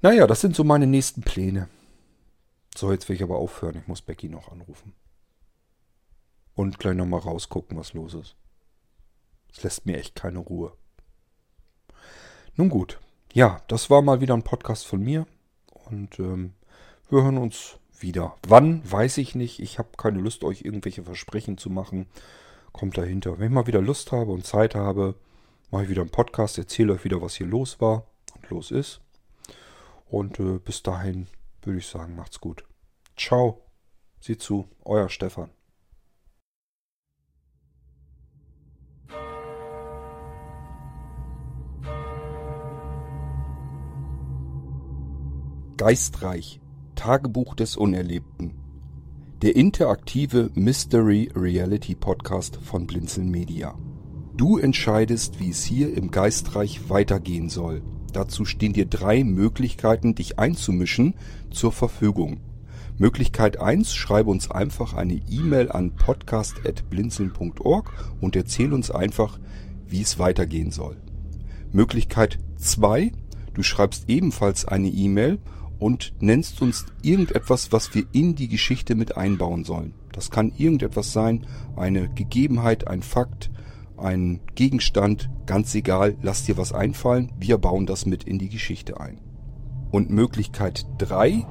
Naja, 0.00 0.28
das 0.28 0.40
sind 0.40 0.54
so 0.54 0.62
meine 0.62 0.86
nächsten 0.86 1.22
Pläne. 1.22 1.68
So, 2.76 2.92
jetzt 2.92 3.08
will 3.08 3.16
ich 3.16 3.22
aber 3.24 3.36
aufhören. 3.36 3.78
Ich 3.78 3.88
muss 3.88 4.00
Becky 4.00 4.28
noch 4.28 4.52
anrufen. 4.52 4.94
Und 6.54 6.78
gleich 6.78 6.94
nochmal 6.94 7.18
rausgucken, 7.18 7.76
was 7.76 7.94
los 7.94 8.14
ist. 8.14 8.36
Es 9.52 9.64
lässt 9.64 9.86
mir 9.86 9.98
echt 9.98 10.14
keine 10.14 10.38
Ruhe. 10.38 10.76
Nun 12.54 12.68
gut. 12.68 13.00
Ja, 13.32 13.60
das 13.66 13.90
war 13.90 14.02
mal 14.02 14.20
wieder 14.20 14.34
ein 14.34 14.44
Podcast 14.44 14.86
von 14.86 15.00
mir. 15.00 15.26
Und 15.72 16.20
ähm, 16.20 16.54
wir 17.10 17.24
hören 17.24 17.38
uns 17.38 17.76
wieder. 17.98 18.36
Wann, 18.46 18.88
weiß 18.88 19.18
ich 19.18 19.34
nicht. 19.34 19.58
Ich 19.58 19.80
habe 19.80 19.88
keine 19.96 20.20
Lust, 20.20 20.44
euch 20.44 20.62
irgendwelche 20.62 21.02
Versprechen 21.02 21.58
zu 21.58 21.70
machen. 21.70 22.06
Kommt 22.74 22.98
dahinter. 22.98 23.38
Wenn 23.38 23.46
ich 23.46 23.52
mal 23.52 23.68
wieder 23.68 23.80
Lust 23.80 24.10
habe 24.10 24.32
und 24.32 24.44
Zeit 24.44 24.74
habe, 24.74 25.14
mache 25.70 25.84
ich 25.84 25.88
wieder 25.88 26.02
einen 26.02 26.10
Podcast, 26.10 26.58
erzähle 26.58 26.92
euch 26.94 27.04
wieder, 27.04 27.22
was 27.22 27.36
hier 27.36 27.46
los 27.46 27.80
war 27.80 28.04
und 28.34 28.50
los 28.50 28.72
ist. 28.72 29.00
Und 30.06 30.40
äh, 30.40 30.58
bis 30.58 30.82
dahin 30.82 31.28
würde 31.62 31.78
ich 31.78 31.86
sagen, 31.86 32.16
macht's 32.16 32.40
gut. 32.40 32.64
Ciao. 33.16 33.62
Sieh 34.20 34.38
zu, 34.38 34.68
euer 34.84 35.08
Stefan. 35.08 35.50
Geistreich. 45.76 46.60
Tagebuch 46.96 47.54
des 47.54 47.76
Unerlebten. 47.76 48.63
Der 49.42 49.56
interaktive 49.56 50.50
Mystery 50.54 51.30
Reality 51.34 51.96
Podcast 51.96 52.56
von 52.62 52.86
Blinzeln 52.86 53.30
Media. 53.30 53.74
Du 54.36 54.58
entscheidest, 54.58 55.40
wie 55.40 55.50
es 55.50 55.64
hier 55.64 55.94
im 55.94 56.12
Geistreich 56.12 56.88
weitergehen 56.88 57.50
soll. 57.50 57.82
Dazu 58.12 58.44
stehen 58.44 58.72
dir 58.72 58.86
drei 58.86 59.24
Möglichkeiten, 59.24 60.14
dich 60.14 60.38
einzumischen, 60.38 61.14
zur 61.50 61.72
Verfügung. 61.72 62.40
Möglichkeit 62.96 63.60
1, 63.60 63.92
schreibe 63.92 64.30
uns 64.30 64.50
einfach 64.50 64.94
eine 64.94 65.20
E-Mail 65.28 65.70
an 65.70 65.90
podcast.blinzeln.org 65.96 67.92
und 68.20 68.36
erzähl 68.36 68.72
uns 68.72 68.92
einfach, 68.92 69.40
wie 69.88 70.00
es 70.00 70.20
weitergehen 70.20 70.70
soll. 70.70 70.96
Möglichkeit 71.72 72.38
2, 72.56 73.10
du 73.52 73.62
schreibst 73.64 74.08
ebenfalls 74.08 74.64
eine 74.64 74.88
E-Mail 74.88 75.40
und 75.78 76.14
nennst 76.20 76.62
uns 76.62 76.86
irgendetwas, 77.02 77.72
was 77.72 77.94
wir 77.94 78.04
in 78.12 78.34
die 78.34 78.48
Geschichte 78.48 78.94
mit 78.94 79.16
einbauen 79.16 79.64
sollen. 79.64 79.94
Das 80.12 80.30
kann 80.30 80.52
irgendetwas 80.56 81.12
sein, 81.12 81.46
eine 81.76 82.08
Gegebenheit, 82.08 82.86
ein 82.86 83.02
Fakt, 83.02 83.50
ein 83.96 84.40
Gegenstand, 84.54 85.30
ganz 85.46 85.74
egal, 85.74 86.16
lass 86.22 86.44
dir 86.44 86.56
was 86.56 86.72
einfallen, 86.72 87.32
wir 87.38 87.58
bauen 87.58 87.86
das 87.86 88.06
mit 88.06 88.24
in 88.24 88.38
die 88.38 88.48
Geschichte 88.48 89.00
ein. 89.00 89.20
Und 89.90 90.10
Möglichkeit 90.10 90.86
3, 90.98 91.46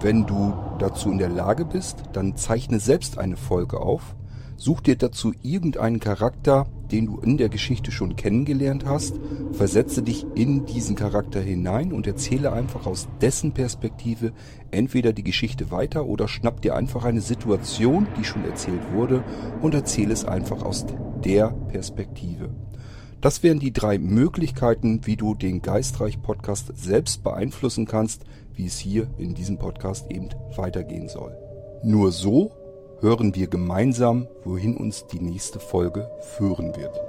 wenn 0.00 0.26
du 0.26 0.54
dazu 0.78 1.10
in 1.10 1.18
der 1.18 1.30
Lage 1.30 1.64
bist, 1.64 2.02
dann 2.12 2.36
zeichne 2.36 2.80
selbst 2.80 3.18
eine 3.18 3.36
Folge 3.36 3.80
auf, 3.80 4.14
such 4.56 4.80
dir 4.80 4.96
dazu 4.96 5.32
irgendeinen 5.42 6.00
Charakter, 6.00 6.66
den 6.90 7.06
du 7.06 7.18
in 7.18 7.36
der 7.36 7.48
Geschichte 7.48 7.90
schon 7.92 8.16
kennengelernt 8.16 8.84
hast, 8.84 9.20
versetze 9.52 10.02
dich 10.02 10.26
in 10.34 10.66
diesen 10.66 10.96
Charakter 10.96 11.40
hinein 11.40 11.92
und 11.92 12.06
erzähle 12.06 12.52
einfach 12.52 12.86
aus 12.86 13.08
dessen 13.20 13.52
Perspektive 13.52 14.32
entweder 14.70 15.12
die 15.12 15.24
Geschichte 15.24 15.70
weiter 15.70 16.06
oder 16.06 16.28
schnapp 16.28 16.62
dir 16.62 16.74
einfach 16.74 17.04
eine 17.04 17.20
Situation, 17.20 18.06
die 18.18 18.24
schon 18.24 18.44
erzählt 18.44 18.92
wurde 18.92 19.22
und 19.60 19.74
erzähle 19.74 20.12
es 20.12 20.24
einfach 20.24 20.62
aus 20.62 20.86
der 21.24 21.48
Perspektive. 21.68 22.50
Das 23.20 23.42
wären 23.42 23.58
die 23.58 23.72
drei 23.72 23.98
Möglichkeiten, 23.98 25.00
wie 25.04 25.16
du 25.16 25.34
den 25.34 25.62
Geistreich 25.62 26.20
Podcast 26.22 26.72
selbst 26.76 27.24
beeinflussen 27.24 27.86
kannst, 27.86 28.24
wie 28.54 28.66
es 28.66 28.78
hier 28.78 29.08
in 29.18 29.34
diesem 29.34 29.58
Podcast 29.58 30.10
eben 30.10 30.28
weitergehen 30.56 31.08
soll. 31.08 31.36
Nur 31.82 32.12
so 32.12 32.52
hören 33.00 33.34
wir 33.34 33.46
gemeinsam, 33.46 34.28
wohin 34.44 34.76
uns 34.76 35.06
die 35.06 35.20
nächste 35.20 35.58
Folge 35.60 36.10
führen 36.36 36.76
wird. 36.76 37.00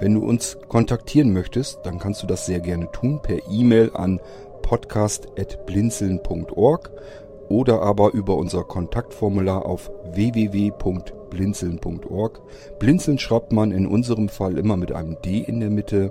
Wenn 0.00 0.14
du 0.14 0.26
uns 0.26 0.56
kontaktieren 0.68 1.32
möchtest, 1.32 1.80
dann 1.84 2.00
kannst 2.00 2.22
du 2.22 2.26
das 2.26 2.46
sehr 2.46 2.60
gerne 2.60 2.90
tun 2.90 3.20
per 3.22 3.38
E-Mail 3.48 3.90
an 3.94 4.18
podcast.blinzeln.org 4.62 6.90
oder 7.48 7.82
aber 7.82 8.12
über 8.12 8.36
unser 8.36 8.62
Kontaktformular 8.64 9.64
auf 9.66 9.90
www.blinzeln.org. 10.12 12.40
Blinzeln 12.78 13.18
schreibt 13.18 13.52
man 13.52 13.70
in 13.70 13.86
unserem 13.86 14.28
Fall 14.28 14.58
immer 14.58 14.76
mit 14.76 14.92
einem 14.92 15.16
D 15.22 15.38
in 15.38 15.60
der 15.60 15.70
Mitte. 15.70 16.10